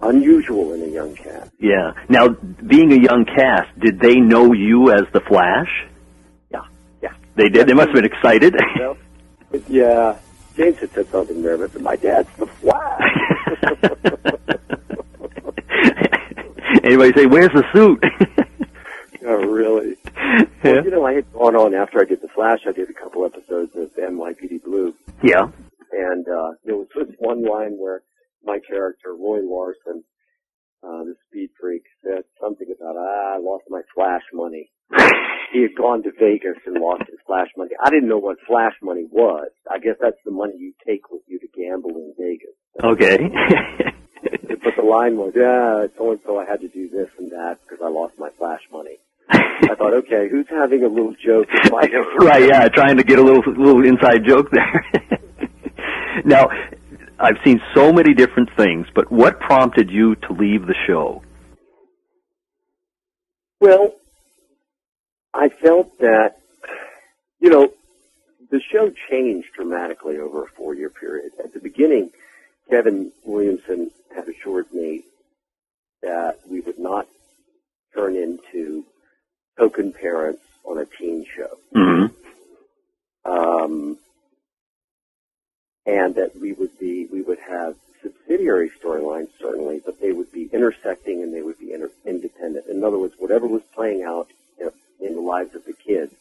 unusual 0.02 0.74
in 0.74 0.84
a 0.84 0.88
young 0.88 1.16
cast. 1.16 1.52
yeah? 1.60 1.94
Now, 2.10 2.30
being 2.30 2.92
a 2.92 3.02
young 3.02 3.26
cast, 3.26 3.78
did 3.80 4.00
they 4.00 4.16
know 4.16 4.54
you 4.54 4.92
as 4.92 5.04
the 5.14 5.22
Flash? 5.22 5.70
Yeah, 6.52 6.62
yeah. 7.02 7.14
They 7.36 7.50
did. 7.50 7.68
They 7.68 7.74
must 7.74 7.90
have 7.90 7.96
been 7.96 8.06
excited. 8.06 8.56
Well, 9.52 9.62
yeah. 9.68 10.18
James 10.56 10.78
had 10.78 10.92
said 10.94 11.10
something 11.12 11.42
nervous, 11.42 11.76
and 11.76 11.84
my 11.84 11.98
dad's 11.98 12.30
the 12.38 12.46
Flash. 12.46 13.18
Anybody 16.84 17.12
say, 17.16 17.26
"Where's 17.26 17.52
the 17.52 17.64
suit?" 17.74 18.02
oh, 19.26 19.46
really? 19.46 19.96
yeah. 20.16 20.44
Well, 20.64 20.84
you 20.86 20.92
know, 20.92 21.06
I 21.06 21.14
had 21.14 21.32
gone 21.34 21.56
on 21.56 21.74
after 21.74 22.02
I 22.02 22.06
did 22.06 22.22
the 22.22 22.28
Flash. 22.30 22.60
I 22.68 22.72
did 22.72 22.90
a 22.90 22.94
couple 22.94 23.26
episodes 23.26 23.76
of 23.76 23.94
NYPD 23.96 24.64
Blue, 24.64 24.94
yeah. 25.22 25.48
and 25.92 26.28
uh, 26.28 26.52
there 26.66 26.76
was 26.76 26.88
this 26.96 27.08
one 27.20 27.44
line 27.44 27.74
where 27.78 28.02
my 28.44 28.60
character 28.60 29.14
Roy 29.14 29.40
Larson, 29.44 30.04
uh, 30.84 31.04
the 31.04 31.16
speed 31.28 31.50
freak, 31.60 31.84
said 32.04 32.24
something 32.42 32.68
about 32.68 32.96
ah, 32.98 33.36
I 33.36 33.38
lost 33.40 33.66
my 33.70 33.82
Flash 33.96 34.24
money. 34.34 34.72
he 35.54 35.62
had 35.62 35.76
gone 35.78 36.04
to 36.04 36.12
Vegas 36.20 36.58
and 36.66 36.82
lost 36.82 37.04
his 37.10 37.20
Flash 37.26 37.50
money. 37.58 37.72
I 37.84 37.90
didn't 37.90 38.10
know 38.10 38.20
what 38.20 38.38
Flash 38.48 38.74
money 38.82 39.06
was. 39.10 39.50
I 39.70 39.80
guess 39.80 39.96
that's 40.02 40.20
the 40.26 40.32
money 40.32 40.54
you 40.58 40.74
take 40.86 41.12
with 41.12 41.22
you 41.28 41.40
to 41.40 41.48
gamble 41.56 41.92
in 41.92 42.14
Vegas. 42.18 42.56
Okay. 42.84 43.18
But 44.64 44.76
the 44.76 44.84
line 44.84 45.18
was, 45.18 45.34
yeah, 45.36 45.88
so 45.98 46.12
and 46.12 46.20
so 46.26 46.38
I 46.38 46.46
had 46.46 46.62
to 46.62 46.68
do 46.68 46.88
this 46.88 47.10
and 47.18 47.32
that 47.32 47.58
because 47.64 47.84
I 47.84 47.90
lost 47.90 48.14
my 48.20 48.30
Flash 48.38 48.62
money. 48.72 49.00
I 49.30 49.76
thought, 49.76 49.94
okay, 49.94 50.28
who's 50.30 50.48
having 50.50 50.84
a 50.84 50.88
little 50.88 51.16
joke 51.24 51.48
right, 51.72 52.44
yeah, 52.48 52.68
trying 52.68 52.98
to 52.98 53.04
get 53.04 53.20
a 53.20 53.24
little 53.24 53.42
little 53.54 53.86
inside 53.86 54.26
joke 54.26 54.50
there. 54.52 54.86
now, 56.26 56.48
I've 57.22 57.38
seen 57.46 57.62
so 57.76 57.94
many 57.94 58.14
different 58.16 58.50
things, 58.58 58.88
but 58.96 59.12
what 59.12 59.40
prompted 59.40 59.92
you 59.92 60.16
to 60.16 60.34
leave 60.34 60.66
the 60.66 60.76
show? 60.88 61.22
Well, 63.60 63.94
I 65.34 65.50
felt 65.50 66.00
that, 66.00 66.38
you 67.40 67.52
know, 67.52 67.72
the 68.50 68.60
show 68.60 68.92
changed 69.10 69.50
dramatically 69.56 70.18
over 70.18 70.44
a 70.44 70.48
four-year 70.48 70.90
period. 70.90 71.34
At 71.42 71.54
the 71.54 71.60
beginning, 71.60 72.10
Kevin 72.70 73.12
Williamson 73.24 73.92
had 74.16 74.28
assured 74.28 74.66
me 74.74 75.04
that 76.02 76.40
we 76.50 76.60
would 76.62 76.80
not 76.80 77.08
turn 77.94 78.16
into 78.16 78.84
token 79.60 79.94
parents 79.94 80.42
on 80.66 80.80
a 80.80 80.86
teen 80.86 81.26
show. 81.36 81.58
Mm-hmm. 81.76 83.32
um, 83.32 83.98
and 85.86 86.16
that 86.16 86.36
we 86.40 86.54
would 86.54 86.78
be 86.80 87.08
we 87.12 87.22
would 87.22 87.40
have 87.40 87.76
subsidiary 88.04 88.72
storylines 88.84 89.30
certainly, 89.40 89.82
but 89.86 90.00
they 90.02 90.12
would 90.12 90.32
be 90.32 90.50
intersecting 90.52 91.22
and 91.22 91.34
they 91.34 91.42
would 91.42 91.60
be 91.60 91.72
inter- 91.74 91.92
independent. 92.06 92.66
In 92.68 92.84
other 92.84 92.98
words, 92.98 93.14
whatever 93.20 93.48
was 93.48 93.62
playing 93.76 94.04
out 94.04 94.28
in, 94.60 94.70
in 95.06 95.16
the 95.16 95.22
lives 95.22 95.54
of 95.56 95.66
the 95.66 95.74
kids 95.74 96.14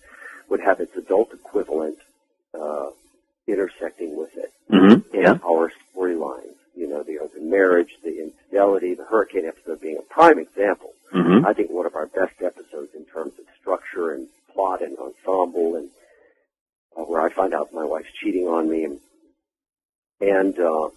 would 0.48 0.60
have 0.60 0.80
its 0.80 0.94
adult 0.96 1.32
equivalent 1.32 1.96
uh, 2.58 2.90
intersecting 3.46 4.16
with 4.16 4.36
it 4.36 4.52
Mm-hmm. 4.70 5.16
in 5.16 5.22
Yeah. 5.22 5.38
our 5.44 5.72
storylines. 5.94 6.54
You 6.76 6.88
know, 6.88 7.02
the 7.02 7.18
open 7.18 7.50
marriage, 7.50 7.90
the 8.04 8.22
infidelity, 8.22 8.94
the 8.94 9.04
hurricane 9.04 9.44
episode 9.46 9.80
being 9.80 9.98
a 9.98 10.02
prime 10.14 10.38
example. 10.38 10.92
Mm-hmm. 11.12 11.44
I 11.44 11.52
think 11.52 11.70
one 11.70 11.86
of 11.86 11.96
our 11.96 12.06
best 12.06 12.40
episodes 12.40 12.94
in 12.94 13.04
terms 13.06 13.32
of 13.38 13.44
structure 13.60 14.12
and 14.12 14.28
plot 14.54 14.80
and 14.80 14.96
ensemble, 14.96 15.74
and 15.74 15.90
uh, 16.96 17.02
where 17.02 17.20
I 17.20 17.30
find 17.30 17.52
out 17.52 17.72
my 17.72 17.84
wife's 17.84 18.12
cheating 18.22 18.46
on 18.46 18.70
me, 18.70 18.84
and 18.84 19.00
and 20.20 20.58
uh, 20.58 20.88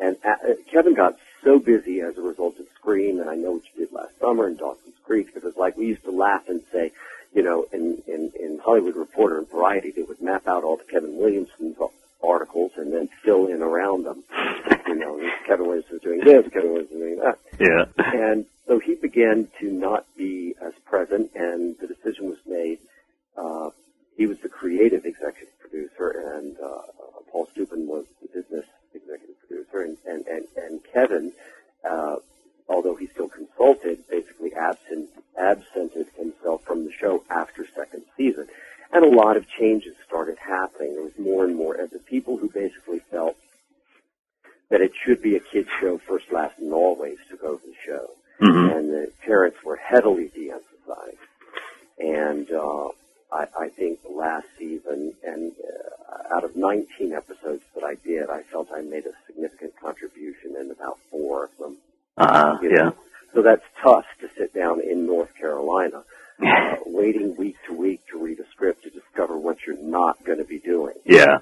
and 0.00 0.16
uh, 0.24 0.54
Kevin 0.72 0.94
got 0.94 1.16
so 1.42 1.58
busy 1.58 2.00
as 2.00 2.16
a 2.16 2.22
result 2.22 2.58
of 2.58 2.66
Scream, 2.74 3.20
and 3.20 3.28
I 3.28 3.34
know 3.34 3.52
what 3.52 3.62
you 3.74 3.86
did 3.86 3.92
last 3.94 4.18
summer 4.18 4.48
in 4.48 4.56
Dawson's 4.56 4.96
Creek. 5.04 5.26
Because 5.26 5.42
it 5.42 5.46
was 5.46 5.56
like 5.56 5.76
we 5.76 5.86
used 5.86 6.04
to 6.04 6.10
laugh 6.10 6.48
and 6.48 6.62
say, 6.72 6.92
you 7.34 7.42
know, 7.42 7.66
in 7.72 8.02
in, 8.06 8.32
in 8.38 8.58
Hollywood 8.64 8.96
Reporter 8.96 9.38
and 9.38 9.50
Variety, 9.50 9.90
they 9.90 10.02
would 10.02 10.20
map 10.20 10.46
out 10.46 10.64
all 10.64 10.76
the 10.76 10.84
Kevin 10.84 11.16
Williamson 11.16 11.76
articles 12.26 12.72
and 12.76 12.92
then 12.92 13.08
fill 13.24 13.46
in 13.46 13.62
around 13.62 14.04
them. 14.04 14.24
You 14.86 15.00
know, 15.00 15.18
Kevin 15.46 15.66
Williamson 15.66 15.94
was 15.94 16.02
doing 16.02 16.20
this, 16.20 16.46
Kevin 16.52 16.72
Williamson 16.72 17.00
was 17.00 17.08
doing 17.08 17.18
that. 17.18 17.38
Yeah. 17.58 18.04
And 18.12 18.46
so 18.68 18.78
he 18.78 18.94
began 18.94 19.48
to 19.58 19.72
not 19.72 20.06
be 20.16 20.54
as 20.62 20.72
present, 20.84 21.30
and 21.34 21.74
the 21.80 21.88
decision 21.88 22.28
was 22.28 22.38
made. 22.46 22.78
Uh, 23.36 23.70
he 24.16 24.26
was 24.26 24.38
the 24.40 24.48
creative 24.48 25.04
executive 25.04 25.58
producer, 25.58 26.36
and 26.36 26.56
uh, 26.60 27.13
Paul 27.34 27.48
Stupin 27.50 27.88
was 27.88 28.04
the 28.22 28.28
business 28.28 28.64
executive 28.94 29.34
producer, 29.40 29.82
and 29.82 29.98
and 30.06 30.24
and, 30.28 30.46
and 30.56 30.80
Kevin, 30.92 31.32
uh, 31.84 32.16
although 32.68 32.94
he 32.94 33.08
still 33.08 33.28
consulted, 33.28 33.98
basically 34.08 34.54
absent 34.54 35.10
absented 35.36 36.06
himself 36.16 36.62
from 36.62 36.84
the 36.84 36.92
show 36.92 37.24
after 37.28 37.66
second 37.74 38.04
season, 38.16 38.46
and 38.92 39.04
a 39.04 39.08
lot 39.08 39.36
of 39.36 39.48
changes 39.48 39.96
started 40.06 40.38
happening. 40.38 40.94
There 40.94 41.02
was 41.02 41.18
more 41.18 41.44
and 41.44 41.56
more, 41.56 41.74
and 41.74 41.90
the 41.90 41.98
people 41.98 42.36
who 42.38 42.48
basically 42.48 43.00
felt 43.10 43.36
that 44.70 44.80
it 44.80 44.92
should 45.04 45.20
be 45.20 45.34
a 45.34 45.40
kids 45.40 45.68
show 45.80 45.98
first, 45.98 46.32
last, 46.32 46.58
and 46.60 46.72
always 46.72 47.18
took 47.28 47.42
over 47.42 47.62
the 47.66 47.74
show 47.84 48.10
Mm-hmm. 48.40 48.76
and 48.76 48.90
the 48.90 49.12
parents 49.24 49.58
were 49.64 49.76
heavily 49.76 50.28
de-emphasized. 50.34 51.18
And 51.98 52.50
uh, 52.50 52.88
I, 53.32 53.46
I 53.58 53.68
think 53.68 54.00
last 54.08 54.46
season, 54.58 55.14
and 55.24 55.52
uh, 55.52 56.36
out 56.36 56.44
of 56.44 56.56
19 56.56 57.12
episodes 57.12 57.62
that 57.74 57.84
I 57.84 57.94
did, 58.06 58.30
I 58.30 58.42
felt 58.42 58.68
I 58.74 58.80
made 58.82 59.06
a 59.06 59.12
significant 59.26 59.72
contribution 59.80 60.56
in 60.60 60.70
about 60.70 60.98
four 61.10 61.44
of 61.44 61.50
them. 61.58 61.76
Uh, 62.16 62.58
you 62.62 62.70
yeah. 62.76 62.90
So 63.34 63.42
that's 63.42 63.64
tough 63.82 64.06
to 64.20 64.28
sit 64.38 64.54
down 64.54 64.80
in 64.80 65.06
North 65.06 65.34
Carolina, 65.36 66.04
uh, 66.46 66.76
waiting 66.86 67.36
week 67.36 67.56
to 67.66 67.74
week 67.74 68.00
to 68.12 68.22
read 68.22 68.38
a 68.38 68.46
script 68.52 68.84
to 68.84 68.90
discover 68.90 69.36
what 69.36 69.58
you're 69.66 69.82
not 69.82 70.24
going 70.24 70.38
to 70.38 70.44
be 70.44 70.60
doing 70.60 70.94
Yeah. 71.04 71.38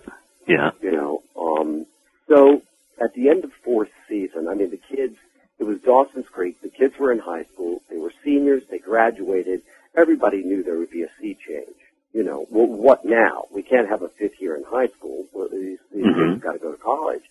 Yeah. 0.49 0.70
you 0.80 0.91
know. 0.91 1.22
Um, 1.39 1.87
so 2.28 2.62
at 3.01 3.12
the 3.14 3.28
end 3.28 3.45
of 3.45 3.53
fourth 3.64 3.91
season, 4.09 4.49
I 4.49 4.55
mean, 4.55 4.70
the 4.70 4.80
kids, 4.95 5.16
it 5.59 5.64
was 5.64 5.80
Dawson's 5.83 6.28
Creek. 6.28 6.61
The 6.62 6.70
kids 6.70 6.95
were 6.99 7.12
in 7.12 7.18
high 7.18 7.45
school. 7.45 7.83
They 7.91 7.99
were 7.99 8.12
seniors. 8.24 8.62
They 8.70 8.78
graduated. 8.78 9.62
Everybody 9.97 10.43
knew 10.43 10.62
there 10.62 10.78
would 10.78 10.90
be 10.90 11.03
a 11.03 11.11
sea 11.20 11.36
change. 11.47 11.76
You 12.12 12.22
know, 12.24 12.47
well, 12.51 12.66
what 12.66 13.05
now? 13.05 13.45
We 13.51 13.62
can't 13.62 13.88
have 13.88 14.03
a 14.03 14.09
fifth 14.09 14.40
year 14.40 14.57
in 14.57 14.64
high 14.64 14.88
school. 14.88 15.26
Well, 15.32 15.49
these, 15.49 15.78
these 15.95 16.05
Mhm. 16.05 16.30
kids 16.32 16.43
got 16.43 16.53
to 16.53 16.59
go 16.59 16.72
to 16.72 16.78
college. 16.78 17.22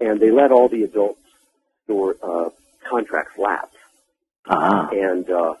And 0.00 0.20
they 0.20 0.30
let 0.30 0.50
all 0.50 0.68
the 0.68 0.82
adults 0.82 1.20
store, 1.84 2.16
uh, 2.22 2.50
contracts 2.88 3.38
lapse 3.38 3.76
Ah. 4.46 4.88
and 4.90 5.30
uh, 5.30 5.54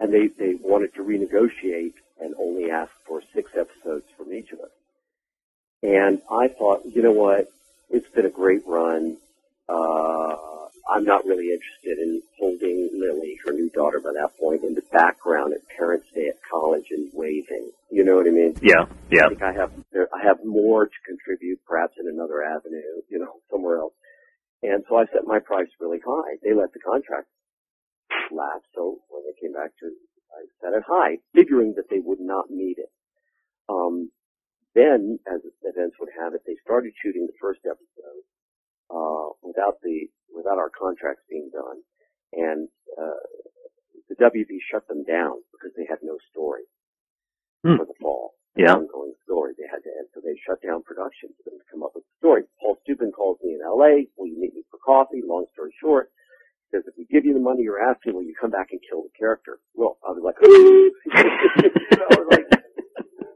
and 0.00 0.12
they 0.12 0.26
they 0.28 0.54
wanted 0.54 0.92
to 0.94 1.02
renegotiate 1.04 1.94
and 2.20 2.34
only 2.38 2.70
ask 2.70 2.90
for 3.06 3.22
six 3.34 3.50
episodes 3.54 4.04
from 4.16 4.32
each 4.32 4.50
of 4.52 4.60
us. 4.60 4.70
And 5.82 6.20
I 6.30 6.48
thought, 6.48 6.84
you 6.86 7.02
know 7.02 7.12
what, 7.12 7.48
it's 7.90 8.08
been 8.08 8.26
a 8.26 8.30
great 8.30 8.66
run. 8.66 9.18
Uh, 9.68 10.65
I'm 10.88 11.04
not 11.04 11.24
really 11.26 11.50
interested 11.50 11.98
in 11.98 12.22
holding 12.38 12.90
Lily, 12.94 13.36
her 13.44 13.52
new 13.52 13.68
daughter, 13.70 13.98
by 13.98 14.12
that 14.14 14.38
point, 14.38 14.62
in 14.62 14.74
the 14.74 14.86
background 14.92 15.52
at 15.52 15.66
Parents' 15.76 16.06
Day 16.14 16.28
at 16.28 16.38
college 16.48 16.86
and 16.90 17.10
waving. 17.12 17.72
You 17.90 18.04
know 18.04 18.14
what 18.14 18.26
I 18.26 18.30
mean? 18.30 18.54
Yeah. 18.62 18.86
Yeah. 19.10 19.26
I 19.26 19.28
think 19.28 19.42
I 19.42 19.52
have 19.52 19.72
I 20.14 20.22
have 20.22 20.38
more 20.44 20.86
to 20.86 20.98
contribute, 21.06 21.58
perhaps 21.66 21.94
in 21.98 22.06
another 22.08 22.42
avenue, 22.42 23.02
you 23.10 23.18
know, 23.18 23.42
somewhere 23.50 23.78
else. 23.78 23.94
And 24.62 24.84
so 24.88 24.96
I 24.96 25.06
set 25.06 25.26
my 25.26 25.38
price 25.38 25.68
really 25.80 25.98
high. 26.04 26.38
They 26.42 26.54
let 26.54 26.72
the 26.72 26.80
contract 26.80 27.26
lapse, 28.30 28.66
so 28.74 28.98
when 29.10 29.22
they 29.26 29.34
came 29.40 29.52
back 29.52 29.74
to, 29.80 29.86
I 30.34 30.46
set 30.62 30.76
it 30.76 30.84
high, 30.86 31.18
figuring 31.34 31.74
that 31.76 31.90
they 31.90 31.98
would 31.98 32.20
not 32.20 32.50
meet 32.50 32.78
it. 32.78 32.90
Um, 33.68 34.10
then, 34.74 35.18
as 35.26 35.40
events 35.62 35.96
would 35.98 36.10
have 36.18 36.34
it, 36.34 36.42
they 36.46 36.56
started 36.62 36.92
shooting 37.02 37.26
the 37.26 37.38
first 37.40 37.60
episode 37.64 38.22
uh, 38.90 39.32
without 39.42 39.80
the 39.82 40.08
without 40.34 40.58
our 40.58 40.70
contracts 40.70 41.22
being 41.30 41.50
done, 41.52 41.78
and 42.32 42.68
uh, 42.98 43.22
the 44.08 44.16
WB 44.20 44.58
shut 44.70 44.86
them 44.88 45.02
down 45.04 45.40
because 45.52 45.72
they 45.76 45.86
had 45.88 45.98
no 46.02 46.16
story 46.30 46.62
Hmm. 47.64 47.76
for 47.80 47.86
the 47.86 47.94
fall 48.00 48.34
Yeah. 48.54 48.74
ongoing 48.76 49.14
story. 49.24 49.54
They 49.58 49.66
had 49.66 49.82
to, 49.82 49.90
end, 49.98 50.08
so 50.14 50.20
they 50.20 50.36
shut 50.46 50.60
down 50.62 50.82
production 50.82 51.30
for 51.36 51.50
them 51.50 51.58
to 51.58 51.64
come 51.72 51.82
up 51.82 51.92
with 51.94 52.04
a 52.04 52.14
story. 52.18 52.44
Paul 52.60 52.76
Stupin 52.84 53.10
calls 53.12 53.38
me 53.42 53.54
in 53.54 53.60
L.A. 53.64 54.06
Will 54.16 54.28
you 54.28 54.38
meet 54.38 54.54
me 54.54 54.62
for 54.70 54.78
coffee? 54.84 55.22
Long 55.24 55.46
story 55.54 55.72
short, 55.80 56.10
says 56.70 56.84
if 56.86 56.94
we 56.98 57.06
give 57.10 57.24
you 57.24 57.32
the 57.34 57.40
money 57.40 57.62
you're 57.62 57.80
asking, 57.82 58.12
will 58.14 58.22
you 58.22 58.34
come 58.38 58.50
back 58.50 58.68
and 58.70 58.80
kill 58.88 59.02
the 59.02 59.10
character? 59.18 59.58
Well, 59.74 59.96
I 60.06 60.10
was 60.12 60.22
like, 60.22 60.36
I 60.42 62.06
was 62.10 62.28
like, 62.30 62.46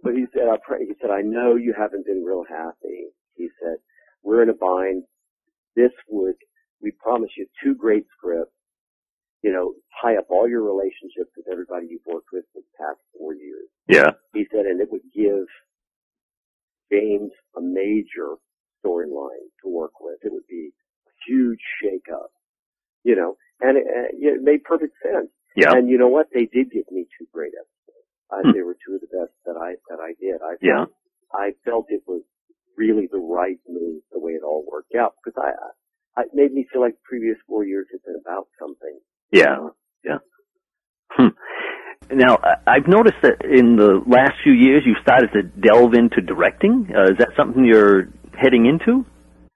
but 0.02 0.14
he 0.14 0.26
said, 0.32 0.48
I 0.48 0.56
pray. 0.66 0.86
He 0.86 0.94
said, 1.00 1.10
I 1.10 1.22
know 1.22 1.56
you 1.56 1.74
haven't 1.76 2.06
been 2.06 2.22
real 2.24 2.44
happy. 2.48 3.08
He 3.34 3.48
said, 3.60 3.76
we're 4.22 4.42
in 4.42 4.48
a 4.50 4.54
bind. 4.54 5.04
This 5.76 5.92
would, 6.08 6.36
we 6.82 6.90
promise 6.92 7.30
you 7.36 7.46
two 7.62 7.74
great 7.74 8.04
scripts. 8.16 8.52
You 9.42 9.52
know, 9.52 9.72
tie 10.02 10.16
up 10.18 10.26
all 10.28 10.46
your 10.48 10.62
relationships 10.62 11.32
with 11.36 11.46
everybody 11.50 11.86
you've 11.88 12.04
worked 12.06 12.28
with 12.32 12.44
for 12.52 12.60
the 12.60 12.76
past 12.78 12.98
four 13.16 13.32
years 13.34 13.68
Yeah. 13.88 14.10
he 14.34 14.44
said, 14.52 14.66
and 14.66 14.80
it 14.82 14.88
would 14.92 15.00
give 15.16 15.46
James 16.92 17.30
a 17.56 17.60
major 17.62 18.36
storyline 18.84 19.48
to 19.62 19.68
work 19.68 19.92
with. 20.00 20.18
It 20.22 20.32
would 20.32 20.46
be 20.48 20.70
a 21.06 21.10
huge 21.26 21.60
shakeup, 21.82 22.28
you 23.04 23.16
know, 23.16 23.36
and 23.60 23.78
it, 23.78 23.84
uh, 23.86 24.08
it 24.12 24.42
made 24.42 24.64
perfect 24.64 24.94
sense. 25.02 25.30
Yeah. 25.56 25.72
And 25.72 25.88
you 25.88 25.98
know 25.98 26.08
what? 26.08 26.26
They 26.34 26.46
did 26.46 26.70
give 26.70 26.90
me 26.90 27.06
two 27.18 27.26
great 27.32 27.52
episodes. 27.54 28.06
I, 28.30 28.36
Hmm. 28.44 28.52
They 28.54 28.62
were 28.62 28.76
two 28.86 28.94
of 28.94 29.00
the 29.00 29.08
best 29.08 29.32
that 29.46 29.56
I 29.56 29.74
that 29.88 30.00
I 30.00 30.14
did. 30.20 30.40
I 30.42 30.54
Yeah. 30.62 30.84
I 31.32 31.52
felt 31.64 31.86
it 31.88 32.02
was 32.06 32.22
really 32.76 33.08
the 33.10 33.18
right 33.18 33.58
move 33.68 34.02
the 34.12 34.20
way 34.20 34.32
it 34.32 34.42
all 34.42 34.64
worked 34.70 34.94
out 34.94 35.14
because 35.22 35.40
I, 35.42 35.50
I 36.18 36.22
it 36.22 36.30
made 36.34 36.52
me 36.52 36.66
feel 36.72 36.82
like 36.82 36.94
previous 37.04 37.36
four 37.46 37.64
years 37.64 37.86
had 37.90 38.02
been 38.04 38.20
about 38.20 38.48
something. 38.58 38.98
Yeah. 39.32 39.68
Yeah. 40.04 40.18
Hmm. 41.10 41.28
Now, 42.12 42.38
I've 42.66 42.88
noticed 42.88 43.22
that 43.22 43.44
in 43.44 43.76
the 43.76 44.02
last 44.06 44.34
few 44.42 44.52
years 44.52 44.82
you've 44.84 45.02
started 45.02 45.30
to 45.32 45.42
delve 45.42 45.94
into 45.94 46.20
directing. 46.20 46.90
Uh, 46.94 47.12
is 47.12 47.18
that 47.18 47.30
something 47.36 47.64
you're 47.64 48.08
heading 48.34 48.66
into? 48.66 49.06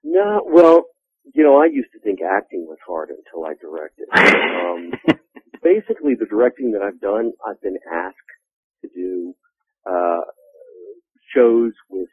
No, 0.03 0.41
well, 0.45 0.85
you 1.33 1.43
know, 1.43 1.61
I 1.61 1.65
used 1.65 1.91
to 1.93 1.99
think 1.99 2.19
acting 2.21 2.65
was 2.67 2.77
hard 2.87 3.09
until 3.09 3.45
I 3.45 3.55
directed. 3.59 4.07
Um, 4.15 4.91
basically, 5.63 6.15
the 6.15 6.27
directing 6.29 6.71
that 6.71 6.81
I've 6.81 7.01
done, 7.01 7.33
I've 7.45 7.61
been 7.61 7.77
asked 7.91 8.15
to 8.83 8.89
do 8.95 9.35
uh, 9.85 10.21
shows 11.35 11.73
with 11.89 12.07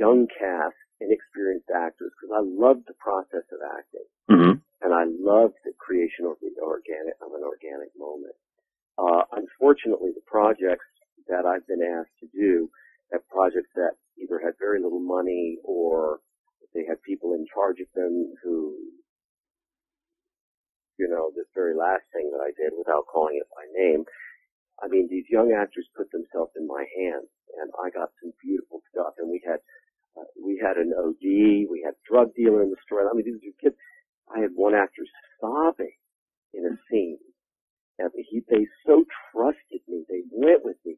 young 0.00 0.26
cast, 0.32 0.74
inexperienced 1.00 1.68
actors, 1.68 2.10
because 2.16 2.32
I 2.32 2.42
love 2.42 2.80
the 2.88 2.96
process 2.98 3.44
of 3.52 3.60
acting, 3.60 4.08
Mm-hmm. 4.32 4.54
and 4.82 4.90
I 4.94 5.04
love 5.04 5.52
the 5.64 5.74
creation 5.76 6.24
of 6.24 6.40
the 6.40 6.50
organic 6.64 7.14
of 7.20 7.30
an 7.36 7.44
organic 7.44 7.92
moment. 7.98 8.34
Uh, 8.96 9.22
unfortunately, 9.36 10.10
the 10.16 10.24
projects 10.26 10.88
that 11.28 11.44
I've 11.44 11.66
been 11.68 11.82
asked 11.84 12.16
to 12.20 12.28
do 12.32 12.70
have 13.12 13.26
projects 13.28 13.70
that 13.76 13.98
either 14.22 14.38
had 14.38 14.54
very 14.58 14.80
little 14.80 15.00
money 15.02 15.58
or 15.64 16.20
they 16.74 16.84
had 16.86 17.02
people 17.02 17.34
in 17.34 17.44
charge 17.52 17.80
of 17.80 17.90
them 17.94 18.34
who, 18.42 18.76
you 20.98 21.08
know, 21.08 21.32
this 21.34 21.48
very 21.54 21.74
last 21.74 22.04
thing 22.12 22.30
that 22.30 22.42
I 22.44 22.52
did 22.54 22.76
without 22.76 23.08
calling 23.10 23.40
it 23.40 23.48
by 23.50 23.64
name. 23.74 24.04
I 24.82 24.88
mean, 24.88 25.08
these 25.10 25.26
young 25.28 25.52
actors 25.52 25.88
put 25.96 26.10
themselves 26.12 26.52
in 26.56 26.66
my 26.66 26.84
hands 26.96 27.28
and 27.60 27.68
I 27.82 27.90
got 27.90 28.14
some 28.22 28.32
beautiful 28.40 28.80
stuff 28.92 29.14
and 29.18 29.28
we 29.28 29.42
had, 29.44 29.58
we 30.42 30.60
had 30.62 30.76
an 30.76 30.92
OD, 30.96 31.68
we 31.70 31.82
had 31.84 31.94
a 31.94 32.04
drug 32.08 32.34
dealer 32.34 32.62
in 32.62 32.70
the 32.70 32.76
story. 32.84 33.04
I 33.10 33.14
mean, 33.14 33.24
these 33.26 33.42
are 33.42 33.60
kids. 33.62 33.76
I 34.34 34.40
had 34.40 34.50
one 34.54 34.74
actor 34.74 35.02
sobbing 35.40 35.96
in 36.54 36.64
a 36.66 36.74
scene 36.90 37.18
and 37.98 38.10
he, 38.16 38.40
they 38.48 38.66
so 38.86 39.04
trusted 39.32 39.82
me. 39.88 40.04
They 40.08 40.22
went 40.32 40.64
with 40.64 40.76
me. 40.86 40.96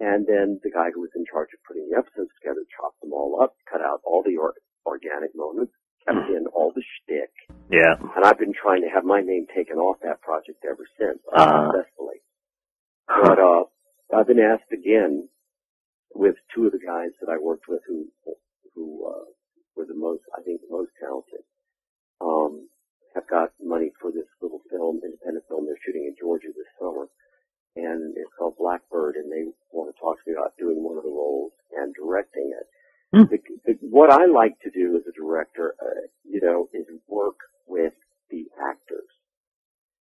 And 0.00 0.26
then 0.26 0.58
the 0.62 0.70
guy 0.70 0.90
who 0.92 1.00
was 1.00 1.10
in 1.14 1.24
charge 1.30 1.48
of 1.54 1.62
putting 1.66 1.88
the 1.88 1.96
episodes 1.96 2.30
together 2.42 2.66
chopped 2.76 3.00
them 3.00 3.12
all 3.12 3.38
up, 3.40 3.54
cut 3.70 3.80
out 3.80 4.00
all 4.04 4.22
the 4.26 4.36
or- 4.36 4.54
organic 4.84 5.30
moments, 5.34 5.72
kept 6.04 6.28
in 6.28 6.46
all 6.52 6.72
the 6.74 6.82
shtick. 6.82 7.30
Yeah. 7.70 7.94
And 8.16 8.24
I've 8.24 8.38
been 8.38 8.52
trying 8.52 8.82
to 8.82 8.88
have 8.92 9.04
my 9.04 9.20
name 9.22 9.46
taken 9.54 9.78
off 9.78 9.96
that 10.02 10.20
project 10.20 10.64
ever 10.68 10.84
since, 10.98 11.20
Ah. 11.32 11.70
unsuccessfully. 11.70 12.20
But, 13.06 13.38
uh, 13.38 13.64
I've 14.12 14.26
been 14.26 14.40
asked 14.40 14.70
again 14.72 15.28
with 16.14 16.36
two 16.54 16.66
of 16.66 16.72
the 16.72 16.78
guys 16.78 17.10
that 17.20 17.30
I 17.30 17.38
worked 17.38 17.68
with 17.68 17.82
who 17.86 18.06
who 18.74 19.06
uh, 19.06 19.24
were 19.76 19.86
the 19.86 19.94
most, 19.94 20.22
I 20.36 20.42
think, 20.42 20.60
the 20.62 20.74
most 20.74 20.90
talented, 20.98 21.46
um, 22.20 22.68
have 23.14 23.28
got 23.28 23.50
money 23.62 23.92
for 24.00 24.10
this 24.10 24.26
little 24.42 24.60
film, 24.70 25.00
independent 25.04 25.44
film 25.48 25.66
they're 25.66 25.78
shooting 25.86 26.06
in 26.06 26.16
Georgia 26.18 26.48
this 26.48 26.70
summer. 26.78 27.06
And 27.76 28.14
it's 28.16 28.30
called 28.38 28.54
Blackbird, 28.58 29.16
and 29.16 29.30
they 29.30 29.50
want 29.70 29.94
to 29.94 30.00
talk 30.00 30.22
to 30.22 30.30
me 30.30 30.36
about 30.36 30.58
doing 30.58 30.82
one 30.82 30.96
of 30.96 31.02
the 31.02 31.10
roles 31.10 31.52
and 31.74 31.94
directing 31.94 32.54
it. 32.54 32.66
Hmm. 33.14 33.26
The, 33.30 33.38
the, 33.66 33.72
what 33.90 34.10
I 34.10 34.26
like 34.26 34.58
to 34.62 34.70
do 34.70 34.96
as 34.96 35.02
a 35.06 35.14
director, 35.14 35.74
uh, 35.82 36.06
you 36.24 36.40
know, 36.40 36.68
is 36.72 36.86
work 37.08 37.38
with 37.66 37.94
the 38.30 38.46
actors. 38.58 39.10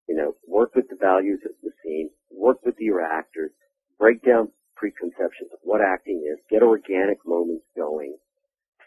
You 0.08 0.16
know, 0.16 0.36
work 0.46 0.74
with 0.74 0.88
the 0.88 0.96
values 1.00 1.40
of 1.44 1.52
the 1.62 1.70
scene, 1.82 2.10
work 2.30 2.58
with 2.64 2.76
your 2.78 3.00
actors, 3.00 3.52
break 3.98 4.22
down 4.22 4.48
preconceptions 4.76 5.50
of 5.52 5.58
what 5.62 5.80
acting 5.80 6.22
is, 6.30 6.38
get 6.50 6.62
organic 6.62 7.18
moments 7.26 7.64
going, 7.76 8.16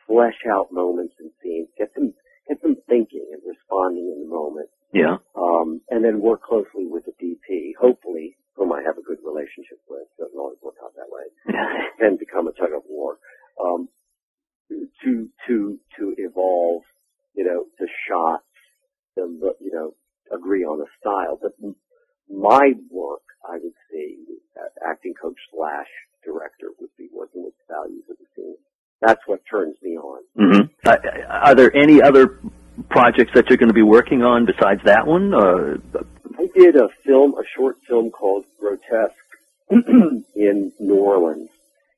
flesh 0.08 0.38
out 0.52 0.72
moments 0.72 1.14
and 1.20 1.32
scenes, 1.44 1.68
get 1.78 1.94
them 1.96 2.14
get 2.48 2.62
them 2.62 2.78
thinking 2.88 3.28
and 3.34 3.42
responding 3.46 4.08
in 4.16 4.24
the 4.24 4.30
moment, 4.30 4.70
Yeah. 4.94 5.18
um, 5.36 5.82
and 5.90 6.04
then 6.04 6.22
work 6.22 6.42
closely 6.44 6.88
with 6.88 7.04
the 7.04 7.12
DP, 7.20 7.74
hopefully, 7.78 8.38
whom 8.56 8.72
I 8.72 8.82
have 8.84 8.98
a 8.98 9.02
good 9.02 9.20
relationship 9.22 9.80
with. 9.90 10.08
Doesn't 10.18 10.40
always 10.40 10.58
work 10.64 10.76
out 10.82 10.94
that 10.96 11.12
way. 11.12 11.26
and 12.00 12.18
become 12.18 12.48
a 12.48 12.54
tug 12.54 12.72
of 12.74 12.84
war. 12.88 13.18
Um, 13.62 13.90
to 14.70 15.30
to 15.48 15.80
to 15.98 16.16
evolve, 16.18 16.84
you 17.34 17.44
know, 17.44 17.66
the 17.80 17.88
shots, 18.08 18.44
the 19.16 19.24
you 19.60 19.72
know, 19.72 19.94
agree 20.32 20.64
on 20.64 20.82
a 20.82 20.86
style. 21.00 21.38
But 21.42 21.54
my 22.30 22.74
work, 22.91 23.22
I 23.48 23.54
would 23.58 23.74
say, 23.91 24.16
acting 24.88 25.14
coach 25.22 25.38
slash 25.54 25.88
director 26.24 26.68
would 26.80 26.90
be 26.98 27.08
working 27.14 27.44
with 27.44 27.54
the 27.68 27.74
values 27.74 28.04
of 28.10 28.18
the 28.18 28.26
scene. 28.36 28.56
That's 29.02 29.22
what 29.28 29.41
turns 29.49 29.76
me 29.82 29.98
on. 29.98 30.22
hmm 30.36 30.62
Uh, 30.86 30.98
are 31.30 31.56
there 31.56 31.76
any 31.76 32.02
other 32.02 32.40
projects 32.90 33.32
that 33.36 33.49
you're 33.49 33.58
going 33.58 33.70
to 33.70 33.74
be 33.74 33.82
working 33.84 34.24
on 34.24 34.45
besides 34.45 34.82
that 34.86 35.06
one? 35.06 35.34
Uh, 35.34 35.78
I 36.40 36.48
did 36.56 36.76
a 36.76 36.90
film, 37.06 37.34
a 37.36 37.44
short 37.56 37.78
film 37.88 38.12
called 38.12 38.45
Grotesque 38.60 39.14
in 39.70 40.72
New 40.80 40.95
Orleans 40.95 41.49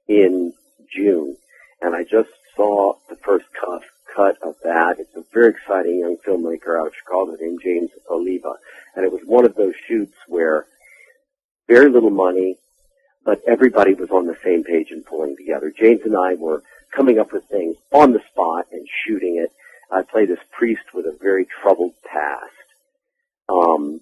in 0.08 0.54
June, 0.96 1.36
and 1.82 1.96
I 1.96 2.04
just 2.04 2.30
saw 2.56 2.94
the 3.10 3.16
first 3.18 3.46
cut, 3.60 3.84
cut 4.16 4.38
of 4.42 4.56
that. 4.64 5.00
It's 5.00 5.16
a 5.16 5.24
very 5.34 5.50
exciting 5.50 6.00
young 6.00 6.18
filmmaker 6.26 6.80
out 6.80 6.88
of 6.88 6.94
Chicago 6.96 7.36
named 7.40 7.62
James 7.64 7.92
Oliva, 8.10 8.54
and 8.96 9.06
it 9.06 9.12
was 9.12 9.22
one 9.26 9.46
of 9.46 9.56
those 9.56 9.74
shoots 9.88 10.16
where 10.28 10.66
very 11.68 11.90
little 11.90 12.10
money, 12.10 12.58
but 13.24 13.42
everybody 13.48 13.94
was 13.94 14.10
on 14.10 14.26
the 14.26 14.38
same 14.44 14.64
page 14.64 14.88
and 14.92 15.06
pulling 15.06 15.38
together. 15.38 15.72
James 15.78 16.02
and 16.04 16.18
I 16.18 16.34
were 16.34 16.64
coming 16.96 17.20
up 17.20 17.32
with 17.32 17.46
things 17.46 17.76
on 17.92 18.12
the 18.12 18.22
spot 18.32 18.66
and 18.72 18.88
shooting 19.06 19.38
it. 19.38 19.52
I 19.92 20.02
play 20.04 20.26
this 20.26 20.40
priest 20.52 20.94
with 20.94 21.06
a 21.06 21.18
very 21.22 21.46
troubled 21.62 21.94
past. 22.04 22.44
Um, 23.48 24.02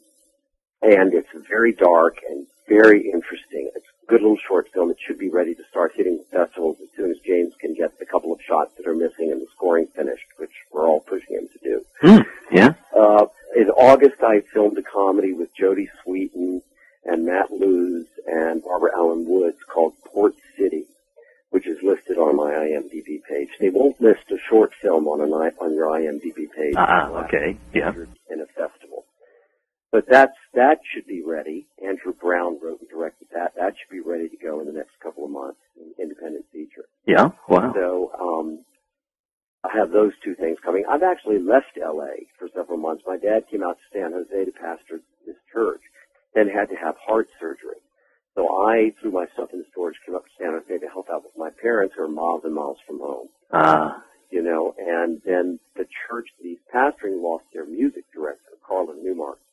and 0.82 1.14
it's 1.14 1.30
very 1.50 1.74
dark 1.74 2.18
and 2.30 2.48
very 2.68 3.10
interesting. 3.10 3.70
It's 3.76 3.86
good 4.08 4.22
little 4.22 4.38
short 4.48 4.70
film. 4.74 4.90
It 4.90 4.98
should 5.06 5.20
be 5.20 5.30
ready 5.30 5.54
to 5.56 5.64
start 5.70 5.92
hitting 5.96 6.24
festivals 6.32 6.78
as 6.82 6.88
soon 6.96 7.12
as 7.12 7.18
James 7.26 7.54
can 7.60 7.74
get 7.74 7.98
the 8.00 8.06
couple 8.06 8.32
of 8.34 8.40
shots 8.42 8.72
that 8.78 8.88
are 8.88 8.96
missing 8.96 9.32
and 9.32 9.42
the 9.42 9.48
scoring 9.56 9.88
finished, 9.96 10.26
which 10.38 10.52
we're 10.72 10.88
all 10.88 11.02
pushing 11.02 11.36
him 11.36 11.48
to 11.54 11.60
do. 11.64 11.86
hmm, 12.02 12.56
yeah. 12.56 12.74
Uh, 12.96 13.26
in 13.56 13.70
August, 13.70 14.22
I 14.22 14.42
filmed 14.54 14.78
a 14.78 14.84
comedy 14.84 15.34
with 15.34 15.50
Jodie 15.56 15.90
Sweetin 16.04 16.62
and 17.06 17.26
Matt 17.26 17.52
Lutz 17.52 18.10
and 18.28 18.64
Barbara 18.64 18.92
Alyn 18.98 19.26
Woods 19.26 19.58
called 19.68 19.94
Port 20.06 20.36
City, 20.58 20.86
which 21.50 21.68
is 21.68 21.78
listed 21.82 22.18
on 22.18 22.36
my 22.36 22.52
IMDb 22.52 23.24
page. 23.24 23.50
They 23.60 23.70
won't 23.70 24.00
list 24.02 24.30
a 24.32 24.38
short 24.50 24.74
film 24.82 25.08
on 25.08 25.22
an 25.22 25.34
I, 25.34 25.52
on 25.64 25.74
your 25.74 25.88
IMDb 25.88 26.52
page. 26.56 26.76
Ah, 26.76 27.08
unless 27.08 27.26
okay. 27.26 27.58
Yeah. 27.74 27.94
In 28.30 28.42
a 28.42 28.46
festival. 28.48 29.06
But 29.92 30.06
that's, 30.10 30.36
that 30.54 30.80
should 30.94 31.08
be 31.08 31.24
ready. 31.26 31.68
Andrew 31.84 32.14
Brown 32.14 32.60
wrote 32.62 32.82
and 32.82 32.90
directed 32.90 33.28
that. 33.34 33.54
That 33.56 33.74
should 33.78 33.92
be 33.92 34.02
ready 34.02 34.28
to 34.30 34.38
go 34.38 34.60
in 34.60 34.66
the 34.68 34.74
next 34.74 35.00
couple 35.02 35.24
of 35.24 35.32
months, 35.32 35.60
an 35.80 35.94
independent 36.02 36.46
feature. 36.52 36.86
Yeah. 37.06 37.30
Wow. 37.48 37.74
So, 37.74 38.12
um, 38.20 38.66
I 39.64 39.76
have 39.78 39.92
those 39.92 40.12
two 40.24 40.36
things 40.36 40.58
coming. 40.64 40.84
I've 40.90 41.04
actually 41.04 41.40
left 41.40 41.78
LA 41.78 42.28
for 42.38 42.48
several 42.56 42.78
months. 42.78 43.04
My 43.08 43.18
dad 43.18 43.44
came 43.50 43.64
out 43.64 43.78
to 43.78 43.98
San 44.00 44.12
Jose 44.14 44.46
to 44.46 44.52
pastor 44.52 45.02
this 45.26 45.36
church, 45.52 45.82
then 46.36 46.48
had 46.48 46.70
to 46.70 46.76
have 46.76 46.96
heart 47.06 47.28
surgery. 47.40 47.82
So 48.36 48.48
I 48.68 48.94
threw 49.02 49.12
my 49.12 49.26
stuff 49.34 49.50
in 49.54 49.66
storage, 49.72 49.96
came 50.06 50.16
up 50.16 50.24
to 50.24 50.30
San 50.40 50.52
Jose 50.54 50.78
to 50.80 50.88
help 50.88 51.08
out 51.12 51.24
with 51.24 51.34
my 51.36 51.50
parents 51.62 51.96
who 51.98 52.04
are 52.04 52.08
miles 52.08 52.42
and 52.44 52.54
miles 52.54 52.78
from 52.86 53.00
home, 53.00 53.28
Ah. 53.52 54.04
you 54.30 54.44
know, 54.44 54.76
and 54.78 55.22
then 55.26 55.60
the 55.76 55.88
church 56.08 56.28
that 56.38 56.46
he's 56.48 56.60
pastoring 56.74 57.22
lost 57.22 57.46
their 57.52 57.66
music 57.66 58.04
director, 58.14 58.52
Carlin 58.66 59.04
Newmark, 59.04 59.08
brilliant 59.08 59.16
pianist, 59.18 59.36
went 59.36 59.47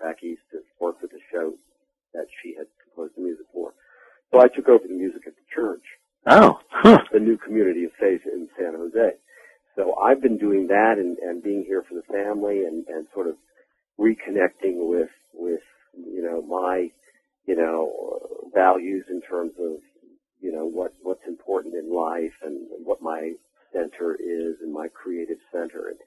back 0.00 0.22
east 0.22 0.42
to 0.52 0.58
work 0.80 1.00
with 1.02 1.10
the 1.10 1.20
show 1.32 1.54
that 2.14 2.26
she 2.42 2.54
had 2.56 2.66
composed 2.82 3.14
the 3.16 3.22
music 3.22 3.46
for. 3.52 3.72
So 4.32 4.40
I 4.40 4.48
took 4.48 4.68
over 4.68 4.86
the 4.86 4.94
music 4.94 5.22
at 5.26 5.34
the 5.34 5.46
church 5.54 5.84
oh. 6.26 6.58
Huh. 6.70 6.98
the 7.12 7.20
new 7.20 7.36
community 7.36 7.84
of 7.84 7.92
faith 8.00 8.22
in 8.24 8.48
San 8.58 8.74
Jose. 8.74 9.16
So 9.76 9.94
I've 9.96 10.20
been 10.20 10.38
doing 10.38 10.66
that 10.68 10.94
and, 10.98 11.18
and 11.18 11.42
being 11.42 11.64
here 11.66 11.84
for 11.88 11.94
the 11.94 12.02
family 12.12 12.64
and, 12.64 12.86
and 12.88 13.06
sort 13.14 13.28
of 13.28 13.34
reconnecting 13.98 14.88
with, 14.88 15.10
with, 15.34 15.60
you 15.94 16.22
know, 16.22 16.42
my, 16.42 16.88
you 17.46 17.56
know, 17.56 17.92
values 18.54 19.04
in 19.10 19.20
terms 19.22 19.52
of, 19.60 19.76
you 20.40 20.52
know, 20.52 20.64
what, 20.64 20.94
what's 21.02 21.26
important 21.28 21.74
in 21.74 21.94
life 21.94 22.32
and 22.42 22.66
what 22.84 23.02
my 23.02 23.32
center 23.72 24.14
is 24.14 24.56
and 24.62 24.72
my 24.72 24.88
creative 24.88 25.38
center. 25.52 25.88
And 25.88 25.98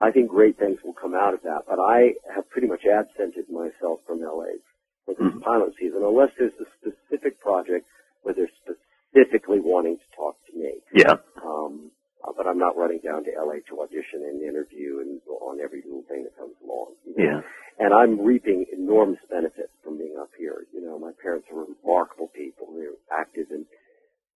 I 0.00 0.10
think 0.10 0.30
great 0.30 0.58
things 0.58 0.78
will 0.82 0.94
come 0.94 1.14
out 1.14 1.34
of 1.34 1.42
that, 1.42 1.64
but 1.68 1.78
I 1.78 2.14
have 2.34 2.48
pretty 2.48 2.66
much 2.68 2.84
absented 2.86 3.50
myself 3.50 4.00
from 4.06 4.20
LA 4.22 4.56
for 5.04 5.14
this 5.14 5.32
Mhm. 5.34 5.42
pilot 5.42 5.74
season 5.78 6.02
unless 6.02 6.32
there's 6.38 6.58
a 6.58 6.66
specific 6.80 7.38
project 7.40 7.86
where 8.22 8.34
they're 8.34 8.50
specifically 8.64 9.60
wanting 9.60 9.98
to 9.98 10.04
talk 10.16 10.36
to 10.46 10.56
me. 10.56 10.80
Yeah. 10.94 11.18
Um, 11.42 11.90
uh, 12.24 12.32
but 12.36 12.46
I'm 12.46 12.58
not 12.58 12.76
running 12.76 13.00
down 13.00 13.24
to 13.24 13.30
LA 13.32 13.60
to 13.68 13.80
audition 13.82 14.22
and 14.24 14.42
interview 14.42 15.00
and 15.00 15.22
go 15.24 15.36
on 15.38 15.60
every 15.60 15.82
little 15.82 16.02
thing 16.02 16.24
that 16.24 16.36
comes 16.36 16.54
along. 16.62 16.94
you 17.04 17.14
know. 17.16 17.24
Yeah. 17.24 17.42
And 17.78 17.94
I'm 17.94 18.20
reaping 18.20 18.66
enormous 18.72 19.20
benefit 19.30 19.70
from 19.82 19.96
being 19.98 20.16
up 20.18 20.30
here. 20.36 20.66
You 20.72 20.82
know, 20.82 20.98
my 20.98 21.12
parents 21.12 21.48
are 21.50 21.64
remarkable 21.64 22.28
people. 22.28 22.72
They're 22.74 22.92
active 23.10 23.50
in 23.50 23.66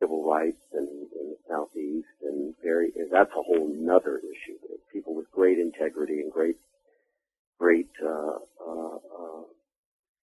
civil 0.00 0.24
rights 0.24 0.60
and 0.72 0.88
in 1.12 1.30
the 1.30 1.38
southeast, 1.48 2.08
and 2.22 2.56
very. 2.62 2.90
And 2.96 3.10
that's 3.10 3.30
a 3.32 3.42
whole 3.42 3.68
nother 3.68 4.18
issue. 4.18 4.58
People 4.94 5.16
with 5.16 5.28
great 5.32 5.58
integrity 5.58 6.20
and 6.20 6.30
great, 6.32 6.54
great 7.58 7.88
uh, 8.00 8.38
uh, 8.64 8.94
uh, 8.96 9.42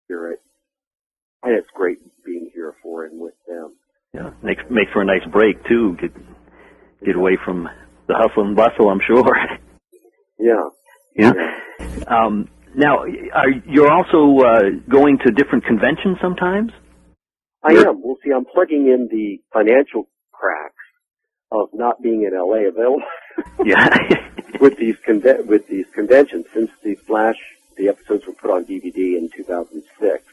spirit, 0.06 0.40
and 1.44 1.58
it's 1.58 1.68
great 1.76 1.98
being 2.26 2.50
here 2.54 2.74
for 2.82 3.04
and 3.06 3.20
with 3.20 3.34
them. 3.48 3.74
Yeah. 4.14 4.30
Makes 4.42 4.64
makes 4.72 4.92
for 4.94 5.02
a 5.02 5.06
nice 5.06 5.26
break 5.30 5.62
too. 5.68 5.98
Get 6.00 6.12
get 7.06 7.16
away 7.18 7.38
from 7.44 7.68
the 8.08 8.16
hustle 8.18 8.44
and 8.48 8.56
bustle. 8.56 8.90
I'm 8.90 9.02
sure. 9.06 9.24
Yeah. 10.44 10.70
yeah. 11.16 11.34
Um, 12.08 12.48
now, 12.76 13.04
are 13.04 13.50
you're 13.68 13.92
also 13.92 14.44
uh, 14.44 14.62
going 14.90 15.20
to 15.24 15.32
different 15.32 15.66
conventions 15.66 16.18
sometimes? 16.20 16.72
I 17.64 17.74
You're- 17.74 17.90
am. 17.90 18.02
We'll 18.02 18.16
see. 18.26 18.32
I'm 18.36 18.46
plugging 18.46 18.88
in 18.88 19.08
the 19.12 19.38
financial 19.54 20.08
cracks 20.32 20.74
of 21.52 21.70
not 21.74 22.02
being 22.02 22.24
in 22.24 22.32
LA 22.36 22.70
available 22.70 23.04
Yeah. 23.66 23.88
with 24.60 24.78
these 24.78 24.96
conve- 25.08 25.46
with 25.46 25.68
these 25.68 25.86
conventions. 25.94 26.46
Since 26.54 26.72
the 26.84 26.96
Flash, 26.96 27.38
the 27.78 27.90
episodes 27.90 28.26
were 28.28 28.34
put 28.34 28.52
on 28.52 28.66
DVD 28.66 29.18
in 29.18 29.30
2006, 29.36 30.24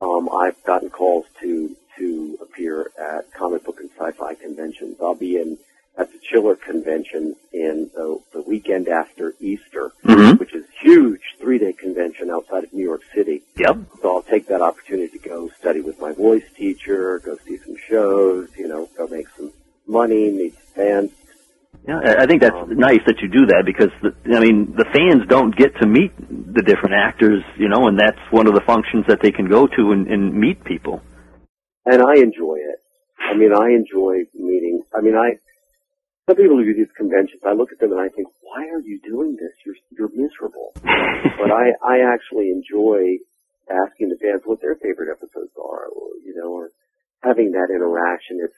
um, 0.00 0.28
I've 0.28 0.62
gotten 0.64 0.90
calls 0.90 1.26
to 1.40 1.76
to 1.98 2.38
appear 2.40 2.90
at 2.98 3.32
comic 3.32 3.64
book 3.64 3.80
and 3.80 3.90
sci-fi 3.98 4.34
conventions. 4.34 4.96
I'll 5.00 5.14
be 5.14 5.36
in 5.36 5.58
at 5.98 6.12
the 6.12 6.18
Chiller 6.30 6.54
convention 6.54 7.34
in 7.52 7.90
the, 7.92 8.20
the 8.32 8.42
weekend 8.42 8.88
after 8.88 9.34
Easter, 9.40 9.90
hmm 10.04 10.36
which 10.36 10.54
is 10.54 10.64
huge 10.80 11.20
three-day 11.40 11.72
convention 11.72 12.30
outside 12.30 12.62
of 12.62 12.72
New 12.72 12.84
York 12.84 13.02
City. 13.12 13.42
Yep. 13.56 13.78
So 14.00 14.16
I'll 14.16 14.22
take 14.22 14.46
that 14.46 14.62
opportunity 14.62 15.18
to 15.18 15.28
go 15.28 15.48
study 15.58 15.80
with 15.80 16.00
my 16.00 16.12
voice 16.12 16.44
teacher, 16.56 17.18
go 17.24 17.36
see 17.44 17.58
some 17.58 17.74
shows, 17.88 18.48
you 18.56 18.68
know, 18.68 18.88
go 18.96 19.08
make 19.08 19.26
some 19.36 19.52
money, 19.88 20.30
meet 20.30 20.54
some 20.54 20.74
fans. 20.76 21.10
Yeah, 21.88 22.00
I 22.04 22.22
I 22.22 22.26
think 22.26 22.42
that's 22.42 22.54
Um, 22.54 22.76
nice 22.76 23.00
that 23.06 23.18
you 23.22 23.28
do 23.28 23.46
that 23.46 23.64
because 23.64 23.88
the, 24.04 24.12
I 24.36 24.40
mean 24.40 24.74
the 24.76 24.84
fans 24.92 25.26
don't 25.26 25.56
get 25.56 25.72
to 25.80 25.86
meet 25.86 26.12
the 26.28 26.62
different 26.62 26.94
actors, 26.94 27.42
you 27.56 27.68
know, 27.68 27.88
and 27.88 27.98
that's 27.98 28.20
one 28.30 28.46
of 28.46 28.54
the 28.54 28.60
functions 28.72 29.06
that 29.08 29.20
they 29.22 29.32
can 29.32 29.48
go 29.48 29.66
to 29.66 29.82
and, 29.92 30.06
and 30.06 30.34
meet 30.34 30.62
people. 30.64 31.00
And 31.86 32.02
I 32.02 32.20
enjoy 32.20 32.56
it. 32.60 32.78
I 33.18 33.34
mean, 33.34 33.52
I 33.52 33.72
enjoy 33.72 34.28
meeting, 34.34 34.82
I 34.94 35.00
mean, 35.00 35.16
I, 35.16 35.38
some 36.26 36.36
people 36.36 36.56
who 36.56 36.64
do 36.64 36.74
these 36.74 36.92
conventions, 36.96 37.40
I 37.44 37.52
look 37.52 37.72
at 37.72 37.78
them 37.80 37.92
and 37.92 38.00
I 38.00 38.08
think, 38.08 38.28
why 38.40 38.68
are 38.68 38.80
you 38.80 39.00
doing 39.00 39.36
this? 39.40 39.52
You're, 39.64 39.80
you're 39.96 40.12
miserable. 40.12 40.72
but 40.82 41.50
I, 41.50 41.72
I 41.82 41.96
actually 42.12 42.50
enjoy 42.50 43.16
asking 43.68 44.08
the 44.08 44.18
fans 44.20 44.42
what 44.44 44.60
their 44.60 44.76
favorite 44.76 45.10
episodes 45.10 45.52
are, 45.56 45.88
or, 45.88 46.08
you 46.24 46.34
know, 46.36 46.52
or 46.52 46.70
having 47.22 47.52
that 47.52 47.68
interaction. 47.74 48.40
It's, 48.44 48.56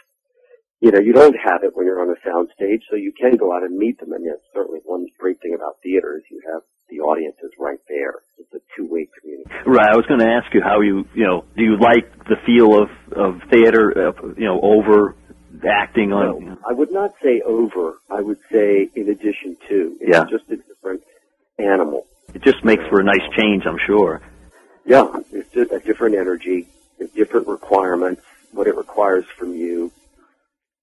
you 0.81 0.91
know, 0.91 0.99
you 0.99 1.13
don't 1.13 1.37
have 1.45 1.63
it 1.63 1.77
when 1.77 1.87
you're 1.87 2.01
on 2.01 2.09
a 2.11 2.19
sound 2.25 2.49
stage, 2.55 2.83
so 2.91 2.97
you 2.97 3.13
can 3.13 3.37
go 3.37 3.55
out 3.55 3.63
and 3.63 3.77
meet 3.77 4.01
them. 4.01 4.13
And 4.13 4.27
that's 4.27 4.41
certainly 4.55 4.81
one 4.85 5.07
great 5.19 5.41
thing 5.41 5.55
about 5.55 5.77
theater 5.83 6.17
is 6.17 6.25
you 6.31 6.41
have 6.53 6.63
the 6.89 7.01
audience 7.01 7.37
is 7.43 7.51
right 7.59 7.79
there. 7.89 8.15
It's 8.39 8.53
a 8.55 8.59
two-way 8.77 9.09
communication. 9.21 9.63
Right. 9.71 9.89
I 9.93 9.97
was 9.97 10.07
going 10.07 10.21
to 10.21 10.27
ask 10.27 10.53
you 10.55 10.63
how 10.63 10.81
you, 10.81 11.05
you 11.15 11.25
know, 11.25 11.45
do 11.57 11.63
you 11.63 11.79
like 11.79 12.11
the 12.25 12.37
feel 12.47 12.81
of 12.83 12.89
of 13.13 13.41
theater, 13.51 14.09
uh, 14.09 14.13
you 14.37 14.47
know, 14.47 14.61
over 14.63 15.15
acting 15.69 16.13
on? 16.13 16.45
No, 16.47 16.59
I 16.69 16.73
would 16.73 16.91
not 16.93 17.13
say 17.23 17.43
over. 17.43 17.99
I 18.11 18.23
would 18.23 18.39
say 18.51 18.89
in 18.95 19.09
addition 19.11 19.57
to. 19.69 19.97
It's 20.01 20.17
Yeah. 20.17 20.25
just 20.31 20.51
a 20.51 20.57
different 20.57 21.03
animal. 21.59 22.07
It 22.35 22.43
just 22.43 22.65
makes 22.65 22.83
for 22.89 23.01
a 23.01 23.05
nice 23.05 23.27
change, 23.37 23.67
I'm 23.67 23.79
sure. 23.87 24.23
Yeah, 24.87 25.07
it's 25.31 25.55
a 25.73 25.79
different 25.81 26.15
energy, 26.17 26.67
different 27.15 27.47
requirements. 27.49 28.23
What 28.53 28.67
it 28.67 28.77
requires 28.77 29.27
from 29.39 29.53
you, 29.55 29.93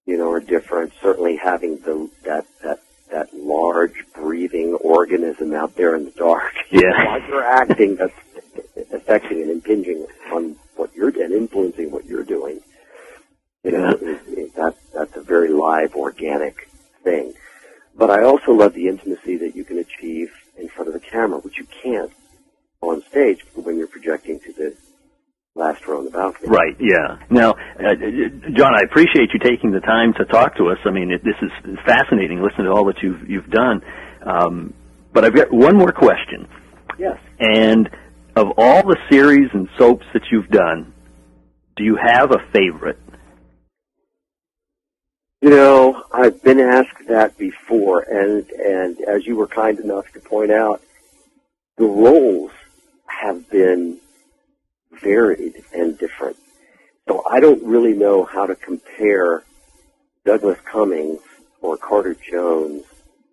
you 0.08 0.16
know, 0.16 0.32
are 0.32 0.40
different. 0.40 0.90
Certainly 1.02 1.36
having 1.36 1.76
the 1.80 2.10
that 2.24 2.46
that 2.64 2.80
that 3.10 3.28
large 3.34 4.04
breathing 4.14 4.74
organism 4.80 5.54
out 5.54 5.76
there 5.76 5.94
in 5.94 6.06
the 6.06 6.10
dark. 6.12 6.54
Yeah. 6.70 7.04
While 7.06 7.28
you're 7.28 7.44
acting, 7.44 7.96
that's 7.96 8.14
affecting 8.92 9.42
and 9.42 9.50
impinging 9.50 10.06
on 10.32 10.56
what 10.76 10.94
you're 10.94 11.08
and 11.08 11.32
influencing 11.32 11.90
what 11.90 12.04
you're 12.06 12.24
doing. 12.24 12.60
You 13.64 13.72
know, 13.72 13.90
is, 13.90 14.20
is 14.28 14.52
that 14.52 14.76
that's 14.94 15.16
a 15.16 15.22
very 15.22 15.48
live, 15.48 15.94
organic 15.94 16.68
thing. 17.04 17.34
But 17.94 18.10
I 18.10 18.22
also 18.22 18.52
love 18.52 18.74
the 18.74 18.88
intimacy 18.88 19.36
that 19.38 19.56
you 19.56 19.64
can 19.64 19.78
achieve 19.78 20.30
in 20.58 20.68
front 20.68 20.88
of 20.88 20.94
the 20.94 21.00
camera, 21.00 21.38
which 21.38 21.58
you 21.58 21.66
can't 21.82 22.12
on 22.80 23.02
stage 23.10 23.44
when 23.54 23.76
you're 23.76 23.88
projecting 23.88 24.40
to 24.40 24.52
the 24.52 24.76
last 25.58 25.86
row 25.86 25.98
on 25.98 26.04
the 26.04 26.10
balcony. 26.10 26.48
Right. 26.48 26.76
Yeah. 26.78 27.18
Now, 27.28 27.50
uh, 27.50 27.94
John, 28.54 28.74
I 28.74 28.82
appreciate 28.84 29.30
you 29.34 29.40
taking 29.42 29.72
the 29.72 29.80
time 29.80 30.14
to 30.14 30.24
talk 30.24 30.56
to 30.56 30.68
us. 30.68 30.78
I 30.84 30.90
mean, 30.90 31.10
it, 31.10 31.22
this 31.24 31.34
is 31.42 31.78
fascinating. 31.84 32.40
Listening 32.40 32.66
to 32.66 32.72
all 32.72 32.86
that 32.86 33.02
you've 33.02 33.28
you've 33.28 33.50
done. 33.50 33.82
Um, 34.22 34.74
but 35.12 35.24
I've 35.24 35.34
got 35.34 35.52
one 35.52 35.76
more 35.76 35.92
question. 35.92 36.48
Yes. 36.98 37.18
And 37.38 37.90
of 38.36 38.52
all 38.56 38.82
the 38.82 38.96
series 39.10 39.50
and 39.52 39.68
soaps 39.76 40.06
that 40.12 40.22
you've 40.30 40.48
done, 40.48 40.92
do 41.76 41.84
you 41.84 41.96
have 41.96 42.30
a 42.30 42.38
favorite? 42.52 42.98
You 45.40 45.50
know, 45.50 46.02
I've 46.12 46.42
been 46.42 46.58
asked 46.58 47.06
that 47.08 47.38
before, 47.38 48.00
and 48.00 48.48
and 48.50 49.00
as 49.02 49.26
you 49.26 49.36
were 49.36 49.46
kind 49.46 49.78
enough 49.78 50.12
to 50.12 50.20
point 50.20 50.50
out, 50.50 50.82
the 51.76 51.84
roles 51.84 52.50
have 53.06 53.48
been 53.50 54.00
varied 54.92 55.62
and 55.72 55.98
different. 55.98 56.36
So 57.08 57.22
I 57.30 57.40
don't 57.40 57.62
really 57.64 57.94
know 57.94 58.24
how 58.24 58.46
to 58.46 58.54
compare 58.54 59.42
Douglas 60.24 60.58
Cummings 60.70 61.20
or 61.60 61.76
Carter 61.76 62.14
Jones 62.30 62.84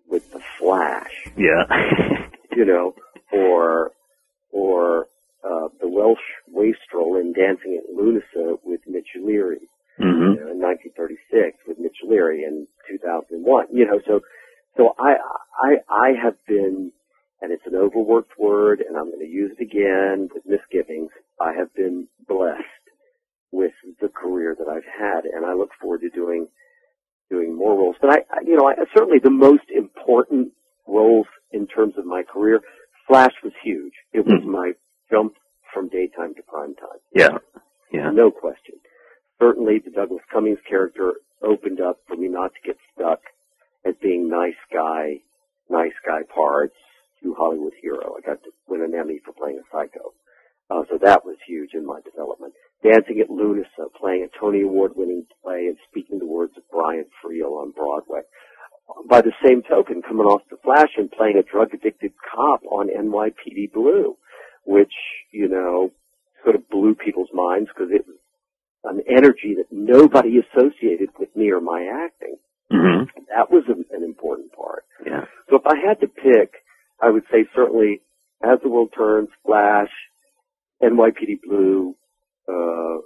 with 0.08 0.30
The 0.32 0.40
Flash, 0.58 1.12
Yeah. 1.36 1.64
you 2.56 2.64
know, 2.64 2.94
or 3.32 3.92
or 4.52 5.08
uh, 5.44 5.68
the 5.80 5.88
Welsh 5.88 6.18
wastrel 6.48 7.16
in 7.16 7.32
Dancing 7.32 7.78
at 7.82 7.94
Lughnasa 7.94 8.58
with 8.64 8.80
Mitch 8.86 9.08
Leery 9.20 9.68
hmm 9.98 10.04
you 10.04 10.40
know, 10.40 10.50
in 10.52 10.60
1936 10.60 11.58
with 11.66 11.78
Mitch 11.78 11.96
Leery 12.06 12.44
in 12.44 12.66
2001. 12.88 13.66
You 13.72 13.86
know, 13.86 14.00
so 14.06 14.20
so 14.76 14.94
I 14.98 15.16
I 15.62 15.76
I 15.90 16.08
have 16.22 16.34
been, 16.46 16.92
and 17.42 17.52
it's 17.52 17.66
an 17.66 17.74
overworked 17.76 18.38
word, 18.38 18.80
and 18.86 18.96
I'm 18.96 19.06
going 19.10 19.20
to 19.20 19.26
use 19.30 19.52
it 19.58 19.62
again 19.62 20.28
with 20.34 20.44
misgivings. 20.46 21.10
I 21.40 21.52
have 21.52 21.74
been 21.74 22.08
blessed 22.28 22.62
with 23.52 23.72
the 24.00 24.08
career 24.08 24.56
that 24.58 24.68
I've 24.68 24.84
had, 24.84 25.24
and 25.24 25.44
I 25.44 25.54
look 25.54 25.70
forward 25.80 26.00
to 26.02 26.10
doing 26.10 26.48
doing 27.30 27.56
more 27.56 27.76
roles. 27.76 27.96
But 28.00 28.10
I, 28.10 28.16
I 28.32 28.40
you 28.46 28.56
know, 28.56 28.68
I, 28.68 28.74
certainly 28.96 29.18
the 29.22 29.30
most 29.30 29.64
important 29.74 30.52
roles 30.86 31.26
in 31.52 31.66
terms 31.66 31.94
of 31.98 32.06
my 32.06 32.22
career, 32.22 32.60
Flash 33.08 33.32
was 33.42 33.52
huge. 33.62 33.92
It 34.12 34.24
was 34.24 34.40
Mhm. 34.42 34.46
my 34.46 34.72
jump 35.10 35.34
from 35.72 35.88
daytime 35.88 36.34
to 36.34 36.42
prime 36.42 36.74
time. 36.74 37.00
Yeah. 37.12 37.38
Yeah. 37.92 38.10
No 38.10 38.30
question. 38.30 38.76
Certainly 39.40 39.80
the 39.80 39.90
Douglas 39.90 40.22
Cummings 40.32 40.60
character 40.68 41.14
opened 41.42 41.80
up 41.80 41.98
for 42.06 42.16
me 42.16 42.28
not 42.28 42.52
to 42.54 42.60
get 42.64 42.76
stuck 42.94 43.20
as 43.84 43.94
being 44.00 44.28
nice 44.28 44.56
guy, 44.72 45.20
nice 45.68 45.94
guy 46.04 46.22
parts 46.32 46.76
to 47.26 47.34
Hollywood 47.34 47.72
hero. 47.80 48.14
I 48.16 48.20
got 48.26 48.42
to 48.44 48.50
win 48.68 48.82
an 48.82 48.94
Emmy 48.94 49.20
for 49.24 49.32
playing 49.32 49.58
a 49.58 49.66
psycho. 49.70 50.14
Uh, 50.70 50.82
so 50.90 50.98
that 51.02 51.24
was 51.24 51.36
huge 51.46 51.70
in 51.74 51.86
my 51.86 52.00
development. 52.02 52.54
Dancing 52.82 53.20
at 53.20 53.28
Lughnasa, 53.28 53.92
playing 53.98 54.26
a 54.26 54.38
Tony 54.38 54.62
Award 54.62 54.92
winning 54.96 55.26
play 55.42 55.66
and 55.66 55.76
speaking 55.90 56.18
the 56.18 56.26
words 56.26 56.52
of 56.56 56.62
Brian 56.70 57.06
Friel 57.22 57.60
on 57.62 57.70
Broadway. 57.70 58.20
By 59.08 59.20
the 59.20 59.32
same 59.44 59.62
token, 59.62 60.02
coming 60.02 60.26
off 60.26 60.42
the 60.50 60.56
Flash 60.62 60.90
and 60.96 61.10
playing 61.10 61.36
a 61.38 61.42
drug 61.42 61.74
addicted 61.74 62.12
cop 62.34 62.62
on 62.70 62.88
NYPD 62.88 63.72
Blue, 63.72 64.16
which, 64.64 64.92
you 65.32 65.48
know, 65.48 65.90
sort 66.44 66.54
of 66.56 66.68
blew 66.68 66.94
people's 66.94 67.30
minds 67.32 67.68
because 67.74 67.90
it 67.92 68.04
was 68.06 68.16
an 68.84 69.02
energy 69.08 69.56
that 69.56 69.66
nobody 69.72 70.38
associated 70.38 71.10
with 71.18 71.34
me 71.34 71.50
or 71.50 71.60
my 71.60 71.82
acting. 72.04 72.36
hmm 72.70 73.04
That 73.34 73.50
was 73.50 73.64
an, 73.68 73.84
an 73.90 74.04
important 74.04 74.52
part. 74.52 74.84
Yeah. 75.04 75.24
So 75.50 75.56
if 75.56 75.66
I 75.66 75.76
had 75.84 76.00
to 76.00 76.06
pick, 76.08 76.54
I 77.00 77.10
would 77.10 77.24
say 77.30 77.46
certainly 77.54 78.02
As 78.42 78.58
the 78.62 78.68
World 78.68 78.92
Turns, 78.96 79.28
Flash, 79.44 79.90
NYPD 80.82 81.40
Blue, 81.46 81.94
uh, 82.48 82.98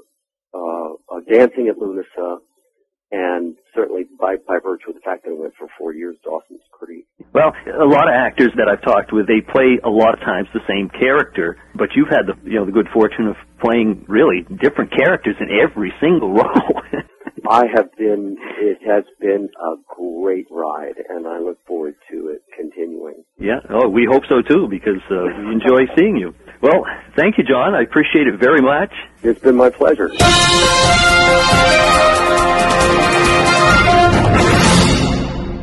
uh, 0.54 0.92
uh, 1.08 1.20
Dancing 1.28 1.68
at 1.68 1.76
Lughnasa, 1.76 2.38
and 3.12 3.56
certainly 3.74 4.04
by, 4.18 4.36
by 4.46 4.58
virtue 4.62 4.90
of 4.90 4.94
the 4.94 5.00
fact 5.00 5.24
that 5.24 5.30
I 5.30 5.34
went 5.34 5.54
for 5.58 5.66
four 5.78 5.92
years, 5.92 6.16
Dawson's 6.24 6.62
Creek. 6.70 7.06
Well, 7.34 7.52
a 7.66 7.84
lot 7.84 8.06
of 8.06 8.14
actors 8.14 8.50
that 8.56 8.68
I've 8.70 8.82
talked 8.82 9.12
with, 9.12 9.26
they 9.26 9.40
play 9.40 9.78
a 9.82 9.90
lot 9.90 10.14
of 10.14 10.20
times 10.20 10.48
the 10.54 10.60
same 10.68 10.88
character, 10.90 11.58
but 11.74 11.88
you've 11.94 12.08
had 12.08 12.26
the 12.26 12.34
you 12.48 12.58
know 12.58 12.66
the 12.66 12.72
good 12.72 12.88
fortune 12.92 13.26
of 13.26 13.36
playing 13.60 14.04
really 14.08 14.46
different 14.62 14.94
characters 14.94 15.34
in 15.40 15.48
every 15.50 15.92
single 16.00 16.32
role. 16.38 16.82
I 17.50 17.64
have 17.74 17.90
been, 17.96 18.36
it 18.60 18.78
has 18.86 19.02
been 19.20 19.48
a 19.60 19.74
great 19.88 20.46
ride, 20.52 20.94
and 21.08 21.26
I 21.26 21.40
look 21.40 21.58
forward 21.66 21.96
to 22.12 22.28
it 22.28 22.44
continuing. 22.56 23.24
yeah. 23.40 23.58
Oh, 23.68 23.88
we 23.88 24.06
hope 24.08 24.22
so 24.28 24.40
too 24.40 24.68
because 24.70 25.02
uh, 25.10 25.24
we 25.36 25.52
enjoy 25.52 25.80
seeing 25.98 26.16
you. 26.16 26.32
Well, 26.62 26.84
thank 27.16 27.38
you, 27.38 27.44
John. 27.44 27.74
I 27.74 27.82
appreciate 27.82 28.28
it 28.28 28.38
very 28.38 28.60
much. 28.60 28.92
It's 29.24 29.40
been 29.40 29.56
my 29.56 29.70
pleasure. 29.70 30.10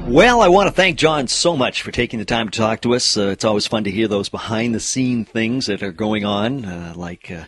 Well, 0.10 0.42
I 0.42 0.48
want 0.48 0.68
to 0.68 0.74
thank 0.74 0.98
John 0.98 1.28
so 1.28 1.56
much 1.56 1.84
for 1.84 1.92
taking 1.92 2.20
the 2.20 2.26
time 2.26 2.50
to 2.50 2.58
talk 2.58 2.82
to 2.82 2.96
us. 2.96 3.18
Uh, 3.18 3.28
it's 3.28 3.46
always 3.46 3.68
fun 3.68 3.84
to 3.84 3.92
hear 3.92 4.08
those 4.08 4.30
behind 4.30 4.74
the 4.74 4.80
scene 4.80 5.26
things 5.26 5.68
that 5.68 5.84
are 5.84 5.92
going 5.92 6.26
on, 6.26 6.66
uh, 6.66 6.94
like, 6.96 7.30
uh, 7.30 7.44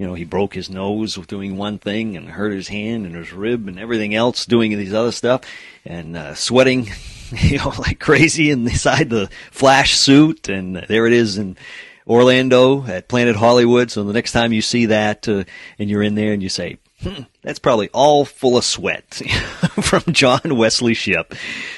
you 0.00 0.06
know, 0.06 0.14
he 0.14 0.24
broke 0.24 0.54
his 0.54 0.70
nose 0.70 1.18
with 1.18 1.26
doing 1.26 1.58
one 1.58 1.78
thing 1.78 2.16
and 2.16 2.26
hurt 2.26 2.54
his 2.54 2.68
hand 2.68 3.04
and 3.04 3.14
his 3.14 3.34
rib 3.34 3.68
and 3.68 3.78
everything 3.78 4.14
else 4.14 4.46
doing 4.46 4.70
these 4.78 4.94
other 4.94 5.12
stuff 5.12 5.42
and 5.84 6.16
uh, 6.16 6.34
sweating, 6.34 6.88
you 7.32 7.58
know, 7.58 7.70
like 7.78 8.00
crazy 8.00 8.50
inside 8.50 9.10
the 9.10 9.28
flash 9.50 9.98
suit. 9.98 10.48
And 10.48 10.74
there 10.74 11.06
it 11.06 11.12
is 11.12 11.36
in 11.36 11.58
Orlando 12.06 12.86
at 12.86 13.08
Planet 13.08 13.36
Hollywood. 13.36 13.90
So 13.90 14.02
the 14.04 14.14
next 14.14 14.32
time 14.32 14.54
you 14.54 14.62
see 14.62 14.86
that 14.86 15.28
uh, 15.28 15.44
and 15.78 15.90
you're 15.90 16.02
in 16.02 16.14
there 16.14 16.32
and 16.32 16.42
you 16.42 16.48
say, 16.48 16.78
hmm, 17.02 17.24
that's 17.42 17.58
probably 17.58 17.90
all 17.92 18.24
full 18.24 18.56
of 18.56 18.64
sweat 18.64 19.04
from 19.82 20.14
John 20.14 20.56
Wesley 20.56 20.94
Shipp. 20.94 21.34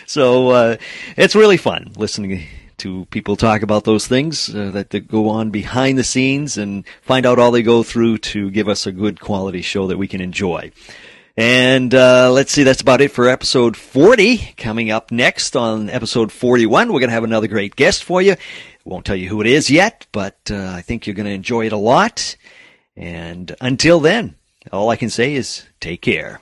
So 0.06 0.50
uh, 0.50 0.76
it's 1.16 1.34
really 1.34 1.56
fun 1.56 1.90
listening 1.96 2.46
to 2.82 3.06
people 3.06 3.36
talk 3.36 3.62
about 3.62 3.84
those 3.84 4.08
things 4.08 4.52
uh, 4.54 4.70
that, 4.72 4.90
that 4.90 5.06
go 5.06 5.28
on 5.28 5.50
behind 5.50 5.96
the 5.96 6.04
scenes 6.04 6.58
and 6.58 6.84
find 7.00 7.24
out 7.24 7.38
all 7.38 7.52
they 7.52 7.62
go 7.62 7.84
through 7.84 8.18
to 8.18 8.50
give 8.50 8.68
us 8.68 8.86
a 8.86 8.92
good 8.92 9.20
quality 9.20 9.62
show 9.62 9.86
that 9.86 9.98
we 9.98 10.08
can 10.08 10.20
enjoy. 10.20 10.70
And 11.36 11.94
uh, 11.94 12.30
let's 12.32 12.52
see, 12.52 12.64
that's 12.64 12.82
about 12.82 13.00
it 13.00 13.12
for 13.12 13.28
episode 13.28 13.76
40. 13.76 14.54
Coming 14.56 14.90
up 14.90 15.12
next 15.12 15.56
on 15.56 15.88
episode 15.90 16.32
41, 16.32 16.92
we're 16.92 16.98
going 16.98 17.08
to 17.08 17.14
have 17.14 17.24
another 17.24 17.46
great 17.46 17.76
guest 17.76 18.02
for 18.02 18.20
you. 18.20 18.34
Won't 18.84 19.06
tell 19.06 19.16
you 19.16 19.28
who 19.28 19.40
it 19.40 19.46
is 19.46 19.70
yet, 19.70 20.06
but 20.10 20.38
uh, 20.50 20.72
I 20.74 20.82
think 20.82 21.06
you're 21.06 21.14
going 21.14 21.26
to 21.26 21.32
enjoy 21.32 21.66
it 21.66 21.72
a 21.72 21.76
lot. 21.76 22.36
And 22.96 23.54
until 23.60 24.00
then, 24.00 24.34
all 24.72 24.90
I 24.90 24.96
can 24.96 25.08
say 25.08 25.34
is 25.34 25.64
take 25.80 26.02
care. 26.02 26.40